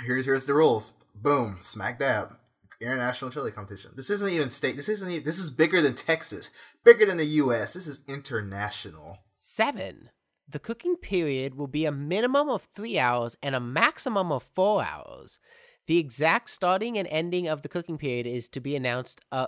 here's 0.01 0.25
here's 0.25 0.47
the 0.47 0.53
rules. 0.53 1.01
Boom, 1.15 1.59
smack 1.61 1.99
dab. 1.99 2.35
International 2.81 3.31
chili 3.31 3.51
competition. 3.51 3.91
This 3.95 4.09
isn't 4.09 4.29
even 4.29 4.49
state. 4.49 4.75
This 4.75 4.89
isn't 4.89 5.09
even. 5.09 5.23
This 5.23 5.39
is 5.39 5.49
bigger 5.49 5.81
than 5.81 5.95
Texas. 5.95 6.51
Bigger 6.83 7.05
than 7.05 7.17
the 7.17 7.25
U.S. 7.25 7.73
This 7.73 7.87
is 7.87 8.03
international. 8.05 9.19
Seven. 9.37 10.09
The 10.51 10.59
cooking 10.59 10.97
period 10.97 11.55
will 11.55 11.67
be 11.67 11.85
a 11.85 11.93
minimum 11.93 12.49
of 12.49 12.63
three 12.63 12.99
hours 12.99 13.37
and 13.41 13.55
a 13.55 13.59
maximum 13.59 14.33
of 14.33 14.43
four 14.43 14.83
hours. 14.83 15.39
The 15.87 15.97
exact 15.97 16.49
starting 16.49 16.97
and 16.97 17.07
ending 17.07 17.47
of 17.47 17.61
the 17.61 17.69
cooking 17.69 17.97
period 17.97 18.27
is 18.27 18.49
to 18.49 18.59
be 18.59 18.75
announced 18.75 19.21
uh, 19.31 19.47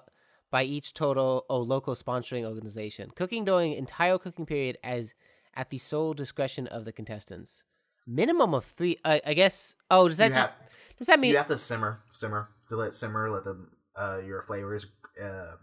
by 0.49 0.63
each 0.63 0.93
total 0.93 1.45
or 1.49 1.59
local 1.59 1.95
sponsoring 1.95 2.45
organization. 2.45 3.11
Cooking 3.15 3.43
during 3.43 3.73
entire 3.73 4.17
cooking 4.17 4.45
period 4.45 4.77
as 4.81 5.13
at 5.55 5.71
the 5.71 5.77
sole 5.77 6.13
discretion 6.13 6.67
of 6.67 6.85
the 6.85 6.93
contestants. 6.93 7.65
Minimum 8.07 8.53
of 8.53 8.63
three. 8.63 8.97
Uh, 9.03 9.19
I 9.25 9.33
guess. 9.33 9.75
Oh, 9.91 10.07
does 10.07 10.17
that 10.17 10.29
just, 10.29 10.39
have, 10.39 10.51
does 10.97 11.07
that 11.07 11.19
mean? 11.19 11.31
you 11.31 11.37
have 11.37 11.47
to 11.47 11.57
simmer, 11.57 11.99
simmer 12.11 12.49
to 12.69 12.77
let 12.77 12.93
simmer, 12.93 13.29
let 13.29 13.43
the 13.43 13.67
uh, 13.95 14.21
your 14.25 14.41
flavors 14.41 14.87
uh, 15.21 15.53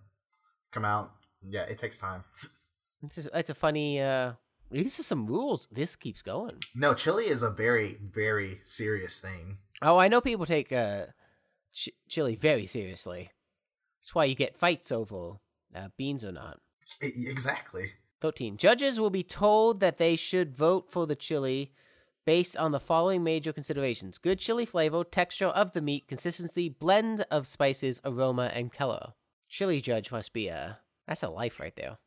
come 0.70 0.84
out. 0.84 1.12
Yeah, 1.42 1.62
it 1.62 1.78
takes 1.78 1.98
time. 1.98 2.24
It's, 3.02 3.14
just, 3.14 3.28
it's 3.32 3.48
a 3.48 3.54
funny. 3.54 4.00
Uh, 4.70 4.76
these 4.76 5.00
are 5.00 5.04
some 5.04 5.26
rules. 5.26 5.68
This 5.70 5.96
keeps 5.96 6.22
going. 6.22 6.58
No, 6.74 6.94
chili 6.94 7.24
is 7.24 7.42
a 7.42 7.50
very 7.50 7.98
very 8.02 8.58
serious 8.62 9.20
thing. 9.20 9.58
Oh, 9.82 9.96
I 9.96 10.08
know 10.08 10.20
people 10.20 10.46
take 10.46 10.72
uh, 10.72 11.06
ch- 11.72 11.90
chili 12.08 12.36
very 12.36 12.66
seriously. 12.66 13.30
That's 14.02 14.14
why 14.14 14.24
you 14.24 14.34
get 14.34 14.56
fights 14.56 14.92
over 14.92 15.34
uh, 15.74 15.88
beans 15.96 16.24
or 16.24 16.32
not. 16.32 16.60
Exactly. 17.00 17.92
13. 18.20 18.56
Judges 18.56 19.00
will 19.00 19.10
be 19.10 19.22
told 19.22 19.80
that 19.80 19.98
they 19.98 20.16
should 20.16 20.54
vote 20.54 20.90
for 20.90 21.06
the 21.06 21.16
chili 21.16 21.72
based 22.26 22.56
on 22.56 22.70
the 22.70 22.80
following 22.80 23.24
major 23.24 23.52
considerations 23.52 24.18
good 24.18 24.38
chili 24.38 24.66
flavor, 24.66 25.02
texture 25.04 25.46
of 25.46 25.72
the 25.72 25.80
meat, 25.80 26.06
consistency, 26.06 26.68
blend 26.68 27.24
of 27.30 27.46
spices, 27.46 28.00
aroma, 28.04 28.50
and 28.54 28.72
color. 28.72 29.14
Chili 29.48 29.80
judge 29.80 30.12
must 30.12 30.32
be 30.32 30.48
a. 30.48 30.78
That's 31.08 31.22
a 31.22 31.28
life 31.28 31.58
right 31.58 31.74
there. 31.74 31.98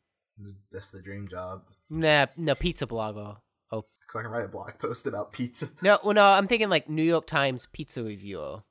That's 0.72 0.90
the 0.90 1.02
dream 1.02 1.28
job. 1.28 1.62
Nah, 1.90 2.26
no, 2.36 2.54
pizza 2.54 2.86
blogger. 2.86 3.36
Oh, 3.70 3.82
Cause 4.06 4.20
I 4.20 4.22
can 4.22 4.30
write 4.30 4.44
a 4.44 4.48
blog 4.48 4.78
post 4.78 5.06
about 5.06 5.32
pizza. 5.32 5.68
no, 5.82 5.98
well, 6.04 6.14
no, 6.14 6.24
I'm 6.24 6.46
thinking 6.46 6.68
like 6.68 6.88
New 6.88 7.02
York 7.02 7.26
Times 7.26 7.66
pizza 7.72 8.02
reviewer. 8.02 8.62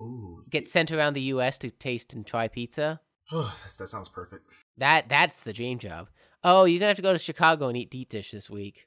Ooh, 0.00 0.44
Get 0.48 0.68
sent 0.68 0.90
around 0.90 1.14
the 1.14 1.22
U.S. 1.22 1.58
to 1.58 1.70
taste 1.70 2.14
and 2.14 2.26
try 2.26 2.48
pizza. 2.48 3.00
oh, 3.32 3.54
that 3.78 3.88
sounds 3.88 4.08
perfect. 4.08 4.44
That 4.78 5.08
that's 5.08 5.40
the 5.42 5.52
dream 5.52 5.78
job. 5.78 6.08
Oh, 6.42 6.64
you're 6.64 6.78
gonna 6.80 6.88
have 6.88 6.96
to 6.96 7.02
go 7.02 7.12
to 7.12 7.18
Chicago 7.18 7.68
and 7.68 7.76
eat 7.76 7.90
deep 7.90 8.08
dish 8.08 8.30
this 8.30 8.48
week. 8.48 8.86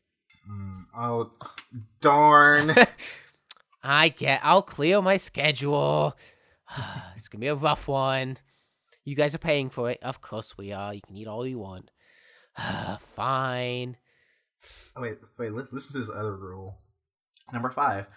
Mm, 0.49 0.77
oh, 0.97 1.31
darn. 2.01 2.73
I 3.83 4.09
get. 4.09 4.39
I'll 4.43 4.61
clear 4.61 5.01
my 5.01 5.17
schedule. 5.17 6.17
it's 7.15 7.27
gonna 7.27 7.41
be 7.41 7.47
a 7.47 7.55
rough 7.55 7.87
one. 7.87 8.37
You 9.05 9.15
guys 9.15 9.35
are 9.35 9.39
paying 9.39 9.69
for 9.69 9.91
it. 9.91 9.99
Of 10.01 10.21
course 10.21 10.57
we 10.57 10.71
are. 10.71 10.93
You 10.93 11.01
can 11.05 11.15
eat 11.17 11.27
all 11.27 11.45
you 11.45 11.59
want. 11.59 11.91
Fine. 12.99 13.97
Oh, 14.95 15.01
wait, 15.01 15.17
wait. 15.37 15.51
Listen 15.51 15.93
to 15.93 15.97
this 15.99 16.09
other 16.09 16.35
rule. 16.35 16.79
Number 17.51 17.69
five: 17.69 18.07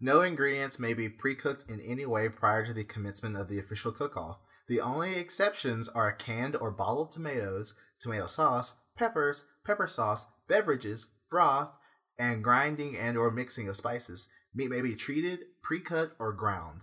No 0.00 0.20
ingredients 0.22 0.78
may 0.78 0.94
be 0.94 1.08
pre-cooked 1.08 1.70
in 1.70 1.80
any 1.80 2.06
way 2.06 2.28
prior 2.28 2.64
to 2.64 2.72
the 2.72 2.84
commencement 2.84 3.36
of 3.36 3.48
the 3.48 3.58
official 3.58 3.92
cook-off. 3.92 4.38
The 4.68 4.80
only 4.80 5.16
exceptions 5.16 5.88
are 5.88 6.12
canned 6.12 6.56
or 6.56 6.70
bottled 6.70 7.12
tomatoes, 7.12 7.74
tomato 8.00 8.26
sauce, 8.26 8.82
peppers, 8.96 9.44
pepper 9.64 9.86
sauce, 9.86 10.26
beverages, 10.48 11.14
broth, 11.30 11.76
and 12.18 12.42
grinding 12.42 12.96
and/or 12.96 13.30
mixing 13.30 13.68
of 13.68 13.76
spices. 13.76 14.28
Meat 14.54 14.70
may 14.70 14.80
be 14.80 14.94
treated, 14.94 15.44
pre-cut, 15.62 16.12
or 16.18 16.32
ground. 16.32 16.80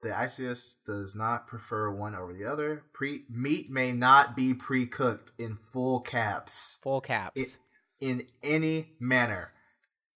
The 0.00 0.10
ICS 0.10 0.76
does 0.86 1.16
not 1.16 1.46
prefer 1.48 1.90
one 1.90 2.14
over 2.14 2.32
the 2.32 2.44
other. 2.44 2.84
Pre 2.92 3.24
meat 3.28 3.68
may 3.70 3.92
not 3.92 4.36
be 4.36 4.54
pre-cooked 4.54 5.32
in 5.38 5.56
full 5.56 6.00
caps 6.00 6.78
Full 6.82 7.00
caps. 7.00 7.40
it, 7.40 7.56
in 8.00 8.26
any 8.42 8.92
manner. 9.00 9.52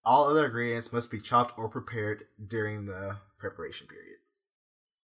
All 0.05 0.27
other 0.29 0.45
ingredients 0.45 0.93
must 0.93 1.11
be 1.11 1.19
chopped 1.19 1.57
or 1.57 1.67
prepared 1.69 2.25
during 2.45 2.85
the 2.85 3.17
preparation 3.37 3.87
period. 3.87 4.17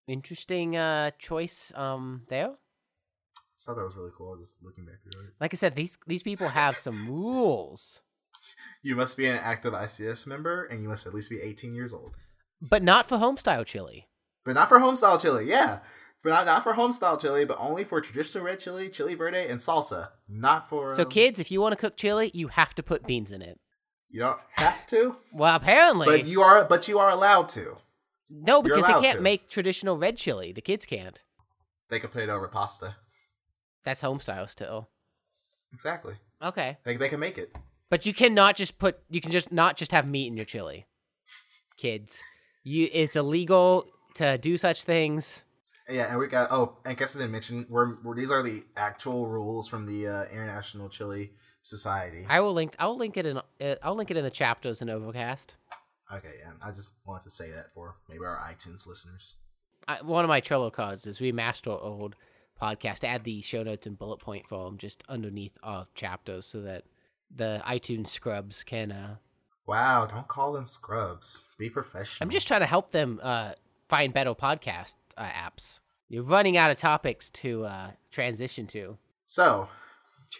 Interesting 0.08 0.76
uh 0.76 1.10
choice 1.18 1.72
um 1.76 2.22
there. 2.28 2.48
I 2.50 3.62
thought 3.62 3.76
that 3.76 3.84
was 3.84 3.96
really 3.96 4.10
cool. 4.16 4.28
I 4.28 4.30
was 4.32 4.40
just 4.40 4.64
looking 4.64 4.86
back 4.86 4.96
through 5.02 5.24
it. 5.26 5.30
Like 5.40 5.52
I 5.52 5.56
said, 5.56 5.76
these 5.76 5.98
these 6.06 6.22
people 6.22 6.48
have 6.48 6.76
some 6.76 7.06
rules, 7.10 8.00
You 8.82 8.96
must 8.96 9.16
be 9.18 9.26
an 9.26 9.36
active 9.36 9.74
ICS 9.74 10.26
member 10.26 10.64
and 10.64 10.82
you 10.82 10.88
must 10.88 11.06
at 11.06 11.12
least 11.14 11.28
be 11.30 11.40
18 11.40 11.74
years 11.74 11.92
old. 11.92 12.16
but 12.62 12.82
not 12.82 13.06
for 13.06 13.18
homestyle 13.18 13.64
chili. 13.66 14.06
But 14.44 14.54
not 14.54 14.68
for 14.68 14.78
homestyle 14.78 15.20
chili, 15.20 15.46
yeah. 15.46 15.80
But 16.22 16.30
not, 16.30 16.46
not 16.46 16.62
for 16.62 16.74
homestyle 16.74 17.20
chili, 17.20 17.44
but 17.44 17.56
only 17.58 17.82
for 17.84 18.00
traditional 18.00 18.44
red 18.44 18.60
chili, 18.60 18.88
chili 18.88 19.14
verde, 19.14 19.46
and 19.48 19.60
salsa. 19.60 20.08
Not 20.28 20.68
for. 20.68 20.94
So 20.94 21.02
um, 21.02 21.08
kids, 21.08 21.38
if 21.40 21.50
you 21.50 21.60
want 21.60 21.72
to 21.72 21.76
cook 21.78 21.96
chili, 21.96 22.30
you 22.34 22.48
have 22.48 22.74
to 22.74 22.82
put 22.82 23.06
beans 23.06 23.32
in 23.32 23.42
it. 23.42 23.58
You 24.10 24.20
don't 24.20 24.38
have 24.56 24.86
to, 24.88 25.16
Well, 25.32 25.54
apparently, 25.54 26.06
but 26.06 26.26
you 26.26 26.42
are. 26.42 26.64
But 26.64 26.88
you 26.88 26.98
are 26.98 27.10
allowed 27.10 27.48
to. 27.50 27.76
no, 28.28 28.60
because 28.62 28.82
they 28.84 28.92
can't 29.00 29.16
to. 29.18 29.22
make 29.22 29.48
traditional 29.48 29.96
red 29.98 30.16
chili. 30.16 30.52
The 30.52 30.60
kids 30.60 30.84
can't. 30.84 31.20
They 31.88 32.00
could 32.00 32.10
put 32.12 32.22
it 32.22 32.28
over 32.28 32.48
pasta. 32.48 32.96
That's 33.84 34.00
home 34.00 34.20
style 34.20 34.46
still. 34.46 34.90
Exactly. 35.72 36.14
Okay, 36.42 36.78
They 36.84 36.96
they 36.96 37.08
can 37.08 37.20
make 37.20 37.38
it. 37.38 37.56
but 37.88 38.04
you 38.04 38.12
cannot 38.12 38.56
just 38.56 38.78
put. 38.78 38.98
You 39.10 39.20
can 39.20 39.30
just 39.30 39.52
not 39.52 39.76
just 39.76 39.92
have 39.92 40.08
meat 40.08 40.26
in 40.26 40.36
your 40.36 40.44
chili. 40.46 40.86
Kids, 41.76 42.20
you 42.64 42.88
it's 42.92 43.14
illegal 43.16 43.86
to 44.14 44.38
do 44.38 44.56
such 44.56 44.84
things. 44.84 45.44
Yeah, 45.88 46.10
and 46.10 46.18
we 46.18 46.28
got. 46.28 46.52
Oh, 46.52 46.76
and 46.84 46.96
guess 46.96 47.16
I 47.16 47.18
didn't 47.18 47.32
mention. 47.32 47.66
We're, 47.68 47.96
we're 48.02 48.14
these 48.14 48.30
are 48.30 48.42
the 48.42 48.62
actual 48.76 49.26
rules 49.26 49.68
from 49.68 49.86
the 49.86 50.06
uh, 50.06 50.24
International 50.32 50.88
Chili 50.88 51.32
Society. 51.62 52.26
I 52.28 52.40
will 52.40 52.52
link. 52.52 52.74
I 52.78 52.86
will 52.86 52.96
link 52.96 53.16
it 53.16 53.26
in. 53.26 53.38
Uh, 53.38 53.74
I'll 53.82 53.96
link 53.96 54.10
it 54.10 54.16
in 54.16 54.24
the 54.24 54.30
chapters 54.30 54.82
in 54.82 54.88
Overcast. 54.88 55.56
Okay, 56.12 56.32
yeah. 56.40 56.52
I 56.64 56.70
just 56.70 56.94
wanted 57.06 57.24
to 57.24 57.30
say 57.30 57.50
that 57.50 57.72
for 57.72 57.96
maybe 58.08 58.24
our 58.24 58.38
iTunes 58.38 58.86
listeners. 58.86 59.36
I, 59.88 60.02
one 60.02 60.24
of 60.24 60.28
my 60.28 60.40
Trello 60.40 60.72
cards 60.72 61.06
is 61.06 61.18
remaster 61.18 61.76
old 61.82 62.14
podcast. 62.60 63.02
Add 63.04 63.24
the 63.24 63.42
show 63.42 63.62
notes 63.62 63.86
and 63.86 63.98
bullet 63.98 64.18
point 64.20 64.46
form 64.48 64.78
just 64.78 65.02
underneath 65.08 65.56
our 65.62 65.86
chapters 65.94 66.46
so 66.46 66.60
that 66.62 66.84
the 67.34 67.62
iTunes 67.66 68.08
scrubs 68.08 68.62
can. 68.62 68.92
Uh, 68.92 69.16
Wow, 69.66 70.04
don't 70.04 70.26
call 70.26 70.52
them 70.54 70.66
scrubs. 70.66 71.44
Be 71.56 71.70
professional. 71.70 72.26
I'm 72.26 72.30
just 72.32 72.48
trying 72.48 72.62
to 72.62 72.66
help 72.66 72.90
them 72.90 73.20
uh, 73.22 73.52
find 73.90 74.14
better 74.14 74.34
podcast 74.34 74.94
uh, 75.18 75.24
apps. 75.26 75.80
You're 76.08 76.22
running 76.22 76.56
out 76.56 76.70
of 76.70 76.78
topics 76.78 77.28
to 77.30 77.64
uh, 77.64 77.90
transition 78.10 78.66
to. 78.68 78.96
so, 79.24 79.68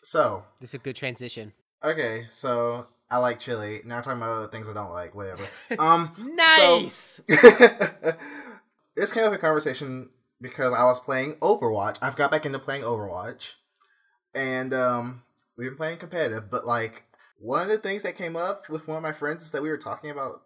so 0.03 0.44
This 0.61 0.70
is 0.70 0.74
a 0.74 0.78
good 0.78 0.96
transition. 0.96 1.53
okay. 1.84 2.26
So 2.30 2.86
I 3.11 3.18
like 3.18 3.40
chili. 3.40 3.80
Now 3.84 3.96
I'm 3.96 4.03
talking 4.03 4.18
about 4.22 4.32
other 4.36 4.48
things 4.48 4.68
I 4.68 4.72
don't 4.72 4.92
like. 4.92 5.14
Whatever. 5.14 5.44
Um, 5.78 6.12
Nice. 6.34 7.20
this 8.96 9.12
came 9.12 9.24
up 9.24 9.32
in 9.32 9.38
conversation 9.38 10.11
because 10.40 10.72
I 10.72 10.84
was 10.84 11.01
playing 11.01 11.34
Overwatch. 11.34 11.98
I've 12.01 12.16
got 12.16 12.30
back 12.30 12.46
into 12.46 12.59
playing 12.59 12.82
Overwatch, 12.82 13.55
and 14.34 14.72
um, 14.72 15.22
we've 15.57 15.70
been 15.70 15.76
playing 15.76 15.98
competitive. 15.98 16.51
But 16.51 16.66
like 16.66 17.05
one 17.38 17.62
of 17.62 17.68
the 17.68 17.78
things 17.78 18.03
that 18.05 18.16
came 18.16 18.36
up 18.36 18.68
with 18.68 18.86
one 18.88 18.96
of 18.98 19.03
my 19.03 19.12
friends 19.12 19.44
is 19.44 19.51
that 19.53 19.62
we 19.62 19.70
were 19.70 19.76
talking 19.78 20.11
about. 20.11 20.42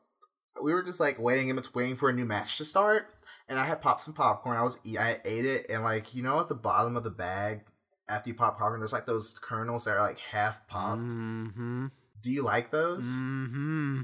We 0.62 0.72
were 0.72 0.82
just 0.82 1.00
like 1.00 1.18
waiting 1.18 1.48
in 1.48 1.56
between 1.56 1.96
for 1.96 2.08
a 2.08 2.12
new 2.12 2.24
match 2.24 2.58
to 2.58 2.64
start, 2.64 3.06
and 3.48 3.58
I 3.58 3.64
had 3.64 3.80
popped 3.80 4.00
some 4.02 4.14
popcorn. 4.14 4.56
I 4.56 4.62
was 4.62 4.78
I 4.98 5.18
ate 5.24 5.44
it, 5.44 5.66
and 5.70 5.82
like 5.82 6.14
you 6.14 6.22
know, 6.22 6.38
at 6.40 6.48
the 6.48 6.54
bottom 6.54 6.96
of 6.96 7.04
the 7.04 7.10
bag, 7.10 7.62
after 8.08 8.30
you 8.30 8.34
pop 8.34 8.58
popcorn, 8.58 8.80
there's 8.80 8.92
like 8.92 9.06
those 9.06 9.38
kernels 9.40 9.84
that 9.84 9.96
are 9.96 10.02
like 10.02 10.18
half 10.18 10.66
popped. 10.68 11.10
Mm-hmm. 11.10 11.86
Do 12.22 12.30
you 12.30 12.42
like 12.42 12.70
those? 12.70 13.06
Mm-hmm. 13.06 14.02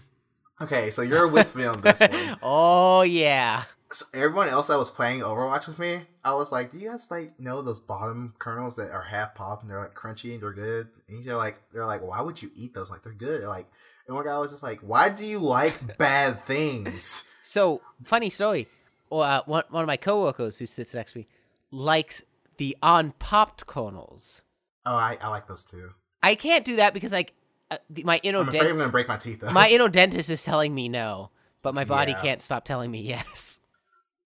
Okay, 0.62 0.90
so 0.90 1.02
you're 1.02 1.28
with 1.28 1.54
me 1.56 1.64
on 1.64 1.80
this 1.80 2.00
one. 2.00 2.36
oh 2.42 3.02
yeah. 3.02 3.64
so 3.90 4.04
everyone 4.12 4.48
else 4.48 4.66
that 4.66 4.76
was 4.76 4.90
playing 4.90 5.20
Overwatch 5.20 5.66
with 5.66 5.78
me, 5.78 6.02
I 6.22 6.34
was 6.34 6.52
like, 6.52 6.70
"Do 6.72 6.78
you 6.78 6.90
guys 6.90 7.10
like 7.10 7.38
know 7.40 7.62
those 7.62 7.80
bottom 7.80 8.34
kernels 8.38 8.76
that 8.76 8.90
are 8.90 9.02
half 9.02 9.34
popped 9.34 9.62
and 9.62 9.70
they're 9.70 9.80
like 9.80 9.94
crunchy 9.94 10.34
and 10.34 10.42
they're 10.42 10.52
good?" 10.52 10.88
And 11.08 11.24
they're 11.24 11.36
like, 11.36 11.62
"They're 11.72 11.86
like, 11.86 12.02
why 12.02 12.20
would 12.20 12.42
you 12.42 12.50
eat 12.54 12.74
those? 12.74 12.90
Like 12.90 13.02
they're 13.02 13.12
good." 13.14 13.40
They're 13.40 13.48
like, 13.48 13.70
and 14.10 14.16
one 14.16 14.24
guy 14.24 14.36
was 14.40 14.50
just 14.50 14.64
like, 14.64 14.80
"Why 14.80 15.08
do 15.08 15.24
you 15.24 15.38
like 15.38 15.96
bad 15.96 16.42
things?" 16.44 17.26
So 17.42 17.80
funny 18.04 18.30
story. 18.30 18.68
Well, 19.08 19.22
uh, 19.22 19.42
one 19.46 19.64
one 19.70 19.82
of 19.82 19.86
my 19.88 19.96
coworkers 19.96 20.58
who 20.58 20.66
sits 20.66 20.94
next 20.94 21.12
to 21.12 21.18
me 21.18 21.26
likes 21.72 22.22
the 22.58 22.76
unpopped 22.80 23.66
kernels. 23.66 24.42
Oh, 24.86 24.94
I, 24.94 25.18
I 25.20 25.28
like 25.30 25.48
those 25.48 25.64
too. 25.64 25.90
I 26.22 26.36
can't 26.36 26.64
do 26.64 26.76
that 26.76 26.94
because 26.94 27.10
like 27.10 27.32
uh, 27.72 27.78
the, 27.88 28.04
my 28.04 28.20
inner 28.22 28.38
I'm 28.38 28.48
afraid 28.48 28.68
I'm 28.68 28.76
gonna 28.78 28.88
break 28.90 29.08
my 29.08 29.16
teeth 29.16 29.40
though. 29.40 29.50
my 29.50 29.68
inner 29.68 29.88
dentist 29.88 30.30
is 30.30 30.44
telling 30.44 30.72
me 30.72 30.88
no, 30.88 31.30
but 31.62 31.74
my 31.74 31.84
body 31.84 32.12
Yeah. 32.12 32.20
can't 32.20 32.40
stop 32.40 32.64
telling 32.64 32.90
me 32.92 33.00
yes. 33.14 33.58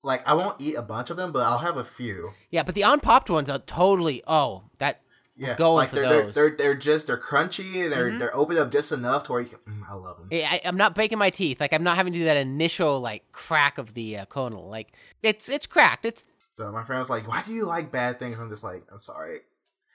like 0.02 0.26
I 0.28 0.34
won't 0.34 0.60
eat 0.60 0.74
a 0.74 0.82
bunch 0.82 1.08
of 1.08 1.16
them, 1.16 1.32
but 1.32 1.44
I'll 1.46 1.58
have 1.58 1.78
a 1.78 1.84
few. 1.84 2.32
Yeah, 2.50 2.62
but 2.62 2.74
the 2.74 2.82
unpopped 2.82 3.30
ones 3.30 3.48
are 3.48 3.58
totally 3.60 4.22
oh 4.26 4.64
that 4.78 5.00
Yeah, 5.36 5.56
Going 5.56 5.74
like 5.74 5.88
for 5.90 5.96
they're, 5.96 6.08
those. 6.08 6.34
They're, 6.34 6.48
they're 6.50 6.56
they're 6.56 6.74
just 6.76 7.08
they're 7.08 7.18
crunchy 7.18 7.90
they're 7.90 8.10
Mhm. 8.12 8.18
they're 8.20 8.36
opened 8.36 8.58
up 8.60 8.70
just 8.70 8.92
enough 8.92 9.24
to 9.24 9.32
where 9.32 9.40
you 9.40 9.48
can. 9.48 9.58
Mm, 9.74 9.82
I 9.90 9.94
love 9.94 10.18
them. 10.18 10.28
I, 10.32 10.60
I'm 10.64 10.76
not 10.76 10.94
breaking 10.94 11.18
my 11.18 11.30
teeth. 11.30 11.60
Like 11.60 11.72
I'm 11.72 11.82
not 11.82 11.96
having 11.96 12.12
to 12.12 12.18
do 12.20 12.24
that 12.26 12.36
initial 12.36 13.00
like 13.00 13.30
crack 13.32 13.78
of 13.78 13.94
the 13.94 14.18
uh, 14.18 14.24
kernel. 14.26 14.68
Like 14.68 14.92
it's 15.22 15.48
it's 15.48 15.66
cracked. 15.66 16.04
It's 16.06 16.22
So 16.56 16.70
my 16.70 16.84
friend 16.84 17.00
was 17.00 17.10
like, 17.10 17.26
"Why 17.26 17.42
do 17.42 17.52
you 17.52 17.64
like 17.64 17.90
bad 17.90 18.20
things?" 18.20 18.38
I'm 18.38 18.48
just 18.48 18.62
like, 18.62 18.84
"I'm 18.92 18.98
sorry," 18.98 19.40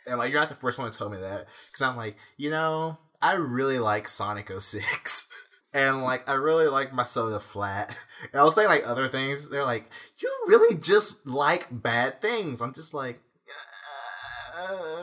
and 0.06 0.18
like 0.20 0.32
you're 0.32 0.42
not 0.42 0.50
the 0.50 0.56
first 0.56 0.78
one 0.78 0.92
to 0.92 0.98
tell 0.98 1.10
me 1.10 1.18
that 1.22 1.48
because 1.72 1.82
I'm 1.82 1.96
like, 1.96 2.18
you 2.36 2.50
know, 2.50 2.98
I 3.22 3.34
really 3.36 3.80
like 3.80 4.08
Sonic 4.10 4.52
06. 4.52 5.28
And 5.72 6.02
like 6.02 6.28
I 6.28 6.34
really 6.34 6.66
like 6.68 6.94
my 6.94 7.04
soda 7.04 7.40
flat. 7.40 7.96
And 8.34 8.40
I'll 8.42 8.52
say 8.52 8.66
like 8.66 8.88
other 8.88 9.08
things. 9.08 9.52
They're 9.52 9.64
like, 9.64 9.88
you 10.18 10.28
really 10.48 10.76
just 10.80 11.28
like 11.28 11.68
bad 11.70 12.24
things. 12.24 12.60
I'm 12.60 12.74
just 12.74 12.92
like, 12.92 13.22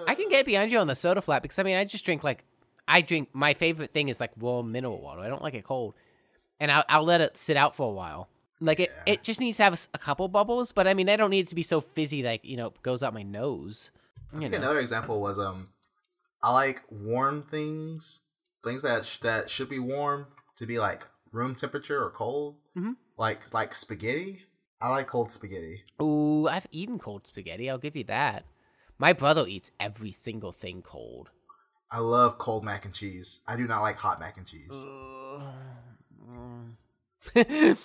I 0.07 0.15
can 0.15 0.29
get 0.29 0.47
behind 0.47 0.71
you 0.73 0.79
on 0.79 0.87
the 0.87 0.95
soda 0.95 1.21
flat 1.23 1.43
because 1.43 1.59
I 1.59 1.63
mean 1.63 1.77
I 1.77 1.85
just 1.85 2.05
drink 2.05 2.23
like 2.25 2.45
I 2.89 3.01
drink 3.01 3.31
my 3.33 3.55
favorite 3.55 3.93
thing 3.93 4.09
is 4.09 4.21
like 4.21 4.31
warm 4.37 4.71
mineral 4.73 5.01
water. 5.01 5.21
I 5.21 5.29
don't 5.29 5.43
like 5.43 5.55
it 5.55 5.65
cold, 5.65 5.95
and 6.61 6.71
I'll, 6.71 6.85
I'll 6.89 7.05
let 7.05 7.21
it 7.21 7.37
sit 7.37 7.57
out 7.57 7.75
for 7.75 7.89
a 7.89 7.93
while. 7.93 8.29
Like 8.61 8.81
it, 8.81 8.91
Yeah. 9.07 9.15
it 9.15 9.23
just 9.23 9.41
needs 9.41 9.57
to 9.59 9.65
have 9.65 9.89
a 9.93 9.99
couple 9.99 10.29
bubbles, 10.29 10.73
but 10.73 10.87
I 10.87 10.95
mean 10.95 11.09
I 11.09 11.17
don't 11.17 11.31
need 11.31 11.41
it 11.47 11.49
to 11.49 11.55
be 11.55 11.63
so 11.63 11.81
fizzy 11.81 12.23
like 12.23 12.45
you 12.45 12.57
know 12.57 12.73
goes 12.83 13.03
out 13.03 13.13
my 13.15 13.23
nose. 13.23 13.91
I 14.35 14.39
think 14.39 14.53
know. 14.53 14.59
another 14.59 14.79
example 14.81 15.21
was 15.21 15.39
um, 15.39 15.69
I 16.43 16.53
like 16.53 16.83
warm 16.91 17.43
things, 17.43 18.21
things 18.65 18.83
that 18.83 19.05
sh- 19.07 19.19
that 19.19 19.51
should 19.51 19.69
be 19.69 19.79
warm 19.79 20.27
to 20.57 20.67
be 20.67 20.79
like 20.79 21.07
room 21.33 21.55
temperature 21.55 22.03
or 22.03 22.11
cold, 22.11 22.57
Mhm. 22.77 22.97
like 23.19 23.53
like 23.53 23.75
spaghetti. 23.75 24.43
I 24.81 24.91
like 24.91 25.07
cold 25.07 25.31
spaghetti. 25.33 25.85
Ooh, 26.03 26.47
I've 26.49 26.67
eaten 26.71 26.99
cold 26.99 27.27
spaghetti. 27.27 27.69
I'll 27.71 27.79
give 27.79 27.97
you 27.97 28.05
that. 28.05 28.45
My 28.99 29.13
brother 29.13 29.45
eats 29.47 29.71
every 29.79 30.11
single 30.11 30.53
thing 30.53 30.81
cold. 30.83 31.31
I 31.91 32.01
love 32.01 32.39
cold 32.39 32.65
mac 32.65 32.85
and 32.85 32.95
cheese. 32.95 33.41
I 33.47 33.57
do 33.57 33.67
not 33.67 33.83
like 33.83 33.97
hot 33.97 34.19
mac 34.19 34.39
and 34.39 34.47
cheese. 34.47 34.87
I 37.37 37.77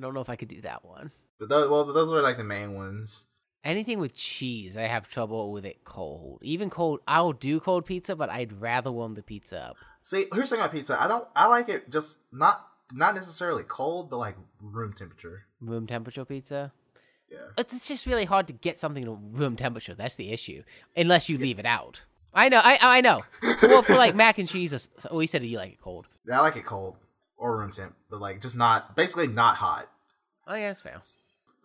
don't 0.00 0.14
know 0.14 0.20
if 0.20 0.30
I 0.30 0.36
could 0.36 0.48
do 0.48 0.62
that 0.62 0.84
one. 0.84 1.10
But 1.38 1.50
those, 1.50 1.68
well, 1.68 1.84
those 1.84 2.10
were 2.10 2.22
like 2.22 2.38
the 2.38 2.44
main 2.44 2.74
ones. 2.74 3.26
Anything 3.64 3.98
with 3.98 4.14
cheese, 4.14 4.76
I 4.76 4.82
have 4.82 5.08
trouble 5.08 5.52
with 5.52 5.66
it 5.66 5.84
cold. 5.84 6.38
Even 6.42 6.70
cold, 6.70 7.00
I'll 7.06 7.32
do 7.32 7.60
cold 7.60 7.84
pizza, 7.84 8.16
but 8.16 8.30
I'd 8.30 8.60
rather 8.60 8.90
warm 8.92 9.14
the 9.14 9.22
pizza 9.22 9.58
up. 9.58 9.76
See, 10.00 10.26
here's 10.32 10.50
the 10.50 10.56
thing 10.56 10.64
about 10.64 10.72
pizza. 10.72 11.00
I 11.00 11.08
don't. 11.08 11.26
I 11.34 11.48
like 11.48 11.68
it 11.68 11.90
just 11.90 12.20
not 12.32 12.66
not 12.92 13.14
necessarily 13.14 13.64
cold, 13.64 14.08
but 14.08 14.18
like 14.18 14.36
room 14.62 14.92
temperature. 14.92 15.46
Room 15.60 15.86
temperature 15.86 16.24
pizza. 16.24 16.72
Yeah. 17.30 17.38
It's, 17.58 17.74
it's 17.74 17.88
just 17.88 18.06
really 18.06 18.24
hard 18.24 18.46
to 18.46 18.52
get 18.52 18.78
something 18.78 19.04
to 19.04 19.12
room 19.12 19.56
temperature. 19.56 19.94
That's 19.94 20.14
the 20.16 20.30
issue, 20.32 20.62
unless 20.96 21.28
you 21.28 21.38
leave 21.38 21.58
it 21.58 21.66
out. 21.66 22.04
I 22.32 22.48
know, 22.48 22.60
I 22.62 22.78
I 22.80 23.00
know. 23.00 23.20
well, 23.62 23.82
for 23.82 23.94
like 23.96 24.14
mac 24.14 24.38
and 24.38 24.48
cheese, 24.48 24.72
s- 24.74 24.88
oh, 25.10 25.20
you 25.20 25.26
said 25.26 25.42
you 25.44 25.56
like 25.58 25.72
it 25.72 25.80
cold. 25.80 26.06
Yeah, 26.26 26.38
I 26.38 26.42
like 26.42 26.56
it 26.56 26.64
cold 26.64 26.96
or 27.38 27.56
room 27.58 27.70
temp, 27.72 27.94
but 28.10 28.20
like 28.20 28.40
just 28.40 28.56
not 28.56 28.94
basically 28.94 29.26
not 29.26 29.56
hot. 29.56 29.88
Oh 30.46 30.54
yeah, 30.54 30.68
that's 30.68 30.82
fair. 30.82 30.98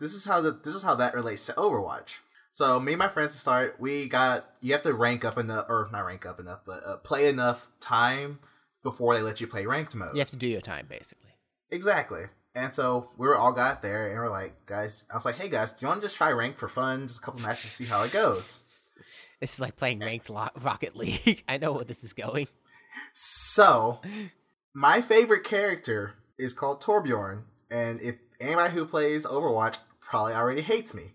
this 0.00 0.14
is 0.14 0.24
how 0.24 0.40
the 0.40 0.50
this 0.52 0.74
is 0.74 0.82
how 0.82 0.94
that 0.96 1.14
relates 1.14 1.44
to 1.46 1.52
Overwatch. 1.52 2.20
So 2.52 2.80
me 2.80 2.92
and 2.92 2.98
my 2.98 3.08
friends 3.08 3.32
to 3.34 3.38
start, 3.38 3.76
we 3.78 4.08
got 4.08 4.46
you 4.60 4.72
have 4.72 4.82
to 4.82 4.92
rank 4.94 5.24
up 5.24 5.38
enough, 5.38 5.66
or 5.68 5.88
not 5.92 6.04
rank 6.06 6.26
up 6.26 6.40
enough, 6.40 6.60
but 6.66 6.82
uh, 6.86 6.96
play 6.96 7.28
enough 7.28 7.68
time 7.80 8.38
before 8.82 9.14
they 9.14 9.22
let 9.22 9.40
you 9.40 9.46
play 9.46 9.64
ranked 9.66 9.94
mode. 9.94 10.14
You 10.14 10.18
have 10.20 10.30
to 10.30 10.36
do 10.36 10.48
your 10.48 10.60
time, 10.60 10.86
basically. 10.88 11.30
Exactly. 11.70 12.22
And 12.54 12.74
so 12.74 13.10
we 13.16 13.26
were 13.26 13.36
all 13.36 13.52
got 13.52 13.82
there, 13.82 14.08
and 14.08 14.18
we're 14.18 14.30
like, 14.30 14.66
guys. 14.66 15.04
I 15.10 15.14
was 15.14 15.24
like, 15.24 15.36
hey 15.36 15.48
guys, 15.48 15.72
do 15.72 15.84
you 15.84 15.88
want 15.88 16.00
to 16.00 16.04
just 16.04 16.16
try 16.16 16.30
rank 16.32 16.56
for 16.56 16.68
fun, 16.68 17.06
just 17.08 17.22
a 17.22 17.24
couple 17.24 17.40
matches, 17.40 17.70
see 17.72 17.86
how 17.86 18.02
it 18.02 18.12
goes? 18.12 18.64
This 19.40 19.54
is 19.54 19.60
like 19.60 19.76
playing 19.76 20.00
ranked 20.00 20.28
Lo- 20.30 20.50
Rocket 20.60 20.94
League. 20.94 21.42
I 21.48 21.56
know 21.56 21.72
where 21.72 21.84
this 21.84 22.04
is 22.04 22.12
going. 22.12 22.48
So, 23.12 24.00
my 24.74 25.00
favorite 25.00 25.44
character 25.44 26.14
is 26.38 26.52
called 26.52 26.82
Torbjorn, 26.82 27.44
and 27.70 28.00
if 28.00 28.16
anybody 28.40 28.74
who 28.74 28.84
plays 28.84 29.24
Overwatch 29.24 29.78
probably 30.00 30.34
already 30.34 30.60
hates 30.62 30.94
me, 30.94 31.12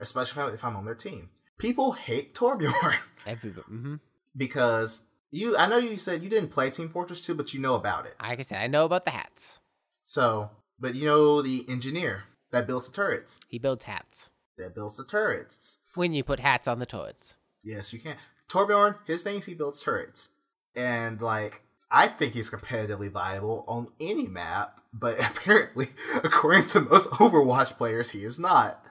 especially 0.00 0.40
if 0.42 0.48
I'm, 0.48 0.54
if 0.54 0.64
I'm 0.64 0.76
on 0.76 0.84
their 0.86 0.94
team. 0.94 1.30
People 1.58 1.92
hate 1.92 2.34
Torbjorn. 2.34 2.96
Everybody. 3.26 3.66
hmm 3.68 3.94
because 4.34 5.04
you 5.30 5.54
I 5.56 5.66
know 5.66 5.76
you 5.76 5.98
said 5.98 6.22
you 6.22 6.30
didn't 6.30 6.48
play 6.50 6.70
Team 6.70 6.88
Fortress 6.88 7.20
2, 7.22 7.34
but 7.34 7.52
you 7.52 7.60
know 7.60 7.74
about 7.74 8.06
it. 8.06 8.14
Like 8.20 8.38
I 8.38 8.42
said, 8.42 8.58
I 8.62 8.66
know 8.66 8.86
about 8.86 9.04
the 9.04 9.10
hats. 9.10 9.58
So, 10.00 10.50
but 10.82 10.96
you 10.96 11.06
know 11.06 11.40
the 11.40 11.64
engineer 11.68 12.24
that 12.50 12.66
builds 12.66 12.88
the 12.88 12.94
turrets. 12.94 13.40
He 13.48 13.58
builds 13.58 13.84
hats. 13.84 14.28
That 14.58 14.74
builds 14.74 14.96
the 14.96 15.04
turrets. 15.04 15.78
When 15.94 16.12
you 16.12 16.24
put 16.24 16.40
hats 16.40 16.68
on 16.68 16.80
the 16.80 16.86
turrets. 16.86 17.36
Yes, 17.62 17.92
you 17.92 18.00
can. 18.00 18.16
Torbjorn, 18.48 18.96
his 19.06 19.22
thing 19.22 19.38
is 19.38 19.46
he 19.46 19.54
builds 19.54 19.80
turrets. 19.80 20.30
And 20.74 21.20
like 21.22 21.62
I 21.90 22.08
think 22.08 22.34
he's 22.34 22.50
competitively 22.50 23.10
viable 23.10 23.64
on 23.68 23.88
any 24.00 24.26
map, 24.26 24.80
but 24.92 25.18
apparently, 25.24 25.88
according 26.16 26.66
to 26.66 26.80
most 26.80 27.10
Overwatch 27.10 27.76
players, 27.76 28.10
he 28.10 28.24
is 28.24 28.40
not. 28.40 28.84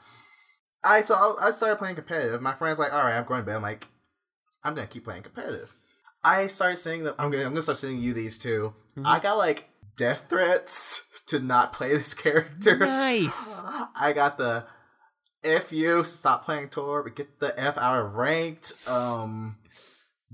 I 0.84 1.02
so 1.02 1.36
I 1.40 1.52
started 1.52 1.78
playing 1.78 1.96
competitive. 1.96 2.42
My 2.42 2.54
friend's 2.54 2.80
like, 2.80 2.94
"All 2.94 3.04
right, 3.04 3.16
I'm 3.16 3.26
going 3.26 3.42
to 3.42 3.46
bed." 3.46 3.58
I'm 3.58 3.62
like, 3.62 3.88
"I'm 4.64 4.74
gonna 4.74 4.88
keep 4.88 5.04
playing 5.04 5.24
competitive." 5.24 5.76
I 6.24 6.48
started 6.48 6.78
sending 6.78 7.04
them. 7.04 7.16
I'm 7.20 7.30
gonna 7.30 7.44
I'm 7.44 7.52
gonna 7.52 7.62
start 7.62 7.78
sending 7.78 8.00
you 8.00 8.14
these 8.14 8.40
two. 8.40 8.74
Mm-hmm. 8.98 9.06
I 9.06 9.20
got 9.20 9.38
like 9.38 9.70
death 9.96 10.28
threats 10.30 11.08
to 11.28 11.40
not 11.40 11.74
play 11.74 11.90
this 11.96 12.14
character. 12.26 12.78
Nice. 12.78 13.60
I 13.96 14.14
got 14.14 14.38
the 14.38 14.66
F 15.44 15.72
you, 15.72 16.04
stop 16.04 16.46
playing 16.46 16.68
Torb, 16.70 17.16
get 17.16 17.40
the 17.40 17.58
F 17.60 17.78
out 17.78 18.06
of 18.06 18.16
ranked, 18.16 18.74
um 18.88 19.58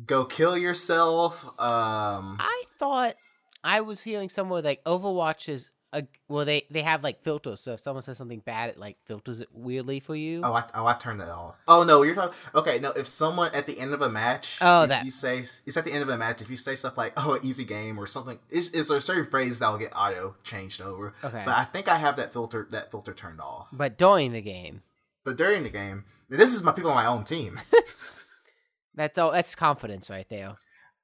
go 0.06 0.26
kill 0.26 0.58
yourself. 0.58 1.46
Um 1.60 2.38
I 2.40 2.64
thought 2.78 3.16
I 3.64 3.82
was 3.82 4.04
hearing 4.04 4.30
somewhere 4.30 4.62
like 4.62 4.84
Overwatch 4.84 5.50
is 5.50 5.70
a 5.94 6.04
well 6.28 6.44
they 6.44 6.66
they 6.70 6.82
have 6.82 7.02
like 7.02 7.24
filters 7.24 7.62
so 7.62 7.74
if 7.74 7.80
someone 7.80 8.02
says 8.04 8.18
something 8.18 8.42
bad 8.42 8.70
it 8.72 8.78
like 8.78 8.98
filters 9.06 9.40
it 9.40 9.48
weirdly 9.54 10.02
for 10.02 10.16
you. 10.16 10.42
Oh, 10.44 10.52
I, 10.54 10.66
oh, 10.76 10.86
I 10.86 10.94
turned 10.96 11.22
that 11.22 11.30
off. 11.30 11.58
Oh 11.68 11.84
no, 11.84 12.02
you're 12.04 12.14
talking. 12.14 12.38
Okay, 12.54 12.78
no. 12.80 12.92
If 12.92 13.08
someone 13.08 13.52
at 13.54 13.68
the 13.68 13.80
end 13.80 13.94
of 13.94 14.02
a 14.02 14.10
match, 14.10 14.58
Oh, 14.62 14.84
if 14.84 14.90
that- 14.90 15.06
you 15.06 15.12
say 15.12 15.46
it's 15.66 15.78
at 15.78 15.86
the 15.86 15.94
end 15.94 16.04
of 16.04 16.10
a 16.10 16.18
match. 16.18 16.42
If 16.42 16.50
you 16.50 16.58
say 16.58 16.76
stuff 16.76 16.98
like 16.98 17.14
"oh, 17.16 17.40
easy 17.42 17.64
game" 17.64 17.98
or 17.98 18.06
something, 18.06 18.38
is 18.50 18.70
is 18.72 18.90
there 18.90 18.98
a 18.98 19.02
certain 19.02 19.30
phrase 19.32 19.60
that 19.60 19.70
will 19.70 19.78
get 19.78 19.94
auto 19.96 20.36
changed 20.44 20.82
over? 20.82 21.14
Okay. 21.24 21.44
But 21.46 21.56
I 21.58 21.64
think 21.64 21.88
I 21.88 21.98
have 21.98 22.18
that 22.18 22.34
filter 22.34 22.68
that 22.72 22.92
filter 22.92 23.14
turned 23.14 23.40
off. 23.40 23.70
But 23.72 23.98
during 23.98 24.34
the 24.34 24.42
game, 24.42 24.82
But 25.24 25.38
during 25.38 25.64
the 25.64 25.70
game, 25.70 26.04
this 26.28 26.54
is 26.54 26.64
my 26.64 26.74
people 26.74 26.92
on 26.92 26.98
my 26.98 27.06
own 27.06 27.24
team. 27.24 27.62
that's 28.96 29.18
all. 29.18 29.32
That's 29.32 29.56
confidence 29.56 30.10
right 30.10 30.28
there. 30.30 30.54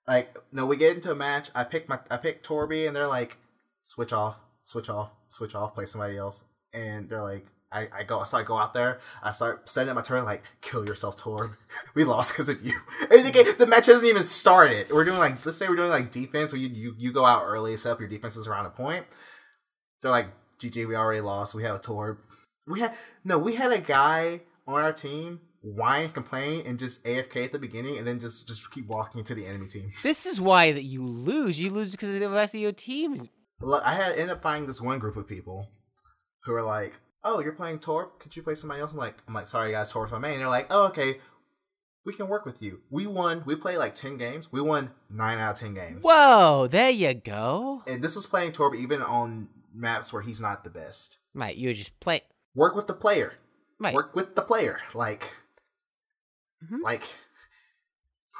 like, 0.07 0.37
no, 0.51 0.65
we 0.65 0.75
get 0.75 0.95
into 0.95 1.11
a 1.11 1.15
match. 1.15 1.49
I 1.55 1.63
pick 1.63 1.87
my 1.87 1.99
I 2.11 2.17
pick 2.17 2.43
Torby, 2.43 2.85
and 2.87 2.95
they're 2.95 3.07
like, 3.07 3.37
switch 3.83 4.11
off, 4.13 4.41
switch 4.63 4.89
off, 4.89 5.13
switch 5.29 5.55
off, 5.55 5.75
play 5.75 5.85
somebody 5.85 6.17
else. 6.17 6.43
And 6.73 7.09
they're 7.09 7.21
like, 7.21 7.45
I, 7.71 7.87
I 7.93 8.03
go, 8.03 8.23
so 8.23 8.37
I 8.37 8.43
go 8.43 8.57
out 8.57 8.73
there, 8.73 8.99
I 9.23 9.31
start 9.31 9.67
setting 9.67 9.93
my 9.95 10.01
turn, 10.01 10.25
like, 10.25 10.43
kill 10.61 10.85
yourself, 10.85 11.17
Torb. 11.17 11.55
we 11.95 12.03
lost 12.03 12.33
because 12.33 12.49
of 12.49 12.63
you. 12.63 12.73
And 13.11 13.25
the, 13.25 13.31
game, 13.31 13.45
the 13.57 13.67
match 13.67 13.87
hasn't 13.87 14.09
even 14.09 14.23
started. 14.23 14.91
We're 14.91 15.05
doing 15.05 15.19
like, 15.19 15.45
let's 15.45 15.57
say 15.57 15.67
we're 15.67 15.75
doing 15.75 15.89
like 15.89 16.11
defense, 16.11 16.51
where 16.51 16.61
you 16.61 16.69
you, 16.69 16.95
you 16.97 17.11
go 17.11 17.25
out 17.25 17.43
early, 17.45 17.75
set 17.77 17.91
up 17.91 17.99
your 17.99 18.09
defenses 18.09 18.47
around 18.47 18.65
a 18.65 18.69
point. 18.69 19.05
They're 20.01 20.11
like, 20.11 20.27
GG, 20.59 20.87
we 20.87 20.95
already 20.95 21.21
lost. 21.21 21.53
We 21.53 21.63
have 21.63 21.75
a 21.75 21.79
Torb. 21.79 22.17
We 22.65 22.79
had 22.79 22.95
no, 23.23 23.37
we 23.37 23.55
had 23.55 23.71
a 23.71 23.79
guy 23.79 24.41
on 24.67 24.81
our 24.81 24.93
team 24.93 25.41
whine, 25.61 26.09
complain, 26.09 26.63
and 26.65 26.77
just 26.77 27.05
AFK 27.05 27.45
at 27.45 27.51
the 27.51 27.59
beginning, 27.59 27.97
and 27.97 28.07
then 28.07 28.19
just 28.19 28.47
just 28.47 28.71
keep 28.71 28.87
walking 28.87 29.19
into 29.19 29.33
the 29.33 29.45
enemy 29.45 29.67
team. 29.67 29.91
This 30.03 30.25
is 30.25 30.39
why 30.39 30.71
that 30.71 30.83
you 30.83 31.05
lose. 31.05 31.59
You 31.59 31.71
lose 31.71 31.91
because 31.91 32.13
the 32.13 32.29
rest 32.29 32.53
of 32.55 32.61
your 32.61 32.71
team. 32.71 33.29
I 33.83 33.93
had 33.93 34.13
ended 34.13 34.29
up 34.31 34.41
finding 34.41 34.67
this 34.67 34.81
one 34.81 34.99
group 34.99 35.15
of 35.15 35.27
people 35.27 35.69
who 36.43 36.51
were 36.51 36.61
like, 36.63 36.93
"Oh, 37.23 37.39
you're 37.39 37.53
playing 37.53 37.79
Torb? 37.79 38.19
Could 38.19 38.35
you 38.35 38.43
play 38.43 38.55
somebody 38.55 38.81
else?" 38.81 38.91
I'm 38.91 38.97
like, 38.97 39.21
"I'm 39.27 39.33
like, 39.33 39.47
sorry 39.47 39.71
guys, 39.71 39.91
Torb's 39.91 40.11
my 40.11 40.19
main." 40.19 40.33
And 40.33 40.41
they're 40.41 40.47
like, 40.49 40.67
"Oh, 40.69 40.87
okay, 40.87 41.19
we 42.05 42.13
can 42.13 42.27
work 42.27 42.45
with 42.45 42.61
you." 42.61 42.81
We 42.89 43.07
won. 43.07 43.43
We 43.45 43.55
played 43.55 43.77
like 43.77 43.95
ten 43.95 44.17
games. 44.17 44.51
We 44.51 44.61
won 44.61 44.91
nine 45.09 45.37
out 45.39 45.53
of 45.53 45.59
ten 45.59 45.73
games. 45.73 46.03
Whoa, 46.03 46.67
there 46.67 46.89
you 46.89 47.13
go. 47.13 47.83
And 47.87 48.03
this 48.03 48.15
was 48.15 48.25
playing 48.25 48.51
Torb 48.51 48.75
even 48.75 49.01
on 49.01 49.49
maps 49.73 50.11
where 50.13 50.21
he's 50.21 50.41
not 50.41 50.63
the 50.63 50.69
best. 50.69 51.19
Right, 51.33 51.55
you're 51.57 51.73
just 51.73 51.99
play. 51.99 52.21
Work 52.55 52.75
with 52.75 52.87
the 52.87 52.93
player. 52.93 53.33
Right. 53.79 53.93
Work 53.93 54.15
with 54.15 54.35
the 54.35 54.41
player. 54.43 54.79
Like, 54.93 55.33
Mhm. 56.63 56.81
like, 56.83 57.03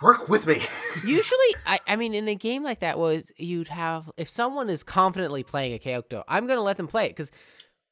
work 0.02 0.28
with 0.30 0.48
me. 0.48 0.62
Usually, 1.06 1.56
I, 1.66 1.80
I 1.88 1.96
mean, 1.96 2.14
in 2.14 2.28
a 2.28 2.36
game 2.36 2.64
like 2.64 2.80
that, 2.80 2.98
was 2.98 3.32
you'd 3.38 3.68
have 3.70 4.10
if 4.18 4.30
someone 4.30 4.70
is 4.70 4.84
confidently 4.84 5.44
playing 5.44 5.74
a 5.74 5.80
character, 5.80 6.24
I'm 6.28 6.48
gonna 6.48 6.62
let 6.62 6.78
them 6.78 6.88
play 6.88 7.06
it 7.06 7.10
because 7.10 7.32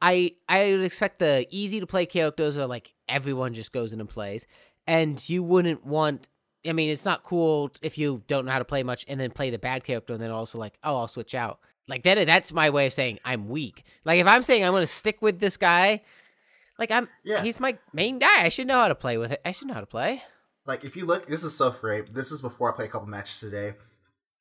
I 0.02 0.32
I 0.50 0.72
would 0.72 0.82
expect 0.84 1.20
the 1.20 1.46
easy 1.52 1.80
to 1.80 1.88
play 1.88 2.06
characters 2.06 2.58
are 2.58 2.68
like 2.68 2.94
everyone 3.08 3.54
just 3.54 3.72
goes 3.72 3.94
in 3.94 4.00
and 4.00 4.10
plays, 4.10 4.48
and 4.88 5.28
you 5.30 5.44
wouldn't 5.44 5.86
want. 5.86 6.28
I 6.68 6.74
mean, 6.74 6.92
it's 6.92 7.06
not 7.06 7.24
cool 7.24 7.72
if 7.82 7.98
you 7.98 8.22
don't 8.28 8.46
know 8.46 8.52
how 8.52 8.60
to 8.60 8.66
play 8.66 8.84
much 8.84 9.04
and 9.08 9.20
then 9.20 9.32
play 9.32 9.50
the 9.50 9.58
bad 9.58 9.84
character 9.84 10.14
and 10.14 10.22
then 10.22 10.30
also 10.30 10.60
like, 10.60 10.78
oh, 10.84 10.96
I'll 10.98 11.08
switch 11.08 11.34
out. 11.34 11.60
Like 11.88 12.04
that, 12.04 12.24
that's 12.28 12.54
my 12.54 12.70
way 12.70 12.86
of 12.86 12.94
saying 12.94 13.18
I'm 13.26 13.50
weak. 13.50 13.84
Like 14.06 14.20
if 14.20 14.28
I'm 14.28 14.44
saying 14.44 14.64
I'm 14.64 14.72
gonna 14.72 14.86
stick 14.86 15.24
with 15.24 15.40
this 15.40 15.58
guy, 15.58 16.02
like 16.78 16.92
I'm, 16.92 17.10
Yeah. 17.24 17.42
he's 17.42 17.60
my 17.60 17.78
main 17.94 18.20
guy. 18.20 18.44
I 18.44 18.50
should 18.50 18.68
know 18.68 18.76
how 18.80 18.90
to 18.90 18.96
play 18.96 19.18
with 19.18 19.32
it. 19.32 19.42
I 19.44 19.52
should 19.52 19.68
know 19.70 19.74
how 19.74 19.80
to 19.80 19.88
play. 19.88 20.22
Like 20.66 20.84
if 20.84 20.96
you 20.96 21.06
look 21.06 21.26
this 21.28 21.44
is 21.44 21.56
so 21.56 21.72
great. 21.72 22.14
This 22.14 22.32
is 22.32 22.42
before 22.42 22.72
i 22.72 22.76
play 22.76 22.86
a 22.86 22.90
couple 22.90 23.08
matches 23.08 23.40
today. 23.40 23.74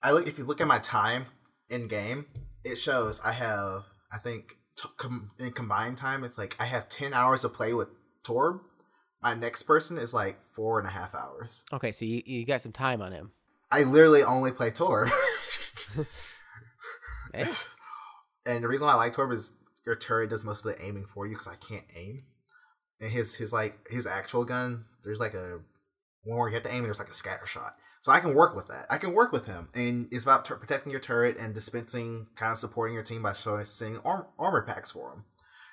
I 0.02 0.12
look 0.12 0.26
if 0.26 0.38
you 0.38 0.44
look 0.44 0.60
at 0.60 0.66
my 0.66 0.78
time 0.78 1.26
in 1.68 1.86
game 1.88 2.26
it 2.64 2.76
shows 2.76 3.20
i 3.24 3.32
have 3.32 3.84
i 4.12 4.18
think 4.18 4.56
t- 4.76 4.88
com- 4.96 5.30
in 5.38 5.52
combined 5.52 5.96
time 5.96 6.24
it's 6.24 6.36
like 6.36 6.56
i 6.58 6.64
have 6.66 6.88
10 6.88 7.14
hours 7.14 7.42
to 7.42 7.48
play 7.48 7.72
with 7.72 7.88
torb. 8.24 8.60
My 9.22 9.34
next 9.34 9.64
person 9.64 9.98
is 9.98 10.14
like 10.14 10.42
four 10.42 10.78
and 10.78 10.88
a 10.88 10.90
half 10.90 11.14
hours. 11.14 11.64
Okay, 11.74 11.92
so 11.92 12.06
you, 12.06 12.22
you 12.24 12.46
got 12.46 12.62
some 12.62 12.72
time 12.72 13.02
on 13.02 13.12
him. 13.12 13.32
i 13.70 13.82
literally 13.82 14.22
only 14.22 14.50
play 14.52 14.70
torb. 14.70 15.10
Eh? 17.32 17.46
and 18.46 18.64
the 18.64 18.68
reason 18.68 18.86
why 18.88 18.94
i 18.94 18.96
like 18.96 19.14
torb 19.14 19.32
is 19.32 19.52
your 19.86 19.94
turret 19.94 20.30
does 20.30 20.44
most 20.44 20.66
of 20.66 20.74
the 20.76 20.84
aiming 20.84 21.04
for 21.04 21.26
you 21.26 21.34
because 21.34 21.46
i 21.46 21.54
can't 21.56 21.84
aim. 21.96 22.24
And 23.00 23.10
his 23.10 23.36
his 23.36 23.52
like 23.52 23.88
his 23.88 24.06
actual 24.06 24.44
gun 24.44 24.84
there's 25.04 25.20
like 25.20 25.34
a 25.34 25.60
where 26.24 26.48
you 26.48 26.54
have 26.54 26.62
to 26.62 26.72
aim 26.72 26.84
there's 26.84 26.98
like 26.98 27.08
a 27.08 27.14
scatter 27.14 27.46
shot 27.46 27.74
so 28.00 28.12
i 28.12 28.20
can 28.20 28.34
work 28.34 28.56
with 28.56 28.68
that. 28.68 28.86
I 28.88 28.98
can 28.98 29.12
work 29.12 29.30
with 29.30 29.46
him 29.46 29.68
and 29.74 30.08
it's 30.10 30.24
about 30.24 30.44
protecting 30.44 30.90
your 30.90 31.00
turret 31.00 31.36
and 31.38 31.54
dispensing 31.54 32.28
kind 32.34 32.52
of 32.52 32.58
supporting 32.58 32.94
your 32.94 33.04
team 33.04 33.22
by 33.22 33.34
showing 33.34 33.66
arm, 34.04 34.26
armor 34.38 34.62
packs 34.62 34.90
for 34.90 35.12
him. 35.12 35.24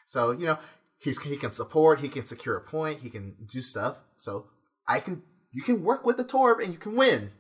So 0.06 0.32
you 0.32 0.46
know 0.46 0.58
he's 1.00 1.22
he 1.22 1.38
can 1.38 1.52
support 1.52 2.02
he 2.02 2.10
can 2.10 2.26
secure 2.26 2.58
a 2.58 2.62
point 2.62 3.00
he 3.00 3.10
can 3.10 3.36
do 3.48 3.62
stuff. 3.62 4.00
So 4.18 4.48
i 4.88 5.00
can 5.00 5.24
you 5.52 5.62
can 5.64 5.84
work 5.84 6.06
with 6.06 6.18
the 6.18 6.26
torb 6.26 6.62
and 6.62 6.74
you 6.74 6.80
can 6.80 6.96
win. 6.96 7.32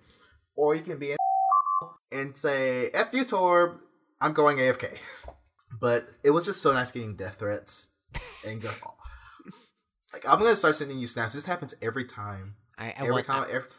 Or 0.55 0.73
you 0.73 0.81
can 0.81 0.97
be 0.97 1.11
an 1.11 1.17
and 2.11 2.35
say 2.38 2.89
f 2.93 3.13
you 3.13 3.25
torb 3.25 3.81
i'm 4.21 4.31
going 4.31 4.57
afk 4.57 4.97
but 5.81 6.07
it 6.23 6.31
was 6.31 6.45
just 6.45 6.61
so 6.61 6.71
nice 6.71 6.91
getting 6.91 7.17
death 7.17 7.35
threats 7.35 7.91
and 8.47 8.61
go 8.61 8.69
like 10.13 10.27
i'm 10.27 10.39
gonna 10.39 10.55
start 10.55 10.77
sending 10.77 10.97
you 10.97 11.07
snaps. 11.07 11.34
This 11.34 11.43
happens 11.43 11.75
every 11.81 12.05
time 12.05 12.55
I, 12.77 12.87
I 12.87 12.93
every 12.97 13.11
want, 13.11 13.25
time 13.25 13.43
I, 13.43 13.51
every, 13.53 13.69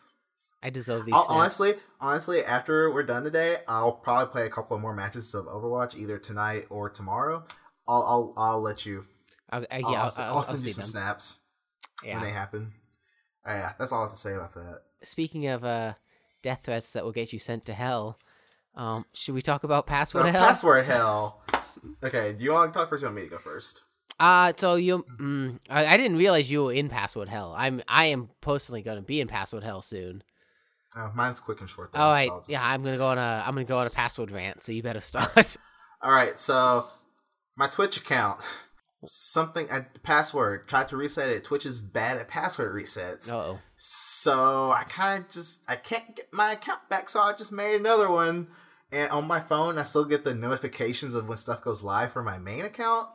I 0.63 0.71
deserve 0.71 1.07
these. 1.07 1.15
Honestly 1.29 1.75
honestly 2.01 2.45
after 2.45 2.93
we're 2.93 3.03
done 3.03 3.25
today 3.25 3.59
i'll 3.67 3.93
probably 3.93 4.31
play 4.31 4.47
a 4.47 4.51
couple 4.51 4.77
of 4.77 4.81
more 4.83 4.95
matches 4.95 5.35
of 5.35 5.47
overwatch 5.47 5.97
either 5.97 6.17
tonight 6.19 6.65
or 6.71 6.89
tomorrow 6.89 7.43
i'll 7.89 8.03
i'll, 8.03 8.35
I'll 8.37 8.61
let 8.61 8.87
you 8.87 9.05
I'll, 9.51 9.65
I'll, 9.71 9.81
yeah, 9.81 9.87
I'll, 9.87 9.97
I'll, 9.97 10.13
I'll 10.25 10.37
I'll, 10.37 10.43
send 10.43 10.63
you 10.63 10.69
some 10.69 10.83
them. 10.83 10.91
snaps 10.91 11.41
when 12.05 12.23
they 12.23 12.31
happen 12.31 12.73
Oh, 13.45 13.53
yeah 13.53 13.73
that's 13.79 13.91
all 13.93 14.01
i 14.01 14.03
have 14.03 14.13
to 14.13 14.17
say 14.19 14.35
about 14.35 14.55
that 14.55 14.83
Speaking 15.03 15.47
of 15.47 15.65
uh, 15.65 15.95
death 16.43 16.63
threats 16.65 16.93
that 16.93 17.05
will 17.05 17.13
get 17.13 17.33
you 17.33 17.39
sent 17.39 17.65
to 17.67 17.73
hell, 17.73 18.19
um, 18.75 19.05
should 19.15 19.35
we 19.35 19.41
talk 19.43 19.63
about 19.63 19.87
password 19.87 20.27
Uh, 20.27 20.33
hell? 20.33 20.47
password 20.47 20.87
hell 20.87 21.43
okay 22.03 22.33
do 22.33 22.43
you 22.45 22.53
want 22.53 22.73
to 22.73 22.79
talk 22.79 22.89
first 22.89 23.03
or 23.03 23.07
you 23.07 23.13
want 23.13 23.17
me 23.17 23.23
to 23.23 23.31
go 23.31 23.39
first 23.39 23.83
Uh, 24.21 24.53
so 24.57 24.75
you, 24.75 25.05
mm, 25.21 25.59
I, 25.71 25.87
I 25.87 25.97
didn't 25.97 26.17
realize 26.17 26.51
you 26.51 26.65
were 26.65 26.73
in 26.73 26.89
password 26.89 27.29
hell. 27.29 27.55
I'm, 27.57 27.83
I 27.87 28.07
am 28.07 28.31
personally 28.41 28.83
going 28.83 28.97
to 28.97 29.03
be 29.03 29.21
in 29.21 29.29
password 29.29 29.63
hell 29.63 29.81
soon. 29.83 30.23
oh, 30.97 31.13
mine's 31.15 31.39
quick 31.41 31.61
and 31.61 31.71
short 31.71 31.93
though, 31.93 32.01
All 32.01 32.11
right, 32.13 32.29
so 32.29 32.39
just- 32.39 32.51
yeah, 32.51 32.65
I'm 32.67 32.83
gonna 32.83 32.97
go 32.97 33.07
on 33.09 33.19
a, 33.19 33.45
I'm 33.47 33.55
gonna 33.55 33.65
go 33.65 33.79
on 33.79 33.87
a 33.87 33.91
password 33.95 34.31
rant. 34.31 34.63
So 34.63 34.73
you 34.73 34.83
better 34.83 35.01
start. 35.01 35.57
All 36.03 36.13
right, 36.13 36.39
so 36.39 36.87
my 37.57 37.67
Twitch 37.69 37.97
account, 37.97 38.41
something 39.05 39.71
I 39.71 39.81
password 40.03 40.67
tried 40.69 40.89
to 40.89 40.97
reset 40.97 41.29
it. 41.31 41.45
Twitch 41.45 41.65
is 41.67 41.83
bad 41.83 42.17
at 42.19 42.27
password 42.29 42.75
resets, 42.75 43.31
oh, 43.33 43.59
so 43.77 44.73
I 44.73 44.83
kind 44.85 45.25
of 45.25 45.31
just 45.31 45.61
I 45.69 45.77
can't 45.77 46.17
get 46.17 46.27
my 46.33 46.53
account 46.53 46.81
back, 46.89 47.09
so 47.09 47.21
I 47.21 47.33
just 47.35 47.53
made 47.53 47.77
another 47.77 48.11
one. 48.11 48.49
And 48.91 49.11
on 49.11 49.27
my 49.27 49.39
phone, 49.41 49.77
I 49.77 49.83
still 49.83 50.07
get 50.07 50.25
the 50.25 50.35
notifications 50.35 51.13
of 51.13 51.29
when 51.29 51.37
stuff 51.37 51.63
goes 51.63 51.83
live 51.85 52.11
for 52.11 52.23
my 52.23 52.39
main 52.39 52.65
account. 52.65 53.09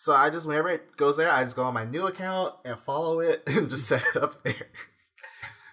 So 0.00 0.14
I 0.14 0.30
just 0.30 0.46
whenever 0.46 0.68
it 0.68 0.96
goes 0.96 1.16
there, 1.16 1.28
I 1.30 1.42
just 1.44 1.56
go 1.56 1.64
on 1.64 1.74
my 1.74 1.84
new 1.84 2.06
account 2.06 2.54
and 2.64 2.78
follow 2.78 3.18
it 3.20 3.42
and 3.48 3.68
just 3.68 3.86
set 3.86 4.02
it 4.14 4.22
up 4.22 4.42
there. 4.42 4.54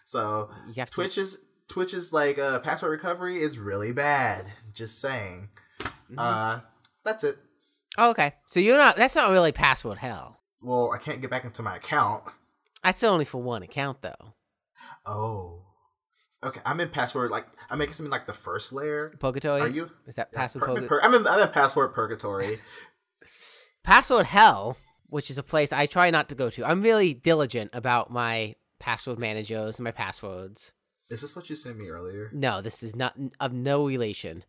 So 0.08 0.52
you 0.68 0.76
have 0.76 0.90
to. 0.92 0.94
Twitch's 0.96 1.40
Twitch's 1.68 2.14
like 2.14 2.38
uh, 2.38 2.60
password 2.60 2.92
recovery 2.92 3.42
is 3.42 3.58
really 3.58 3.92
bad. 3.92 4.46
Just 4.72 5.02
saying. 5.02 5.50
Uh, 6.16 6.60
that's 7.04 7.24
it. 7.24 7.38
Oh, 7.98 8.12
okay, 8.12 8.34
so 8.46 8.60
you're 8.60 8.78
not. 8.78 8.98
That's 8.98 9.16
not 9.16 9.32
really 9.32 9.52
password 9.52 9.98
hell. 9.98 10.42
Well, 10.62 10.92
I 10.94 11.00
can't 11.00 11.22
get 11.22 11.32
back 11.32 11.44
into 11.44 11.64
my 11.64 11.78
account. 11.78 12.24
That's 12.84 13.04
only 13.04 13.26
for 13.26 13.42
one 13.42 13.64
account 13.64 14.04
though. 14.04 14.36
Oh. 15.08 15.64
Okay, 16.44 16.62
I'm 16.64 16.80
in 16.80 16.90
password 16.90 17.32
like 17.32 17.48
I'm 17.72 17.80
making 17.80 17.96
something 17.96 18.12
like 18.12 18.28
the 18.28 18.34
first 18.34 18.72
layer. 18.74 19.12
Purgatory. 19.20 19.62
Are 19.62 19.68
you? 19.68 19.90
Is 20.06 20.14
that 20.16 20.30
Yeah, 20.34 20.40
password 20.40 20.62
pur- 20.66 20.68
purgatory? 20.76 20.88
pur- 20.88 21.02
I'm 21.04 21.14
in 21.16 21.26
I'm 21.26 21.40
in 21.40 21.50
password 21.50 21.96
purgatory. 21.96 22.60
Password 23.86 24.26
Hell, 24.26 24.78
which 25.10 25.30
is 25.30 25.38
a 25.38 25.44
place 25.44 25.72
I 25.72 25.86
try 25.86 26.10
not 26.10 26.30
to 26.30 26.36
go 26.36 26.50
to. 26.50 26.66
I'm 26.66 26.82
really 26.82 27.14
diligent 27.14 27.70
about 27.72 28.10
my 28.12 28.56
password 28.80 29.20
managers 29.20 29.78
and 29.78 29.84
my 29.84 29.92
passwords. 29.92 30.74
is 31.12 31.22
this 31.22 31.36
what 31.36 31.52
you 31.52 31.56
sent 31.56 31.78
me 31.78 31.88
earlier? 31.88 32.32
No, 32.34 32.62
this 32.62 32.82
is 32.82 32.96
not 32.96 33.16
of 33.40 33.54
no 33.54 33.86
relation 33.86 34.44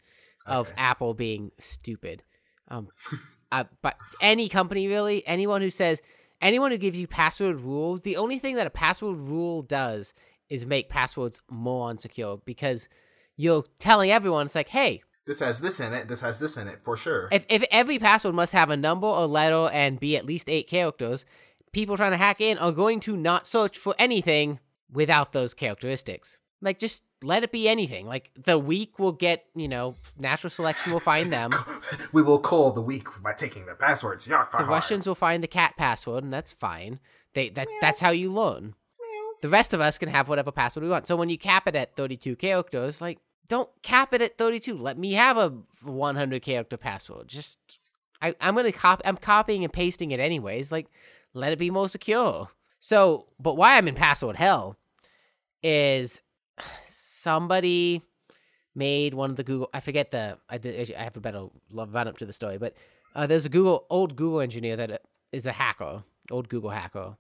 of 0.47 0.69
Okay. 0.69 0.77
Apple 0.79 1.13
being 1.13 1.51
stupid. 1.59 2.23
Um, 2.69 2.89
uh, 3.53 3.65
but 3.83 3.97
any 4.23 4.49
company 4.49 4.89
really, 4.89 5.23
anyone 5.27 5.61
who 5.61 5.71
says, 5.71 6.01
anyone 6.41 6.71
who 6.71 6.79
gives 6.79 6.99
you 6.99 7.07
password 7.07 7.57
rules, 7.57 8.01
the 8.03 8.17
only 8.17 8.39
thing 8.39 8.55
that 8.55 8.67
a 8.67 8.71
password 8.71 9.19
rule 9.19 9.61
does 9.61 10.15
is 10.49 10.65
make 10.65 10.89
passwords 10.89 11.41
more 11.51 11.91
unsecure 11.93 12.41
because 12.47 12.89
you're 13.37 13.65
telling 13.81 14.11
everyone 14.11 14.47
it's 14.47 14.55
like, 14.55 14.69
hey, 14.69 15.03
This 15.27 15.40
has 15.40 15.61
this 15.61 15.81
in 15.81 15.93
it. 15.93 16.09
This 16.09 16.20
has 16.20 16.39
this 16.39 16.57
in 16.57 16.69
it 16.69 16.81
for 16.82 16.97
sure. 16.97 17.28
If 17.32 17.44
if 17.48 17.65
every 17.70 17.98
password 17.98 18.35
must 18.35 18.53
have 18.53 18.70
a 18.70 18.77
number, 18.77 19.07
a 19.07 19.27
letter, 19.27 19.69
and 19.73 19.98
be 19.98 20.16
at 20.16 20.24
least 20.24 20.48
eight 20.48 20.69
characters, 20.69 21.24
people 21.73 21.97
trying 21.97 22.12
to 22.12 22.16
hack 22.16 22.40
in 22.40 22.59
are 22.59 22.73
going 22.73 23.01
to 23.01 23.16
not 23.16 23.47
search 23.47 23.77
for 23.77 23.94
anything 23.98 24.61
without 24.93 25.32
those 25.32 25.53
characteristics. 25.53 26.39
Like 26.62 26.78
just 26.78 27.03
let 27.23 27.43
it 27.43 27.51
be 27.51 27.69
anything. 27.69 28.07
Like 28.07 28.31
the 28.36 28.59
weak 28.59 28.98
will 28.98 29.12
get, 29.12 29.47
you 29.55 29.69
know, 29.69 29.97
natural 30.19 30.51
selection 30.51 30.93
will 30.93 31.01
find 31.01 31.32
them. 31.32 31.51
we 32.12 32.23
will 32.23 32.39
call 32.39 32.73
the 32.73 32.82
weak 32.82 33.09
by 33.23 33.32
taking 33.32 33.66
their 33.66 33.74
passwords. 33.74 34.28
Yeah, 34.28 34.47
The 34.57 34.65
Russians 34.65 35.07
will 35.07 35.15
find 35.15 35.43
the 35.43 35.48
cat 35.48 35.74
password, 35.77 36.24
and 36.24 36.32
that's 36.32 36.53
fine. 36.53 37.01
They 37.35 37.48
that 37.51 37.69
that's 37.81 38.01
how 38.01 38.11
you 38.11 38.32
learn. 38.32 38.74
The 39.43 39.48
rest 39.48 39.74
of 39.74 39.81
us 39.81 39.98
can 39.98 40.09
have 40.09 40.28
whatever 40.28 40.51
password 40.51 40.85
we 40.85 40.89
want. 40.89 41.07
So 41.07 41.15
when 41.15 41.28
you 41.28 41.36
cap 41.36 41.69
it 41.69 41.77
at 41.77 41.94
32 41.94 42.36
characters, 42.36 43.03
like 43.03 43.19
don't 43.48 43.70
cap 43.82 44.12
it 44.12 44.23
at 44.23 44.39
32. 44.39 44.77
Let 44.77 44.98
me 44.98 45.12
have 45.12 45.36
a 45.36 45.52
100 45.85 46.43
character 46.43 46.77
password. 46.77 47.28
Just 47.28 47.59
I 48.20 48.35
I'm 48.40 48.55
gonna 48.55 48.73
copy. 48.73 49.02
I'm 49.05 49.16
copying 49.16 49.64
and 49.64 49.73
pasting 49.73 50.10
it 50.10 50.20
anyways. 50.20 50.73
Like 50.73 50.89
let 51.35 51.52
it 51.52 51.59
be 51.59 51.70
more 51.70 51.89
secure. 51.89 52.48
So, 52.78 53.27
but 53.39 53.56
why 53.56 53.77
I'm 53.77 53.89
in 53.89 53.94
password 53.94 54.36
hell 54.36 54.77
is 55.62 56.20
somebody 56.89 58.02
made 58.74 59.14
one 59.14 59.31
of 59.31 59.36
the 59.36 59.44
Google. 59.44 59.68
I 59.73 59.81
forget 59.81 60.10
the. 60.10 60.39
I, 60.48 60.60
I 60.64 61.02
have 61.02 61.16
a 61.16 61.20
better 61.20 61.47
run 61.73 62.09
up 62.09 62.18
to 62.18 62.27
the 62.27 62.32
story, 62.32 62.59
but 62.59 62.74
uh, 63.14 63.27
there's 63.27 63.47
a 63.47 63.51
Google 63.51 63.86
old 63.90 64.16
Google 64.16 64.40
engineer 64.40 64.77
that 64.77 65.02
is 65.32 65.47
a 65.47 65.52
hacker, 65.52 66.05
old 66.31 66.48
Google 66.48 66.70
hacker, 66.70 67.16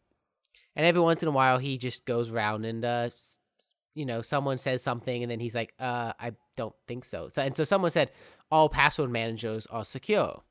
and 0.74 0.86
every 0.86 1.00
once 1.00 1.22
in 1.22 1.28
a 1.28 1.32
while 1.32 1.58
he 1.58 1.78
just 1.78 2.04
goes 2.04 2.30
around 2.30 2.64
and 2.64 2.84
uh, 2.84 3.10
you 3.96 4.06
know 4.06 4.22
someone 4.22 4.58
says 4.58 4.82
something 4.82 5.22
and 5.22 5.30
then 5.30 5.40
he's 5.40 5.54
like, 5.56 5.74
uh, 5.80 6.12
I 6.20 6.32
don't 6.56 6.74
think 6.86 7.04
so. 7.04 7.28
so. 7.32 7.42
And 7.42 7.56
so 7.56 7.64
someone 7.64 7.90
said 7.90 8.12
all 8.50 8.68
password 8.68 9.10
managers 9.10 9.66
are 9.66 9.84
secure, 9.84 10.42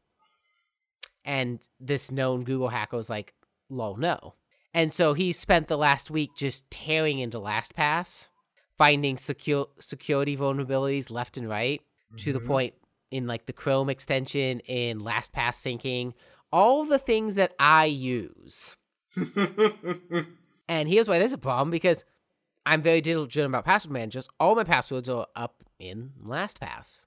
and 1.24 1.60
this 1.80 2.12
known 2.12 2.44
Google 2.44 2.70
hacker 2.70 2.98
was 2.98 3.10
like, 3.10 3.34
lol, 3.70 3.96
no. 3.98 4.34
And 4.74 4.92
so 4.92 5.14
he 5.14 5.32
spent 5.32 5.68
the 5.70 5.78
last 5.78 6.12
week 6.12 6.32
just 6.36 6.70
tearing 6.70 7.20
into 7.20 7.40
LastPass, 7.40 8.28
finding 8.78 9.16
secure 9.18 9.68
security 9.80 10.36
vulnerabilities 10.36 11.10
left 11.10 11.38
and 11.38 11.48
right 11.48 11.82
to 12.18 12.34
the 12.34 12.40
Mhm. 12.42 12.48
point 12.48 12.74
in 13.12 13.26
like 13.28 13.46
the 13.46 13.54
Chrome 13.54 13.90
extension, 13.90 14.60
in 14.62 15.00
LastPass 15.00 15.56
syncing, 15.64 16.14
all 16.52 16.84
the 16.86 17.00
things 17.00 17.36
that 17.36 17.54
I 17.60 17.86
use. 17.86 18.76
And 20.68 20.90
here's 20.90 21.08
why 21.08 21.20
there's 21.20 21.32
a 21.32 21.38
problem 21.38 21.70
because 21.70 22.04
I'm 22.66 22.82
very 22.82 23.02
diligent 23.02 23.46
about 23.46 23.66
password 23.66 23.92
managers. 23.92 24.28
All 24.40 24.56
my 24.56 24.64
passwords 24.64 25.08
are 25.10 25.28
up 25.36 25.64
in 25.80 26.12
LastPass. 26.24 27.06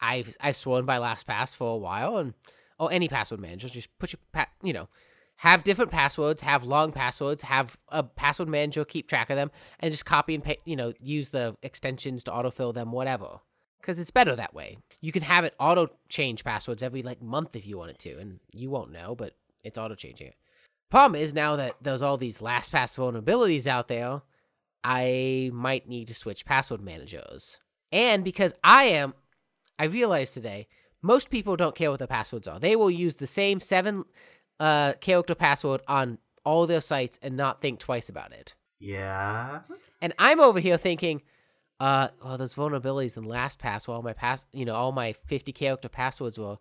I've 0.00 0.36
I've 0.40 0.56
sworn 0.56 0.86
by 0.86 0.98
LastPass 0.98 1.54
for 1.54 1.74
a 1.74 1.78
while, 1.78 2.16
and 2.16 2.34
or 2.78 2.92
any 2.92 3.08
password 3.08 3.40
manager 3.40 3.68
just 3.68 3.96
put 3.98 4.12
your 4.12 4.20
pa- 4.32 4.48
you 4.62 4.72
know 4.72 4.88
have 5.40 5.64
different 5.64 5.90
passwords, 5.90 6.42
have 6.42 6.64
long 6.64 6.92
passwords, 6.92 7.42
have 7.42 7.74
a 7.88 8.02
password 8.02 8.46
manager 8.46 8.84
keep 8.84 9.08
track 9.08 9.30
of 9.30 9.36
them, 9.36 9.50
and 9.78 9.90
just 9.90 10.04
copy 10.04 10.34
and 10.34 10.44
paste. 10.44 10.60
You 10.66 10.76
know, 10.76 10.92
use 11.00 11.30
the 11.30 11.56
extensions 11.62 12.24
to 12.24 12.30
autofill 12.30 12.74
them, 12.74 12.92
whatever. 12.92 13.40
Because 13.80 13.98
it's 13.98 14.10
better 14.10 14.36
that 14.36 14.52
way. 14.52 14.76
You 15.00 15.12
can 15.12 15.22
have 15.22 15.44
it 15.44 15.54
auto 15.58 15.88
change 16.10 16.44
passwords 16.44 16.82
every 16.82 17.02
like 17.02 17.22
month 17.22 17.56
if 17.56 17.66
you 17.66 17.78
wanted 17.78 17.98
to, 18.00 18.18
and 18.18 18.38
you 18.52 18.68
won't 18.68 18.92
know, 18.92 19.14
but 19.14 19.34
it's 19.64 19.78
auto 19.78 19.94
changing 19.94 20.28
it. 20.28 20.34
Problem 20.90 21.18
is 21.18 21.32
now 21.32 21.56
that 21.56 21.76
there's 21.80 22.02
all 22.02 22.18
these 22.18 22.38
LastPass 22.40 22.94
vulnerabilities 22.98 23.66
out 23.66 23.88
there, 23.88 24.20
I 24.84 25.50
might 25.52 25.88
need 25.88 26.08
to 26.08 26.14
switch 26.14 26.44
password 26.44 26.80
managers. 26.80 27.60
And 27.92 28.24
because 28.24 28.54
I 28.62 28.84
am, 28.84 29.14
I 29.78 29.84
realized 29.84 30.34
today, 30.34 30.68
most 31.02 31.30
people 31.30 31.56
don't 31.56 31.74
care 31.74 31.90
what 31.90 31.98
their 31.98 32.08
passwords 32.08 32.46
are. 32.46 32.58
They 32.60 32.76
will 32.76 32.90
use 32.90 33.16
the 33.16 33.26
same 33.26 33.60
seven 33.60 34.04
uh, 34.58 34.94
character 35.00 35.34
password 35.34 35.80
on 35.88 36.18
all 36.44 36.66
their 36.66 36.80
sites 36.80 37.18
and 37.22 37.36
not 37.36 37.60
think 37.60 37.80
twice 37.80 38.08
about 38.08 38.32
it. 38.32 38.54
yeah. 38.78 39.60
And 40.02 40.14
I'm 40.18 40.40
over 40.40 40.60
here 40.60 40.78
thinking, 40.78 41.20
uh, 41.78 42.08
well, 42.24 42.38
there's 42.38 42.54
vulnerabilities 42.54 43.16
in 43.16 43.24
LastPass. 43.24 43.86
Well, 43.86 44.02
my 44.02 44.14
pass, 44.14 44.46
you 44.52 44.64
know, 44.64 44.74
all 44.74 44.92
my 44.92 45.14
50 45.26 45.52
character 45.52 45.88
passwords 45.88 46.38
will. 46.38 46.60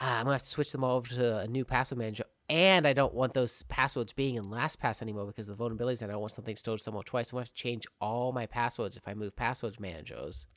Uh, 0.00 0.04
I'm 0.04 0.24
gonna 0.24 0.34
have 0.34 0.42
to 0.42 0.48
switch 0.48 0.72
them 0.72 0.82
all 0.82 0.96
over 0.96 1.08
to 1.10 1.38
a 1.38 1.46
new 1.46 1.64
password 1.64 1.98
manager, 1.98 2.24
and 2.50 2.84
I 2.84 2.92
don't 2.92 3.14
want 3.14 3.32
those 3.32 3.62
passwords 3.62 4.12
being 4.12 4.34
in 4.34 4.44
LastPass 4.46 5.00
anymore 5.02 5.24
because 5.26 5.48
of 5.48 5.56
the 5.56 5.64
vulnerabilities, 5.64 6.02
and 6.02 6.10
I 6.10 6.14
don't 6.14 6.20
want 6.20 6.32
something 6.32 6.56
stored 6.56 6.80
somewhere 6.80 7.04
twice. 7.04 7.30
I'm 7.32 7.36
gonna 7.36 7.46
to 7.46 7.54
change 7.54 7.86
all 8.00 8.32
my 8.32 8.46
passwords 8.46 8.96
if 8.96 9.06
I 9.06 9.14
move 9.14 9.36
passwords 9.36 9.78
managers. 9.78 10.48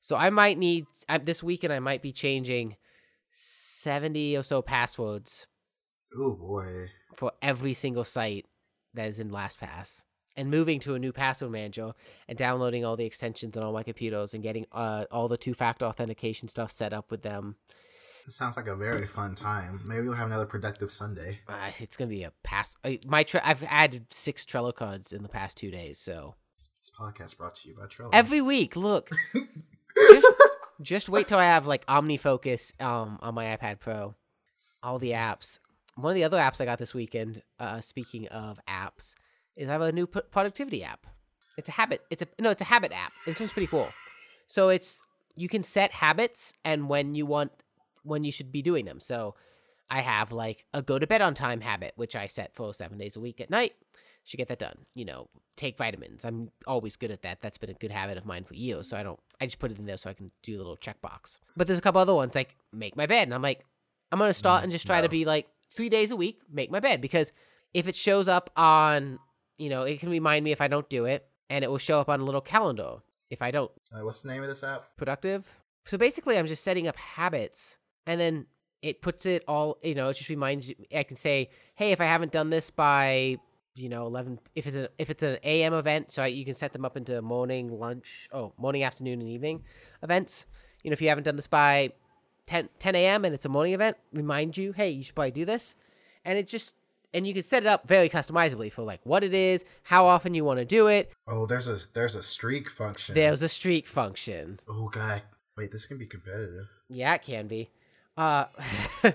So 0.00 0.16
I 0.16 0.30
might 0.30 0.56
need 0.58 0.86
I, 1.10 1.18
this 1.18 1.42
weekend. 1.42 1.72
I 1.72 1.78
might 1.78 2.00
be 2.00 2.10
changing 2.10 2.76
70 3.30 4.36
or 4.36 4.42
so 4.42 4.62
passwords 4.62 5.46
Oh 6.16 6.32
boy. 6.32 6.88
for 7.14 7.32
every 7.42 7.74
single 7.74 8.04
site 8.04 8.46
that 8.94 9.06
is 9.06 9.20
in 9.20 9.30
LastPass 9.30 10.04
and 10.36 10.50
moving 10.50 10.80
to 10.80 10.94
a 10.94 10.98
new 10.98 11.12
password 11.12 11.50
manager 11.52 11.92
and 12.28 12.38
downloading 12.38 12.84
all 12.84 12.96
the 12.96 13.04
extensions 13.04 13.56
on 13.56 13.62
all 13.62 13.72
my 13.72 13.82
computers 13.82 14.32
and 14.34 14.42
getting 14.42 14.66
uh, 14.72 15.04
all 15.10 15.28
the 15.28 15.36
two-factor 15.36 15.84
authentication 15.84 16.48
stuff 16.48 16.70
set 16.70 16.92
up 16.94 17.10
with 17.10 17.22
them. 17.22 17.56
This 18.24 18.36
sounds 18.36 18.56
like 18.56 18.68
a 18.68 18.76
very 18.76 19.06
fun 19.06 19.34
time. 19.34 19.80
Maybe 19.84 20.02
we'll 20.06 20.16
have 20.16 20.28
another 20.28 20.46
productive 20.46 20.90
Sunday. 20.92 21.40
Uh, 21.48 21.70
it's 21.78 21.96
gonna 21.96 22.08
be 22.08 22.22
a 22.22 22.32
pass. 22.42 22.76
uh, 22.84 22.92
My 23.06 23.22
tre- 23.24 23.40
I've 23.42 23.62
added 23.64 24.12
six 24.12 24.44
Trello 24.44 24.74
cards 24.74 25.12
in 25.12 25.22
the 25.22 25.28
past 25.28 25.56
two 25.56 25.70
days, 25.70 25.98
so 25.98 26.34
This, 26.54 26.70
this 26.78 26.90
podcast 26.96 27.36
brought 27.36 27.56
to 27.56 27.68
you 27.68 27.74
by 27.74 27.86
Trello. 27.86 28.10
every 28.12 28.40
week, 28.40 28.76
look, 28.76 29.10
just, 30.10 30.26
just 30.80 31.08
wait 31.08 31.26
till 31.28 31.38
I 31.38 31.46
have 31.46 31.66
like 31.66 31.84
OmniFocus 31.86 32.80
um 32.80 33.18
on 33.22 33.34
my 33.34 33.56
iPad 33.56 33.80
Pro, 33.80 34.14
all 34.82 34.98
the 34.98 35.10
apps. 35.12 35.58
One 35.96 36.10
of 36.12 36.14
the 36.14 36.24
other 36.24 36.38
apps 36.38 36.60
I 36.60 36.64
got 36.64 36.78
this 36.78 36.94
weekend. 36.94 37.42
Uh, 37.58 37.80
speaking 37.80 38.26
of 38.28 38.58
apps, 38.68 39.14
is 39.56 39.68
I 39.68 39.72
have 39.72 39.82
a 39.82 39.92
new 39.92 40.06
p- 40.06 40.20
productivity 40.30 40.82
app. 40.84 41.06
It's 41.58 41.68
a 41.68 41.72
habit. 41.72 42.02
It's 42.08 42.22
a 42.22 42.28
no. 42.40 42.50
It's 42.50 42.62
a 42.62 42.66
habit 42.66 42.92
app. 42.92 43.12
This 43.26 43.38
one's 43.40 43.52
pretty 43.52 43.66
cool. 43.66 43.90
So 44.46 44.68
it's 44.70 45.02
you 45.36 45.48
can 45.48 45.62
set 45.62 45.92
habits 45.92 46.54
and 46.64 46.88
when 46.88 47.14
you 47.14 47.26
want 47.26 47.52
when 48.02 48.24
you 48.24 48.32
should 48.32 48.52
be 48.52 48.62
doing 48.62 48.84
them. 48.84 49.00
So 49.00 49.34
I 49.90 50.00
have 50.00 50.32
like 50.32 50.64
a 50.72 50.82
go 50.82 50.98
to 50.98 51.06
bed 51.06 51.20
on 51.22 51.34
time 51.34 51.60
habit, 51.60 51.92
which 51.96 52.16
I 52.16 52.26
set 52.26 52.54
for 52.54 52.72
seven 52.72 52.98
days 52.98 53.16
a 53.16 53.20
week 53.20 53.40
at 53.40 53.50
night. 53.50 53.74
Should 54.24 54.38
get 54.38 54.48
that 54.48 54.58
done. 54.60 54.86
You 54.94 55.04
know, 55.04 55.28
take 55.56 55.76
vitamins. 55.76 56.24
I'm 56.24 56.50
always 56.66 56.96
good 56.96 57.10
at 57.10 57.22
that. 57.22 57.42
That's 57.42 57.58
been 57.58 57.70
a 57.70 57.74
good 57.74 57.90
habit 57.90 58.16
of 58.16 58.24
mine 58.24 58.44
for 58.44 58.54
years. 58.54 58.88
So 58.88 58.96
I 58.96 59.02
don't. 59.02 59.18
I 59.40 59.46
just 59.46 59.58
put 59.58 59.72
it 59.72 59.78
in 59.78 59.86
there 59.86 59.96
so 59.96 60.10
I 60.10 60.14
can 60.14 60.30
do 60.42 60.56
a 60.56 60.58
little 60.58 60.76
checkbox. 60.76 61.40
But 61.56 61.66
there's 61.66 61.80
a 61.80 61.82
couple 61.82 62.00
other 62.00 62.14
ones 62.14 62.34
like 62.34 62.56
make 62.72 62.96
my 62.96 63.06
bed, 63.06 63.24
and 63.24 63.34
I'm 63.34 63.42
like, 63.42 63.64
I'm 64.12 64.18
gonna 64.20 64.32
start 64.34 64.62
and 64.62 64.70
just 64.70 64.86
try 64.86 65.00
to 65.00 65.08
be 65.08 65.24
like 65.24 65.48
three 65.74 65.88
days 65.88 66.10
a 66.12 66.16
week, 66.16 66.40
make 66.52 66.70
my 66.70 66.78
bed 66.80 67.00
because 67.00 67.32
if 67.74 67.88
it 67.88 67.96
shows 67.96 68.28
up 68.28 68.50
on, 68.56 69.18
you 69.58 69.70
know, 69.70 69.82
it 69.82 69.98
can 69.98 70.10
remind 70.10 70.44
me 70.44 70.52
if 70.52 70.60
I 70.60 70.68
don't 70.68 70.88
do 70.88 71.06
it, 71.06 71.26
and 71.50 71.64
it 71.64 71.70
will 71.70 71.78
show 71.78 71.98
up 71.98 72.08
on 72.08 72.20
a 72.20 72.24
little 72.24 72.40
calendar 72.40 72.98
if 73.30 73.42
I 73.42 73.50
don't 73.50 73.72
Uh, 73.92 74.04
what's 74.04 74.20
the 74.20 74.28
name 74.28 74.42
of 74.42 74.48
this 74.48 74.62
app? 74.62 74.96
productive. 74.96 75.52
So 75.86 75.98
basically, 75.98 76.38
I'm 76.38 76.46
just 76.46 76.62
setting 76.62 76.86
up 76.86 76.96
habits, 76.96 77.78
and 78.06 78.20
then 78.20 78.46
it 78.82 79.00
puts 79.00 79.26
it 79.26 79.44
all. 79.46 79.78
You 79.82 79.94
know, 79.94 80.08
it 80.08 80.14
just 80.14 80.28
reminds 80.28 80.68
you. 80.68 80.74
I 80.94 81.02
can 81.02 81.16
say, 81.16 81.50
hey, 81.74 81.92
if 81.92 82.00
I 82.00 82.04
haven't 82.04 82.32
done 82.32 82.50
this 82.50 82.70
by, 82.70 83.38
you 83.74 83.88
know, 83.88 84.06
eleven. 84.06 84.38
If 84.54 84.66
it's 84.66 84.76
a 84.76 84.88
if 84.98 85.10
it's 85.10 85.22
an 85.22 85.38
AM 85.44 85.72
event, 85.72 86.12
so 86.12 86.22
I, 86.22 86.26
you 86.26 86.44
can 86.44 86.54
set 86.54 86.72
them 86.72 86.84
up 86.84 86.96
into 86.96 87.20
morning, 87.22 87.78
lunch, 87.78 88.28
oh, 88.32 88.52
morning, 88.58 88.82
afternoon, 88.82 89.20
and 89.20 89.28
evening 89.28 89.64
events. 90.02 90.46
You 90.82 90.90
know, 90.90 90.94
if 90.94 91.02
you 91.02 91.08
haven't 91.08 91.24
done 91.24 91.36
this 91.36 91.46
by 91.46 91.92
10, 92.46 92.68
10 92.80 92.94
a.m. 92.96 93.24
and 93.24 93.34
it's 93.34 93.44
a 93.44 93.48
morning 93.48 93.72
event, 93.72 93.96
remind 94.12 94.56
you, 94.56 94.72
hey, 94.72 94.90
you 94.90 95.02
should 95.02 95.14
probably 95.14 95.30
do 95.30 95.44
this, 95.44 95.76
and 96.24 96.38
it 96.38 96.48
just 96.48 96.74
and 97.14 97.26
you 97.26 97.34
can 97.34 97.42
set 97.42 97.62
it 97.62 97.66
up 97.66 97.86
very 97.86 98.08
customizably 98.08 98.72
for 98.72 98.82
like 98.82 99.00
what 99.04 99.22
it 99.22 99.34
is, 99.34 99.64
how 99.82 100.06
often 100.06 100.34
you 100.34 100.44
want 100.44 100.58
to 100.58 100.64
do 100.64 100.88
it. 100.88 101.12
Oh, 101.26 101.46
there's 101.46 101.68
a 101.68 101.78
there's 101.92 102.14
a 102.14 102.22
streak 102.22 102.68
function. 102.68 103.14
There's 103.14 103.42
a 103.42 103.48
streak 103.48 103.86
function. 103.86 104.60
Oh 104.68 104.88
god. 104.88 105.22
Wait, 105.56 105.70
this 105.70 105.86
can 105.86 105.98
be 105.98 106.06
competitive. 106.06 106.68
Yeah, 106.88 107.14
it 107.14 107.22
can 107.22 107.46
be. 107.46 107.70
Uh, 108.16 108.44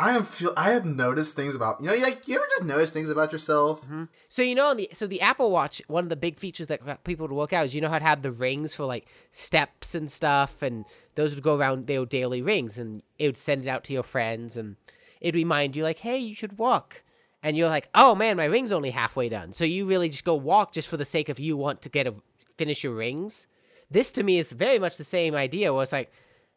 I 0.00 0.12
have 0.12 0.28
feel 0.28 0.54
I 0.56 0.70
have 0.70 0.86
noticed 0.86 1.36
things 1.36 1.54
about 1.54 1.80
you 1.82 1.88
know 1.88 1.94
like 1.96 2.26
you 2.26 2.36
ever 2.36 2.46
just 2.48 2.64
notice 2.64 2.90
things 2.90 3.10
about 3.10 3.32
yourself. 3.32 3.84
so 4.28 4.40
you 4.40 4.54
know, 4.54 4.68
on 4.70 4.78
the 4.78 4.88
so 4.94 5.06
the 5.06 5.20
Apple 5.20 5.50
Watch, 5.50 5.82
one 5.88 6.04
of 6.04 6.10
the 6.10 6.16
big 6.16 6.38
features 6.38 6.68
that 6.68 6.84
got 6.84 7.04
people 7.04 7.28
to 7.28 7.34
work 7.34 7.52
out 7.52 7.66
is 7.66 7.74
you 7.74 7.82
know 7.82 7.90
how 7.90 7.98
to 7.98 8.04
have 8.04 8.22
the 8.22 8.30
rings 8.30 8.74
for 8.74 8.86
like 8.86 9.08
steps 9.30 9.94
and 9.94 10.10
stuff, 10.10 10.62
and 10.62 10.86
those 11.16 11.34
would 11.34 11.44
go 11.44 11.56
around. 11.56 11.86
They 11.86 11.98
were 11.98 12.06
daily 12.06 12.40
rings, 12.40 12.78
and 12.78 13.02
it 13.18 13.26
would 13.26 13.36
send 13.36 13.64
it 13.64 13.68
out 13.68 13.84
to 13.84 13.92
your 13.92 14.02
friends, 14.02 14.56
and 14.56 14.76
it'd 15.20 15.34
remind 15.34 15.76
you 15.76 15.82
like, 15.82 15.98
hey, 15.98 16.16
you 16.16 16.34
should 16.34 16.58
walk. 16.58 17.02
And 17.42 17.56
you're 17.56 17.68
like, 17.68 17.88
oh 17.94 18.14
man, 18.14 18.36
my 18.36 18.44
ring's 18.44 18.72
only 18.72 18.90
halfway 18.90 19.28
done. 19.28 19.52
So 19.52 19.64
you 19.64 19.86
really 19.86 20.08
just 20.08 20.24
go 20.24 20.34
walk 20.34 20.72
just 20.72 20.88
for 20.88 20.98
the 20.98 21.06
sake 21.06 21.28
of 21.28 21.40
you 21.40 21.56
want 21.56 21.82
to 21.82 21.88
get 21.88 22.06
a 22.06 22.14
finish 22.58 22.84
your 22.84 22.94
rings. 22.94 23.46
This 23.90 24.12
to 24.12 24.22
me 24.22 24.38
is 24.38 24.52
very 24.52 24.78
much 24.78 24.96
the 24.96 25.04
same 25.04 25.34
idea. 25.34 25.72
Where 25.72 25.82
it's 25.82 25.92
like, 25.92 26.12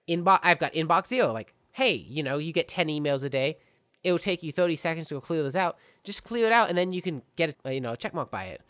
inbox. 0.08 0.40
I've 0.44 0.60
got 0.60 0.74
inbox 0.74 1.08
zero. 1.08 1.32
Like, 1.32 1.54
hey, 1.72 1.94
you 1.94 2.24
know, 2.24 2.38
you 2.38 2.54
get 2.54 2.68
ten 2.68 2.88
emails 2.88 3.24
a 3.24 3.30
day. 3.30 3.58
It 4.04 4.12
will 4.12 4.20
take 4.20 4.44
you 4.44 4.52
thirty 4.52 4.76
seconds 4.76 5.08
to 5.10 5.22
clear 5.22 5.44
those 5.44 5.56
out. 5.56 5.78
Just 6.04 6.24
clear 6.24 6.46
it 6.46 6.52
out, 6.52 6.70
and 6.70 6.78
then 6.78 6.94
you 6.94 7.02
can 7.02 7.22
get 7.36 7.56
a, 7.66 7.74
you 7.74 7.82
know 7.82 7.94
a 7.94 7.98
check 7.98 8.14
mark 8.14 8.32
by 8.32 8.46
it. 8.46 8.62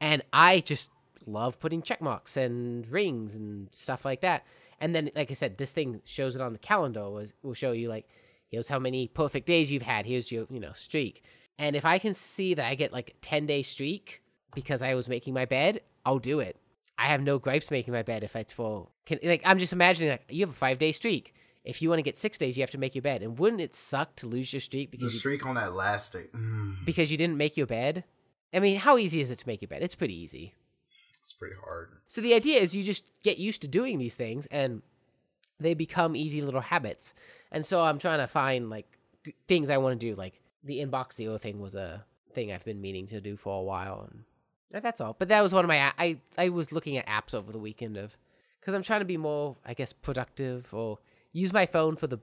And 0.00 0.22
I 0.32 0.60
just 0.60 0.90
love 1.26 1.60
putting 1.60 1.82
check 1.82 2.00
marks 2.00 2.36
and 2.36 2.88
rings 2.88 3.34
and 3.34 3.68
stuff 3.72 4.04
like 4.04 4.22
that. 4.22 4.44
And 4.80 4.94
then, 4.94 5.10
like 5.14 5.30
I 5.30 5.34
said, 5.34 5.58
this 5.58 5.72
thing 5.72 6.00
shows 6.04 6.34
it 6.34 6.40
on 6.40 6.52
the 6.52 6.58
calendar. 6.58 7.08
Was 7.08 7.34
will 7.42 7.54
show 7.54 7.72
you 7.72 7.88
like, 7.88 8.08
here's 8.48 8.68
how 8.68 8.78
many 8.78 9.08
perfect 9.08 9.46
days 9.46 9.70
you've 9.70 9.82
had. 9.82 10.06
Here's 10.06 10.32
your 10.32 10.46
you 10.50 10.60
know 10.60 10.72
streak. 10.72 11.22
And 11.58 11.76
if 11.76 11.84
I 11.84 11.98
can 11.98 12.14
see 12.14 12.54
that 12.54 12.66
I 12.66 12.74
get 12.74 12.92
like 12.92 13.10
a 13.10 13.24
ten 13.24 13.46
day 13.46 13.62
streak 13.62 14.22
because 14.54 14.82
I 14.82 14.94
was 14.94 15.08
making 15.08 15.34
my 15.34 15.44
bed, 15.44 15.82
I'll 16.04 16.18
do 16.18 16.40
it. 16.40 16.56
I 17.00 17.06
have 17.06 17.22
no 17.22 17.38
gripes 17.38 17.70
making 17.70 17.94
my 17.94 18.02
bed 18.02 18.22
if 18.22 18.36
it's 18.36 18.52
full. 18.52 18.92
Can, 19.06 19.18
like 19.22 19.42
I'm 19.44 19.58
just 19.58 19.72
imagining 19.72 20.10
like 20.10 20.24
you 20.28 20.40
have 20.44 20.50
a 20.50 20.58
five 20.58 20.78
day 20.78 20.92
streak. 20.92 21.34
If 21.64 21.82
you 21.82 21.88
want 21.88 21.98
to 21.98 22.02
get 22.02 22.16
six 22.16 22.38
days, 22.38 22.56
you 22.56 22.62
have 22.62 22.70
to 22.70 22.78
make 22.78 22.94
your 22.94 23.02
bed. 23.02 23.22
And 23.22 23.38
wouldn't 23.38 23.60
it 23.60 23.74
suck 23.74 24.16
to 24.16 24.26
lose 24.26 24.52
your 24.52 24.60
streak 24.60 24.90
The 24.90 24.98
because 24.98 25.14
you, 25.14 25.18
streak 25.20 25.46
on 25.46 25.54
that 25.56 25.74
last 25.74 26.12
day. 26.12 26.26
Mm, 26.32 26.84
because 26.84 27.10
you 27.10 27.18
didn't 27.18 27.36
make 27.36 27.56
your 27.56 27.66
bed? 27.66 28.04
I 28.52 28.60
mean, 28.60 28.78
how 28.78 28.98
easy 28.98 29.20
is 29.20 29.30
it 29.30 29.38
to 29.40 29.48
make 29.48 29.60
your 29.62 29.68
bed? 29.68 29.82
It's 29.82 29.94
pretty 29.94 30.18
easy. 30.18 30.54
it's 31.20 31.32
pretty 31.32 31.56
hard. 31.64 31.90
So 32.06 32.20
the 32.20 32.34
idea 32.34 32.60
is 32.60 32.74
you 32.74 32.82
just 32.82 33.04
get 33.22 33.38
used 33.38 33.62
to 33.62 33.68
doing 33.68 33.98
these 33.98 34.14
things 34.14 34.46
and 34.50 34.82
they 35.58 35.74
become 35.74 36.16
easy 36.16 36.42
little 36.42 36.60
habits. 36.62 37.14
And 37.52 37.64
so 37.64 37.82
I'm 37.82 37.98
trying 37.98 38.18
to 38.18 38.26
find 38.26 38.70
like 38.70 38.86
things 39.46 39.70
I 39.70 39.78
want 39.78 40.00
to 40.00 40.06
do. 40.06 40.14
Like 40.14 40.40
the 40.64 40.80
inbox 40.80 41.14
zero 41.14 41.38
thing 41.38 41.60
was 41.60 41.74
a 41.74 42.04
thing 42.32 42.52
I've 42.52 42.64
been 42.64 42.80
meaning 42.80 43.06
to 43.08 43.20
do 43.20 43.36
for 43.36 43.58
a 43.58 43.62
while, 43.62 44.08
and 44.10 44.24
that's 44.70 45.00
all. 45.00 45.16
But 45.18 45.28
that 45.28 45.42
was 45.42 45.52
one 45.52 45.64
of 45.64 45.68
my 45.68 45.92
I 45.98 46.18
I 46.38 46.48
was 46.50 46.72
looking 46.72 46.96
at 46.96 47.06
apps 47.06 47.34
over 47.34 47.50
the 47.52 47.58
weekend 47.58 47.96
of 47.96 48.16
because 48.60 48.74
I'm 48.74 48.82
trying 48.82 49.00
to 49.00 49.06
be 49.06 49.16
more 49.16 49.56
I 49.64 49.74
guess 49.74 49.92
productive 49.92 50.72
or 50.72 50.98
use 51.32 51.52
my 51.52 51.66
phone 51.66 51.96
for 51.96 52.06
the 52.06 52.18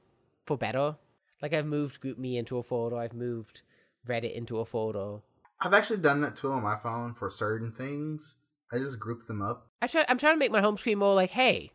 for 0.46 0.58
better. 0.58 0.96
Like 1.42 1.54
I've 1.54 1.66
moved 1.66 2.02
GroupMe 2.02 2.38
into 2.38 2.58
a 2.58 2.64
folder. 2.64 2.98
I've 2.98 3.14
moved 3.14 3.62
Reddit 4.08 4.34
into 4.34 4.60
a 4.60 4.66
folder. 4.66 5.20
I've 5.60 5.74
actually 5.74 5.98
done 5.98 6.22
that 6.22 6.36
too 6.36 6.52
on 6.52 6.64
my 6.64 6.76
phone 6.76 7.14
for 7.14 7.30
certain 7.30 7.72
things. 7.72 8.38
I 8.72 8.78
just 8.78 9.00
group 9.00 9.26
them 9.28 9.42
up. 9.42 9.68
I 9.82 9.88
try, 9.88 10.06
I'm 10.08 10.18
trying 10.18 10.34
to 10.34 10.40
make 10.40 10.52
my 10.52 10.62
home 10.62 10.78
screen 10.78 11.00
more 11.00 11.16
like, 11.16 11.30
hey, 11.30 11.72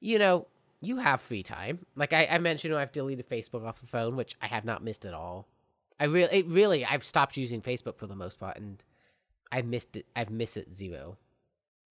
you 0.00 0.18
know, 0.18 0.46
you 0.80 0.96
have 0.96 1.20
free 1.20 1.42
time. 1.42 1.86
Like 1.96 2.12
I, 2.12 2.26
I 2.26 2.38
mentioned, 2.38 2.74
I've 2.74 2.92
deleted 2.92 3.28
Facebook 3.28 3.66
off 3.66 3.80
the 3.80 3.86
phone, 3.86 4.16
which 4.16 4.36
I 4.42 4.46
have 4.46 4.64
not 4.64 4.82
missed 4.82 5.06
at 5.06 5.14
all. 5.14 5.48
I 5.98 6.04
really, 6.04 6.38
it 6.38 6.46
really, 6.46 6.84
I've 6.84 7.04
stopped 7.04 7.36
using 7.36 7.62
Facebook 7.62 7.98
for 7.98 8.06
the 8.06 8.16
most 8.16 8.40
part, 8.40 8.56
and 8.56 8.82
I 9.52 9.62
missed 9.62 9.96
it. 9.96 10.06
I've 10.16 10.30
missed 10.30 10.56
it 10.56 10.72
zero, 10.72 11.16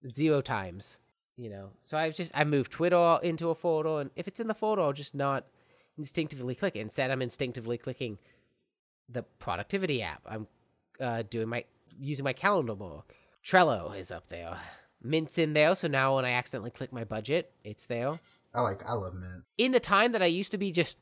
zero 0.10 0.42
times. 0.42 0.98
You 1.36 1.50
know, 1.50 1.70
so 1.82 1.98
I've 1.98 2.14
just 2.14 2.32
I 2.36 2.44
moved 2.44 2.72
Twitter 2.72 3.20
into 3.24 3.50
a 3.50 3.56
folder, 3.56 4.02
and 4.02 4.12
if 4.16 4.28
it's 4.28 4.40
in 4.40 4.48
the 4.48 4.54
folder, 4.54 4.84
I'll 4.84 4.94
just 4.94 5.16
not 5.16 5.46
instinctively 5.98 6.54
click 6.54 6.76
it. 6.76 6.80
Instead, 6.80 7.10
I'm 7.10 7.24
instinctively 7.24 7.78
clicking 7.78 8.20
the 9.10 9.24
productivity 9.40 10.04
app. 10.04 10.22
I'm 10.28 10.48
uh, 11.00 11.24
doing 11.30 11.50
my 11.50 11.66
using 12.00 12.24
my 12.24 12.34
calendar 12.34 12.76
more. 12.76 13.04
Trello 13.44 13.98
is 13.98 14.12
up 14.12 14.30
there. 14.30 14.58
Mint's 15.02 15.38
in 15.38 15.54
there, 15.54 15.76
so 15.76 15.88
now 15.88 16.16
when 16.16 16.24
I 16.26 16.32
accidentally 16.32 16.72
click 16.72 16.94
my 16.94 17.04
budget, 17.04 17.52
it's 17.64 17.88
there. 17.88 18.20
I 18.54 18.62
like. 18.62 18.88
I 18.88 18.94
love 18.94 19.14
Mint. 19.16 19.44
In 19.58 19.72
the 19.72 19.80
time 19.80 20.14
that 20.14 20.22
I 20.22 20.28
used 20.28 20.52
to 20.52 20.58
be 20.58 20.72
just 20.72 20.98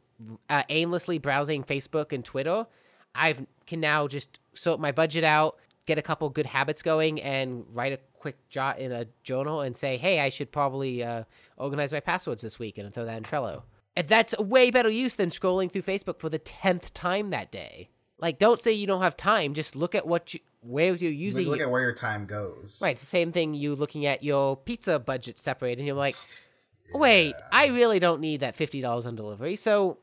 uh, 0.49 0.64
aimlessly 0.69 1.19
browsing 1.19 1.64
Facebook 1.64 2.11
and 2.11 2.26
Twitter, 2.26 2.65
I 3.14 3.36
can 3.68 3.80
now 3.80 4.07
just 4.07 4.40
sort 4.53 4.80
my 4.80 4.91
budget 4.91 5.23
out, 5.23 5.57
get 5.87 5.97
a 5.97 6.01
couple 6.01 6.29
good 6.29 6.45
habits 6.45 6.81
going, 6.81 7.21
and 7.21 7.65
write 7.73 7.93
a 7.93 7.99
quick 8.13 8.37
jot 8.49 8.79
in 8.79 8.91
a 8.91 9.05
journal 9.23 9.61
and 9.61 9.75
say, 9.75 9.97
"Hey, 9.97 10.19
I 10.19 10.29
should 10.29 10.51
probably 10.51 11.03
uh, 11.03 11.23
organize 11.57 11.91
my 11.91 11.99
passwords 11.99 12.41
this 12.41 12.59
week," 12.59 12.77
and 12.77 12.91
throw 12.93 13.05
that 13.05 13.17
in 13.17 13.23
Trello. 13.23 13.63
And 13.95 14.07
that's 14.07 14.33
a 14.37 14.43
way 14.43 14.71
better 14.71 14.89
use 14.89 15.15
than 15.15 15.29
scrolling 15.29 15.71
through 15.71 15.81
Facebook 15.81 16.19
for 16.19 16.29
the 16.29 16.39
tenth 16.39 16.93
time 16.93 17.29
that 17.31 17.51
day. 17.51 17.89
Like, 18.19 18.39
don't 18.39 18.59
say 18.59 18.71
you 18.71 18.87
don't 18.87 19.01
have 19.01 19.17
time. 19.17 19.53
Just 19.53 19.75
look 19.75 19.95
at 19.95 20.07
what 20.07 20.33
you 20.33 20.39
where 20.61 20.93
you're 20.93 21.11
using. 21.11 21.47
Look 21.47 21.59
at 21.59 21.71
where 21.71 21.81
your 21.81 21.93
time 21.93 22.25
goes. 22.25 22.79
Right, 22.81 22.91
it's 22.91 23.01
the 23.01 23.07
same 23.07 23.31
thing 23.31 23.53
you 23.53 23.75
looking 23.75 24.05
at 24.05 24.23
your 24.23 24.55
pizza 24.55 24.99
budget 24.99 25.39
separate 25.39 25.79
and 25.79 25.87
you're 25.87 25.95
like, 25.95 26.15
wait, 26.93 27.33
I 27.51 27.67
really 27.67 27.99
don't 27.99 28.21
need 28.21 28.41
that 28.41 28.55
fifty 28.55 28.79
dollars 28.81 29.05
on 29.05 29.15
delivery. 29.15 29.55
So 29.55 29.97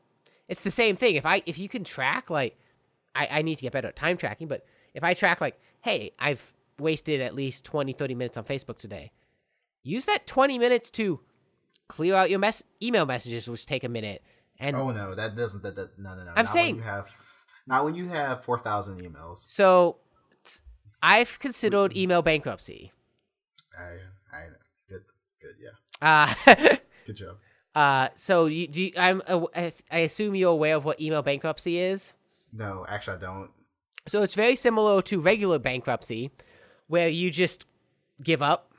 it's 0.47 0.63
the 0.63 0.71
same 0.71 0.97
thing. 0.97 1.15
If 1.15 1.25
I 1.25 1.41
if 1.45 1.57
you 1.57 1.69
can 1.69 1.83
track 1.83 2.29
like 2.29 2.57
I, 3.15 3.27
I 3.31 3.41
need 3.41 3.55
to 3.55 3.61
get 3.61 3.71
better 3.71 3.87
at 3.87 3.95
time 3.95 4.17
tracking, 4.17 4.47
but 4.47 4.65
if 4.93 5.03
I 5.03 5.13
track 5.13 5.41
like, 5.41 5.59
hey, 5.81 6.11
I've 6.19 6.53
wasted 6.79 7.21
at 7.21 7.35
least 7.35 7.65
20, 7.65 7.93
30 7.93 8.15
minutes 8.15 8.37
on 8.37 8.43
Facebook 8.43 8.77
today, 8.77 9.11
use 9.83 10.05
that 10.05 10.25
20 10.27 10.57
minutes 10.59 10.89
to 10.91 11.19
clear 11.87 12.15
out 12.15 12.29
your 12.29 12.39
mess 12.39 12.63
email 12.81 13.05
messages, 13.05 13.49
which 13.49 13.65
take 13.65 13.83
a 13.83 13.89
minute. 13.89 14.23
And 14.59 14.75
Oh 14.75 14.91
no, 14.91 15.15
that 15.15 15.35
doesn't. 15.35 15.63
That, 15.63 15.75
that 15.75 15.97
no 15.97 16.15
no 16.15 16.23
no. 16.23 16.31
I'm 16.35 16.45
not 16.45 16.53
saying- 16.53 16.75
when 16.75 16.83
you 16.83 16.89
have 16.89 17.15
not 17.67 17.85
when 17.85 17.95
you 17.95 18.07
have 18.09 18.43
four 18.43 18.57
thousand 18.57 18.99
emails. 18.99 19.37
so 19.37 19.97
I've 21.01 21.39
considered 21.39 21.95
email 21.95 22.21
bankruptcy. 22.21 22.91
I 23.79 24.35
I 24.35 24.45
good 24.89 25.01
good 25.41 25.55
yeah 25.61 25.69
Uh 26.45 26.75
good 27.05 27.15
job. 27.15 27.37
Uh, 27.75 28.09
so 28.15 28.47
you, 28.47 28.67
do 28.67 28.81
you, 28.81 28.91
I'm 28.97 29.21
uh, 29.27 29.45
I 29.55 29.71
I 29.91 29.99
assume 29.99 30.35
you're 30.35 30.51
aware 30.51 30.75
of 30.75 30.83
what 30.83 30.99
email 30.99 31.21
bankruptcy 31.21 31.77
is. 31.77 32.13
No, 32.51 32.85
actually 32.89 33.17
I 33.17 33.19
don't. 33.21 33.51
So 34.09 34.23
it's 34.23 34.33
very 34.35 34.55
similar 34.55 35.01
to 35.03 35.19
regular 35.21 35.59
bankruptcy, 35.59 36.31
where 36.87 37.07
you 37.07 37.31
just 37.31 37.65
give 38.23 38.41
up. 38.41 38.73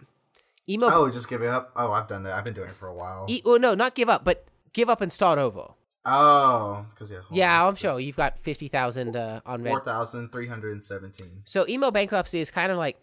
Email, 0.69 0.90
Oh, 0.93 1.11
just 1.11 1.28
give 1.28 1.43
it 1.43 1.48
up. 1.48 1.73
Oh, 1.74 1.93
I've 1.93 2.07
done 2.07 2.23
that. 2.24 2.35
I've 2.35 2.44
been 2.44 2.55
doing 2.55 2.69
it 2.69 2.77
for 2.77 2.86
a 2.86 2.94
while. 2.94 3.27
e- 3.28 3.43
well, 3.44 3.59
no, 3.59 3.74
not 3.74 3.94
give 3.94 4.09
up, 4.09 4.24
but 4.24 4.47
give 4.73 4.89
up 4.89 5.01
and 5.01 5.12
start 5.12 5.39
over. 5.39 5.69
oh, 6.07 6.86
because 6.90 7.11
yeah. 7.11 7.19
yeah. 7.31 7.66
I'm 7.66 7.74
sure 7.74 7.98
you've 8.01 8.16
got 8.16 8.39
fifty 8.39 8.69
thousand 8.69 9.16
uh, 9.16 9.40
on 9.44 9.65
four 9.65 9.81
thousand 9.81 10.31
three 10.32 10.47
hundred 10.47 10.73
and 10.73 10.85
seventeen. 10.85 11.43
So 11.44 11.66
email 11.69 11.90
bankruptcy 11.90 12.40
is 12.40 12.51
kind 12.51 12.70
of 12.73 12.78
like 12.78 13.01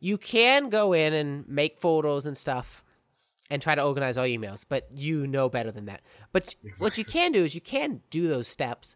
you 0.00 0.16
can 0.16 0.68
go 0.70 0.92
in 0.92 1.12
and 1.12 1.46
make 1.48 1.78
photos 1.80 2.24
and 2.24 2.36
stuff 2.36 2.84
and 3.50 3.60
try 3.60 3.74
to 3.74 3.82
organize 3.82 4.16
all 4.16 4.26
your 4.26 4.40
emails, 4.40 4.64
but 4.68 4.86
you 4.94 5.26
know 5.26 5.48
better 5.48 5.72
than 5.72 5.86
that. 5.86 6.02
But 6.32 6.54
what 6.78 6.98
you 6.98 7.04
can 7.04 7.32
do 7.32 7.44
is 7.44 7.54
you 7.54 7.60
can 7.60 8.00
do 8.10 8.28
those 8.28 8.46
steps 8.46 8.94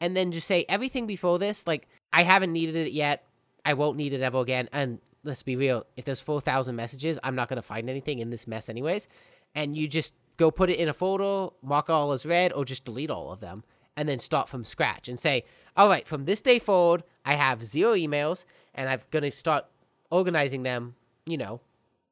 and 0.00 0.16
then 0.16 0.30
just 0.32 0.46
say 0.46 0.64
everything 0.68 1.06
before 1.06 1.38
this, 1.38 1.66
like 1.66 1.88
I 2.12 2.22
haven't 2.22 2.52
needed 2.52 2.76
it 2.76 2.92
yet, 2.92 3.24
I 3.64 3.74
won't 3.74 3.96
need 3.96 4.12
it 4.12 4.22
ever 4.22 4.40
again. 4.40 4.68
And 4.72 4.98
let's 5.24 5.42
be 5.42 5.56
real, 5.56 5.84
if 5.96 6.04
there's 6.04 6.20
four 6.20 6.40
thousand 6.40 6.76
messages, 6.76 7.18
I'm 7.22 7.34
not 7.34 7.48
gonna 7.48 7.62
find 7.62 7.88
anything 7.88 8.18
in 8.18 8.30
this 8.30 8.46
mess 8.46 8.68
anyways. 8.68 9.08
And 9.54 9.76
you 9.76 9.88
just 9.88 10.14
go 10.36 10.50
put 10.50 10.70
it 10.70 10.78
in 10.78 10.88
a 10.88 10.92
folder, 10.92 11.54
mark 11.62 11.90
all 11.90 12.12
as 12.12 12.26
read, 12.26 12.52
or 12.52 12.64
just 12.64 12.84
delete 12.84 13.10
all 13.10 13.32
of 13.32 13.40
them, 13.40 13.64
and 13.96 14.08
then 14.08 14.18
start 14.18 14.48
from 14.48 14.64
scratch 14.64 15.08
and 15.08 15.18
say, 15.18 15.44
all 15.76 15.88
right, 15.88 16.06
from 16.06 16.24
this 16.24 16.40
day 16.40 16.58
forward, 16.58 17.04
I 17.24 17.34
have 17.34 17.64
zero 17.64 17.94
emails, 17.94 18.44
and 18.74 18.88
I'm 18.88 19.00
gonna 19.10 19.30
start 19.30 19.66
organizing 20.10 20.62
them, 20.62 20.94
you 21.26 21.38
know, 21.38 21.60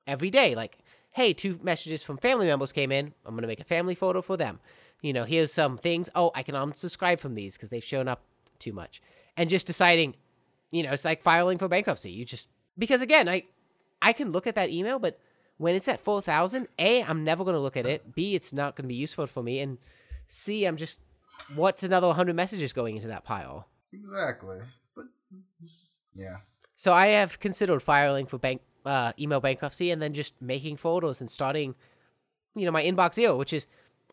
every 0.07 0.31
day. 0.31 0.55
Like, 0.55 0.79
hey, 1.13 1.33
two 1.33 1.59
messages 1.63 2.03
from 2.03 2.19
family 2.19 2.47
members 2.47 2.73
came 2.73 2.93
in. 2.93 3.13
I'm 3.27 3.35
gonna 3.35 3.47
make 3.47 3.61
a 3.61 3.65
family 3.65 3.95
photo 3.95 4.23
for 4.23 4.37
them. 4.37 4.61
You 5.03 5.13
know, 5.15 5.25
here's 5.25 5.53
some 5.53 5.79
things. 5.79 6.11
Oh, 6.15 6.31
I 6.35 6.43
can 6.43 6.55
unsubscribe 6.55 7.19
from 7.21 7.35
these 7.35 7.55
because 7.55 7.71
they've 7.71 7.83
shown 7.83 8.07
up 8.07 8.23
too 8.59 8.73
much. 8.73 9.01
And 9.41 9.49
just 9.49 9.67
deciding, 9.67 10.17
you 10.71 10.83
know, 10.83 10.93
it's 10.93 11.05
like 11.05 11.23
filing 11.23 11.57
for 11.57 11.67
bankruptcy. 11.67 12.11
You 12.11 12.27
just 12.27 12.49
because 12.77 13.01
again, 13.01 13.27
I 13.27 13.45
I 14.03 14.13
can 14.13 14.33
look 14.33 14.47
at 14.47 14.55
that 14.57 14.69
email, 14.69 14.99
but 14.99 15.19
when 15.57 15.75
it's 15.75 15.89
at 15.89 15.99
four 16.01 16.21
thousand, 16.21 16.69
A, 16.79 17.03
I'm 17.03 17.25
never 17.25 17.43
gonna 17.43 17.59
look 17.59 17.79
at 17.79 17.87
it. 17.87 18.15
B, 18.15 18.35
it's 18.35 18.53
not 18.53 18.77
gonna 18.77 18.89
be 18.89 18.95
useful 18.95 19.27
for 19.27 19.43
me. 19.43 19.61
And 19.61 19.79
C, 20.27 20.67
I'm 20.67 20.77
just 20.77 21.01
what's 21.55 21.83
another 21.83 22.13
hundred 22.13 22.37
messages 22.37 22.75
going 22.75 22.97
into 22.97 23.09
that 23.09 23.25
pile? 23.25 23.67
Exactly. 23.95 24.59
But 24.95 25.07
yeah. 26.15 26.37
So 26.77 26.93
I 26.93 27.07
have 27.09 27.41
considered 27.41 27.83
filing 27.83 28.27
for 28.27 28.37
bank 28.37 28.61
uh, 28.85 29.13
email 29.19 29.41
bankruptcy 29.41 29.91
and 29.91 30.03
then 30.03 30.13
just 30.13 30.35
making 30.43 30.77
photos 30.77 31.23
and 31.23 31.31
starting, 31.31 31.75
you 32.55 32.67
know, 32.67 32.73
my 32.73 32.83
inbox 32.83 33.15
zero, 33.15 33.39
which 33.39 33.55
is 33.55 33.67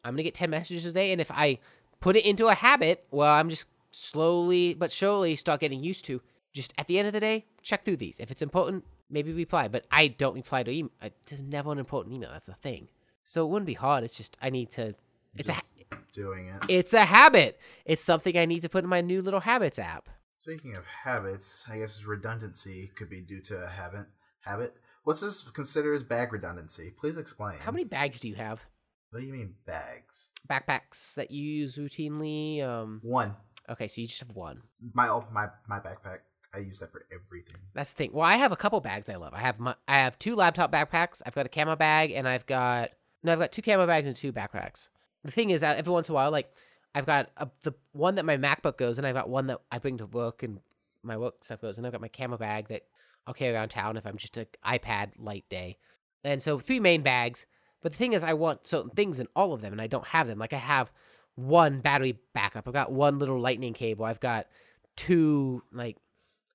I'm 0.06 0.14
gonna 0.14 0.24
get 0.24 0.36
ten 0.36 0.50
messages 0.50 0.86
a 0.86 0.94
day, 0.94 1.12
and 1.12 1.20
if 1.20 1.32
I 1.32 1.60
put 2.00 2.16
it 2.16 2.26
into 2.26 2.48
a 2.48 2.54
habit, 2.54 3.04
well, 3.12 3.34
I'm 3.34 3.50
just 3.50 3.68
slowly 3.98 4.74
but 4.74 4.92
surely 4.92 5.36
start 5.36 5.60
getting 5.60 5.84
used 5.84 6.06
to. 6.06 6.22
Just 6.54 6.74
at 6.78 6.88
the 6.88 6.98
end 6.98 7.08
of 7.08 7.14
the 7.14 7.20
day, 7.20 7.46
check 7.62 7.86
through 7.86 7.98
these. 7.98 8.20
If 8.20 8.32
it's 8.32 8.42
important, 8.42 8.86
maybe 9.10 9.32
reply. 9.32 9.68
But 9.68 9.86
I 9.92 10.08
don't 10.08 10.34
reply 10.34 10.64
to 10.64 10.72
email. 10.72 10.92
There's 11.26 11.44
never 11.44 11.72
an 11.72 11.78
important 11.78 12.16
email. 12.16 12.30
That's 12.32 12.48
the 12.48 12.54
thing. 12.54 12.88
So 13.26 13.46
it 13.46 13.50
wouldn't 13.50 13.68
be 13.68 13.74
hard. 13.74 14.04
It's 14.04 14.18
just 14.18 14.38
I 14.42 14.50
need 14.50 14.72
to. 14.72 14.96
It's 15.36 15.50
a 15.50 15.54
just 15.54 15.76
doing 16.14 16.48
it. 16.48 16.66
it's 16.70 16.94
a 16.94 17.06
habit. 17.06 17.60
It's 17.86 18.04
something 18.04 18.38
I 18.38 18.46
need 18.46 18.64
to 18.64 18.70
put 18.70 18.84
in 18.84 18.90
my 18.90 19.02
new 19.02 19.22
little 19.22 19.42
habits 19.42 19.78
app. 19.78 20.10
Speaking 20.38 20.76
of 20.76 20.86
habits, 20.86 21.66
I 21.70 21.80
guess 21.80 22.04
redundancy 22.04 22.92
could 22.96 23.10
be 23.10 23.22
due 23.22 23.42
to 23.42 23.56
a 23.64 23.68
habit. 23.68 24.06
Habit. 24.46 24.76
What's 25.04 25.22
this 25.22 25.42
considered 25.42 25.94
as 25.94 26.04
bag 26.04 26.32
redundancy? 26.34 26.94
Please 26.98 27.18
explain. 27.18 27.60
How 27.60 27.72
many 27.72 27.84
bags 27.84 28.20
do 28.20 28.28
you 28.30 28.36
have? 28.36 28.62
What 29.10 29.20
do 29.20 29.26
you 29.26 29.34
mean 29.34 29.56
bags? 29.66 30.30
backpacks 30.50 31.14
that 31.16 31.32
you 31.32 31.44
use 31.44 31.76
routinely? 31.78 32.64
Um, 32.64 33.00
One. 33.04 33.36
Okay, 33.70 33.88
so 33.88 34.02
you 34.02 34.08
just 34.08 34.20
have 34.20 34.32
one. 34.32 34.62
My 34.94 35.08
my 35.32 35.48
my 35.68 35.80
backpack. 35.80 36.20
I 36.54 36.60
use 36.60 36.80
that 36.80 36.92
for 36.92 37.06
everything. 37.14 37.58
That's 37.74 37.92
the 37.92 37.96
thing. 37.96 38.12
Well, 38.14 38.26
I 38.26 38.38
have 38.38 38.52
a 38.52 38.56
couple 38.56 38.80
bags 38.80 39.10
I 39.10 39.16
love. 39.16 39.34
I 39.34 39.40
have 39.40 39.60
my, 39.60 39.76
I 39.88 39.98
have 39.98 40.18
two 40.18 40.36
laptop 40.36 40.72
backpacks. 40.72 41.22
I've 41.26 41.36
got 41.36 41.46
a 41.46 41.50
camo 41.50 41.76
bag, 41.76 42.12
and 42.12 42.28
I've 42.28 42.46
got 42.46 42.92
no, 43.24 43.34
I've 43.34 43.40
got 43.40 43.52
two 43.52 43.62
camo 43.62 43.86
bags 43.86 44.08
and 44.08 44.16
two 44.16 44.32
backpacks. 44.32 44.90
The 45.24 45.32
thing 45.32 45.50
is, 45.50 45.62
that 45.62 45.78
every 45.78 45.92
once 45.92 46.10
in 46.10 46.14
a 46.14 46.16
while, 46.16 46.32
like 46.32 46.50
I've 46.96 47.06
got 47.06 47.30
a, 47.38 47.50
the 47.64 47.74
one 47.92 48.16
that 48.16 48.26
my 48.26 48.38
MacBook 48.38 48.78
goes, 48.78 48.98
and 48.98 49.06
I've 49.06 49.16
got 49.16 49.30
one 49.30 49.48
that 49.48 49.60
I 49.72 49.80
bring 49.80 49.98
to 49.98 50.06
work, 50.06 50.44
and 50.44 50.60
my 51.04 51.18
work 51.18 51.44
stuff 51.44 51.62
goes, 51.62 51.78
and 51.78 51.86
I've 51.86 51.94
got 51.94 52.02
my 52.02 52.08
camo 52.08 52.38
bag 52.38 52.70
that 52.70 52.84
I'll 53.26 53.34
carry 53.34 53.54
around 53.54 53.70
town 53.70 53.98
if 53.98 54.08
I'm 54.08 54.18
just 54.18 54.38
an 54.38 54.48
iPad 54.66 55.12
light 55.20 55.46
day. 55.50 55.78
And 56.24 56.42
so 56.42 56.60
three 56.60 56.80
main 56.80 57.02
bags. 57.02 57.46
But 57.82 57.92
the 57.92 57.98
thing 57.98 58.14
is, 58.14 58.24
I 58.24 58.34
want 58.34 58.66
certain 58.66 58.90
things 58.90 59.20
in 59.20 59.28
all 59.36 59.54
of 59.54 59.62
them, 59.62 59.74
and 59.74 59.82
I 59.82 59.88
don't 59.88 60.08
have 60.08 60.28
them. 60.28 60.40
Like 60.40 60.54
I 60.54 60.58
have 60.58 60.92
one 61.38 61.82
battery 61.82 62.20
backup. 62.34 62.68
I've 62.68 62.74
got 62.74 62.92
one 62.92 63.20
little 63.20 63.40
lightning 63.40 63.74
cable. 63.74 64.04
I've 64.04 64.20
got 64.20 64.48
two 64.96 65.64
like 65.72 65.98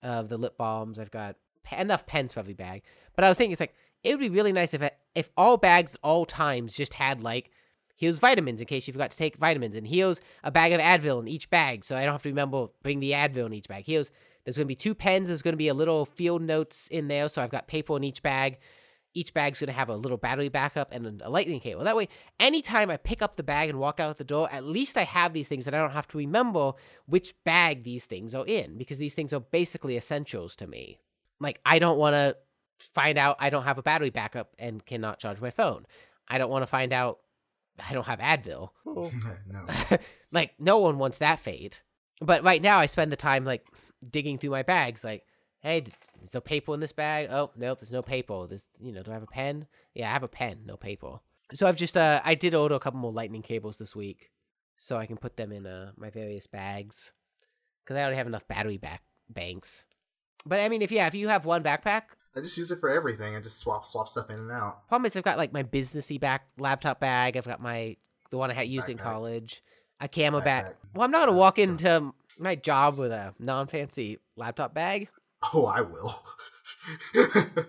of 0.02 0.28
the 0.28 0.36
lip 0.36 0.58
balms. 0.58 0.98
I've 0.98 1.10
got 1.10 1.36
enough 1.70 2.04
pens 2.04 2.32
for 2.34 2.40
every 2.40 2.52
bag. 2.52 2.82
But 3.14 3.24
I 3.24 3.28
was 3.28 3.38
thinking, 3.38 3.52
it's 3.52 3.60
like 3.60 3.74
it 4.02 4.10
would 4.10 4.20
be 4.20 4.28
really 4.28 4.52
nice 4.52 4.74
if 4.74 4.82
if 5.14 5.30
all 5.36 5.56
bags 5.56 5.94
at 5.94 6.00
all 6.02 6.26
times 6.26 6.76
just 6.76 6.94
had 6.94 7.22
like 7.22 7.50
here's 7.94 8.18
vitamins 8.18 8.60
in 8.60 8.66
case 8.66 8.88
you 8.88 8.92
forgot 8.92 9.12
to 9.12 9.16
take 9.16 9.36
vitamins, 9.36 9.76
and 9.76 9.86
here's 9.86 10.20
a 10.42 10.50
bag 10.50 10.72
of 10.72 10.80
Advil 10.80 11.20
in 11.20 11.28
each 11.28 11.48
bag, 11.48 11.84
so 11.84 11.96
I 11.96 12.02
don't 12.02 12.12
have 12.12 12.22
to 12.24 12.28
remember 12.28 12.66
bring 12.82 12.98
the 12.98 13.12
Advil 13.12 13.46
in 13.46 13.54
each 13.54 13.68
bag. 13.68 13.84
Here's 13.86 14.10
there's 14.44 14.56
going 14.56 14.66
to 14.66 14.68
be 14.68 14.74
two 14.74 14.96
pens. 14.96 15.28
There's 15.28 15.42
going 15.42 15.52
to 15.52 15.58
be 15.58 15.68
a 15.68 15.74
little 15.74 16.04
field 16.04 16.42
notes 16.42 16.88
in 16.88 17.06
there, 17.06 17.28
so 17.28 17.40
I've 17.40 17.50
got 17.50 17.68
paper 17.68 17.96
in 17.96 18.02
each 18.02 18.20
bag. 18.20 18.58
Each 19.14 19.34
bag's 19.34 19.60
going 19.60 19.68
to 19.68 19.74
have 19.74 19.90
a 19.90 19.96
little 19.96 20.16
battery 20.16 20.48
backup 20.48 20.90
and 20.92 21.20
a 21.20 21.28
lightning 21.28 21.60
cable. 21.60 21.84
That 21.84 21.96
way, 21.96 22.08
anytime 22.40 22.90
I 22.90 22.96
pick 22.96 23.20
up 23.20 23.36
the 23.36 23.42
bag 23.42 23.68
and 23.68 23.78
walk 23.78 24.00
out 24.00 24.16
the 24.18 24.24
door, 24.24 24.48
at 24.50 24.64
least 24.64 24.96
I 24.96 25.02
have 25.02 25.32
these 25.32 25.48
things 25.48 25.66
and 25.66 25.76
I 25.76 25.80
don't 25.80 25.90
have 25.92 26.08
to 26.08 26.18
remember 26.18 26.72
which 27.06 27.34
bag 27.44 27.84
these 27.84 28.06
things 28.06 28.34
are 28.34 28.46
in 28.46 28.78
because 28.78 28.98
these 28.98 29.14
things 29.14 29.32
are 29.32 29.40
basically 29.40 29.96
essentials 29.96 30.56
to 30.56 30.66
me. 30.66 30.98
Like, 31.40 31.60
I 31.66 31.78
don't 31.78 31.98
want 31.98 32.14
to 32.14 32.36
find 32.94 33.18
out 33.18 33.36
I 33.38 33.50
don't 33.50 33.64
have 33.64 33.78
a 33.78 33.82
battery 33.82 34.10
backup 34.10 34.54
and 34.58 34.84
cannot 34.84 35.18
charge 35.18 35.40
my 35.40 35.50
phone. 35.50 35.86
I 36.28 36.38
don't 36.38 36.50
want 36.50 36.62
to 36.62 36.66
find 36.66 36.92
out 36.92 37.18
I 37.78 37.92
don't 37.92 38.06
have 38.06 38.18
Advil. 38.18 38.70
no. 38.84 39.98
like, 40.32 40.52
no 40.58 40.78
one 40.78 40.98
wants 40.98 41.18
that 41.18 41.38
fate. 41.38 41.82
But 42.20 42.44
right 42.44 42.62
now, 42.62 42.78
I 42.78 42.86
spend 42.86 43.10
the 43.12 43.16
time 43.16 43.44
like 43.44 43.66
digging 44.08 44.38
through 44.38 44.50
my 44.50 44.62
bags, 44.62 45.02
like, 45.04 45.24
hey, 45.62 45.84
is 46.22 46.30
there 46.30 46.40
paper 46.40 46.74
in 46.74 46.80
this 46.80 46.92
bag? 46.92 47.28
Oh, 47.30 47.50
nope, 47.56 47.80
there's 47.80 47.92
no 47.92 48.02
paper. 48.02 48.46
There's, 48.46 48.66
you 48.80 48.92
know, 48.92 49.02
do 49.02 49.10
I 49.10 49.14
have 49.14 49.22
a 49.22 49.26
pen? 49.26 49.66
Yeah, 49.94 50.10
I 50.10 50.12
have 50.12 50.22
a 50.22 50.28
pen, 50.28 50.60
no 50.66 50.76
paper. 50.76 51.20
So 51.54 51.66
I've 51.66 51.76
just, 51.76 51.96
uh, 51.96 52.20
I 52.24 52.34
did 52.34 52.54
order 52.54 52.74
a 52.74 52.80
couple 52.80 53.00
more 53.00 53.12
lightning 53.12 53.42
cables 53.42 53.78
this 53.78 53.94
week, 53.94 54.30
so 54.76 54.96
I 54.96 55.06
can 55.06 55.16
put 55.16 55.36
them 55.36 55.52
in 55.52 55.66
uh 55.66 55.92
my 55.96 56.10
various 56.10 56.46
bags, 56.46 57.12
because 57.84 57.96
I 57.96 58.02
already 58.02 58.16
have 58.16 58.26
enough 58.26 58.48
battery 58.48 58.78
back 58.78 59.02
banks. 59.28 59.86
But 60.44 60.60
I 60.60 60.68
mean, 60.68 60.82
if 60.82 60.90
yeah, 60.90 61.06
if 61.06 61.14
you 61.14 61.28
have 61.28 61.44
one 61.44 61.62
backpack, 61.62 62.02
I 62.34 62.40
just 62.40 62.56
use 62.56 62.70
it 62.70 62.80
for 62.80 62.88
everything. 62.88 63.36
I 63.36 63.40
just 63.40 63.58
swap 63.58 63.84
swap 63.84 64.08
stuff 64.08 64.30
in 64.30 64.38
and 64.38 64.50
out. 64.50 64.88
problem 64.88 65.06
is 65.06 65.16
I've 65.16 65.22
got 65.22 65.38
like 65.38 65.52
my 65.52 65.62
businessy 65.62 66.18
back 66.18 66.46
laptop 66.58 66.98
bag. 67.00 67.36
I've 67.36 67.46
got 67.46 67.60
my 67.60 67.96
the 68.30 68.38
one 68.38 68.50
I 68.50 68.54
had 68.54 68.68
used 68.68 68.88
in 68.88 68.96
college, 68.96 69.62
a 70.00 70.08
camo 70.08 70.40
bag. 70.40 70.74
Well, 70.94 71.04
I'm 71.04 71.10
not 71.10 71.26
gonna 71.26 71.38
walk 71.38 71.58
into 71.58 72.12
my 72.38 72.54
job 72.54 72.98
with 72.98 73.12
a 73.12 73.34
non 73.38 73.66
fancy 73.66 74.18
laptop 74.36 74.74
bag. 74.74 75.08
Oh, 75.54 75.66
I 75.66 75.80
will. 75.80 76.24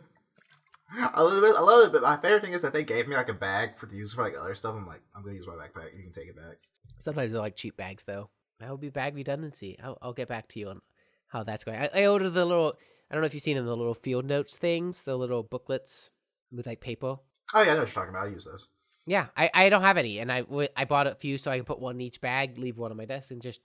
I 0.95 1.22
love 1.22 1.44
it. 1.44 1.56
I 1.56 1.62
love 1.62 1.88
it. 1.88 1.91
But 1.91 2.02
my 2.04 2.18
favorite 2.18 2.44
thing 2.44 2.54
is 2.54 2.62
that 2.62 2.74
they 2.74 2.84
gave 2.84 3.08
me 3.08 3.16
like 3.16 3.30
a 3.30 3.34
bag 3.34 3.78
for 3.78 3.88
to 3.88 3.95
use 3.95 4.14
for 4.14 4.22
like 4.24 4.38
other 4.40 4.54
stuff. 4.54 4.76
I'm 4.76 4.88
like, 4.88 5.02
I'm 5.16 5.24
gonna 5.24 5.36
use 5.36 5.48
my 5.48 5.54
backpack. 5.54 5.95
You 5.95 6.04
can 6.04 6.12
take 6.12 6.28
it 6.28 6.36
back. 6.36 6.58
Sometimes 7.00 7.32
they're 7.32 7.41
like 7.41 7.56
cheap 7.56 7.76
bags, 7.78 8.04
though. 8.04 8.30
That 8.60 8.70
would 8.72 8.80
be 8.82 8.90
bag 8.90 9.16
redundancy. 9.16 9.78
I'll, 9.84 9.98
I'll 10.02 10.14
get 10.14 10.28
back 10.28 10.48
to 10.50 10.60
you 10.60 10.70
on 10.70 10.82
how 11.28 11.44
that's 11.44 11.64
going. 11.64 11.80
I, 11.80 11.90
I 11.94 12.08
ordered 12.08 12.30
the 12.30 12.45
little. 12.45 12.74
I 13.10 13.16
don't 13.16 13.22
know 13.22 13.28
if 13.28 13.34
you've 13.34 13.44
seen 13.44 13.58
them, 13.58 13.66
the 13.66 13.76
little 13.76 13.94
field 13.94 14.26
notes 14.26 14.58
things, 14.58 15.04
the 15.04 15.18
little 15.18 15.44
booklets 15.44 16.10
with 16.52 16.68
like 16.68 16.80
paper. 16.80 17.18
Oh 17.54 17.62
yeah, 17.62 17.72
I 17.72 17.74
know 17.74 17.82
what 17.82 17.88
you're 17.88 17.88
talking 17.88 18.10
about. 18.10 18.28
I 18.28 18.32
use 18.32 18.45
those. 18.45 18.70
Yeah, 19.06 19.28
I, 19.36 19.50
I 19.54 19.70
don't 19.70 19.82
have 19.82 19.98
any, 19.98 20.20
and 20.20 20.32
I, 20.32 20.45
I 20.78 20.86
bought 20.86 21.08
a 21.08 21.16
few 21.16 21.38
so 21.38 21.52
I 21.52 21.58
can 21.58 21.66
put 21.66 21.80
one 21.80 21.95
in 21.95 22.02
each 22.02 22.22
bag, 22.22 22.58
leave 22.58 22.78
one 22.78 22.90
on 22.90 22.95
my 22.98 23.04
desk, 23.04 23.32
and 23.32 23.41
just 23.41 23.60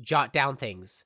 jot 0.00 0.32
down 0.32 0.56
things. 0.56 1.04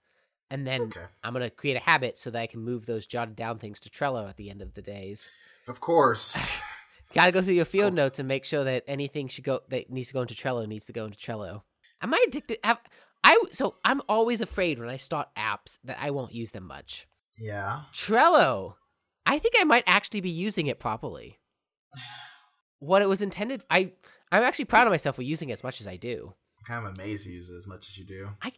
And 0.53 0.67
then 0.67 0.83
Okay. 0.83 1.07
I'm 1.25 1.33
gonna 1.33 1.49
create 1.51 1.77
a 1.77 1.81
habit 1.81 2.19
so 2.19 2.31
that 2.31 2.39
I 2.41 2.47
can 2.47 2.61
move 2.61 2.85
those 2.85 3.07
jotted 3.07 3.37
down 3.37 3.59
things 3.59 3.81
to 3.81 3.91
Trello 3.91 4.29
at 4.29 4.37
the 4.37 4.51
end 4.51 4.61
of 4.61 4.75
the 4.75 4.83
days. 4.83 5.31
Of 5.67 5.81
course. 5.81 6.61
Got 7.15 7.27
to 7.27 7.33
go 7.33 7.41
through 7.43 7.55
your 7.55 7.65
field 7.67 7.91
Cool. 7.93 7.97
notes 7.97 8.19
and 8.19 8.27
make 8.29 8.45
sure 8.45 8.65
that 8.65 8.85
anything 8.87 9.29
should 9.29 9.45
go 9.45 9.61
that 9.69 9.91
needs 9.91 10.09
to 10.09 10.15
go 10.15 10.23
into 10.23 10.35
Trello 10.35 10.67
needs 10.67 10.85
to 10.87 10.93
go 10.93 11.05
into 11.07 11.17
Trello. 11.19 11.63
Am 12.03 12.13
I 12.13 12.23
addicted? 12.29 12.59
Have 12.65 12.81
I? 13.25 13.39
So 13.51 13.77
I'm 13.85 14.01
always 14.09 14.41
afraid 14.43 14.79
when 14.79 14.89
I 14.91 14.97
start 14.99 15.29
apps 15.37 15.79
that 15.85 15.99
I 16.01 16.11
won't 16.11 16.35
use 16.35 16.51
them 16.51 16.67
much. 16.67 17.07
yeah. 17.39 17.83
Trello, 17.95 18.75
I 19.27 19.39
think 19.39 19.55
I 19.59 19.65
might 19.65 19.85
actually 19.87 20.21
be 20.21 20.31
using 20.31 20.67
it 20.69 20.79
properly. 20.81 21.39
What 22.79 23.01
it 23.03 23.09
was 23.09 23.23
intended, 23.23 23.63
I 23.71 23.93
I'm 24.33 24.43
actually 24.43 24.65
proud 24.65 24.87
of 24.87 24.91
myself 24.93 25.17
for 25.17 25.23
using 25.23 25.51
it 25.51 25.55
as 25.55 25.63
much 25.65 25.81
as 25.81 25.87
I 25.87 25.97
do. 25.97 26.35
Kind 26.67 26.87
of 26.87 26.95
amazed 26.95 27.27
you 27.27 27.35
use 27.35 27.51
it 27.51 27.57
as 27.57 27.67
much 27.67 27.89
as 27.89 27.99
you 27.99 28.05
do. 28.05 28.29
I 28.43 28.53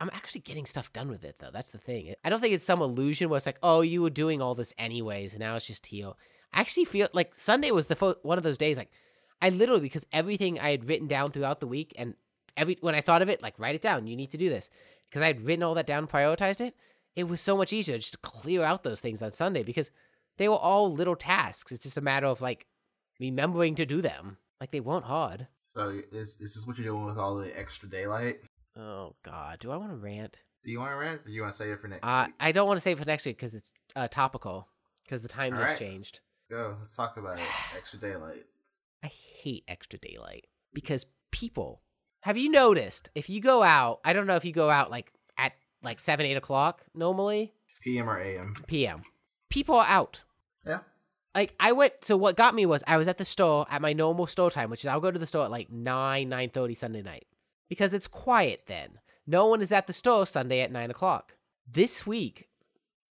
I'm 0.00 0.10
actually 0.12 0.40
getting 0.40 0.66
stuff 0.66 0.92
done 0.92 1.08
with 1.08 1.24
it 1.24 1.36
though. 1.38 1.50
That's 1.52 1.70
the 1.70 1.78
thing. 1.78 2.14
I 2.24 2.30
don't 2.30 2.40
think 2.40 2.54
it's 2.54 2.64
some 2.64 2.80
illusion 2.80 3.28
where 3.28 3.36
it's 3.36 3.46
like, 3.46 3.58
oh, 3.62 3.82
you 3.82 4.02
were 4.02 4.10
doing 4.10 4.40
all 4.40 4.54
this 4.54 4.72
anyways, 4.78 5.32
and 5.32 5.40
now 5.40 5.56
it's 5.56 5.66
just 5.66 5.86
here. 5.86 6.12
I 6.52 6.60
actually 6.60 6.86
feel 6.86 7.08
like 7.12 7.34
Sunday 7.34 7.70
was 7.70 7.86
the 7.86 7.96
fo- 7.96 8.16
one 8.22 8.38
of 8.38 8.44
those 8.44 8.58
days. 8.58 8.76
Like, 8.76 8.90
I 9.42 9.50
literally 9.50 9.82
because 9.82 10.06
everything 10.12 10.58
I 10.58 10.70
had 10.70 10.88
written 10.88 11.06
down 11.06 11.30
throughout 11.30 11.60
the 11.60 11.66
week, 11.66 11.94
and 11.96 12.14
every 12.56 12.78
when 12.80 12.94
I 12.94 13.00
thought 13.00 13.22
of 13.22 13.28
it, 13.28 13.42
like 13.42 13.58
write 13.58 13.74
it 13.74 13.82
down. 13.82 14.06
You 14.06 14.16
need 14.16 14.32
to 14.32 14.38
do 14.38 14.48
this 14.48 14.70
because 15.08 15.22
I 15.22 15.28
had 15.28 15.42
written 15.42 15.62
all 15.62 15.74
that 15.74 15.86
down, 15.86 16.06
prioritized 16.06 16.60
it. 16.60 16.74
It 17.16 17.28
was 17.28 17.40
so 17.40 17.56
much 17.56 17.72
easier 17.72 17.98
just 17.98 18.12
to 18.12 18.18
clear 18.18 18.62
out 18.62 18.84
those 18.84 19.00
things 19.00 19.22
on 19.22 19.30
Sunday 19.30 19.62
because 19.62 19.90
they 20.38 20.48
were 20.48 20.56
all 20.56 20.92
little 20.92 21.16
tasks. 21.16 21.72
It's 21.72 21.84
just 21.84 21.96
a 21.96 22.02
matter 22.02 22.26
of 22.26 22.40
like 22.40 22.66
remembering 23.18 23.74
to 23.76 23.86
do 23.86 24.00
them. 24.00 24.38
Like 24.60 24.70
they 24.70 24.80
weren't 24.80 25.04
hard. 25.04 25.48
So 25.70 26.00
is 26.12 26.36
is 26.40 26.54
this 26.54 26.66
what 26.66 26.76
you're 26.78 26.86
doing 26.88 27.06
with 27.06 27.16
all 27.16 27.36
the 27.36 27.56
extra 27.58 27.88
daylight? 27.88 28.40
Oh 28.76 29.14
God, 29.22 29.60
do 29.60 29.70
I 29.70 29.76
want 29.76 29.90
to 29.92 29.96
rant? 29.96 30.36
Do 30.62 30.70
you 30.70 30.80
want 30.80 30.92
to 30.92 30.96
rant, 30.96 31.20
or 31.22 31.28
do 31.28 31.32
you 31.32 31.40
want 31.42 31.52
to 31.52 31.56
save 31.56 31.72
it 31.72 31.80
for 31.80 31.88
next 31.88 32.08
Uh, 32.08 32.24
week? 32.26 32.34
I 32.40 32.52
don't 32.52 32.66
want 32.66 32.76
to 32.76 32.80
save 32.82 32.96
it 32.98 33.00
for 33.00 33.06
next 33.06 33.24
week 33.24 33.36
because 33.36 33.54
it's 33.54 33.72
uh, 33.96 34.08
topical. 34.08 34.68
Because 35.04 35.22
the 35.22 35.28
time 35.28 35.54
All 35.54 35.60
just 35.60 35.70
right. 35.70 35.78
changed. 35.78 36.20
Go. 36.50 36.76
Let's 36.78 36.94
talk 36.94 37.16
about 37.16 37.38
it. 37.38 37.44
Extra 37.76 37.98
daylight. 37.98 38.44
I 39.02 39.06
hate 39.06 39.64
extra 39.68 39.98
daylight 39.98 40.46
because 40.74 41.06
people. 41.30 41.80
Have 42.22 42.36
you 42.36 42.50
noticed 42.50 43.08
if 43.14 43.30
you 43.30 43.40
go 43.40 43.62
out? 43.62 44.00
I 44.04 44.12
don't 44.12 44.26
know 44.26 44.36
if 44.36 44.44
you 44.44 44.52
go 44.52 44.68
out 44.68 44.90
like 44.90 45.10
at 45.38 45.52
like 45.82 45.98
seven, 46.00 46.26
eight 46.26 46.36
o'clock 46.36 46.82
normally 46.94 47.54
PM 47.80 48.10
or 48.10 48.18
AM. 48.20 48.54
p.m. 48.66 49.00
People 49.48 49.76
are 49.76 49.86
out. 49.86 50.20
Yeah. 50.66 50.80
Like 51.34 51.54
I 51.60 51.72
went. 51.72 52.04
So 52.04 52.16
what 52.16 52.36
got 52.36 52.54
me 52.54 52.66
was 52.66 52.82
I 52.86 52.96
was 52.96 53.08
at 53.08 53.18
the 53.18 53.24
store 53.24 53.66
at 53.70 53.82
my 53.82 53.92
normal 53.92 54.26
store 54.26 54.50
time, 54.50 54.70
which 54.70 54.84
is 54.84 54.88
I'll 54.88 55.00
go 55.00 55.10
to 55.10 55.18
the 55.18 55.26
store 55.26 55.44
at 55.44 55.50
like 55.50 55.70
nine, 55.70 56.28
nine 56.28 56.50
thirty 56.50 56.74
Sunday 56.74 57.02
night 57.02 57.26
because 57.68 57.92
it's 57.94 58.08
quiet 58.08 58.64
then. 58.66 58.98
No 59.26 59.46
one 59.46 59.62
is 59.62 59.72
at 59.72 59.86
the 59.86 59.92
store 59.92 60.26
Sunday 60.26 60.60
at 60.60 60.72
nine 60.72 60.90
o'clock. 60.90 61.36
This 61.70 62.04
week, 62.06 62.48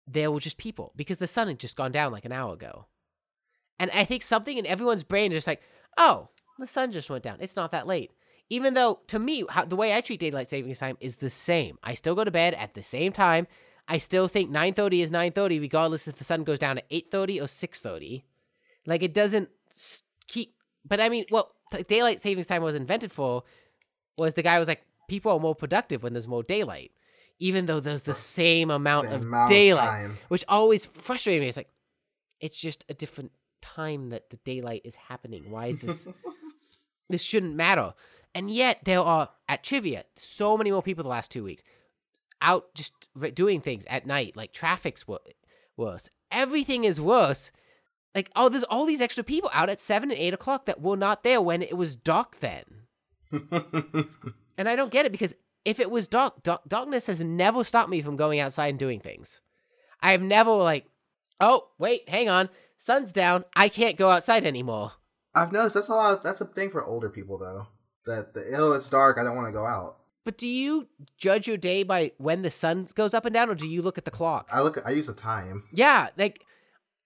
there 0.08 0.32
were 0.32 0.40
just 0.40 0.58
people 0.58 0.94
because 0.96 1.18
the 1.18 1.28
sun 1.28 1.48
had 1.48 1.60
just 1.60 1.76
gone 1.76 1.92
down 1.92 2.12
like 2.12 2.26
an 2.26 2.32
hour 2.32 2.54
ago, 2.54 2.88
and 3.80 3.92
I 3.92 4.04
think 4.04 4.24
something 4.24 4.58
in 4.58 4.66
everyone's 4.66 5.04
brain 5.04 5.32
is 5.32 5.38
just 5.38 5.48
like, 5.48 5.62
oh, 5.98 6.30
the 6.58 6.66
sun 6.68 6.92
just 6.92 7.10
went 7.10 7.24
down. 7.24 7.38
It's 7.40 7.56
not 7.56 7.72
that 7.72 7.88
late. 7.88 8.12
Even 8.50 8.74
though 8.74 9.02
to 9.08 9.20
me, 9.20 9.44
how, 9.50 9.66
the 9.66 9.76
way 9.76 9.94
I 9.94 10.02
treat 10.02 10.20
daylight 10.20 10.50
savings 10.50 10.80
time 10.80 10.98
is 11.00 11.18
the 11.18 11.30
same. 11.30 11.78
I 11.84 11.94
still 11.94 12.16
go 12.16 12.24
to 12.24 12.32
bed 12.32 12.54
at 12.56 12.74
the 12.74 12.84
same 12.84 13.12
time. 13.12 13.46
I 13.88 13.98
still 14.00 14.28
think 14.28 14.50
9:30 14.52 15.02
is 15.02 15.12
9:30 15.12 15.60
regardless 15.62 16.08
if 16.08 16.18
the 16.18 16.24
sun 16.24 16.44
goes 16.44 16.60
down 16.60 16.78
at 16.78 16.90
8:30 16.90 17.40
or 17.42 17.46
6:30. 17.48 18.24
Like 18.86 19.04
it 19.04 19.14
doesn't 19.14 19.50
keep 20.28 20.54
but 20.86 21.00
I 21.02 21.10
mean, 21.10 21.26
what 21.30 21.52
daylight 21.88 22.22
savings 22.22 22.48
time 22.48 22.62
was 22.64 22.76
invented 22.76 23.12
for 23.12 23.44
was 24.18 24.34
the 24.34 24.44
guy 24.44 24.58
was 24.60 24.68
like 24.68 24.84
people 25.08 25.32
are 25.32 25.40
more 25.40 25.56
productive 25.56 26.04
when 26.04 26.14
there's 26.14 26.28
more 26.28 26.44
daylight. 26.44 26.92
Even 27.40 27.68
though 27.68 27.80
there's 27.80 28.02
the 28.02 28.14
same 28.16 28.72
amount 28.72 29.06
Same 29.06 29.14
of 29.16 29.22
amount 29.22 29.50
daylight, 29.50 29.90
time. 29.90 30.18
which 30.28 30.44
always 30.48 30.86
frustrated 30.88 31.42
me. 31.42 31.48
It's 31.50 31.58
like 31.58 31.70
it's 32.40 32.58
just 32.58 32.84
a 32.90 32.94
different 32.94 33.32
time 33.62 34.10
that 34.10 34.30
the 34.32 34.38
daylight 34.38 34.82
is 34.86 34.96
happening. 34.96 35.52
Why 35.52 35.68
is 35.68 35.78
this 35.82 36.08
this 37.10 37.22
shouldn't 37.22 37.56
matter. 37.56 37.94
And 38.34 38.50
yet 38.52 38.80
there 38.84 39.02
are 39.02 39.30
at 39.48 39.64
trivia 39.64 40.06
so 40.16 40.58
many 40.58 40.72
more 40.72 40.82
people 40.82 41.04
the 41.04 41.10
last 41.10 41.32
two 41.32 41.44
weeks 41.44 41.64
out 42.42 42.74
just 42.76 42.94
doing 43.34 43.62
things 43.62 43.86
at 43.88 44.06
night. 44.06 44.36
Like 44.36 44.52
traffic's 44.52 45.08
wo- 45.08 45.20
worse. 45.76 46.10
Everything 46.32 46.84
is 46.84 47.00
worse. 47.02 47.52
Like 48.16 48.30
oh, 48.36 48.50
there's 48.50 48.64
all 48.64 48.86
these 48.86 49.02
extra 49.02 49.24
people 49.24 49.50
out 49.54 49.70
at 49.70 49.82
seven 49.82 50.12
and 50.12 50.20
eight 50.20 50.34
o'clock 50.34 50.66
that 50.66 50.82
were 50.82 50.98
not 50.98 51.24
there 51.24 51.42
when 51.42 51.62
it 51.62 51.78
was 51.78 51.96
dark 51.96 52.40
then. 52.40 52.64
And 54.58 54.68
I 54.68 54.76
don't 54.76 54.92
get 54.92 55.06
it 55.06 55.12
because 55.12 55.36
if 55.66 55.80
it 55.80 55.92
was 55.92 56.08
dark, 56.08 56.42
dark, 56.44 56.62
darkness 56.68 57.06
has 57.06 57.24
never 57.24 57.64
stopped 57.64 57.90
me 57.90 58.02
from 58.02 58.16
going 58.16 58.40
outside 58.40 58.70
and 58.70 58.80
doing 58.80 59.00
things. 59.00 59.42
I 60.02 60.12
have 60.12 60.22
never 60.22 60.52
like, 60.52 60.86
oh 61.40 61.68
wait, 61.78 62.10
hang 62.10 62.28
on, 62.28 62.50
sun's 62.78 63.14
down, 63.14 63.46
I 63.56 63.70
can't 63.70 63.98
go 63.98 64.10
outside 64.10 64.46
anymore. 64.46 64.94
I've 65.36 65.52
noticed 65.52 65.76
that's 65.76 65.90
a 65.90 65.94
lot. 65.94 66.24
that's 66.24 66.42
a 66.42 66.46
thing 66.46 66.72
for 66.72 66.84
older 66.84 67.10
people 67.10 67.38
though. 67.38 67.68
That 68.12 68.34
the 68.34 68.54
oh, 68.58 68.72
it's 68.72 68.90
dark. 68.90 69.18
I 69.20 69.24
don't 69.24 69.36
want 69.36 69.48
to 69.48 69.52
go 69.52 69.66
out. 69.66 69.98
But 70.28 70.38
do 70.38 70.46
you 70.46 70.90
judge 71.18 71.48
your 71.48 71.56
day 71.56 71.84
by 71.84 72.12
when 72.18 72.42
the 72.42 72.52
sun 72.52 72.86
goes 72.96 73.14
up 73.14 73.24
and 73.24 73.34
down, 73.34 73.50
or 73.50 73.56
do 73.56 73.66
you 73.66 73.82
look 73.82 73.98
at 73.98 74.04
the 74.04 74.12
clock? 74.12 74.50
I 74.52 74.60
look. 74.60 74.78
I 74.86 74.90
use 74.92 75.08
the 75.08 75.14
time. 75.14 75.64
yeah, 75.72 76.10
like 76.18 76.44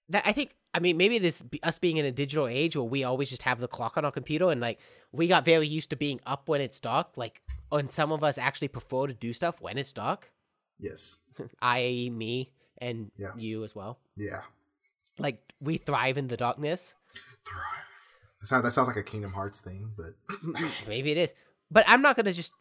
that. 0.10 0.24
I 0.26 0.32
think. 0.32 0.56
I 0.74 0.80
mean, 0.80 0.98
maybe 0.98 1.20
this 1.20 1.44
us 1.62 1.78
being 1.78 1.98
in 1.98 2.06
a 2.06 2.12
digital 2.12 2.48
age 2.48 2.76
where 2.76 2.84
we 2.84 3.04
always 3.04 3.30
just 3.30 3.44
have 3.44 3.60
the 3.60 3.68
clock 3.68 3.96
on 3.96 4.06
our 4.06 4.12
computer, 4.12 4.50
and 4.50 4.60
like 4.60 4.80
we 5.12 5.28
got 5.28 5.46
very 5.46 5.68
used 5.68 5.92
to 5.92 5.96
being 5.96 6.20
up 6.26 6.50
when 6.50 6.62
it's 6.62 6.80
dark. 6.80 7.10
Like, 7.16 7.44
and 7.72 7.92
some 7.92 8.12
of 8.12 8.24
us 8.24 8.40
actually 8.40 8.70
prefer 8.70 9.06
to 9.06 9.14
do 9.14 9.34
stuff 9.34 9.62
when 9.62 9.78
it's 9.78 9.94
dark. 9.94 10.32
Yes. 10.80 11.20
I.e., 11.62 12.10
me 12.10 12.54
and 12.80 13.12
Yeah. 13.18 13.34
you 13.38 13.64
as 13.64 13.76
well. 13.76 14.00
Yeah. 14.18 14.42
Like 15.20 15.44
we 15.60 15.78
thrive 15.78 16.18
in 16.18 16.28
the 16.28 16.38
darkness. 16.38 16.96
Thrive. 17.46 18.18
That 18.40 18.48
sounds, 18.48 18.64
that 18.64 18.72
sounds 18.72 18.88
like 18.88 18.98
a 18.98 19.04
Kingdom 19.04 19.34
Hearts 19.34 19.62
thing, 19.62 19.92
but 19.96 20.16
Maybe 20.88 21.12
it 21.12 21.18
is. 21.18 21.36
But 21.70 21.86
I'm 21.88 22.02
not 22.02 22.16
gonna 22.16 22.34
just 22.34 22.52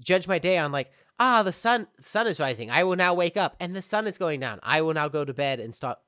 judge 0.00 0.28
my 0.28 0.38
day 0.38 0.58
on 0.58 0.72
like, 0.72 0.90
ah, 1.18 1.42
the 1.42 1.52
sun 1.52 1.86
sun 2.00 2.26
is 2.26 2.40
rising. 2.40 2.70
I 2.70 2.84
will 2.84 2.96
now 2.96 3.14
wake 3.14 3.36
up 3.36 3.56
and 3.60 3.74
the 3.74 3.82
sun 3.82 4.06
is 4.06 4.18
going 4.18 4.40
down. 4.40 4.60
I 4.62 4.82
will 4.82 4.94
now 4.94 5.08
go 5.08 5.24
to 5.24 5.34
bed 5.34 5.60
and 5.60 5.74
start 5.74 5.98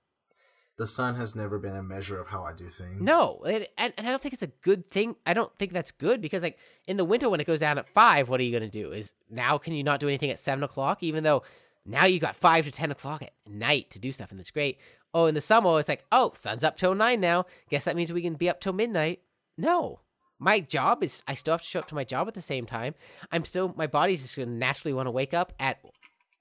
the 0.80 0.86
sun 0.86 1.14
has 1.16 1.36
never 1.36 1.58
been 1.58 1.76
a 1.76 1.82
measure 1.82 2.18
of 2.18 2.26
how 2.26 2.42
I 2.42 2.54
do 2.54 2.70
things. 2.70 3.02
No, 3.02 3.42
it, 3.44 3.70
and, 3.76 3.92
and 3.98 4.06
I 4.06 4.10
don't 4.10 4.22
think 4.22 4.32
it's 4.32 4.42
a 4.42 4.46
good 4.46 4.88
thing. 4.88 5.14
I 5.26 5.34
don't 5.34 5.54
think 5.58 5.74
that's 5.74 5.90
good 5.90 6.22
because, 6.22 6.42
like, 6.42 6.58
in 6.86 6.96
the 6.96 7.04
winter 7.04 7.28
when 7.28 7.38
it 7.38 7.46
goes 7.46 7.60
down 7.60 7.76
at 7.76 7.86
five, 7.86 8.30
what 8.30 8.40
are 8.40 8.44
you 8.44 8.50
going 8.50 8.68
to 8.68 8.82
do? 8.82 8.90
Is 8.90 9.12
now 9.28 9.58
can 9.58 9.74
you 9.74 9.84
not 9.84 10.00
do 10.00 10.08
anything 10.08 10.30
at 10.30 10.38
seven 10.38 10.64
o'clock? 10.64 11.02
Even 11.02 11.22
though 11.22 11.42
now 11.84 12.06
you 12.06 12.18
got 12.18 12.34
five 12.34 12.64
to 12.64 12.70
ten 12.70 12.90
o'clock 12.90 13.20
at 13.20 13.32
night 13.46 13.90
to 13.90 13.98
do 13.98 14.10
stuff, 14.10 14.30
and 14.30 14.38
that's 14.38 14.50
great. 14.50 14.78
Oh, 15.12 15.26
in 15.26 15.34
the 15.34 15.42
summer 15.42 15.78
it's 15.78 15.88
like, 15.88 16.06
oh, 16.12 16.32
sun's 16.34 16.64
up 16.64 16.78
till 16.78 16.94
nine 16.94 17.20
now. 17.20 17.44
Guess 17.68 17.84
that 17.84 17.94
means 17.94 18.10
we 18.10 18.22
can 18.22 18.34
be 18.36 18.48
up 18.48 18.60
till 18.60 18.72
midnight. 18.72 19.20
No, 19.58 20.00
my 20.40 20.58
job 20.58 21.04
is 21.04 21.22
I 21.28 21.34
still 21.34 21.52
have 21.52 21.60
to 21.60 21.66
show 21.68 21.78
up 21.78 21.88
to 21.88 21.94
my 21.94 22.02
job 22.02 22.26
at 22.26 22.34
the 22.34 22.42
same 22.42 22.66
time. 22.66 22.94
I'm 23.30 23.44
still 23.44 23.72
my 23.76 23.86
body's 23.86 24.22
just 24.22 24.34
to 24.34 24.46
naturally 24.46 24.94
want 24.94 25.06
to 25.06 25.12
wake 25.12 25.34
up 25.34 25.52
at 25.60 25.78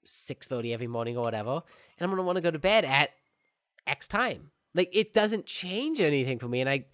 six 0.06 0.48
thirty 0.48 0.72
every 0.72 0.88
morning 0.88 1.16
or 1.16 1.22
whatever, 1.22 1.62
and 1.98 2.10
I'm 2.10 2.16
to 2.16 2.22
want 2.22 2.36
to 2.36 2.42
go 2.42 2.50
to 2.50 2.58
bed 2.58 2.84
at 2.84 3.10
X 3.86 4.08
time. 4.08 4.50
Like 4.74 4.88
it 4.92 5.14
doesn't 5.14 5.46
change 5.46 6.00
anything 6.00 6.38
for 6.38 6.48
me, 6.48 6.60
and 6.60 6.70
I, 6.70 6.86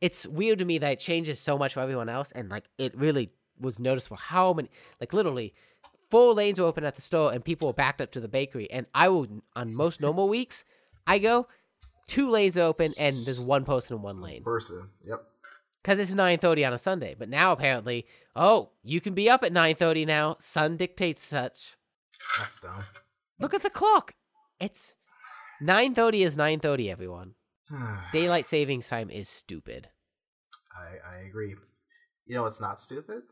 it's 0.00 0.26
weird 0.26 0.58
to 0.60 0.64
me 0.64 0.78
that 0.78 0.92
it 0.92 0.98
changes 0.98 1.38
so 1.38 1.58
much 1.58 1.74
for 1.74 1.80
everyone 1.80 2.08
else, 2.08 2.32
and 2.32 2.48
like 2.48 2.64
it 2.78 2.96
really 2.96 3.30
was 3.60 3.78
noticeable 3.78 4.16
how 4.16 4.52
many, 4.52 4.70
like 5.00 5.12
literally, 5.12 5.54
four 6.10 6.32
lanes 6.32 6.58
were 6.58 6.66
open 6.66 6.84
at 6.84 6.94
the 6.94 7.02
store, 7.02 7.32
and 7.32 7.44
people 7.44 7.68
were 7.68 7.74
backed 7.74 8.00
up 8.00 8.10
to 8.12 8.20
the 8.20 8.28
bakery, 8.28 8.70
and 8.70 8.86
I 8.94 9.08
will 9.10 9.26
on 9.54 9.74
most 9.74 10.00
normal 10.00 10.28
weeks, 10.28 10.64
I 11.06 11.18
go 11.18 11.46
two 12.06 12.30
lanes 12.30 12.56
open, 12.56 12.92
and 12.98 13.14
there's 13.14 13.40
one 13.40 13.64
person 13.64 13.96
in 13.96 14.02
one 14.02 14.20
lane 14.20 14.42
Person. 14.42 14.88
Yep. 15.04 15.24
Because 15.84 15.98
it's 15.98 16.14
9.30 16.14 16.66
on 16.66 16.72
a 16.72 16.78
sunday 16.78 17.14
but 17.18 17.28
now 17.28 17.52
apparently 17.52 18.06
oh 18.34 18.70
you 18.82 19.00
can 19.00 19.14
be 19.14 19.28
up 19.30 19.44
at 19.44 19.52
9.30 19.52 20.06
now 20.06 20.36
sun 20.40 20.76
dictates 20.76 21.24
such 21.24 21.76
That's 22.38 22.60
dumb. 22.60 22.84
look 23.38 23.52
at 23.54 23.62
the 23.62 23.70
clock 23.70 24.14
it's 24.58 24.94
9.30 25.62 26.24
is 26.26 26.36
9.30 26.36 26.90
everyone 26.90 27.34
daylight 28.12 28.48
savings 28.48 28.88
time 28.88 29.10
is 29.10 29.28
stupid 29.28 29.88
I, 30.76 31.18
I 31.18 31.18
agree. 31.20 31.54
You 32.26 32.34
know 32.34 32.42
what's 32.42 32.60
not 32.60 32.80
stupid? 32.80 33.22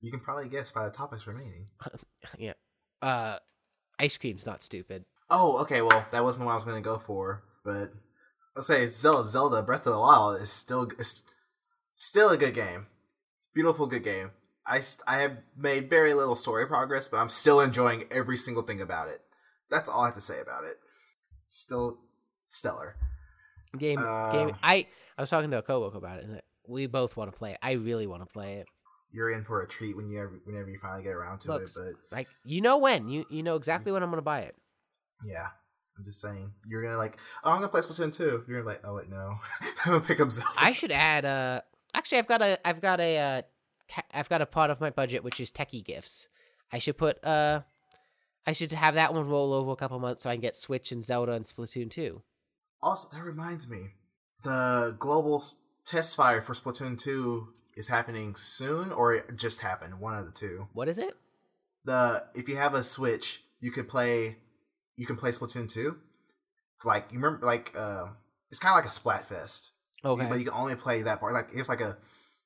You 0.00 0.10
can 0.10 0.18
probably 0.18 0.48
guess 0.48 0.72
by 0.72 0.84
the 0.84 0.90
topics 0.90 1.28
remaining. 1.28 1.66
yeah 2.38 2.54
uh 3.02 3.36
ice 4.00 4.16
cream's 4.16 4.46
not 4.46 4.62
stupid 4.62 5.04
Oh, 5.30 5.60
okay. 5.62 5.82
Well, 5.82 6.06
that 6.10 6.24
wasn't 6.24 6.46
what 6.46 6.52
I 6.52 6.54
was 6.54 6.64
going 6.64 6.82
to 6.82 6.88
go 6.88 6.96
for, 6.96 7.42
but 7.64 7.90
let's 8.56 8.66
say 8.66 8.88
Zelda, 8.88 9.28
Zelda 9.28 9.62
Breath 9.62 9.86
of 9.86 9.92
the 9.92 9.98
Wild 9.98 10.40
is 10.40 10.50
still 10.50 10.90
is 10.98 11.22
still 11.98 12.30
a 12.30 12.38
good 12.38 12.54
game. 12.54 12.86
Beautiful, 13.54 13.86
good 13.86 14.04
game. 14.04 14.30
I, 14.66 14.80
I 15.06 15.18
have 15.18 15.38
made 15.56 15.90
very 15.90 16.14
little 16.14 16.34
story 16.34 16.66
progress, 16.66 17.08
but 17.08 17.18
I'm 17.18 17.28
still 17.28 17.60
enjoying 17.60 18.04
every 18.10 18.36
single 18.36 18.62
thing 18.62 18.80
about 18.80 19.08
it. 19.08 19.20
That's 19.70 19.90
all 19.90 20.02
I 20.02 20.06
have 20.06 20.14
to 20.14 20.20
say 20.20 20.40
about 20.40 20.64
it. 20.64 20.76
Still 21.48 21.98
stellar. 22.46 22.96
game 23.78 23.98
Uh, 23.98 24.32
game 24.32 24.56
i 24.62 24.86
i 25.18 25.20
was 25.20 25.28
talking 25.28 25.50
to 25.50 25.58
a 25.58 25.62
coworker 25.62 25.98
about 25.98 26.18
it 26.18 26.24
and 26.24 26.40
we 26.66 26.86
both 26.86 27.14
want 27.14 27.30
to 27.30 27.36
play 27.38 27.50
it 27.50 27.58
i 27.62 27.72
really 27.72 28.06
want 28.06 28.22
to 28.22 28.26
play 28.32 28.54
it 28.54 28.66
You're 29.12 29.30
in 29.30 29.44
for 29.44 29.60
a 29.60 29.68
treat 29.68 29.94
when 29.94 30.08
you 30.08 30.18
ever, 30.18 30.40
whenever 30.44 30.70
you 30.70 30.78
finally 30.78 31.02
get 31.02 31.12
around 31.12 31.40
to 31.40 31.52
it. 31.56 31.70
But 31.76 31.92
like 32.10 32.26
you 32.44 32.62
know 32.62 32.78
when 32.78 33.08
you 33.10 33.26
you 33.30 33.42
know 33.42 33.56
exactly 33.56 33.92
when 33.92 34.02
i'm 34.02 34.08
gonna 34.08 34.22
buy 34.22 34.40
it 34.40 34.56
yeah, 35.26 35.48
I'm 35.98 36.04
just 36.04 36.20
saying. 36.20 36.52
You're 36.68 36.80
gonna 36.82 36.96
like, 36.96 37.18
oh, 37.42 37.50
I'm 37.50 37.56
gonna 37.56 37.68
play 37.68 37.80
Splatoon 37.80 38.12
2. 38.14 38.44
You're 38.46 38.60
gonna 38.60 38.70
like, 38.70 38.82
oh 38.86 38.94
wait, 38.94 39.10
no, 39.10 39.34
I'm 39.84 39.92
gonna 39.92 40.00
pick 40.00 40.20
up 40.20 40.30
Zelda. 40.30 40.48
I 40.56 40.72
should 40.72 40.92
add. 40.92 41.24
Uh, 41.24 41.60
actually, 41.98 42.18
I've 42.18 42.26
got 42.26 42.42
a. 42.42 42.58
I've 42.66 42.80
got 42.80 43.00
a. 43.00 43.18
Uh, 43.18 43.42
ca- 43.92 44.06
I've 44.14 44.28
got 44.28 44.40
a 44.40 44.46
part 44.46 44.70
of 44.70 44.80
my 44.80 44.90
budget 44.90 45.24
which 45.24 45.40
is 45.40 45.50
techie 45.50 45.84
gifts. 45.84 46.28
I 46.72 46.78
should 46.78 46.96
put. 46.96 47.22
Uh, 47.24 47.62
I 48.46 48.52
should 48.52 48.72
have 48.72 48.94
that 48.94 49.12
one 49.12 49.28
roll 49.28 49.52
over 49.52 49.72
a 49.72 49.76
couple 49.76 49.98
months 49.98 50.22
so 50.22 50.30
I 50.30 50.34
can 50.34 50.40
get 50.40 50.56
Switch 50.56 50.92
and 50.92 51.04
Zelda 51.04 51.32
and 51.32 51.44
Splatoon 51.44 51.90
two. 51.90 52.22
Also, 52.80 53.08
that 53.14 53.24
reminds 53.24 53.68
me, 53.68 53.88
the 54.42 54.96
global 54.98 55.42
test 55.84 56.16
fire 56.16 56.40
for 56.40 56.54
Splatoon 56.54 56.96
2 56.96 57.48
is 57.76 57.88
happening 57.88 58.36
soon, 58.36 58.92
or 58.92 59.12
it 59.14 59.36
just 59.36 59.62
happened. 59.62 59.98
One 59.98 60.14
of 60.14 60.26
the 60.26 60.32
two. 60.32 60.68
What 60.74 60.88
is 60.88 60.98
it? 60.98 61.16
The 61.84 62.24
if 62.34 62.48
you 62.48 62.56
have 62.56 62.74
a 62.74 62.82
Switch, 62.82 63.42
you 63.60 63.70
could 63.70 63.88
play. 63.88 64.36
You 64.96 65.06
can 65.06 65.16
play 65.16 65.30
Splatoon 65.30 65.68
2. 65.68 65.96
Like 66.84 67.08
you 67.10 67.18
remember, 67.18 67.44
like 67.46 67.76
um, 67.76 68.16
it's 68.50 68.60
kind 68.60 68.72
of 68.72 68.76
like 68.76 68.84
a 68.84 68.88
Splatfest. 69.34 69.70
Okay. 70.04 70.26
but 70.28 70.38
you 70.38 70.44
can 70.44 70.54
only 70.54 70.74
play 70.76 71.02
that 71.02 71.20
part. 71.20 71.32
Like 71.34 71.48
it's 71.52 71.68
like 71.68 71.80
a, 71.80 71.96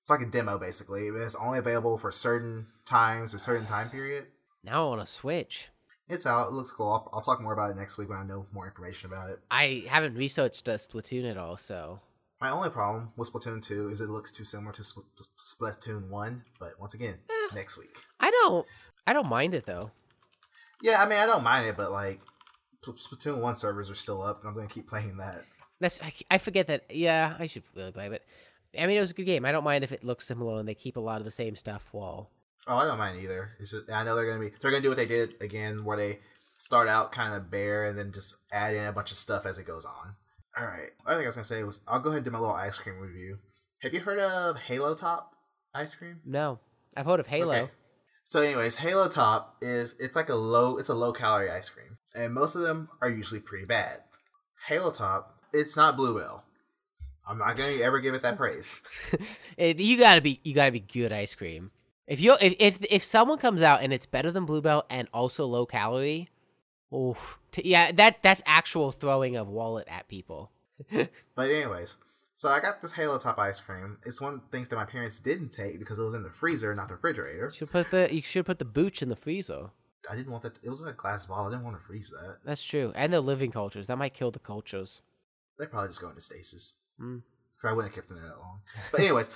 it's 0.01 0.11
like 0.11 0.23
a 0.23 0.27
demo 0.27 0.59
basically. 0.59 1.09
It's 1.09 1.35
only 1.37 1.59
available 1.59 1.99
for 1.99 2.11
certain 2.11 2.66
times 2.85 3.35
or 3.35 3.39
certain 3.39 3.66
time 3.66 3.91
period. 3.91 4.27
now 4.65 4.87
I 4.87 4.89
want 4.89 5.01
to 5.07 5.07
Switch. 5.12 5.69
It's 6.09 6.27
out. 6.27 6.49
It 6.49 6.53
looks 6.53 6.73
cool. 6.73 6.89
I'll, 6.91 7.09
I'll 7.12 7.20
talk 7.23 7.41
more 7.41 7.53
about 7.53 7.70
it 7.70 7.77
next 7.77 7.97
week 7.99 8.09
when 8.09 8.19
I 8.19 8.24
know 8.24 8.47
more 8.53 8.66
information 8.66 9.11
about 9.11 9.31
it. 9.31 9.39
I 9.51 9.85
haven't 9.89 10.15
researched 10.16 10.69
uh, 10.69 10.73
Splatoon 10.74 11.31
at 11.31 11.39
all, 11.39 11.57
so 11.57 12.01
My 12.41 12.51
only 12.51 12.69
problem 12.70 13.11
with 13.16 13.33
Splatoon 13.33 13.62
2 13.65 13.89
is 13.89 14.01
it 14.01 14.09
looks 14.09 14.33
too 14.33 14.45
similar 14.45 14.73
to 14.73 14.83
Spl- 14.83 15.05
to 15.16 15.24
Splatoon 15.39 16.11
1, 16.11 16.43
but 16.59 16.70
once 16.81 16.93
again, 16.95 17.19
Eh. 17.31 17.55
next 17.55 17.79
week. 17.79 17.97
I 18.20 18.31
don't. 18.31 18.66
I 19.07 19.12
don't 19.12 19.29
mind 19.29 19.55
it 19.55 19.65
though. 19.65 19.91
Yeah, 20.83 21.01
I 21.03 21.09
mean, 21.09 21.19
I 21.19 21.27
don't 21.27 21.45
mind 21.45 21.66
it, 21.69 21.77
but 21.77 21.93
like, 21.93 22.20
Splatoon 22.85 23.41
1 23.41 23.55
servers 23.55 23.91
are 23.91 23.95
still 23.95 24.23
up, 24.23 24.41
and 24.41 24.49
I'm 24.49 24.55
going 24.55 24.66
to 24.69 24.74
keep 24.74 24.89
playing 24.89 25.16
that. 25.19 25.45
That's 25.83 26.01
I, 26.01 26.13
I 26.31 26.39
forget 26.39 26.69
that. 26.69 26.85
Yeah, 26.91 27.37
I 27.39 27.47
should 27.47 27.65
really 27.77 27.93
play 27.93 28.07
it. 28.07 28.23
I 28.79 28.87
mean, 28.87 28.97
it 28.97 29.01
was 29.01 29.11
a 29.11 29.15
good 29.15 29.27
game. 29.27 29.45
I 29.45 29.53
don't 29.53 29.65
mind 29.65 29.85
if 29.85 29.93
it 29.93 30.03
looks 30.03 30.27
similar 30.27 30.59
and 30.59 30.67
they 30.67 30.75
keep 30.75 30.97
a 30.97 31.01
lot 31.01 31.19
of 31.19 31.25
the 31.25 31.31
same 31.31 31.57
stuff. 31.57 31.87
While 31.93 32.31
Oh, 32.67 32.77
I 32.77 32.85
don't 32.85 32.99
mind 32.99 33.21
either. 33.23 33.51
Just, 33.61 33.91
I 33.93 34.05
know 34.05 34.15
they're 34.15 34.27
going 34.27 34.41
to 34.41 34.51
be, 34.51 34.55
they're 34.61 34.71
to 34.71 34.81
do 34.81 34.89
what 34.89 34.97
they 34.97 35.07
did 35.07 35.35
again, 35.43 35.85
where 35.85 35.97
they 35.97 36.21
start 36.57 36.89
out 36.89 37.11
kind 37.13 37.35
of 37.35 37.51
bare 37.51 37.85
and 37.85 37.99
then 37.99 38.13
just 38.13 38.37
add 38.53 38.75
in 38.75 38.85
a 38.85 38.93
bunch 38.93 39.11
of 39.11 39.17
stuff 39.17 39.47
as 39.47 39.59
it 39.59 39.67
goes 39.67 39.85
on. 39.85 40.15
All 40.57 40.67
right. 40.67 40.91
I 41.07 41.15
think 41.15 41.25
I 41.25 41.29
was 41.29 41.37
going 41.37 41.43
to 41.43 41.45
say 41.45 41.65
was, 41.65 41.81
I'll 41.89 42.01
go 42.01 42.11
ahead 42.11 42.19
and 42.19 42.25
do 42.25 42.31
my 42.31 42.39
little 42.39 42.55
ice 42.55 42.79
cream 42.79 42.99
review. 42.99 43.39
Have 43.83 43.93
you 43.93 44.01
heard 44.01 44.21
of 44.21 44.59
Halo 44.59 44.95
Top 44.95 45.33
ice 45.75 45.95
cream? 45.95 46.21
no, 46.25 46.61
I've 46.97 47.07
heard 47.07 47.21
of 47.21 47.27
Halo. 47.27 47.55
Okay. 47.55 47.71
So, 48.25 48.41
anyways, 48.43 48.77
Halo 48.77 49.09
Top 49.09 49.57
is 49.61 49.97
it's 49.99 50.15
like 50.15 50.29
a 50.29 50.37
low 50.37 50.77
it's 50.77 50.89
a 50.89 50.95
low 50.95 51.13
calorie 51.13 51.51
ice 51.51 51.69
cream, 51.69 51.99
and 52.15 52.33
most 52.33 52.55
of 52.55 52.63
them 52.63 52.89
are 53.01 53.09
usually 53.11 53.41
pretty 53.41 53.67
bad. 53.67 54.03
Halo 54.69 54.93
Top, 54.93 55.32
it's 55.53 55.77
not 55.77 55.97
Bluebell. 55.97 56.45
I'm 57.27 57.39
not 57.39 57.57
gonna 57.57 57.73
ever 57.77 58.01
give 58.01 58.15
it 58.15 58.23
that 58.23 58.37
praise. 58.37 58.83
It- 59.57 59.79
you 59.79 59.97
gotta 59.99 60.20
be 60.20 60.41
you 60.43 60.55
gotta 60.55 60.73
be 60.73 60.81
good 60.81 61.12
ice 61.12 61.35
cream. 61.35 61.70
If 62.07 62.20
you 62.20 62.37
if, 62.41 62.55
if 62.59 62.85
if 62.91 63.05
someone 63.05 63.39
comes 63.39 63.62
out 63.62 63.83
and 63.83 63.93
it's 63.93 64.07
better 64.07 64.31
than 64.31 64.45
Bluebell 64.45 64.85
and 64.91 65.09
also 65.15 65.47
low 65.47 65.65
calorie, 65.66 66.29
oof, 66.95 67.39
t- 67.53 67.62
yeah, 67.65 67.93
that 67.93 68.23
that's 68.23 68.43
actual 68.45 68.91
throwing 68.93 69.37
of 69.37 69.49
wallet 69.49 69.87
at 69.89 70.09
people. 70.09 70.51
But 71.37 71.51
anyways, 71.51 71.97
so 72.35 72.49
I 72.49 72.61
got 72.61 72.83
this 72.83 72.93
Halo 72.95 73.19
Top 73.19 73.39
ice 73.39 73.61
cream. 73.61 73.99
It's 74.05 74.20
one 74.20 74.35
of 74.35 74.41
the 74.43 74.49
things 74.49 74.69
that 74.70 74.77
my 74.77 74.85
parents 74.85 75.20
didn't 75.20 75.51
take 75.51 75.79
because 75.79 75.99
it 75.99 76.03
was 76.03 76.15
in 76.15 76.24
the 76.24 76.31
freezer, 76.31 76.74
not 76.74 76.89
the 76.89 76.95
refrigerator. 76.95 77.47
You 77.47 77.57
should 77.57 77.70
put 77.70 77.91
the 77.93 78.09
you 78.12 78.20
should 78.23 78.47
put 78.47 78.59
the 78.59 78.65
booch 78.65 79.01
in 79.01 79.09
the 79.09 79.16
freezer. 79.16 79.70
I 80.11 80.16
didn't 80.16 80.33
want 80.33 80.43
that. 80.43 80.59
It 80.62 80.69
was 80.70 80.83
in 80.83 80.89
a 80.89 80.93
glass 80.93 81.27
bottle. 81.27 81.47
I 81.47 81.51
didn't 81.51 81.65
want 81.65 81.79
to 81.79 81.83
freeze 81.83 82.11
that. 82.11 82.39
That's 82.45 82.65
true, 82.65 82.93
and 82.97 83.12
the 83.12 83.20
living 83.20 83.53
cultures 83.53 83.87
that 83.87 83.97
might 83.97 84.12
kill 84.15 84.33
the 84.33 84.41
cultures. 84.41 85.03
They 85.62 85.68
probably 85.68 85.90
just 85.90 86.01
go 86.01 86.09
into 86.09 86.20
stasis. 86.20 86.74
Mm. 87.01 87.22
because 87.55 87.70
I 87.70 87.72
wouldn't 87.72 87.94
have 87.94 87.94
kept 87.94 88.09
them 88.09 88.18
there 88.18 88.26
that 88.30 88.40
long. 88.40 88.62
But 88.90 89.01
anyways, 89.01 89.30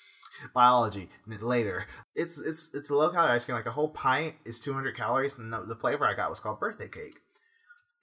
biology 0.54 1.08
later. 1.26 1.86
It's 2.14 2.38
it's 2.38 2.74
it's 2.74 2.90
a 2.90 2.94
low 2.94 3.08
calorie 3.08 3.32
ice 3.32 3.46
cream. 3.46 3.56
Like 3.56 3.64
a 3.64 3.70
whole 3.70 3.88
pint 3.88 4.34
is 4.44 4.60
200 4.60 4.94
calories, 4.94 5.38
and 5.38 5.50
the, 5.50 5.62
the 5.62 5.74
flavor 5.74 6.04
I 6.04 6.12
got 6.12 6.28
was 6.28 6.40
called 6.40 6.60
birthday 6.60 6.88
cake. 6.88 7.20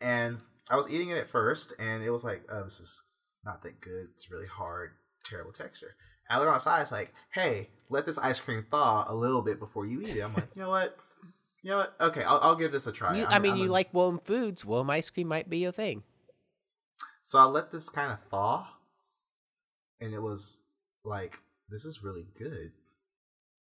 And 0.02 0.40
I 0.72 0.78
was 0.78 0.92
eating 0.92 1.10
it 1.10 1.20
at 1.20 1.30
first, 1.30 1.74
and 1.78 2.04
it 2.04 2.10
was 2.10 2.24
like, 2.24 2.42
oh, 2.52 2.64
this 2.64 2.80
is 2.80 3.04
not 3.46 3.62
that 3.62 3.80
good. 3.82 4.08
It's 4.14 4.32
really 4.32 4.48
hard, 4.48 4.94
terrible 5.24 5.52
texture. 5.52 5.92
I 6.28 6.40
look 6.40 6.48
on 6.48 6.56
the 6.56 6.60
side, 6.60 6.82
it's 6.82 6.92
like, 6.92 7.14
hey, 7.34 7.70
let 7.92 8.08
this 8.08 8.18
ice 8.18 8.40
cream 8.40 8.66
thaw 8.68 9.06
a 9.08 9.14
little 9.14 9.44
bit 9.44 9.60
before 9.60 9.86
you 9.86 10.02
eat 10.02 10.16
it. 10.16 10.22
I'm 10.22 10.34
like, 10.34 10.48
you 10.56 10.64
know 10.64 10.70
what? 10.70 10.98
You 11.62 11.72
know 11.72 11.78
what? 11.78 11.96
Okay, 12.02 12.24
I'll, 12.24 12.40
I'll 12.42 12.56
give 12.56 12.72
this 12.72 12.88
a 12.88 12.92
try. 12.92 13.18
You, 13.18 13.26
I 13.26 13.38
mean, 13.38 13.58
you 13.58 13.66
like 13.66 13.94
warm 13.94 14.20
foods. 14.24 14.66
Warm 14.66 14.90
ice 14.90 15.10
cream 15.12 15.28
might 15.28 15.50
be 15.50 15.58
your 15.60 15.72
thing. 15.72 16.04
So 17.30 17.38
I 17.38 17.44
let 17.44 17.70
this 17.70 17.90
kind 17.90 18.12
of 18.12 18.20
thaw, 18.22 18.66
and 20.02 20.16
it 20.16 20.20
was 20.20 20.62
like, 21.06 21.38
this 21.70 21.86
is 21.86 22.04
really 22.04 22.26
good. 22.36 22.72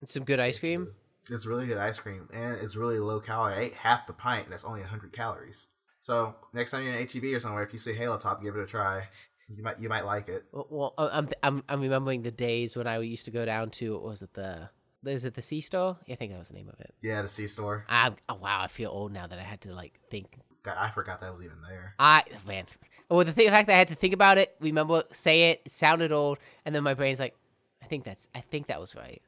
And 0.01 0.09
some 0.09 0.25
good 0.25 0.41
ice 0.41 0.55
It's 0.55 0.61
cream. 0.61 0.81
really- 0.85 0.95
It's 1.29 1.45
really 1.45 1.67
good 1.67 1.77
ice 1.77 1.99
cream, 1.99 2.31
and 2.33 2.55
it's 2.55 2.77
really 2.77 2.99
low 2.99 3.21
calorie. 3.21 3.53
I 3.53 3.61
ate 3.65 3.75
half 3.75 4.07
the 4.07 4.15
pint, 4.15 4.45
and 4.45 4.53
that's 4.55 4.65
only 4.65 4.81
100 4.81 5.13
calories. 5.13 5.69
So 5.99 6.35
next 6.55 6.71
time 6.71 6.83
you're 6.83 6.95
in 6.95 6.99
HEB 7.07 7.35
or 7.35 7.41
somewhere, 7.41 7.63
if 7.63 7.75
you 7.75 7.79
see 7.79 7.93
Halo 7.93 8.17
Top, 8.17 8.43
give 8.43 8.57
it 8.57 8.63
a 8.63 8.67
try. 8.67 9.07
You 9.51 9.63
might 9.63 9.79
you 9.79 9.91
might 9.91 10.07
like 10.07 10.31
it. 10.31 10.45
Well, 10.51 10.67
well 10.71 10.95
uh, 10.97 11.11
I'm 11.13 11.29
I'm 11.43 11.63
I'm 11.69 11.83
remembering 11.83 12.23
the 12.23 12.31
days 12.31 12.75
when 12.75 12.87
I 12.87 12.97
used 13.01 13.27
to 13.27 13.31
go 13.31 13.45
down 13.45 13.69
to 13.73 13.93
what 13.93 14.03
was 14.03 14.23
it 14.23 14.33
the 14.33 14.71
is 15.05 15.27
it 15.27 15.35
the 15.35 15.43
C 15.43 15.61
store? 15.61 15.99
Yeah, 16.07 16.15
I 16.15 16.17
think 16.17 16.33
that 16.33 16.39
was 16.39 16.49
the 16.49 16.55
name 16.55 16.71
of 16.71 16.81
it. 16.81 16.95
Yeah, 17.03 17.21
the 17.21 17.29
C 17.29 17.47
store. 17.49 17.85
I 17.91 18.15
oh, 18.31 18.37
wow, 18.37 18.63
I 18.63 18.69
feel 18.69 18.91
old 18.91 19.13
now 19.13 19.27
that 19.27 19.39
I 19.39 19.43
had 19.43 19.61
to 19.63 19.75
like 19.75 20.01
think. 20.11 20.39
God, 20.63 20.77
I 20.79 20.89
forgot 20.89 21.21
that 21.21 21.31
was 21.31 21.43
even 21.45 21.61
there. 21.69 21.95
I 21.99 22.25
man, 22.47 22.65
well 23.09 23.25
the 23.25 23.33
thing, 23.33 23.47
the 23.47 23.53
fact 23.53 23.67
that 23.69 23.75
I 23.75 23.79
had 23.79 23.89
to 23.89 23.95
think 23.95 24.15
about 24.15 24.39
it, 24.39 24.55
remember, 24.61 25.03
say 25.13 25.51
it, 25.51 25.63
it 25.65 25.73
sounded 25.73 26.13
old, 26.13 26.39
and 26.65 26.75
then 26.75 26.83
my 26.83 26.95
brain's 26.95 27.21
like, 27.21 27.35
I 27.83 27.87
think 27.87 28.05
that's 28.05 28.29
I 28.35 28.41
think 28.41 28.67
that 28.69 28.81
was 28.81 28.95
right. 28.95 29.23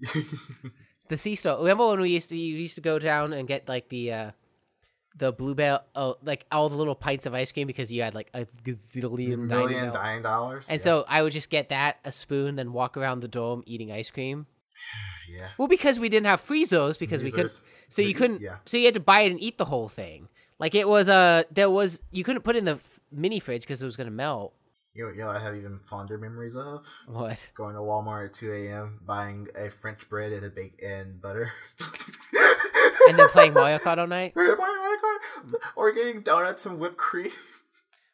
The 1.12 1.18
C 1.18 1.34
store. 1.34 1.58
Remember 1.58 1.88
when 1.88 2.00
we 2.00 2.08
used 2.08 2.30
to 2.30 2.36
you 2.38 2.56
used 2.56 2.76
to 2.76 2.80
go 2.80 2.98
down 2.98 3.34
and 3.34 3.46
get 3.46 3.68
like 3.68 3.90
the 3.90 4.12
uh 4.12 4.30
the 5.14 5.30
bluebell 5.30 5.84
oh 5.94 6.16
like 6.22 6.46
all 6.50 6.70
the 6.70 6.76
little 6.76 6.94
pints 6.94 7.26
of 7.26 7.34
ice 7.34 7.52
cream 7.52 7.66
because 7.66 7.92
you 7.92 8.00
had 8.00 8.14
like 8.14 8.30
a 8.32 8.46
gazillion 8.64 9.40
million 9.40 9.70
dying 9.70 9.92
dying 9.92 10.22
dollars. 10.22 10.70
And 10.70 10.78
yeah. 10.78 10.84
so 10.84 11.04
I 11.06 11.22
would 11.22 11.34
just 11.34 11.50
get 11.50 11.68
that, 11.68 11.98
a 12.06 12.12
spoon, 12.12 12.56
then 12.56 12.72
walk 12.72 12.96
around 12.96 13.20
the 13.20 13.28
dome 13.28 13.62
eating 13.66 13.92
ice 13.92 14.10
cream. 14.10 14.46
yeah, 15.30 15.48
Well, 15.58 15.68
because 15.68 15.98
we 15.98 16.08
didn't 16.08 16.28
have 16.28 16.40
freezers 16.40 16.96
because 16.96 17.22
we 17.22 17.30
could 17.30 17.40
Freezers. 17.50 17.64
so 17.90 18.00
you 18.00 18.14
couldn't 18.14 18.40
yeah. 18.40 18.56
so 18.64 18.78
you 18.78 18.86
had 18.86 18.94
to 18.94 19.00
buy 19.00 19.20
it 19.20 19.32
and 19.32 19.42
eat 19.42 19.58
the 19.58 19.66
whole 19.66 19.90
thing. 19.90 20.28
Like 20.62 20.74
it 20.76 20.88
was 20.88 21.08
uh 21.08 21.42
there 21.50 21.68
was 21.68 22.00
you 22.12 22.22
couldn't 22.24 22.42
put 22.42 22.54
it 22.54 22.60
in 22.60 22.64
the 22.66 22.76
f- 22.76 23.00
mini 23.10 23.40
fridge 23.40 23.62
because 23.62 23.82
it 23.82 23.84
was 23.84 23.96
gonna 23.96 24.10
melt. 24.12 24.54
You 24.94 25.06
know, 25.06 25.10
you 25.12 25.18
know, 25.18 25.28
I 25.30 25.38
have 25.40 25.56
even 25.56 25.76
fonder 25.76 26.16
memories 26.18 26.54
of 26.54 26.86
What? 27.06 27.48
going 27.54 27.74
to 27.74 27.80
Walmart 27.80 28.26
at 28.26 28.34
2 28.34 28.52
a.m. 28.52 29.00
buying 29.04 29.48
a 29.58 29.70
French 29.70 30.08
bread 30.08 30.32
and 30.32 30.44
a 30.46 30.50
bake 30.50 30.80
and 30.86 31.20
butter, 31.20 31.50
And 33.08 33.18
then 33.18 33.28
playing 33.30 33.54
Mario 33.54 33.78
Kart 33.78 33.98
all 33.98 34.06
night. 34.06 34.34
Mario 34.36 34.54
Kart, 34.56 35.54
or 35.76 35.92
getting 35.92 36.20
donuts 36.20 36.66
and 36.66 36.78
whipped 36.78 36.96
cream. 36.98 37.30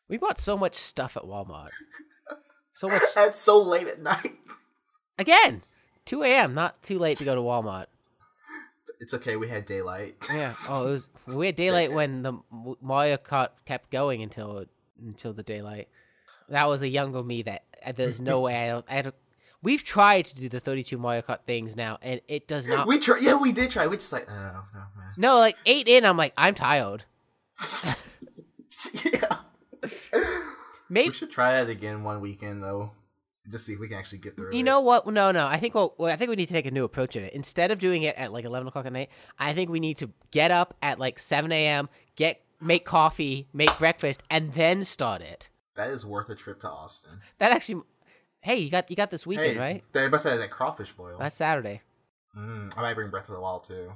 We 0.09 0.17
bought 0.17 0.39
so 0.39 0.57
much 0.57 0.75
stuff 0.77 1.17
at 1.17 1.25
Walmart. 1.25 1.69
So 2.75 2.89
much 2.93 3.03
At 3.17 3.37
so 3.37 3.61
late 3.61 3.89
at 3.89 4.01
night. 4.01 4.33
again. 5.19 5.63
2 6.07 6.23
a.m. 6.23 6.55
Not 6.55 6.81
too 6.83 6.99
late 6.99 7.19
to 7.19 7.25
go 7.25 7.35
to 7.35 7.41
Walmart. 7.43 7.87
It's 9.01 9.15
okay. 9.15 9.37
We 9.37 9.49
had 9.49 9.65
daylight. 9.65 10.17
Yeah. 10.33 10.55
Oh, 10.69 10.89
it 10.89 10.91
was 10.91 11.09
we 11.27 11.47
had 11.47 11.57
daylight 11.57 11.93
when 11.93 12.23
the 12.23 12.35
Mario 12.81 13.17
Kart 13.17 13.49
kept 13.65 13.91
going 13.91 14.23
until 14.23 14.65
until 15.01 15.33
the 15.33 15.43
daylight. 15.43 15.89
That 16.49 16.69
was 16.69 16.83
a 16.83 16.89
younger 16.89 17.23
me. 17.23 17.43
That 17.43 17.65
uh, 17.85 17.93
there's 17.93 18.21
no 18.21 18.41
way 18.41 18.57
I 18.57 18.69
don't. 18.69 18.85
I 18.89 19.03
don't 19.03 19.15
we've 19.63 19.85
tried 19.85 20.25
to 20.27 20.35
do 20.35 20.49
the 20.49 20.61
32 20.61 20.99
Mario 20.99 21.23
Kart 21.23 21.41
things 21.47 21.77
now, 21.77 21.99
and 22.03 22.21
it 22.29 22.49
does 22.49 22.67
not. 22.67 22.87
We 22.87 22.99
try. 22.99 23.19
Yeah, 23.21 23.37
we 23.37 23.53
did 23.53 23.71
try. 23.71 23.87
We 23.87 23.97
just 23.97 24.13
like, 24.13 24.27
oh 24.29 24.65
no, 24.75 24.81
man. 24.97 25.13
no, 25.17 25.39
like 25.39 25.57
eight 25.67 25.89
in, 25.89 26.05
I'm 26.05 26.17
like 26.17 26.33
I'm 26.37 26.55
tired. 26.55 27.05
yeah. 29.05 29.39
Maybe 30.89 31.09
We 31.09 31.13
should 31.15 31.31
try 31.31 31.53
that 31.53 31.69
again 31.71 32.03
one 32.03 32.21
weekend 32.21 32.63
though, 32.63 32.93
just 33.51 33.67
see 33.67 33.73
if 33.75 33.81
we 33.81 33.89
can 33.89 33.99
actually 33.99 34.19
get 34.19 34.37
through. 34.37 34.53
you 34.53 34.61
it. 34.61 34.63
know 34.65 34.81
what? 34.81 35.07
No, 35.07 35.31
no. 35.31 35.47
I 35.47 35.59
think 35.59 35.75
well, 35.75 35.95
I 36.03 36.17
think 36.17 36.31
we 36.31 36.37
need 36.37 36.47
to 36.47 36.55
take 36.55 36.67
a 36.67 36.71
new 36.71 36.85
approach 36.85 37.17
at 37.17 37.23
it. 37.23 37.33
Instead 37.33 37.71
of 37.71 37.79
doing 37.79 38.03
it 38.03 38.17
at 38.17 38.33
like 38.33 38.45
11 38.45 38.69
o'clock 38.69 38.87
at 38.87 38.93
night, 38.93 39.11
I 39.39 39.53
think 39.53 39.71
we 39.71 39.81
need 39.81 39.99
to 39.99 40.11
get 40.31 40.51
up 40.51 40.75
at 40.83 40.99
like 40.99 41.19
7 41.19 41.51
a.m. 41.53 41.89
Get 42.17 42.43
make 42.61 42.85
coffee, 42.85 43.49
make 43.53 43.77
breakfast, 43.79 44.23
and 44.31 44.53
then 44.55 44.85
start 44.85 45.23
it. 45.23 45.49
that 45.77 45.89
is 45.91 46.05
worth 46.05 46.29
a 46.29 46.35
trip 46.35 46.59
to 46.61 46.69
Austin. 46.69 47.21
That 47.39 47.53
actually. 47.53 47.83
Hey, 48.41 48.57
you 48.57 48.71
got 48.71 48.89
you 48.89 48.97
got 48.97 49.11
this 49.11 49.27
weekend 49.27 49.55
hey, 49.55 49.59
right? 49.59 49.85
They 49.93 50.09
must 50.09 50.25
have 50.25 50.39
that 50.39 50.51
crawfish 50.51 50.93
boil. 50.93 51.19
That's 51.19 51.35
Saturday. 51.35 51.83
Mm, 52.37 52.77
I 52.79 52.83
might 52.83 52.95
bring 52.95 53.11
Breath 53.11 53.29
of 53.29 53.35
the 53.35 53.41
Wild 53.41 53.65
too. 53.65 53.93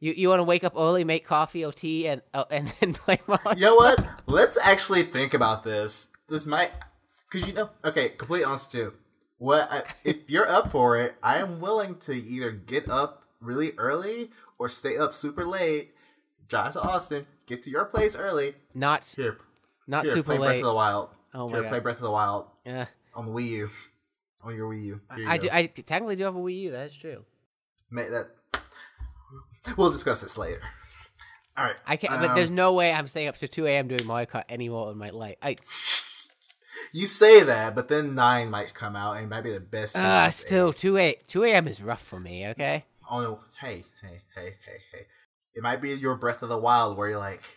You 0.00 0.12
you 0.16 0.28
want 0.28 0.40
to 0.40 0.44
wake 0.44 0.64
up 0.64 0.74
early, 0.76 1.04
make 1.04 1.24
coffee 1.24 1.64
or 1.64 1.72
tea, 1.72 2.08
and 2.08 2.20
uh, 2.34 2.44
and 2.50 2.72
then 2.80 2.94
play 2.94 3.20
Mario? 3.26 3.54
You 3.54 3.66
know 3.66 3.74
what? 3.76 4.04
Let's 4.26 4.58
actually 4.64 5.04
think 5.04 5.32
about 5.32 5.62
this. 5.64 6.10
This 6.28 6.46
might, 6.46 6.72
because 7.34 7.48
you 7.48 7.54
know, 7.54 7.70
okay, 7.84 8.10
completely 8.10 8.44
honest 8.44 8.72
with 8.72 8.82
you. 8.82 8.92
What 9.38 9.68
I, 9.70 9.82
if 10.04 10.30
you're 10.30 10.48
up 10.48 10.70
for 10.70 10.96
it? 10.98 11.16
I 11.22 11.38
am 11.38 11.60
willing 11.60 11.96
to 11.96 12.14
either 12.14 12.52
get 12.52 12.88
up 12.88 13.24
really 13.40 13.72
early 13.76 14.30
or 14.58 14.68
stay 14.68 14.96
up 14.96 15.12
super 15.12 15.44
late, 15.44 15.92
drive 16.48 16.74
to 16.74 16.80
Austin, 16.80 17.26
get 17.46 17.62
to 17.64 17.70
your 17.70 17.84
place 17.84 18.14
early. 18.16 18.54
Not 18.74 19.00
s- 19.00 19.16
Here, 19.16 19.36
not 19.86 20.04
here, 20.04 20.14
super 20.14 20.36
play 20.36 20.46
Breath 20.46 20.56
of 20.58 20.64
the 20.66 20.74
Wild. 20.74 21.10
Oh 21.34 21.48
my 21.48 21.54
here, 21.54 21.62
God. 21.64 21.68
play 21.70 21.80
Breath 21.80 21.96
of 21.96 22.02
the 22.02 22.10
Wild 22.12 22.46
Yeah, 22.64 22.86
on 23.14 23.26
the 23.26 23.32
Wii 23.32 23.48
U, 23.48 23.70
on 24.42 24.54
your 24.54 24.72
Wii 24.72 24.84
U. 24.84 25.00
Here 25.16 25.24
you 25.24 25.28
I 25.30 25.38
do. 25.38 25.48
I 25.52 25.66
technically 25.66 26.16
do 26.16 26.24
have 26.24 26.36
a 26.36 26.40
Wii 26.40 26.60
U. 26.60 26.70
That's 26.70 26.94
true. 26.94 27.24
Make 27.90 28.10
that. 28.10 28.30
We'll 29.76 29.90
discuss 29.90 30.22
this 30.22 30.38
later. 30.38 30.60
All 31.56 31.64
right. 31.64 31.76
I 31.86 31.96
can't. 31.96 32.12
um, 32.12 32.20
but 32.20 32.34
there's 32.34 32.50
no 32.50 32.72
way 32.72 32.92
I'm 32.92 33.06
staying 33.06 33.28
up 33.28 33.36
to 33.38 33.48
2 33.48 33.66
a.m. 33.66 33.88
doing 33.88 34.04
Mario 34.06 34.26
Kart 34.26 34.44
anymore 34.48 34.90
in 34.92 34.98
my 34.98 35.10
life. 35.10 35.36
I 35.40 35.56
You 36.92 37.06
say 37.06 37.42
that, 37.42 37.74
but 37.74 37.88
then 37.88 38.14
nine 38.14 38.50
might 38.50 38.74
come 38.74 38.96
out 38.96 39.16
and 39.16 39.26
it 39.26 39.28
might 39.28 39.42
be 39.44 39.52
the 39.52 39.60
best. 39.60 39.96
ah 39.98 40.24
since 40.24 40.36
still 40.36 40.68
eight. 40.70 40.76
2 40.76 40.96
a 40.98 41.14
2 41.26 41.44
a.m. 41.44 41.68
is 41.68 41.82
rough 41.82 42.02
for 42.02 42.18
me. 42.20 42.46
Okay. 42.48 42.84
Oh 43.10 43.20
no! 43.20 43.40
Hey, 43.60 43.84
hey, 44.02 44.22
hey, 44.34 44.56
hey, 44.64 44.78
hey! 44.92 45.06
It 45.54 45.62
might 45.62 45.80
be 45.80 45.90
your 45.94 46.16
Breath 46.16 46.42
of 46.42 46.48
the 46.48 46.58
Wild 46.58 46.96
where 46.96 47.08
you're 47.08 47.18
like. 47.18 47.42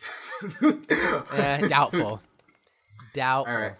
Uh, 0.61 1.67
doubtful. 1.67 2.21
Doubtful. 3.13 3.53
All 3.55 3.59
right. 3.59 3.75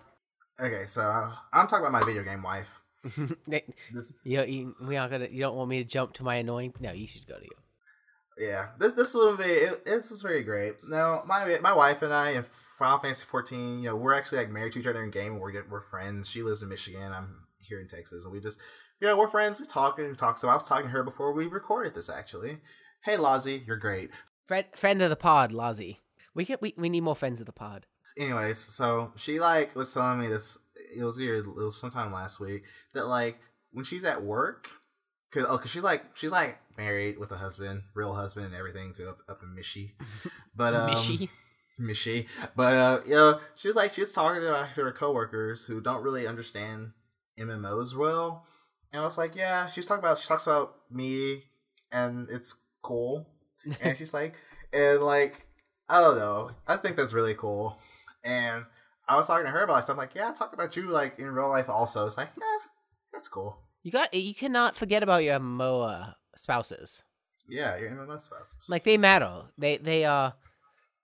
Okay, 0.60 0.86
so 0.88 1.02
uh, 1.04 1.32
I'm 1.54 1.68
talking 1.68 1.86
about 1.86 1.92
my 1.92 2.04
video 2.04 2.24
game 2.24 2.42
wife. 2.42 2.82
This, 3.48 4.12
you, 4.24 4.42
you, 4.44 4.76
we 4.82 4.98
aren't 4.98 5.12
gonna. 5.12 5.28
You 5.32 5.42
don't 5.42 5.56
want 5.56 5.70
me 5.70 5.84
to 5.84 5.88
jump 5.88 6.14
to 6.14 6.24
my 6.24 6.36
annoying. 6.38 6.74
No, 6.80 6.92
you 6.94 7.06
should 7.08 7.28
go 7.28 7.36
to 7.38 7.44
you. 7.44 8.48
yeah, 8.48 8.70
this 8.80 8.94
this 8.94 9.14
will 9.14 9.38
be 9.38 9.44
it, 9.44 9.86
this 9.86 10.10
is 10.12 10.22
very 10.24 10.42
great. 10.42 10.76
Now, 10.84 11.22
my 11.28 11.58
my 11.62 11.74
wife 11.74 12.02
and 12.02 12.12
I 12.12 12.32
in 12.32 12.44
Final 12.78 12.99
Fantasy 12.99 13.26
14, 13.26 13.80
you 13.80 13.90
know, 13.90 13.95
we're 13.95 14.14
actually 14.14 14.38
like 14.38 14.52
married 14.52 14.74
to 14.74 14.80
each 14.80 14.86
other 14.86 15.04
in 15.04 15.10
game. 15.10 15.34
And 15.34 15.41
we're 15.41 15.66
we're 15.68 15.82
friends. 15.82 16.30
She 16.30 16.44
lives 16.44 16.62
in 16.62 16.70
Michigan. 16.70 17.12
I'm 17.12 17.48
here 17.60 17.82
in 17.82 17.88
Texas, 17.88 18.24
and 18.24 18.32
we 18.32 18.40
just 18.40 18.60
you 19.02 19.08
know 19.08 19.18
we're 19.18 19.28
friends. 19.28 19.60
We 19.60 19.66
talk 19.66 19.98
and 19.98 20.10
we 20.10 20.16
talk. 20.16 20.38
So 20.38 20.48
I 20.48 20.54
was 20.54 20.70
talking 20.70 20.86
to 20.86 20.91
her 20.91 21.04
before 21.04 21.34
we 21.34 21.48
recorded 21.48 21.95
this 21.95 22.08
actually. 22.08 22.60
Hey, 23.04 23.18
Lozzie, 23.18 23.64
you're 23.66 23.78
great. 23.78 24.12
Friend, 24.45 24.66
friend 24.76 25.02
of 25.02 25.10
the 25.10 25.16
pod, 25.16 25.52
Lozzie. 25.52 26.02
We 26.36 26.45
get 26.45 26.62
We, 26.62 26.76
we 26.78 26.88
need 26.88 27.02
more 27.02 27.16
friends 27.16 27.40
of 27.40 27.48
the 27.48 27.52
pod. 27.52 27.88
anyways, 28.16 28.60
so 28.60 29.12
she 29.16 29.40
like 29.40 29.76
was 29.76 29.91
telling 29.91 30.20
me 30.20 30.28
this. 30.28 30.60
It 30.95 31.04
was 31.04 31.18
here. 31.18 31.38
It 31.38 31.48
was 31.48 31.76
sometime 31.76 32.14
last 32.14 32.40
week 32.40 32.64
that 32.94 33.08
like 33.08 33.40
when 33.72 33.86
she's 33.86 34.04
at 34.04 34.22
work, 34.24 34.70
cause 35.32 35.45
oh, 35.49 35.58
cause 35.58 35.72
she's 35.72 35.84
like 35.84 36.16
she's 36.16 36.32
like 36.32 36.60
married 36.78 37.18
with 37.18 37.32
a 37.32 37.38
husband, 37.38 37.86
real 37.95 38.14
husband, 38.14 38.45
and 38.45 38.56
everything 38.56 38.94
to 38.94 39.10
up, 39.10 39.22
up 39.28 39.41
in 39.41 39.49
Michi, 39.56 39.94
but 40.56 40.76
um, 40.76 40.91
Mishi. 40.91 41.28
Michi, 41.80 42.28
but 42.56 42.74
uh, 42.74 42.99
you 43.06 43.14
know, 43.14 43.40
she's 43.56 43.76
like 43.76 43.91
she's 43.91 44.12
talking 44.14 44.41
to 44.41 44.70
her 44.76 44.91
coworkers 44.91 45.66
who 45.66 45.80
don't 45.80 46.04
really 46.04 46.26
understand 46.26 46.94
MMOs 47.40 47.95
well, 47.95 48.45
and 48.91 49.02
I 49.02 49.06
was 49.06 49.18
like, 49.18 49.36
yeah, 49.36 49.68
she's 49.68 49.86
talking 49.86 50.04
about 50.04 50.20
she 50.20 50.28
talks 50.28 50.48
about 50.48 50.76
me, 50.90 51.44
and 51.91 52.28
it's 52.32 52.64
cool, 52.82 53.30
and 53.82 53.95
she's 53.98 54.14
like, 54.14 54.36
and 54.74 55.02
like 55.02 55.45
I 55.88 56.02
don't 56.02 56.18
know, 56.18 56.52
I 56.68 56.78
think 56.78 56.95
that's 56.95 57.14
really 57.14 57.36
cool, 57.36 57.78
and 58.24 58.66
I 59.08 59.16
was 59.16 59.28
talking 59.28 59.45
to 59.45 59.52
her 59.52 59.64
about 59.64 59.84
stuff 59.84 59.98
like, 59.98 60.16
yeah, 60.16 60.32
talk 60.32 60.54
about 60.54 60.76
you 60.76 60.90
like 60.90 61.20
in 61.20 61.28
real 61.28 61.49
life 61.49 61.70
also. 61.70 62.06
It's 62.08 62.18
like, 62.18 62.30
yeah, 62.38 62.68
that's 63.14 63.28
cool. 63.28 63.62
You 63.84 63.91
got. 63.91 64.14
You 64.14 64.36
cannot 64.36 64.76
forget 64.76 65.02
about 65.02 65.24
your 65.24 65.40
MMO 65.40 65.90
uh, 65.90 66.12
spouses. 66.36 67.04
Yeah, 67.48 67.78
your 67.78 67.91
MMO 67.91 68.20
spouses. 68.20 68.68
Like 68.70 68.84
they 68.84 68.98
matter. 68.98 69.44
They 69.58 69.78
they 69.78 70.04
are 70.04 70.34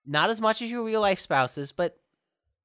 not 0.06 0.30
as 0.30 0.42
much 0.42 0.62
as 0.62 0.70
your 0.70 0.84
real 0.84 1.02
life 1.02 1.20
spouses, 1.20 1.72
but 1.72 1.98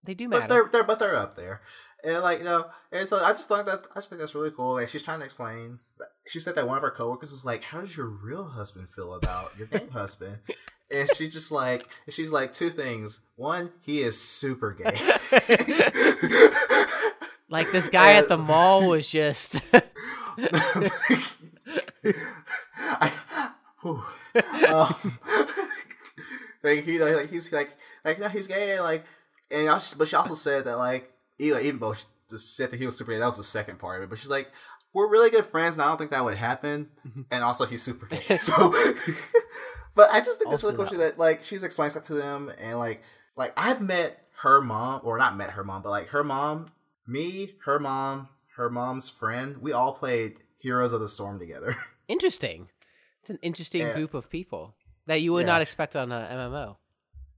they 0.05 0.15
do 0.15 0.29
but 0.29 0.41
matter. 0.41 0.55
they're, 0.55 0.69
they're 0.71 0.85
but 0.85 0.99
they're 0.99 1.17
up 1.17 1.37
there, 1.37 1.61
and 2.05 2.23
like 2.23 2.39
you 2.39 2.45
know, 2.45 2.67
and 2.93 3.09
so 3.09 3.19
I 3.19 3.33
just 3.33 3.49
thought 3.49 3.67
that 3.67 3.85
I 3.93 3.97
just 3.97 4.11
think 4.11 4.21
that's 4.21 4.35
really 4.35 4.51
cool. 4.51 4.75
Like 4.75 4.89
she's 4.89 5.03
trying 5.03 5.21
to 5.21 5.25
explain. 5.25 5.81
She 6.27 6.41
said 6.41 6.55
that 6.57 6.67
one 6.67 6.77
of 6.77 6.83
her 6.83 6.91
coworkers 6.91 7.31
was 7.31 7.45
like, 7.45 7.63
"How 7.65 7.81
does 7.81 7.97
your 7.97 8.07
real 8.07 8.45
husband 8.45 8.89
feel 8.91 9.15
about 9.15 9.57
your 9.59 9.67
game 9.67 9.91
husband?" 9.91 10.39
And 10.91 11.07
she's 11.15 11.35
just 11.35 11.53
like, 11.53 11.87
she's 12.09 12.33
like 12.33 12.51
two 12.51 12.71
things. 12.71 13.21
One, 13.37 13.73
he 13.81 14.01
is 14.01 14.19
super 14.19 14.73
gay. 14.73 14.97
Like 17.51 17.71
this 17.73 17.89
guy 17.89 18.13
at 18.15 18.29
the 18.29 18.37
mall 18.37 18.89
was 18.91 19.09
just. 19.09 19.61
I, 22.79 23.11
um, 23.85 25.19
like 26.63 26.85
he 26.85 26.99
like 26.99 27.31
he's 27.31 27.53
like 27.53 27.71
like 28.05 28.19
no 28.19 28.29
he's 28.29 28.47
gay 28.47 28.81
like 28.81 29.05
and 29.51 29.69
I, 29.69 29.81
but 29.97 30.09
she 30.09 30.17
also 30.17 30.35
said 30.35 30.65
that 30.65 30.79
like 30.79 31.13
even 31.39 31.65
even 31.65 31.81
though 31.81 31.95
she 31.95 32.05
said 32.37 32.71
that 32.71 32.79
he 32.79 32.87
was 32.87 32.97
super 32.97 33.13
gay 33.13 33.19
that 33.19 33.27
was 33.27 33.37
the 33.37 33.45
second 33.45 33.79
part 33.79 33.99
of 33.99 34.05
it 34.05 34.11
but 34.11 34.19
she's 34.19 34.31
like 34.31 34.51
we're 34.93 35.11
really 35.11 35.31
good 35.31 35.47
friends 35.47 35.77
and 35.77 35.83
I 35.83 35.89
don't 35.89 35.99
think 35.99 36.11
that 36.11 36.25
would 36.25 36.37
happen 36.37 36.91
mm-hmm. 37.07 37.23
and 37.31 37.45
also 37.45 37.67
he's 37.67 37.83
super 37.83 38.07
gay 38.07 38.37
so 38.39 38.73
but 39.95 40.11
I 40.11 40.21
just 40.21 40.39
think 40.39 40.51
that's 40.51 40.63
Also 40.65 40.77
really 40.77 40.91
cool 40.91 40.99
that 40.99 41.19
like 41.19 41.43
she's 41.43 41.63
explaining 41.63 41.91
stuff 41.91 42.05
to 42.05 42.15
them 42.15 42.51
and 42.61 42.79
like 42.79 43.03
like 43.37 43.53
I've 43.57 43.81
met 43.81 44.25
her 44.43 44.61
mom 44.61 45.01
or 45.05 45.19
not 45.19 45.37
met 45.37 45.51
her 45.51 45.65
mom 45.65 45.83
but 45.83 45.91
like 45.91 46.09
her 46.09 46.25
mom 46.25 46.67
me 47.07 47.55
her 47.65 47.79
mom 47.79 48.29
her 48.57 48.69
mom's 48.71 49.09
friend 49.09 49.59
we 49.59 49.73
all 49.73 49.93
played 49.93 50.41
Heroes 50.59 50.93
of 50.93 51.01
the 51.01 51.09
Storm 51.09 51.39
together. 51.39 51.77
interesting. 52.09 52.69
It's 53.21 53.31
an 53.31 53.39
interesting 53.43 53.83
Yeah. 53.83 53.95
group 53.95 54.15
of 54.15 54.29
people 54.29 54.75
that 55.09 55.23
you 55.23 55.33
would 55.33 55.47
Yeah. 55.47 55.53
not 55.53 55.63
expect 55.63 55.97
on 55.97 56.13
a 56.13 56.29
MMO. 56.31 56.77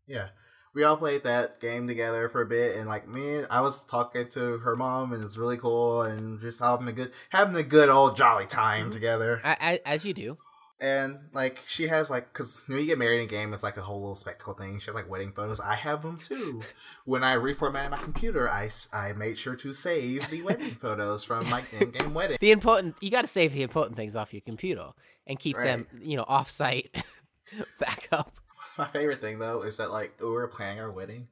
Yeah. 0.06 0.28
We 0.74 0.84
all 0.84 0.96
played 0.96 1.24
that 1.24 1.60
game 1.60 1.88
together 1.88 2.28
for 2.28 2.42
a 2.42 2.46
bit 2.46 2.76
and 2.76 2.88
like 2.88 3.08
me, 3.08 3.44
I 3.48 3.60
was 3.60 3.84
talking 3.84 4.28
to 4.28 4.58
her 4.58 4.76
mom 4.76 5.12
and 5.12 5.24
it's 5.24 5.36
really 5.36 5.56
cool 5.56 6.02
and 6.02 6.38
just 6.40 6.60
having 6.60 6.86
a 6.86 6.92
good 6.92 7.12
having 7.30 7.56
a 7.56 7.62
good 7.62 7.88
old 7.88 8.16
jolly 8.16 8.46
time 8.46 8.82
mm-hmm. 8.82 8.90
together. 8.90 9.40
I, 9.42 9.56
I, 9.60 9.80
as 9.86 10.04
you 10.04 10.14
do. 10.14 10.38
And 10.80 11.18
like 11.32 11.60
she 11.66 11.88
has 11.88 12.08
like, 12.08 12.32
cause 12.32 12.64
when 12.66 12.78
you 12.78 12.86
get 12.86 12.98
married 12.98 13.20
in 13.20 13.28
game, 13.28 13.52
it's 13.52 13.62
like 13.62 13.76
a 13.76 13.82
whole 13.82 14.00
little 14.00 14.14
spectacle 14.14 14.54
thing. 14.54 14.78
She 14.78 14.86
has 14.86 14.94
like 14.94 15.10
wedding 15.10 15.32
photos. 15.32 15.60
I 15.60 15.74
have 15.74 16.02
them 16.02 16.16
too. 16.16 16.62
when 17.04 17.22
I 17.22 17.36
reformatted 17.36 17.90
my 17.90 17.98
computer, 17.98 18.48
I, 18.48 18.68
I 18.92 19.12
made 19.12 19.38
sure 19.38 19.56
to 19.56 19.74
save 19.74 20.28
the 20.30 20.42
wedding 20.42 20.74
photos 20.80 21.22
from 21.24 21.48
my 21.50 21.64
in-game 21.78 22.14
wedding. 22.14 22.38
The 22.40 22.52
important 22.52 22.96
you 23.00 23.10
got 23.10 23.22
to 23.22 23.28
save 23.28 23.52
the 23.52 23.62
important 23.62 23.96
things 23.96 24.16
off 24.16 24.32
your 24.32 24.42
computer 24.42 24.90
and 25.26 25.38
keep 25.38 25.56
them, 25.56 25.86
you 26.00 26.16
know, 26.16 26.24
off-site 27.58 27.66
backup. 27.78 28.32
My 28.78 28.86
favorite 28.86 29.20
thing 29.20 29.38
though 29.38 29.62
is 29.62 29.76
that 29.78 29.90
like 29.90 30.20
we 30.20 30.28
were 30.28 30.48
planning 30.48 30.80
our 30.80 30.90
wedding, 30.90 31.28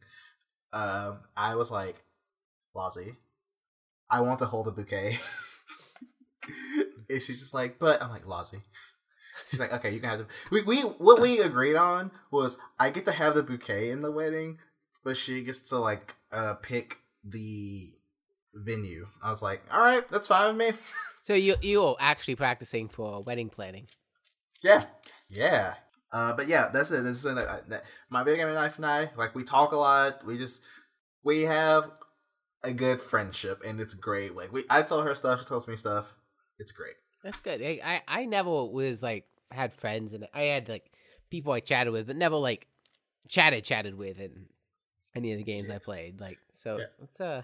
um, 0.72 1.20
I 1.36 1.54
was 1.54 1.70
like, 1.70 1.96
Lozzie, 2.74 3.16
I 4.10 4.20
want 4.20 4.38
to 4.40 4.46
hold 4.46 4.68
a 4.68 4.70
bouquet. 4.70 5.18
and 7.10 7.22
she's 7.22 7.40
just 7.40 7.54
like, 7.54 7.78
but 7.78 8.02
I'm 8.02 8.10
like, 8.10 8.26
Lozzie. 8.26 8.62
She's 9.48 9.60
like, 9.60 9.72
okay, 9.72 9.90
you 9.90 10.00
can 10.00 10.10
have 10.10 10.18
the 10.18 10.26
we, 10.50 10.62
we 10.62 10.80
what 10.82 11.20
we 11.20 11.40
agreed 11.40 11.76
on 11.76 12.10
was 12.30 12.58
I 12.78 12.90
get 12.90 13.04
to 13.06 13.12
have 13.12 13.34
the 13.34 13.42
bouquet 13.42 13.90
in 13.90 14.02
the 14.02 14.12
wedding, 14.12 14.58
but 15.04 15.16
she 15.16 15.42
gets 15.42 15.60
to 15.70 15.78
like 15.78 16.14
uh 16.32 16.54
pick 16.54 16.98
the 17.24 17.94
venue. 18.52 19.06
I 19.22 19.30
was 19.30 19.42
like, 19.42 19.62
all 19.72 19.80
right, 19.80 20.08
that's 20.10 20.28
fine 20.28 20.56
with 20.56 20.74
me. 20.74 20.78
So 21.22 21.34
you 21.34 21.56
you're 21.62 21.96
actually 22.00 22.36
practicing 22.36 22.88
for 22.88 23.22
wedding 23.22 23.48
planning. 23.48 23.86
Yeah, 24.62 24.84
yeah. 25.30 25.74
Uh, 26.12 26.32
but 26.32 26.48
yeah, 26.48 26.68
that's 26.72 26.90
it. 26.90 27.02
This 27.02 27.18
is 27.18 27.26
uh, 27.26 27.60
that- 27.68 27.84
my 28.08 28.24
big 28.24 28.38
gaming 28.38 28.54
knife 28.54 28.76
and 28.76 28.86
I. 28.86 29.10
Like 29.16 29.34
we 29.34 29.42
talk 29.44 29.72
a 29.72 29.76
lot. 29.76 30.24
We 30.24 30.38
just 30.38 30.62
we 31.22 31.42
have 31.42 31.90
a 32.64 32.72
good 32.72 33.00
friendship, 33.00 33.62
and 33.66 33.80
it's 33.80 33.94
great. 33.94 34.34
Like 34.34 34.52
we, 34.52 34.64
I 34.70 34.82
tell 34.82 35.02
her 35.02 35.14
stuff, 35.14 35.40
she 35.40 35.44
tells 35.46 35.68
me 35.68 35.76
stuff. 35.76 36.16
It's 36.58 36.72
great. 36.72 36.94
That's 37.22 37.40
good. 37.40 37.60
I, 37.62 37.80
I 38.08 38.20
I 38.20 38.24
never 38.24 38.50
was 38.64 39.02
like 39.02 39.26
had 39.50 39.72
friends 39.72 40.12
and 40.14 40.26
I 40.34 40.42
had 40.42 40.68
like 40.68 40.90
people 41.30 41.52
I 41.52 41.60
chatted 41.60 41.92
with, 41.92 42.06
but 42.06 42.16
never 42.16 42.36
like 42.36 42.66
chatted 43.28 43.64
chatted 43.64 43.94
with 43.96 44.18
in 44.18 44.46
any 45.14 45.32
of 45.32 45.38
the 45.38 45.44
games 45.44 45.68
I 45.68 45.78
played. 45.78 46.20
Like 46.20 46.38
so, 46.52 46.78
Yeah. 46.78 46.86
it's 47.02 47.20
uh 47.20 47.42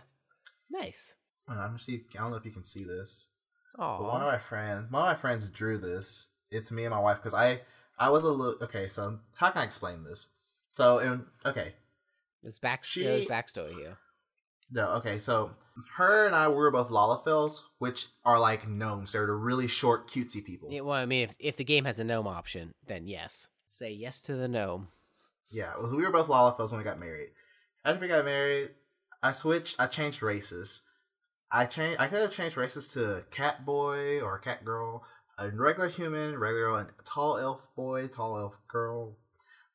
nice. 0.71 1.15
Uh, 1.51 1.59
I'm 1.59 1.77
see. 1.79 2.05
I 2.15 2.19
don't 2.23 2.31
know 2.31 2.37
if 2.39 2.47
you 2.47 2.53
can 2.53 2.65
see 2.65 2.85
this. 2.85 3.29
But 3.77 4.01
one 4.03 4.21
of 4.23 4.29
Oh, 4.29 4.31
my 4.31 4.39
friends, 4.39 4.91
one 4.91 5.03
of 5.03 5.09
my 5.09 5.15
friends 5.15 5.51
drew 5.51 5.77
this. 5.79 6.29
It's 6.51 6.71
me 6.73 6.85
and 6.85 6.95
my 6.95 7.01
wife 7.01 7.17
because 7.19 7.35
I, 7.35 7.61
I 7.99 8.11
was 8.11 8.25
a 8.25 8.29
little 8.29 8.57
okay. 8.63 8.89
So 8.89 9.19
how 9.37 9.51
can 9.51 9.63
I 9.63 9.65
explain 9.65 10.05
this? 10.05 10.29
So 10.71 10.99
in 10.99 11.27
okay, 11.47 11.75
there's 12.43 12.59
back 12.59 12.85
She- 12.85 13.05
there's 13.05 13.27
backstory 13.27 13.75
here. 13.75 13.99
No, 14.71 14.89
okay, 14.95 15.19
so 15.19 15.51
her 15.97 16.27
and 16.27 16.35
I 16.35 16.49
were 16.49 16.71
both 16.71 16.89
Lalafells, 16.89 17.63
which 17.79 18.07
are 18.25 18.41
like 18.41 18.67
gnomes. 18.67 19.13
They're 19.13 19.27
the 19.27 19.33
really 19.35 19.69
short, 19.69 20.09
cutesy 20.09 20.45
people. 20.45 20.73
Yeah, 20.73 20.81
well, 20.81 20.97
I 20.97 21.07
mean, 21.07 21.25
if 21.25 21.35
if 21.39 21.57
the 21.57 21.65
game 21.65 21.85
has 21.85 21.99
a 21.99 22.05
gnome 22.05 22.27
option, 22.27 22.73
then 22.85 23.07
yes, 23.07 23.47
say 23.69 23.91
yes 23.93 24.21
to 24.23 24.35
the 24.35 24.49
gnome. 24.49 24.89
Yeah, 25.51 25.75
well, 25.79 25.95
we 25.95 26.03
were 26.03 26.11
both 26.11 26.27
Lalafells 26.29 26.71
when 26.73 26.79
we 26.79 26.85
got 26.85 26.99
married. 26.99 27.29
After 27.85 28.01
we 28.01 28.09
got 28.09 28.25
married, 28.25 28.71
I 29.23 29.33
switched. 29.33 29.79
I 29.79 29.87
changed 29.87 30.23
races. 30.23 30.83
I 31.53 31.67
changed. 31.67 32.01
I 32.01 32.09
could 32.09 32.23
have 32.23 32.33
changed 32.33 32.57
races 32.57 32.89
to 32.89 33.27
cat 33.31 33.65
boy 33.65 34.21
or 34.21 34.39
cat 34.39 34.65
girl, 34.65 35.05
a 35.39 35.51
regular 35.51 35.89
human, 35.89 36.39
regular 36.39 36.87
tall 37.05 37.39
elf 37.39 37.69
boy, 37.77 38.07
tall 38.09 38.39
elf 38.39 38.59
girl. 38.69 39.17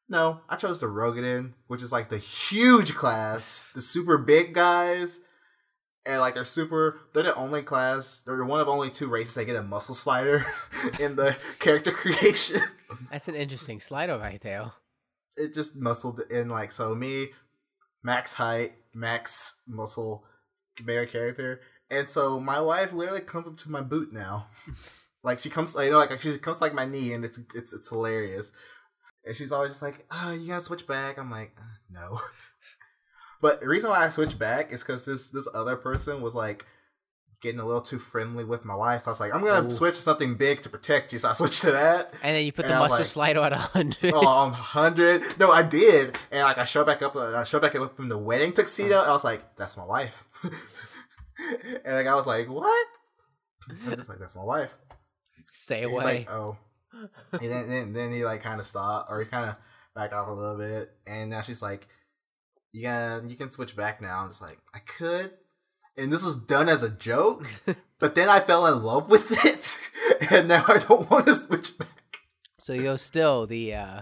No, 0.07 0.41
I 0.49 0.55
chose 0.55 0.79
the 0.79 0.87
Roegadyn, 0.87 1.53
which 1.67 1.81
is 1.83 1.91
like 1.91 2.09
the 2.09 2.17
huge 2.17 2.95
class, 2.95 3.69
the 3.75 3.81
super 3.81 4.17
big 4.17 4.53
guys, 4.55 5.19
and 6.05 6.19
like 6.21 6.33
they're 6.33 6.45
super. 6.45 6.99
They're 7.13 7.23
the 7.23 7.35
only 7.35 7.61
class. 7.61 8.21
They're 8.21 8.43
one 8.43 8.59
of 8.59 8.67
only 8.67 8.89
two 8.89 9.07
races 9.07 9.35
that 9.35 9.45
get 9.45 9.55
a 9.55 9.61
muscle 9.61 9.93
slider 9.93 10.45
in 10.99 11.15
the 11.15 11.37
character 11.59 11.91
creation. 12.01 12.61
That's 13.11 13.27
an 13.27 13.35
interesting 13.35 13.79
slider 13.79 14.17
right 14.17 14.41
there. 14.41 14.71
it 15.37 15.53
just 15.53 15.75
muscled 15.75 16.21
in 16.31 16.49
like 16.49 16.71
so 16.71 16.95
me 16.95 17.27
max 18.03 18.33
height 18.33 18.73
max 18.93 19.61
muscle 19.67 20.25
male 20.83 21.05
character 21.05 21.61
and 21.91 22.09
so 22.09 22.39
my 22.39 22.59
wife 22.59 22.91
literally 22.93 23.21
comes 23.21 23.45
up 23.45 23.57
to 23.57 23.69
my 23.69 23.81
boot 23.81 24.11
now 24.11 24.47
like 25.23 25.39
she 25.39 25.49
comes 25.49 25.75
you 25.79 25.89
know 25.91 25.97
like 25.97 26.19
she 26.21 26.37
comes 26.37 26.57
to, 26.57 26.63
like 26.63 26.73
my 26.73 26.85
knee 26.85 27.13
and 27.13 27.25
it's 27.25 27.39
it's 27.53 27.73
it's 27.73 27.89
hilarious 27.89 28.51
and 29.25 29.35
she's 29.35 29.51
always 29.51 29.71
just 29.71 29.81
like 29.81 30.05
oh 30.11 30.31
you 30.33 30.47
gotta 30.47 30.61
switch 30.61 30.87
back 30.87 31.17
i'm 31.17 31.29
like 31.29 31.51
uh, 31.59 31.63
no 31.89 32.19
but 33.41 33.59
the 33.61 33.67
reason 33.67 33.89
why 33.89 34.05
i 34.05 34.09
switched 34.09 34.39
back 34.39 34.71
is 34.71 34.83
because 34.83 35.05
this 35.05 35.29
this 35.31 35.47
other 35.53 35.75
person 35.75 36.21
was 36.21 36.35
like 36.35 36.65
getting 37.41 37.59
a 37.61 37.65
little 37.65 37.81
too 37.81 37.97
friendly 37.99 38.43
with 38.43 38.65
my 38.65 38.75
wife 38.75 39.01
so 39.01 39.09
i 39.09 39.13
was 39.13 39.19
like 39.19 39.33
i'm 39.33 39.41
gonna 39.43 39.65
Oh. 39.65 39.69
switch 39.69 39.95
to 39.95 40.01
something 40.01 40.35
big 40.35 40.61
to 40.61 40.69
protect 40.69 41.11
you 41.13 41.19
so 41.19 41.29
i 41.29 41.33
switched 41.33 41.61
to 41.63 41.71
that 41.71 42.13
And 42.23 42.35
then 42.35 42.45
you 42.45 42.51
put 42.51 42.65
the 42.65 42.71
And 42.71 42.79
was 42.81 42.89
muscle 42.89 43.03
like- 43.03 43.07
slider 43.07 43.39
at 43.41 43.53
hundred. 43.53 44.13
oh, 44.13 44.27
on 44.27 44.51
hundred. 44.53 45.23
No, 45.39 45.49
I 45.51 45.63
did, 45.63 46.17
and 46.31 46.41
like 46.43 46.57
I 46.57 46.65
showed 46.65 46.85
back 46.85 47.01
up. 47.01 47.15
I 47.15 47.43
showed 47.45 47.61
back 47.61 47.75
up 47.75 47.97
in 47.99 48.09
the 48.09 48.17
wedding 48.17 48.51
tuxedo. 48.53 48.97
I 48.99 49.11
was 49.11 49.23
like, 49.23 49.55
"That's 49.55 49.77
my 49.77 49.85
wife," 49.85 50.25
and 51.85 51.95
like 51.95 52.07
I 52.07 52.15
was 52.15 52.27
like, 52.27 52.49
"What?" 52.49 52.87
I'm 53.85 53.95
just 53.95 54.09
like, 54.09 54.19
"That's 54.19 54.35
my 54.35 54.43
wife." 54.43 54.75
Stay 55.69 55.83
away. 55.83 56.03
like, 56.03 56.31
"Oh," 56.31 56.57
and 57.31 57.41
then 57.41 57.69
then, 57.69 57.93
then 57.93 58.11
he 58.11 58.25
like 58.25 58.41
kind 58.41 58.59
of 58.59 58.65
stopped, 58.65 59.11
or 59.11 59.19
he 59.19 59.25
kind 59.27 59.51
of 59.51 59.55
back 59.93 60.13
off 60.13 60.27
a 60.27 60.31
little 60.31 60.57
bit, 60.57 60.89
and 61.05 61.29
now 61.29 61.41
she's 61.41 61.61
like, 61.61 61.87
"You 62.73 62.81
can 62.83 63.29
you 63.29 63.35
can 63.35 63.51
switch 63.51 63.75
back 63.75 64.01
now." 64.01 64.23
I'm 64.23 64.29
just 64.29 64.41
like, 64.41 64.57
"I 64.73 64.79
could," 64.79 65.31
and 65.95 66.11
this 66.11 66.25
was 66.25 66.43
done 66.43 66.69
as 66.69 66.81
a 66.81 66.89
joke, 66.89 67.45
but 67.99 68.15
then 68.15 68.29
I 68.29 68.39
fell 68.39 68.65
in 68.65 68.81
love 68.81 69.11
with 69.11 69.31
it, 69.45 70.31
and 70.31 70.47
now 70.47 70.63
I 70.67 70.79
don't 70.79 71.07
want 71.11 71.27
to 71.27 71.35
switch 71.35 71.77
back. 71.77 72.17
so 72.57 72.73
you're 72.73 72.97
still 72.97 73.45
the. 73.45 73.75
uh 73.75 74.01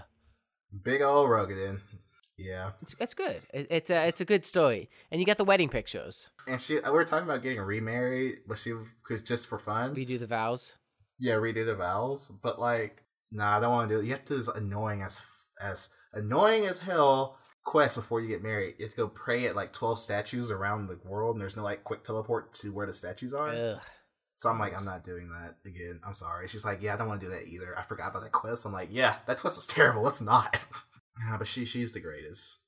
Big 0.82 1.02
old 1.02 1.28
Roegadyn. 1.28 1.80
Yeah. 2.38 2.70
It's, 2.80 2.96
it's 2.98 3.14
good. 3.14 3.40
It, 3.52 3.66
it's 3.68 3.90
a 3.90 4.08
it's 4.08 4.22
a 4.22 4.24
good 4.24 4.46
story, 4.46 4.88
and 5.10 5.20
you 5.20 5.26
got 5.26 5.36
the 5.36 5.44
wedding 5.44 5.68
pictures. 5.68 6.30
And 6.46 6.58
she, 6.58 6.76
we 6.76 6.90
were 6.90 7.04
talking 7.04 7.28
about 7.28 7.42
getting 7.42 7.60
remarried, 7.60 8.40
but 8.46 8.56
she 8.56 8.72
was 8.72 9.22
just 9.22 9.48
for 9.48 9.58
fun. 9.58 9.92
We 9.92 10.06
do 10.06 10.16
the 10.16 10.26
vows. 10.26 10.76
Yeah, 11.18 11.34
redo 11.34 11.64
the 11.66 11.74
vows. 11.74 12.28
But 12.42 12.60
like, 12.60 13.02
nah, 13.32 13.56
I 13.56 13.60
don't 13.60 13.72
want 13.72 13.88
to 13.88 13.94
do 13.94 14.00
it. 14.00 14.04
You 14.04 14.12
have 14.12 14.24
to 14.26 14.34
do 14.34 14.36
this 14.38 14.48
annoying 14.48 15.02
as 15.02 15.22
as 15.60 15.90
annoying 16.12 16.66
as 16.66 16.80
hell 16.80 17.38
quest 17.64 17.96
before 17.96 18.20
you 18.20 18.28
get 18.28 18.42
married. 18.42 18.76
You 18.78 18.86
have 18.86 18.94
to 18.94 18.96
go 18.96 19.08
pray 19.08 19.46
at 19.46 19.56
like 19.56 19.72
twelve 19.72 19.98
statues 19.98 20.50
around 20.50 20.86
the 20.86 21.00
world, 21.04 21.34
and 21.34 21.42
there's 21.42 21.56
no 21.56 21.62
like 21.62 21.84
quick 21.84 22.04
teleport 22.04 22.52
to 22.54 22.72
where 22.72 22.86
the 22.86 22.92
statues 22.92 23.32
are. 23.32 23.50
Ugh. 23.50 23.80
So 24.38 24.48
I'm 24.48 24.58
like, 24.60 24.76
I'm 24.76 24.84
not 24.84 25.02
doing 25.02 25.30
that 25.30 25.56
again. 25.66 26.00
I'm 26.06 26.14
sorry. 26.14 26.46
She's 26.46 26.64
like, 26.64 26.80
yeah, 26.80 26.94
I 26.94 26.96
don't 26.96 27.08
want 27.08 27.20
to 27.20 27.26
do 27.26 27.32
that 27.32 27.48
either. 27.48 27.76
I 27.76 27.82
forgot 27.82 28.10
about 28.10 28.22
that 28.22 28.30
quest. 28.30 28.64
I'm 28.64 28.72
like, 28.72 28.88
yeah, 28.92 29.16
that 29.26 29.40
quest 29.40 29.56
was 29.56 29.66
terrible. 29.66 30.02
Let's 30.02 30.20
not. 30.20 30.64
yeah, 31.26 31.36
but 31.36 31.48
she 31.48 31.64
she's 31.64 31.92
the 31.92 32.00
greatest. 32.00 32.62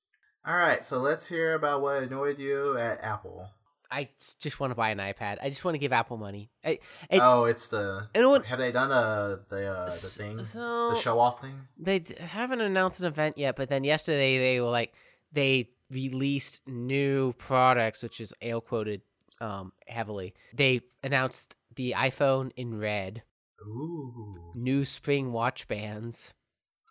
All 0.44 0.56
right, 0.56 0.85
so 0.85 0.98
let's 0.98 1.27
hear 1.27 1.55
about 1.55 1.82
what 1.82 2.02
annoyed 2.02 2.39
you 2.39 2.77
at 2.77 3.05
Apple. 3.05 3.51
I 3.92 4.08
just 4.38 4.60
want 4.60 4.70
to 4.70 4.74
buy 4.74 4.90
an 4.90 4.98
iPad. 4.98 5.38
I 5.42 5.48
just 5.48 5.64
want 5.64 5.74
to 5.74 5.78
give 5.78 5.92
Apple 5.92 6.16
money. 6.16 6.50
I, 6.64 6.78
oh, 7.12 7.44
it's 7.44 7.68
the. 7.68 8.08
Have 8.46 8.58
they 8.58 8.70
done 8.72 8.90
a 8.92 9.40
the 9.48 9.66
uh, 9.68 9.84
the 9.86 9.90
thing, 9.90 10.44
so- 10.44 10.90
the 10.90 10.96
show 10.96 11.18
off 11.18 11.40
thing? 11.40 11.54
They 11.76 11.98
d- 12.00 12.14
haven't 12.20 12.60
announced 12.60 13.00
an 13.00 13.06
event 13.06 13.36
yet, 13.36 13.56
but 13.56 13.68
then 13.68 13.82
yesterday 13.84 14.38
they 14.38 14.60
were 14.60 14.68
like 14.70 14.92
they 15.32 15.70
released 15.90 16.60
new 16.68 17.32
products, 17.38 18.02
which 18.02 18.20
is 18.20 18.32
air 18.40 18.60
quoted 18.60 19.00
um, 19.40 19.72
heavily. 19.88 20.34
They 20.54 20.82
announced 21.02 21.56
the 21.74 21.94
iPhone 21.96 22.52
in 22.56 22.78
red, 22.78 23.22
Ooh, 23.66 24.52
new 24.54 24.84
spring 24.84 25.32
watch 25.32 25.66
bands, 25.66 26.32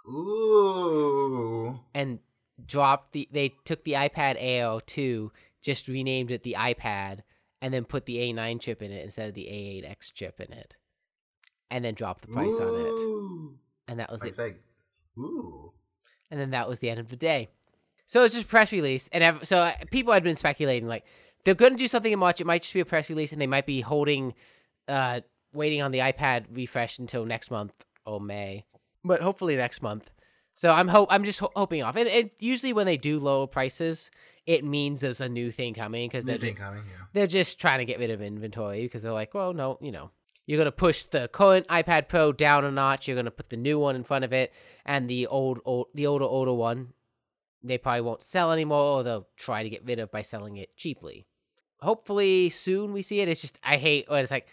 ooh. 0.07 1.79
and 1.93 2.19
dropped 2.65 3.13
the. 3.13 3.27
They 3.31 3.53
took 3.65 3.83
the 3.83 3.93
iPad 3.93 4.35
Air 4.37 4.79
2, 4.85 5.31
just 5.61 5.87
renamed 5.87 6.31
it 6.31 6.43
the 6.43 6.55
iPad, 6.57 7.19
and 7.61 7.73
then 7.73 7.85
put 7.85 8.05
the 8.05 8.17
A9 8.17 8.59
chip 8.61 8.81
in 8.81 8.91
it 8.91 9.03
instead 9.03 9.27
of 9.29 9.35
the 9.35 9.45
A8X 9.45 10.13
chip 10.13 10.39
in 10.39 10.51
it, 10.53 10.75
and 11.69 11.83
then 11.83 11.93
dropped 11.93 12.21
the 12.21 12.27
price 12.27 12.53
on 12.59 12.75
it. 12.75 13.57
And 13.87 13.99
that 13.99 14.11
was 14.11 14.21
Like 14.21 14.29
the 14.31 14.35
say, 14.35 14.55
ooh. 15.17 15.71
and 16.31 16.39
then 16.39 16.51
that 16.51 16.67
was 16.69 16.79
the 16.79 16.89
end 16.89 16.99
of 16.99 17.09
the 17.09 17.15
day. 17.15 17.49
So 18.05 18.23
it's 18.23 18.33
just 18.33 18.45
a 18.45 18.49
press 18.49 18.71
release, 18.71 19.09
and 19.11 19.23
ev- 19.23 19.47
so 19.47 19.59
uh, 19.59 19.73
people 19.91 20.13
had 20.13 20.23
been 20.23 20.35
speculating 20.35 20.87
like 20.87 21.05
they're 21.43 21.55
going 21.55 21.73
to 21.73 21.77
do 21.77 21.87
something 21.87 22.11
in 22.11 22.19
March. 22.19 22.41
It 22.41 22.47
might 22.47 22.61
just 22.63 22.73
be 22.73 22.79
a 22.79 22.85
press 22.85 23.09
release, 23.09 23.31
and 23.31 23.41
they 23.41 23.47
might 23.47 23.65
be 23.65 23.81
holding, 23.81 24.33
uh, 24.87 25.21
waiting 25.53 25.81
on 25.81 25.91
the 25.91 25.99
iPad 25.99 26.45
refresh 26.51 26.97
until 26.99 27.25
next 27.25 27.49
month 27.51 27.73
or 28.05 28.19
May, 28.19 28.65
but 29.03 29.21
hopefully 29.21 29.55
next 29.55 29.81
month. 29.81 30.09
So 30.59 30.73
I'm 30.73 30.89
hope 30.89 31.07
I'm 31.09 31.23
just 31.23 31.39
ho- 31.39 31.53
hoping 31.55 31.83
off. 31.83 31.95
And, 31.95 32.09
and 32.09 32.31
usually 32.37 32.73
when 32.73 32.85
they 32.85 32.97
do 32.97 33.17
lower 33.17 33.47
prices, 33.47 34.11
it 34.45 34.65
means 34.65 34.99
there's 34.99 35.21
a 35.21 35.29
new 35.29 35.51
thing 35.51 35.73
coming 35.73 36.09
because 36.09 36.25
New 36.25 36.33
they're 36.33 36.39
thing 36.39 36.55
coming, 36.55 36.83
yeah. 36.85 37.05
they're 37.13 37.27
just 37.27 37.61
trying 37.61 37.79
to 37.79 37.85
get 37.85 37.97
rid 37.97 38.11
of 38.11 38.21
inventory 38.21 38.81
because 38.81 39.01
they're 39.01 39.13
like, 39.13 39.33
well, 39.33 39.53
no, 39.53 39.77
you 39.79 39.93
know, 39.93 40.11
you're 40.45 40.57
gonna 40.57 40.73
push 40.73 41.05
the 41.05 41.29
current 41.29 41.65
iPad 41.69 42.09
Pro 42.09 42.33
down 42.33 42.65
a 42.65 42.71
notch. 42.71 43.07
You're 43.07 43.15
gonna 43.15 43.31
put 43.31 43.47
the 43.47 43.55
new 43.55 43.79
one 43.79 43.95
in 43.95 44.03
front 44.03 44.25
of 44.25 44.33
it, 44.33 44.51
and 44.85 45.09
the 45.09 45.27
old, 45.27 45.61
old, 45.63 45.87
the 45.95 46.07
older, 46.07 46.25
older 46.25 46.51
one, 46.51 46.89
they 47.63 47.77
probably 47.77 48.01
won't 48.01 48.21
sell 48.21 48.51
anymore, 48.51 48.97
or 48.97 49.03
they'll 49.03 49.29
try 49.37 49.63
to 49.63 49.69
get 49.69 49.85
rid 49.85 49.99
of 49.99 50.11
by 50.11 50.23
selling 50.23 50.57
it 50.57 50.75
cheaply. 50.75 51.25
Hopefully, 51.79 52.49
soon 52.49 52.91
we 52.91 53.01
see 53.01 53.21
it. 53.21 53.29
It's 53.29 53.39
just 53.39 53.61
I 53.63 53.77
hate 53.77 54.09
when 54.09 54.19
it's 54.19 54.31
like 54.31 54.49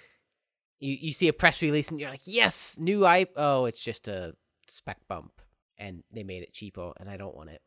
you 0.78 0.96
you 1.00 1.10
see 1.10 1.26
a 1.26 1.32
press 1.32 1.62
release 1.62 1.90
and 1.90 1.98
you're 1.98 2.10
like, 2.10 2.26
yes, 2.26 2.76
new 2.78 3.04
i. 3.04 3.26
Oh, 3.34 3.64
it's 3.64 3.82
just 3.82 4.06
a 4.06 4.34
spec 4.68 4.98
bump, 5.08 5.32
and 5.78 6.02
they 6.12 6.22
made 6.22 6.42
it 6.42 6.52
cheaper, 6.52 6.92
and 6.98 7.08
I 7.08 7.16
don't 7.16 7.36
want 7.36 7.50
it. 7.50 7.62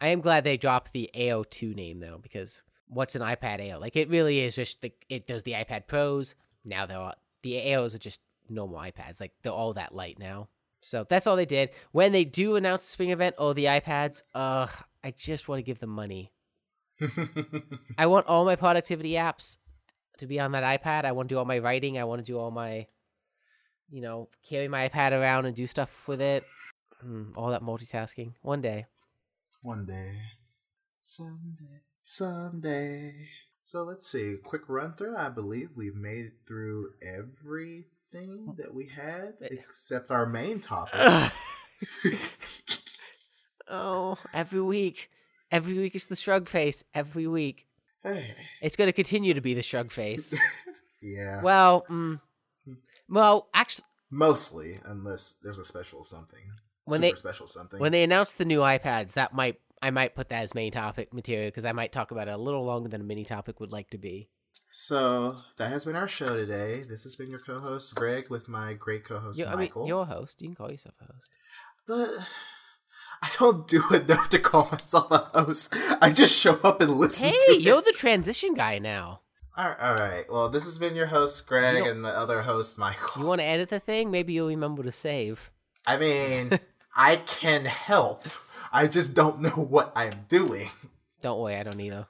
I 0.00 0.08
am 0.08 0.20
glad 0.20 0.44
they 0.44 0.56
dropped 0.56 0.92
the 0.92 1.10
Air 1.14 1.42
2 1.44 1.74
name 1.74 2.00
though, 2.00 2.18
because 2.22 2.62
what's 2.88 3.16
an 3.16 3.22
iPad 3.22 3.60
Air? 3.60 3.78
Like 3.78 3.96
it 3.96 4.08
really 4.08 4.40
is 4.40 4.54
just 4.54 4.80
the 4.82 4.92
it 5.08 5.26
does 5.26 5.42
the 5.42 5.52
iPad 5.52 5.86
Pros. 5.86 6.34
Now 6.64 6.86
they're 6.86 6.98
all, 6.98 7.14
the 7.42 7.60
Airs 7.60 7.94
are 7.94 7.98
just 7.98 8.20
normal 8.48 8.78
iPads. 8.78 9.20
Like 9.20 9.32
they're 9.42 9.52
all 9.52 9.74
that 9.74 9.94
light 9.94 10.18
now. 10.18 10.48
So 10.80 11.04
that's 11.08 11.26
all 11.26 11.36
they 11.36 11.46
did. 11.46 11.70
When 11.92 12.12
they 12.12 12.24
do 12.24 12.56
announce 12.56 12.82
the 12.84 12.90
spring 12.90 13.10
event, 13.10 13.36
oh 13.38 13.52
the 13.52 13.66
iPads, 13.66 14.22
Ugh, 14.34 14.70
I 15.02 15.10
just 15.12 15.48
want 15.48 15.58
to 15.58 15.62
give 15.62 15.78
them 15.78 15.90
money. 15.90 16.32
I 17.98 18.06
want 18.06 18.26
all 18.26 18.44
my 18.44 18.56
productivity 18.56 19.12
apps 19.12 19.58
to 20.18 20.26
be 20.26 20.38
on 20.40 20.52
that 20.52 20.82
iPad. 20.82 21.04
I 21.04 21.12
want 21.12 21.28
to 21.28 21.34
do 21.34 21.38
all 21.38 21.44
my 21.44 21.58
writing. 21.58 21.98
I 21.98 22.04
want 22.04 22.20
to 22.20 22.30
do 22.30 22.38
all 22.38 22.50
my, 22.50 22.86
you 23.90 24.00
know, 24.00 24.28
carry 24.48 24.68
my 24.68 24.88
iPad 24.88 25.12
around 25.12 25.46
and 25.46 25.56
do 25.56 25.66
stuff 25.66 26.06
with 26.06 26.20
it. 26.20 26.44
Mm, 27.06 27.36
all 27.36 27.50
that 27.50 27.62
multitasking. 27.62 28.32
One 28.42 28.60
day. 28.60 28.86
One 29.62 29.84
day. 29.86 30.18
Someday. 31.00 31.82
Someday. 32.02 33.28
So 33.62 33.82
let's 33.82 34.06
see. 34.06 34.36
Quick 34.42 34.62
run 34.68 34.94
through. 34.94 35.16
I 35.16 35.28
believe 35.28 35.70
we've 35.76 35.94
made 35.94 36.26
it 36.26 36.32
through 36.46 36.92
everything 37.02 38.54
that 38.58 38.74
we 38.74 38.86
had 38.86 39.34
except 39.40 40.10
our 40.10 40.26
main 40.26 40.60
topic. 40.60 41.00
oh, 43.68 44.18
every 44.32 44.62
week. 44.62 45.10
Every 45.50 45.74
week 45.74 45.94
it's 45.94 46.06
the 46.06 46.16
shrug 46.16 46.48
face. 46.48 46.84
Every 46.94 47.26
week. 47.26 47.66
Hey. 48.02 48.34
It's 48.60 48.76
going 48.76 48.88
to 48.88 48.92
continue 48.92 49.34
to 49.34 49.40
be 49.40 49.54
the 49.54 49.62
shrug 49.62 49.90
face. 49.90 50.34
Yeah. 51.06 51.42
well, 51.42 51.84
mm, 51.90 52.18
well, 53.10 53.48
actually, 53.52 53.84
Mostly, 54.10 54.78
unless 54.86 55.32
there's 55.42 55.58
a 55.58 55.64
special 55.64 56.04
something. 56.04 56.40
When 56.86 57.00
Super 57.00 57.10
they- 57.12 57.16
special 57.16 57.46
something. 57.46 57.80
when 57.80 57.92
they 57.92 58.02
announced 58.02 58.38
the 58.38 58.44
new 58.44 58.60
iPads, 58.60 59.12
that 59.12 59.32
might 59.34 59.60
I 59.82 59.90
might 59.90 60.14
put 60.14 60.28
that 60.30 60.42
as 60.42 60.54
main 60.54 60.72
topic 60.72 61.12
material 61.12 61.48
because 61.48 61.64
I 61.66 61.72
might 61.72 61.92
talk 61.92 62.10
about 62.10 62.28
it 62.28 62.32
a 62.34 62.38
little 62.38 62.64
longer 62.64 62.88
than 62.88 63.00
a 63.02 63.04
mini 63.04 63.24
topic 63.24 63.60
would 63.60 63.72
like 63.72 63.90
to 63.90 63.98
be. 63.98 64.28
So 64.70 65.36
that 65.58 65.68
has 65.70 65.84
been 65.84 65.94
our 65.96 66.08
show 66.08 66.34
today. 66.34 66.84
This 66.88 67.04
has 67.04 67.14
been 67.14 67.30
your 67.30 67.38
co-host 67.38 67.94
Greg 67.94 68.28
with 68.30 68.48
my 68.48 68.72
great 68.72 69.04
co-host 69.04 69.38
You- 69.38 69.46
I 69.46 69.50
mean, 69.50 69.58
Michael. 69.58 69.86
you're 69.86 70.06
host. 70.06 70.40
You 70.42 70.48
can 70.48 70.54
call 70.56 70.70
yourself 70.70 70.94
a 71.00 71.04
host. 71.12 71.28
But 71.86 72.26
I 73.22 73.30
don't 73.38 73.68
do 73.68 73.82
enough 73.94 74.28
to 74.30 74.38
call 74.38 74.68
myself 74.72 75.10
a 75.10 75.18
host. 75.44 75.74
I 76.00 76.10
just 76.10 76.34
show 76.34 76.58
up 76.64 76.80
and 76.80 76.96
listen 76.96 77.26
Hey, 77.26 77.32
to 77.32 77.52
it. 77.52 77.60
you're 77.60 77.82
the 77.82 77.92
transition 77.92 78.54
guy 78.54 78.78
now. 78.78 79.20
All 79.56 79.68
right, 79.68 79.78
all 79.80 79.94
right. 79.94 80.24
Well, 80.32 80.48
this 80.48 80.64
has 80.64 80.78
been 80.78 80.96
your 80.96 81.06
host 81.06 81.46
Greg 81.46 81.86
and 81.86 82.04
the 82.04 82.08
other 82.08 82.42
host 82.42 82.78
Michael. 82.78 83.22
You 83.22 83.28
want 83.28 83.40
to 83.40 83.46
edit 83.46 83.68
the 83.68 83.78
thing? 83.80 84.10
Maybe 84.10 84.32
you'll 84.32 84.48
remember 84.48 84.82
to 84.82 84.90
save. 84.92 85.52
I 85.86 85.96
mean, 85.98 86.58
I 86.96 87.16
can 87.16 87.64
help. 87.64 88.22
I 88.72 88.86
just 88.86 89.14
don't 89.14 89.40
know 89.40 89.50
what 89.50 89.92
I'm 89.96 90.26
doing. 90.28 90.70
Don't 91.22 91.40
worry, 91.40 91.56
I 91.56 91.62
don't 91.62 91.80
either. 91.80 92.06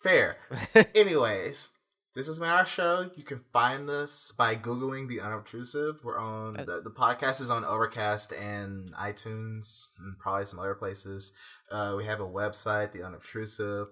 Fair. 0.00 0.36
Anyways, 0.94 1.70
this 2.14 2.26
has 2.26 2.38
been 2.38 2.48
our 2.48 2.66
show. 2.66 3.10
You 3.16 3.24
can 3.24 3.40
find 3.52 3.88
us 3.90 4.32
by 4.36 4.54
googling 4.54 5.08
the 5.08 5.20
unobtrusive. 5.20 6.00
We're 6.04 6.18
on 6.18 6.58
Uh, 6.60 6.64
the, 6.64 6.80
the 6.82 6.90
podcast 6.90 7.40
is 7.40 7.50
on 7.50 7.64
Overcast 7.64 8.32
and 8.32 8.92
iTunes 8.94 9.90
and 9.98 10.18
probably 10.18 10.44
some 10.44 10.58
other 10.58 10.74
places. 10.74 11.34
Uh, 11.70 11.94
we 11.96 12.04
have 12.04 12.20
a 12.20 12.26
website, 12.26 12.92
the 12.92 13.02
unobtrusive. 13.02 13.88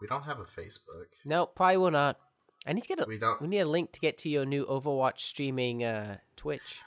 We 0.00 0.06
don't 0.06 0.24
have 0.24 0.38
a 0.38 0.44
Facebook. 0.44 1.06
No, 1.24 1.46
probably 1.46 1.78
will 1.78 1.90
not. 1.90 2.18
I 2.66 2.72
need 2.72 2.82
to 2.82 2.88
get 2.88 3.00
a. 3.00 3.04
We 3.06 3.18
don't. 3.18 3.40
We 3.42 3.48
need 3.48 3.60
a 3.60 3.66
link 3.66 3.92
to 3.92 4.00
get 4.00 4.18
to 4.18 4.28
your 4.28 4.44
new 4.46 4.64
Overwatch 4.66 5.20
streaming 5.20 5.82
uh, 5.84 6.18
Twitch. 6.36 6.80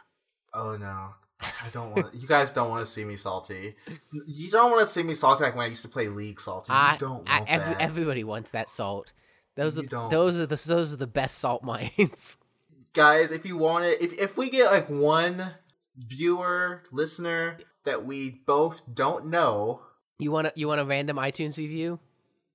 Oh 0.54 0.76
no. 0.78 1.16
I 1.40 1.70
don't 1.72 1.92
want. 1.96 2.16
You 2.16 2.28
guys 2.28 2.54
don't 2.54 2.70
want 2.70 2.86
to 2.86 2.92
see 2.92 3.06
me 3.06 3.16
salty. 3.16 3.76
You 4.12 4.50
don't 4.50 4.72
want 4.72 4.82
to 4.82 4.88
see 4.88 5.04
me 5.04 5.14
salty 5.14 5.44
like 5.44 5.56
when 5.56 5.66
I 5.66 5.70
used 5.70 5.84
to 5.84 5.90
play 5.90 6.08
League 6.08 6.42
salty. 6.42 6.72
You 6.72 6.80
I, 6.80 6.98
don't 6.98 7.28
want 7.28 7.30
I, 7.30 7.44
every, 7.48 7.74
that. 7.74 7.82
everybody 7.82 8.24
wants 8.24 8.52
that 8.52 8.70
salt. 8.70 9.12
Those 9.56 9.76
You 9.76 9.84
are 9.84 9.86
don't. 9.86 10.12
those 10.12 10.38
are 10.38 10.46
the 10.46 10.56
those 10.56 10.94
are 10.94 10.98
the 10.98 11.08
best 11.08 11.38
salt 11.38 11.64
mines. 11.64 12.38
guys 12.94 13.32
if 13.32 13.46
you 13.46 13.56
want 13.56 13.86
it 13.86 14.02
if, 14.02 14.14
if 14.20 14.38
we 14.38 14.50
get 14.50 14.72
like 14.72 14.90
one 14.90 15.54
viewer 15.96 16.82
listener 16.92 17.60
that 17.84 18.04
we 18.04 18.42
both 18.48 18.82
don't 18.92 19.28
know 19.28 19.82
you 20.18 20.32
want 20.32 20.48
to 20.48 20.54
you 20.56 20.68
want 20.68 20.82
a 20.82 20.86
random 20.86 21.18
iTunes 21.18 21.58
review? 21.58 22.00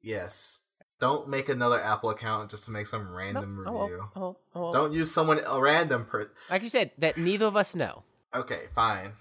yes 0.01 0.65
don't 0.99 1.29
make 1.29 1.49
another 1.49 1.81
apple 1.81 2.11
account 2.11 2.51
just 2.51 2.65
to 2.65 2.73
make 2.73 2.87
some 2.87 3.15
random 3.15 3.65
oh, 3.67 3.83
review 3.83 4.09
oh, 4.17 4.37
oh, 4.57 4.73
don't 4.73 4.93
use 4.93 5.13
someone 5.13 5.41
a 5.47 5.61
random 5.61 6.05
per 6.05 6.29
Like 6.51 6.63
you 6.63 6.69
said, 6.69 6.91
that 6.99 7.17
neither 7.17 7.47
of 7.47 7.57
us 7.57 7.75
know. 7.77 8.03
Okay 8.35 8.63
fine 8.75 9.13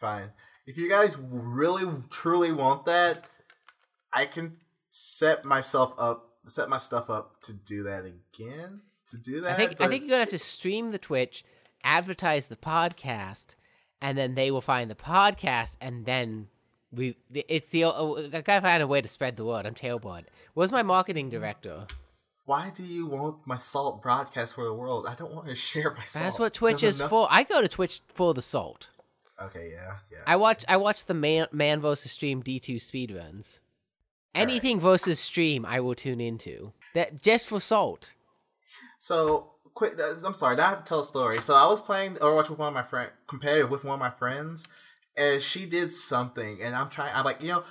fine 0.00 0.30
if 0.66 0.76
you 0.76 0.88
guys 0.88 1.16
really 1.18 1.90
truly 2.10 2.52
want 2.52 2.86
that 2.86 3.24
i 4.12 4.24
can 4.24 4.56
set 4.90 5.44
myself 5.44 5.94
up 5.98 6.24
set 6.46 6.68
my 6.68 6.78
stuff 6.78 7.10
up 7.10 7.40
to 7.42 7.52
do 7.52 7.82
that 7.82 8.04
again 8.04 8.80
to 9.08 9.18
do 9.18 9.40
that 9.40 9.52
I 9.52 9.54
think 9.54 9.80
I 9.80 9.88
think 9.88 10.02
you're 10.02 10.10
gonna 10.10 10.20
have 10.20 10.30
to 10.30 10.38
stream 10.38 10.90
the 10.90 10.98
Twitch, 10.98 11.44
advertise 11.82 12.46
the 12.46 12.56
podcast, 12.56 13.54
and 14.00 14.16
then 14.16 14.34
they 14.34 14.50
will 14.50 14.60
find 14.60 14.90
the 14.90 14.94
podcast, 14.94 15.76
and 15.80 16.04
then 16.04 16.48
we. 16.92 17.16
It's 17.32 17.70
the. 17.70 17.84
Oh, 17.84 18.16
I 18.32 18.40
gotta 18.40 18.60
find 18.60 18.82
a 18.82 18.86
way 18.86 19.00
to 19.00 19.08
spread 19.08 19.36
the 19.36 19.44
word. 19.44 19.66
I'm 19.66 19.74
terrible 19.74 20.14
at 20.14 20.24
it. 20.24 20.30
Where's 20.54 20.72
my 20.72 20.82
marketing 20.82 21.30
director? 21.30 21.86
Why 22.48 22.70
do 22.74 22.82
you 22.82 23.06
want 23.06 23.36
my 23.46 23.56
salt 23.56 24.00
broadcast 24.00 24.54
for 24.54 24.64
the 24.64 24.72
world 24.72 25.06
i 25.06 25.14
don't 25.14 25.34
want 25.34 25.46
to 25.46 25.54
share 25.68 25.94
my 25.94 26.04
salt 26.04 26.24
That's 26.24 26.38
what 26.38 26.54
Twitch 26.54 26.82
is 26.82 26.98
enough- 27.00 27.10
for. 27.10 27.28
I 27.30 27.42
go 27.42 27.60
to 27.60 27.68
Twitch 27.68 28.00
for 28.08 28.32
the 28.34 28.42
salt. 28.42 28.88
Okay, 29.40 29.70
yeah, 29.72 29.96
yeah. 30.10 30.18
I 30.26 30.34
watch 30.36 30.64
I 30.66 30.76
watch 30.78 31.04
the 31.04 31.14
man 31.14 31.46
man 31.52 31.80
versus 31.80 32.10
stream 32.10 32.40
D 32.40 32.58
two 32.58 32.76
speedruns. 32.76 33.60
Anything 34.34 34.80
versus 34.80 35.20
stream, 35.20 35.64
I 35.64 35.78
will 35.80 35.94
tune 35.94 36.20
into. 36.20 36.72
That 36.94 37.22
just 37.22 37.46
for 37.46 37.60
salt. 37.60 38.14
So, 38.98 39.52
quick. 39.74 39.94
I'm 40.24 40.32
sorry. 40.32 40.56
Now 40.56 40.66
I 40.66 40.68
have 40.70 40.84
to 40.84 40.88
tell 40.88 41.00
a 41.00 41.04
story. 41.04 41.40
So 41.40 41.54
I 41.54 41.66
was 41.66 41.80
playing 41.80 42.14
Overwatch 42.14 42.50
with 42.50 42.58
one 42.58 42.68
of 42.68 42.74
my 42.74 42.82
friend, 42.82 43.10
competitive 43.28 43.70
with 43.70 43.84
one 43.84 43.94
of 43.94 44.00
my 44.00 44.10
friends, 44.10 44.66
and 45.16 45.40
she 45.40 45.66
did 45.66 45.92
something, 45.92 46.60
and 46.62 46.74
I'm 46.74 46.88
trying. 46.90 47.14
I'm 47.14 47.24
like, 47.24 47.40
you 47.42 47.48
know, 47.48 47.64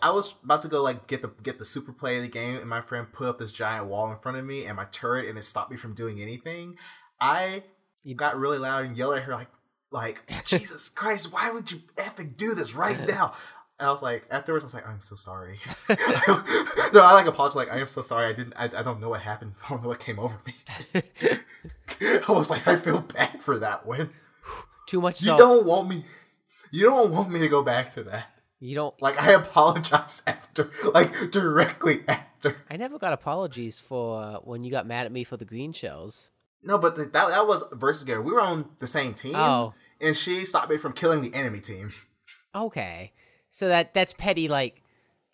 I 0.00 0.10
was 0.12 0.34
about 0.44 0.62
to 0.62 0.68
go 0.68 0.82
like 0.82 1.06
get 1.08 1.22
the 1.22 1.28
get 1.42 1.58
the 1.58 1.64
super 1.64 1.92
play 1.92 2.16
of 2.16 2.22
the 2.22 2.28
game, 2.28 2.56
and 2.56 2.68
my 2.68 2.80
friend 2.80 3.12
put 3.12 3.26
up 3.28 3.38
this 3.38 3.50
giant 3.52 3.86
wall 3.86 4.10
in 4.12 4.18
front 4.18 4.38
of 4.38 4.44
me 4.44 4.64
and 4.66 4.76
my 4.76 4.84
turret, 4.84 5.28
and 5.28 5.36
it 5.38 5.42
stopped 5.44 5.70
me 5.70 5.76
from 5.76 5.94
doing 5.94 6.20
anything. 6.20 6.76
I 7.20 7.64
You- 8.04 8.14
got 8.14 8.36
really 8.38 8.58
loud 8.58 8.84
and 8.84 8.96
yelled 8.96 9.14
at 9.16 9.22
her 9.24 9.32
like, 9.34 9.48
like 9.90 10.22
Jesus 10.46 10.88
Christ, 10.88 11.32
why 11.32 11.50
would 11.50 11.70
you 11.72 11.78
effing 11.96 12.36
do 12.36 12.54
this 12.54 12.74
right 12.74 12.98
now? 13.08 13.34
And 13.78 13.88
I 13.88 13.90
was 13.92 14.02
like, 14.02 14.24
afterwards, 14.30 14.62
I 14.64 14.66
was 14.66 14.74
like, 14.74 14.86
I'm 14.88 15.00
so 15.00 15.16
sorry. 15.16 15.58
no, 15.88 15.96
I 17.04 17.14
like 17.14 17.26
apologized. 17.26 17.56
Like, 17.56 17.72
I 17.72 17.78
am 17.80 17.86
so 17.88 18.02
sorry. 18.02 18.26
I 18.26 18.32
didn't. 18.32 18.52
I, 18.56 18.64
I 18.66 18.82
don't 18.84 19.00
know 19.00 19.08
what 19.08 19.22
happened. 19.22 19.54
I 19.64 19.70
don't 19.70 19.82
know 19.82 19.88
what 19.88 19.98
came 19.98 20.20
over 20.20 20.36
me. 20.46 20.54
I 22.28 22.32
was 22.32 22.50
like, 22.50 22.66
I 22.68 22.76
feel 22.76 23.00
bad 23.00 23.40
for 23.40 23.58
that 23.58 23.84
one. 23.86 24.10
Too 24.86 25.00
much 25.00 25.20
You 25.22 25.28
salt. 25.28 25.38
don't 25.38 25.66
want 25.66 25.88
me. 25.88 26.04
You 26.70 26.84
don't 26.90 27.10
want 27.12 27.30
me 27.30 27.40
to 27.40 27.48
go 27.48 27.62
back 27.62 27.90
to 27.92 28.02
that. 28.04 28.26
You 28.62 28.76
don't 28.76 29.00
Like, 29.02 29.20
I 29.20 29.32
apologize 29.32 30.22
after, 30.26 30.70
like 30.94 31.30
directly 31.30 32.04
after. 32.06 32.56
I 32.70 32.76
never 32.76 32.98
got 32.98 33.12
apologies 33.12 33.80
for 33.80 34.22
uh, 34.22 34.34
when 34.38 34.62
you 34.62 34.70
got 34.70 34.86
mad 34.86 35.06
at 35.06 35.12
me 35.12 35.24
for 35.24 35.36
the 35.36 35.44
green 35.44 35.72
shells. 35.72 36.30
No, 36.62 36.78
but 36.78 36.94
the, 36.94 37.04
that 37.06 37.28
that 37.28 37.46
was 37.46 37.64
versus 37.72 38.04
Gary. 38.04 38.20
We 38.20 38.32
were 38.32 38.40
on 38.40 38.70
the 38.78 38.86
same 38.86 39.14
team. 39.14 39.34
Oh. 39.34 39.74
and 40.00 40.16
she 40.16 40.44
stopped 40.44 40.70
me 40.70 40.76
from 40.78 40.92
killing 40.92 41.22
the 41.22 41.34
enemy 41.34 41.60
team. 41.60 41.92
Okay. 42.54 43.12
So 43.50 43.68
that 43.68 43.94
that's 43.94 44.12
petty 44.12 44.46
like 44.46 44.80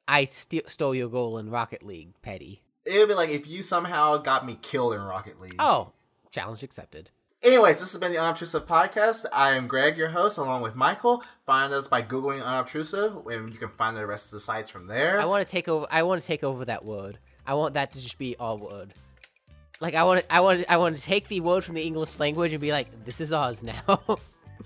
I 0.07 0.25
st- 0.25 0.71
stole 0.71 0.95
your 0.95 1.09
goal 1.11 1.37
in 1.37 1.51
Rocket 1.51 1.83
League, 1.83 2.15
petty. 2.23 2.63
It 2.87 2.99
would 2.99 3.09
be 3.09 3.15
like 3.15 3.29
if 3.29 3.47
you 3.47 3.63
somehow 3.63 4.17
got 4.17 4.47
me 4.47 4.59
killed 4.63 4.95
in 4.95 5.01
Rocket 5.03 5.39
League. 5.39 5.57
Oh, 5.59 5.93
challenge 6.31 6.63
accepted. 6.63 7.11
Anyways, 7.43 7.79
this 7.79 7.93
has 7.93 8.01
been 8.01 8.11
the 8.11 8.19
Unobtrusive 8.19 8.67
Podcast. 8.67 9.25
I 9.33 9.53
am 9.53 9.69
Greg, 9.69 9.97
your 9.97 10.09
host, 10.09 10.39
along 10.39 10.61
with 10.63 10.75
Michael. 10.75 11.23
Find 11.47 11.73
us 11.73 11.87
by 11.87 12.03
Googling 12.03 12.43
Unobtrusive, 12.45 13.27
and 13.29 13.53
you 13.53 13.59
can 13.61 13.69
find 13.69 13.97
the 13.97 14.05
rest 14.07 14.27
of 14.27 14.33
the 14.33 14.41
sites 14.41 14.69
from 14.69 14.89
there. 14.89 15.21
I 15.21 15.25
want 15.25 15.47
to 15.47 15.51
take 15.51 15.69
over. 15.69 15.87
I 15.89 16.03
want 16.03 16.21
to 16.21 16.27
take 16.27 16.43
over 16.43 16.65
that 16.65 16.85
word. 16.85 17.19
I 17.47 17.55
want 17.55 17.75
that 17.75 17.93
to 17.93 18.01
just 18.03 18.19
be 18.19 18.35
all 18.41 18.59
word. 18.59 18.93
Like 19.81 19.95
I 19.95 20.03
want. 20.03 20.21
to 20.23 20.35
I 20.35 20.41
want. 20.41 20.65
I 20.69 20.79
want 20.79 20.97
to 20.97 21.03
take 21.03 21.29
the 21.29 21.41
word 21.41 21.63
from 21.63 21.77
the 21.77 21.83
English 21.83 22.19
language 22.19 22.53
and 22.53 22.61
be 22.61 22.73
like, 22.73 23.05
this 23.05 23.21
is 23.21 23.33
ours 23.33 23.63
now. 23.63 24.01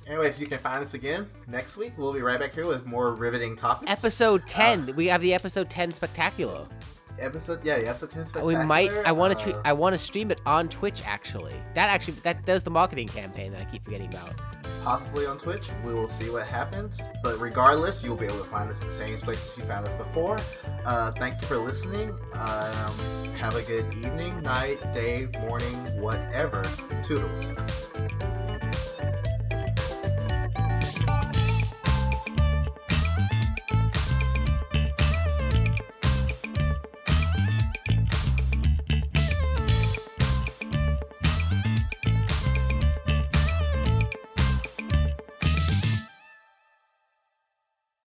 Anyways, 0.08 0.40
you 0.40 0.46
can 0.46 0.58
find 0.58 0.82
us 0.82 0.94
again 0.94 1.26
next 1.48 1.76
week. 1.76 1.92
We'll 1.98 2.14
be 2.14 2.22
right 2.22 2.40
back 2.40 2.54
here 2.54 2.66
with 2.66 2.86
more 2.86 3.12
riveting 3.14 3.54
topics. 3.54 3.92
episode 3.92 4.46
ten. 4.48 4.96
we 4.96 5.08
have 5.08 5.20
the 5.20 5.34
episode 5.34 5.68
ten 5.68 5.92
spectacular. 5.92 6.66
Episode, 7.18 7.64
yeah, 7.64 7.78
the 7.78 7.88
episode 7.88 8.10
10 8.10 8.44
we 8.44 8.56
might. 8.56 8.90
I 9.04 9.12
want 9.12 9.38
to. 9.38 9.54
Uh, 9.54 9.62
I 9.64 9.72
want 9.72 9.94
to 9.94 9.98
stream 9.98 10.30
it 10.30 10.40
on 10.46 10.68
Twitch. 10.68 11.02
Actually, 11.04 11.54
that 11.74 11.88
actually 11.88 12.14
that 12.22 12.44
does 12.46 12.62
the 12.62 12.70
marketing 12.70 13.08
campaign 13.08 13.52
that 13.52 13.62
I 13.62 13.64
keep 13.66 13.84
forgetting 13.84 14.08
about. 14.08 14.32
possibly 14.82 15.26
on 15.26 15.38
Twitch. 15.38 15.68
We 15.84 15.94
will 15.94 16.08
see 16.08 16.30
what 16.30 16.46
happens. 16.46 17.00
But 17.22 17.38
regardless, 17.40 18.04
you'll 18.04 18.16
be 18.16 18.26
able 18.26 18.38
to 18.38 18.44
find 18.44 18.68
us 18.70 18.80
in 18.80 18.86
the 18.86 18.92
same 18.92 19.16
places 19.18 19.58
you 19.58 19.64
found 19.64 19.86
us 19.86 19.94
before. 19.94 20.38
Uh, 20.84 21.12
thank 21.12 21.40
you 21.40 21.46
for 21.46 21.58
listening. 21.58 22.10
Um, 22.32 22.94
have 23.36 23.54
a 23.56 23.62
good 23.62 23.92
evening, 23.94 24.42
night, 24.42 24.80
day, 24.92 25.28
morning, 25.40 25.76
whatever. 26.00 26.62
Toodles. 27.02 27.52